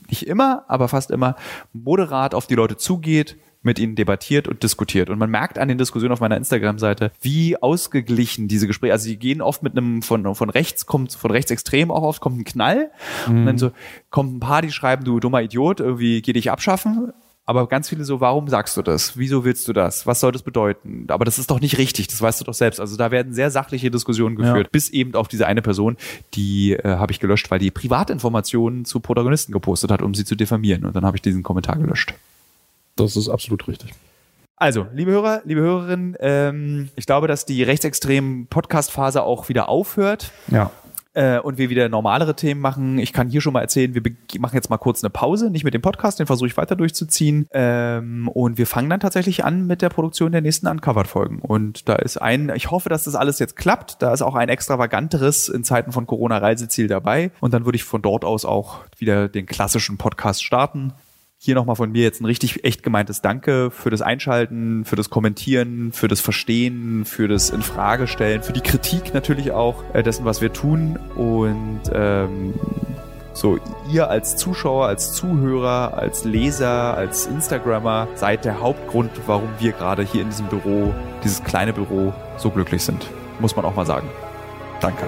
nicht 0.08 0.28
immer, 0.28 0.66
aber 0.68 0.88
fast 0.88 1.10
immer, 1.10 1.36
moderat 1.74 2.36
auf 2.36 2.46
die 2.46 2.54
Leute 2.54 2.78
zugeht, 2.78 3.38
mit 3.66 3.80
ihnen 3.80 3.96
debattiert 3.96 4.48
und 4.48 4.64
diskutiert. 4.64 5.10
Und 5.10 5.20
man 5.20 5.30
merkt 5.30 5.58
an 5.58 5.68
den 5.68 5.78
Diskussionen 5.78 6.14
auf 6.14 6.20
meiner 6.20 6.38
Instagram-Seite, 6.38 7.12
wie 7.22 7.58
ausgeglichen 7.62 8.48
diese 8.48 8.68
Gespräche, 8.68 8.94
also 8.94 9.06
sie 9.06 9.18
gehen 9.18 9.42
oft 9.42 9.64
mit 9.64 9.78
einem, 9.78 10.02
von, 10.02 10.36
von 10.36 10.50
rechts 10.50 10.86
kommt, 10.86 11.14
von 11.14 11.32
rechtsextrem 11.32 11.92
auch 11.92 12.04
oft 12.04 12.22
kommt 12.22 12.40
ein 12.40 12.46
Knall 12.46 12.92
und 13.28 13.46
dann 13.46 13.58
so, 13.58 13.72
kommt 14.10 14.36
ein 14.36 14.40
paar, 14.40 14.62
die 14.62 14.72
schreiben, 14.72 15.04
du 15.04 15.20
dummer 15.20 15.42
Idiot, 15.42 15.80
irgendwie 15.80 16.22
geh 16.22 16.34
dich 16.34 16.52
abschaffen. 16.52 17.12
Aber 17.48 17.68
ganz 17.68 17.90
viele 17.90 18.04
so, 18.06 18.22
warum 18.22 18.48
sagst 18.48 18.76
du 18.76 18.82
das? 18.82 19.18
Wieso 19.18 19.46
willst 19.46 19.68
du 19.68 19.74
das? 19.74 20.08
Was 20.08 20.20
soll 20.20 20.32
das 20.32 20.42
bedeuten? 20.42 21.06
Aber 21.10 21.26
das 21.26 21.38
ist 21.38 21.52
doch 21.52 21.60
nicht 21.60 21.78
richtig, 21.78 22.08
das 22.08 22.20
weißt 22.20 22.42
du 22.42 22.46
doch 22.46 22.56
selbst. 22.56 22.80
Also 22.80 22.98
da 22.98 23.12
werden 23.12 23.34
sehr 23.34 23.52
sachliche 23.52 23.92
Diskussionen 23.92 24.36
geführt, 24.36 24.66
ja. 24.66 24.70
bis 24.72 24.90
eben 24.90 25.14
auf 25.14 25.28
diese 25.28 25.46
eine 25.46 25.62
Person, 25.62 25.96
die 26.34 26.74
äh, 26.74 26.82
habe 26.84 27.12
ich 27.12 27.20
gelöscht, 27.20 27.52
weil 27.52 27.60
die 27.60 27.70
Privatinformationen 27.70 28.84
zu 28.86 29.00
Protagonisten 29.00 29.52
gepostet 29.52 29.92
hat, 29.92 30.02
um 30.02 30.16
sie 30.16 30.26
zu 30.26 30.36
diffamieren. 30.36 30.86
Und 30.86 30.96
dann 30.96 31.06
habe 31.06 31.18
ich 31.18 31.22
diesen 31.22 31.44
Kommentar 31.44 31.78
gelöscht. 31.78 32.16
Das 32.96 33.16
ist 33.16 33.30
absolut 33.30 33.68
richtig. 33.68 33.94
Also, 34.58 34.88
liebe 34.94 35.12
Hörer, 35.12 35.42
liebe 35.44 35.60
Hörerinnen, 35.62 36.16
ähm, 36.20 36.90
ich 36.96 37.06
glaube, 37.06 37.28
dass 37.28 37.46
die 37.46 37.62
rechtsextremen 37.62 38.48
Podcast-Phase 38.48 39.24
auch 39.24 39.50
wieder 39.50 39.68
aufhört. 39.68 40.32
Ja 40.50 40.72
äh, 41.16 41.40
und 41.40 41.58
wir 41.58 41.70
wieder 41.70 41.90
normalere 41.90 42.36
Themen 42.36 42.62
machen. 42.62 43.00
Ich 43.00 43.14
kann 43.14 43.30
hier 43.30 43.42
schon 43.42 43.54
mal 43.54 43.62
erzählen, 43.62 43.96
wir 43.96 44.02
machen 44.40 44.56
jetzt 44.56 44.70
mal 44.70 44.78
kurz 44.78 45.04
eine 45.04 45.10
Pause, 45.10 45.50
nicht 45.50 45.64
mit 45.64 45.74
dem 45.74 45.82
Podcast, 45.82 46.20
den 46.20 46.28
versuche 46.28 46.48
ich 46.48 46.58
weiter 46.58 46.76
durchzuziehen. 46.76 47.48
Ähm, 47.52 48.28
und 48.28 48.58
wir 48.58 48.68
fangen 48.68 48.90
dann 48.90 49.00
tatsächlich 49.00 49.44
an 49.44 49.66
mit 49.66 49.82
der 49.82 49.90
Produktion 49.90 50.32
der 50.32 50.42
nächsten 50.42 50.68
Uncovered-Folgen. 50.68 51.40
Und 51.40 51.88
da 51.90 51.96
ist 51.96 52.18
ein, 52.18 52.52
ich 52.54 52.70
hoffe, 52.70 52.90
dass 52.90 53.06
das 53.06 53.16
alles 53.16 53.40
jetzt 53.40 53.56
klappt. 53.56 54.02
Da 54.02 54.14
ist 54.14 54.22
auch 54.22 54.36
ein 54.36 54.50
extravaganteres 54.50 55.48
in 55.48 55.64
Zeiten 55.64 55.92
von 55.92 56.06
Corona 56.06 56.38
Reiseziel 56.38 56.88
dabei. 56.88 57.32
Und 57.40 57.54
dann 57.54 57.66
würde 57.66 57.78
ich 57.78 57.84
von 57.84 58.02
dort 58.02 58.26
aus 58.26 58.46
auch 58.46 58.80
wieder 58.98 59.30
den 59.30 59.46
klassischen 59.46 59.98
Podcast 59.98 60.44
starten 60.44 60.94
hier 61.46 61.56
nochmal 61.56 61.76
von 61.76 61.92
mir 61.92 62.02
jetzt 62.04 62.22
ein 62.22 62.26
richtig 62.26 62.64
echt 62.64 62.84
gemeintes 62.84 63.22
Danke 63.22 63.72
für 63.72 63.90
das 63.90 64.02
Einschalten, 64.02 64.84
für 64.84 64.96
das 64.96 65.10
Kommentieren, 65.10 65.92
für 65.92 66.08
das 66.08 66.20
Verstehen, 66.20 67.06
für 67.06 67.28
das 67.28 67.52
Infragestellen, 67.52 68.42
für 68.44 68.54
die 68.54 68.62
Kritik 68.62 69.14
natürlich 69.14 69.52
auch 69.52 69.84
äh, 69.94 70.04
dessen, 70.04 70.26
was 70.26 70.42
wir 70.42 70.52
tun. 70.52 70.98
Und 71.16 71.82
ähm, 71.94 72.56
so, 73.34 73.60
ihr 73.92 74.10
als 74.10 74.38
Zuschauer, 74.38 74.88
als 74.88 75.14
Zuhörer, 75.14 75.98
als 75.98 76.24
Leser, 76.24 76.96
als 76.96 77.28
Instagrammer 77.28 78.08
seid 78.16 78.44
der 78.44 78.62
Hauptgrund, 78.62 79.12
warum 79.28 79.50
wir 79.60 79.74
gerade 79.74 80.04
hier 80.04 80.22
in 80.22 80.30
diesem 80.30 80.48
Büro, 80.48 80.94
dieses 81.24 81.44
kleine 81.44 81.74
Büro, 81.74 82.14
so 82.38 82.50
glücklich 82.50 82.84
sind. 82.84 83.08
Muss 83.40 83.56
man 83.56 83.66
auch 83.66 83.76
mal 83.76 83.86
sagen. 83.86 84.08
Danke. 84.82 85.06